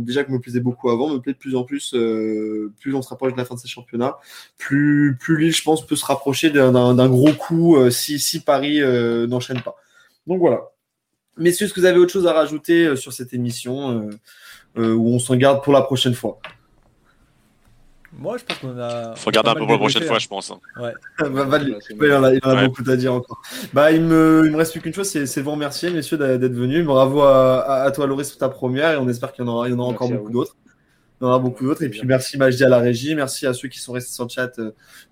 déjà 0.00 0.24
que 0.24 0.30
me 0.32 0.38
plaisait 0.38 0.60
beaucoup 0.60 0.90
avant, 0.90 1.08
me 1.08 1.18
plaît 1.18 1.32
de 1.32 1.38
plus 1.38 1.56
en 1.56 1.64
plus. 1.64 1.94
plus 2.80 2.94
on 2.94 3.00
se 3.02 3.08
rapproche 3.08 3.32
de 3.32 3.38
la 3.38 3.44
fin 3.46 3.54
de 3.54 3.60
ces 3.60 3.68
championnats, 3.68 4.16
plus 4.58 5.16
plus 5.18 5.38
Lille 5.38 5.54
je 5.54 5.62
pense 5.62 5.86
peut 5.86 5.96
se 5.96 6.04
rapprocher 6.04 6.50
d'un- 6.50 7.08
gros 7.08 7.32
coup 7.32 7.76
si 7.90 8.18
si 8.18 8.40
Paris 8.40 8.80
n'enchaîne 9.28 9.60
pas. 9.62 9.76
Donc 10.26 10.38
voilà. 10.40 10.60
Messieurs, 11.38 11.66
est-ce 11.66 11.74
que 11.74 11.80
vous 11.80 11.86
avez 11.86 11.98
autre 11.98 12.12
chose 12.12 12.26
à 12.26 12.32
rajouter 12.32 12.86
euh, 12.86 12.96
sur 12.96 13.12
cette 13.12 13.32
émission 13.32 13.90
euh, 14.08 14.10
euh, 14.78 14.92
où 14.94 15.08
on 15.08 15.18
s'en 15.18 15.34
garde 15.36 15.62
pour 15.64 15.72
la 15.72 15.82
prochaine 15.82 16.14
fois? 16.14 16.38
Moi, 18.14 18.36
je 18.36 18.44
pense 18.44 18.58
qu'on 18.58 18.78
a. 18.78 19.14
Faut 19.16 19.28
regarder 19.30 19.50
un 19.50 19.54
peu 19.54 19.60
pour 19.60 19.70
la 19.72 19.78
prochaine 19.78 20.02
débriefé, 20.02 20.06
fois, 20.08 20.16
hein. 20.16 20.18
je 20.20 20.28
pense. 20.28 20.50
hein. 20.50 20.60
Bah, 21.30 21.48
Ouais, 21.58 21.62
il 22.06 22.06
y 22.08 22.12
en 22.12 22.22
a, 22.24 22.32
il 22.34 22.40
y 22.44 22.46
en 22.46 22.50
a 22.50 22.54
Ouais. 22.56 22.66
beaucoup 22.68 22.90
à 22.90 22.96
dire 22.96 23.14
encore. 23.14 23.40
Bah, 23.72 23.90
il 23.90 24.02
me, 24.02 24.42
il 24.44 24.52
me 24.52 24.56
reste 24.58 24.72
plus 24.72 24.82
qu'une 24.82 24.92
chose, 24.92 25.08
c'est 25.08 25.40
vous 25.40 25.50
remercier, 25.52 25.88
messieurs, 25.90 26.18
d'être 26.18 26.52
venus. 26.52 26.84
Bravo 26.84 27.22
à, 27.22 27.60
à, 27.60 27.82
à 27.84 27.90
toi, 27.90 28.06
Loris, 28.06 28.28
pour 28.28 28.38
ta 28.38 28.50
première, 28.50 28.92
et 28.92 28.96
on 28.98 29.08
espère 29.08 29.32
qu'il 29.32 29.46
y 29.46 29.48
en 29.48 29.50
aura, 29.50 29.68
il 29.68 29.72
y 29.72 29.74
en 29.74 29.78
aura 29.78 29.92
Merci 29.92 30.04
encore 30.04 30.18
beaucoup 30.18 30.30
d'autres. 30.32 30.56
Il 31.20 31.24
y 31.24 31.26
en 31.26 31.28
aura 31.30 31.38
beaucoup 31.38 31.64
d'autres. 31.64 31.82
Et 31.84 31.88
puis, 31.88 32.02
merci 32.04 32.36
Majdi 32.36 32.64
à 32.64 32.68
la 32.68 32.78
régie. 32.80 33.14
Merci 33.14 33.46
à 33.46 33.54
ceux 33.54 33.68
qui 33.68 33.78
sont 33.78 33.92
restés 33.92 34.12
sur 34.12 34.24
le 34.24 34.28
chat 34.28 34.50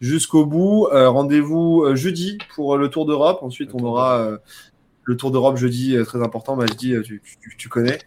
jusqu'au 0.01 0.45
bout. 0.45 0.89
Euh, 0.93 1.09
Rendez-vous 1.09 1.95
jeudi 1.95 2.37
pour 2.55 2.77
le 2.77 2.91
Tour 2.91 3.07
d'Europe. 3.07 3.39
Ensuite, 3.43 3.71
Le 3.73 3.77
on 3.81 3.85
aura 3.85 4.18
euh, 4.18 4.37
le 5.11 5.17
Tour 5.17 5.31
d'Europe 5.33 5.57
jeudi, 5.57 5.97
euh, 5.97 6.05
très 6.05 6.23
important. 6.23 6.55
Majdi, 6.57 6.95
euh, 6.95 7.03
tu, 7.03 7.21
tu, 7.43 7.57
tu 7.57 7.69
connais. 7.69 7.99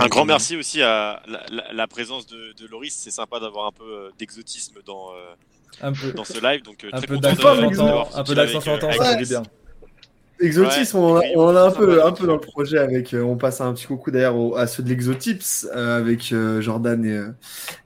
Un 0.00 0.08
grand 0.08 0.24
merci 0.24 0.56
aussi 0.56 0.82
à 0.82 1.22
la, 1.28 1.44
la- 1.50 1.72
la 1.72 1.86
présence 1.86 2.26
de, 2.26 2.52
de 2.60 2.66
Loris. 2.66 2.92
C'est 2.94 3.10
sympa 3.12 3.38
d'avoir 3.40 3.66
un 3.66 3.72
peu 3.72 3.84
euh, 3.84 4.10
d'exotisme 4.18 4.80
dans, 4.84 5.10
euh, 5.12 5.34
dans 6.12 6.24
ce 6.24 6.40
live. 6.42 6.62
Donc, 6.62 6.82
euh, 6.84 6.88
Un 6.92 6.98
très 6.98 7.06
peu 7.06 7.14
d'accent 7.18 7.54
un 8.14 8.24
peu 8.24 8.34
d'accent 8.34 8.60
euh, 8.60 9.16
bien. 9.28 9.42
Exotisme, 10.40 10.98
Ouais, 10.98 11.02
on, 11.04 11.12
en 11.12 11.16
a, 11.16 11.22
on 11.36 11.42
en 11.48 11.56
a 11.56 11.62
un 11.62 11.70
peu, 11.70 12.04
un 12.04 12.12
peu 12.12 12.26
dans 12.26 12.34
le 12.34 12.40
projet 12.40 12.78
avec. 12.78 13.12
euh, 13.14 13.22
on 13.22 13.36
passe 13.36 13.60
un 13.60 13.72
petit 13.74 13.86
coucou 13.86 14.10
d'ailleurs 14.10 14.56
à 14.56 14.66
ceux 14.66 14.82
de 14.82 14.88
l'Exotips 14.88 15.66
euh, 15.74 15.98
avec 15.98 16.32
euh, 16.32 16.60
Jordan 16.60 17.04
et, 17.04 17.12
euh, 17.12 17.28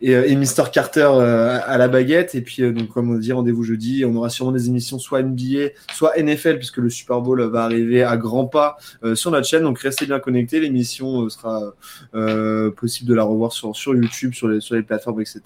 et, 0.00 0.14
euh, 0.14 0.24
et 0.26 0.36
Mister 0.36 0.62
Carter 0.72 1.08
euh, 1.12 1.58
à 1.64 1.76
la 1.78 1.88
baguette. 1.88 2.34
Et 2.34 2.40
puis, 2.40 2.62
euh, 2.62 2.72
donc, 2.72 2.88
comme 2.90 3.10
on 3.10 3.18
dit, 3.18 3.32
rendez-vous 3.32 3.64
jeudi. 3.64 4.04
On 4.04 4.14
aura 4.14 4.30
sûrement 4.30 4.52
des 4.52 4.68
émissions 4.68 4.98
soit 4.98 5.22
NBA, 5.22 5.70
soit 5.92 6.12
NFL, 6.16 6.58
puisque 6.58 6.78
le 6.78 6.90
Super 6.90 7.20
Bowl 7.20 7.42
va 7.42 7.64
arriver 7.64 8.02
à 8.04 8.16
grands 8.16 8.46
pas 8.46 8.76
euh, 9.02 9.14
sur 9.14 9.30
notre 9.30 9.46
chaîne. 9.46 9.62
Donc, 9.64 9.78
restez 9.80 10.06
bien 10.06 10.20
connectés. 10.20 10.60
L'émission 10.60 11.22
euh, 11.24 11.28
sera 11.28 11.74
euh, 12.14 12.70
possible 12.70 13.08
de 13.10 13.14
la 13.14 13.24
revoir 13.24 13.52
sur, 13.52 13.74
sur 13.74 13.94
YouTube, 13.94 14.32
sur 14.34 14.48
les, 14.48 14.60
sur 14.60 14.74
les 14.76 14.82
plateformes, 14.82 15.20
etc. 15.20 15.40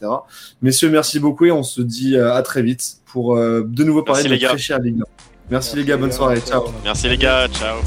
Messieurs, 0.62 0.90
merci 0.90 1.20
beaucoup 1.20 1.46
et 1.46 1.52
on 1.52 1.62
se 1.62 1.80
dit 1.80 2.16
euh, 2.16 2.34
à 2.34 2.42
très 2.42 2.62
vite 2.62 2.98
pour 3.06 3.36
euh, 3.36 3.62
de 3.66 3.84
nouveau 3.84 4.02
parler 4.02 4.24
Merci, 4.24 4.36
de 4.38 4.42
notre 4.42 4.54
très 4.54 4.62
chère 4.62 4.78
Ligue. 4.80 5.02
Merci, 5.50 5.76
les 5.76 5.84
gars, 5.84 5.96
bonne 5.96 6.12
soirée. 6.12 6.40
Ciao. 6.40 6.64
Merci 6.84 7.08
les 7.08 7.16
gars. 7.16 7.48
Ciao. 7.48 7.78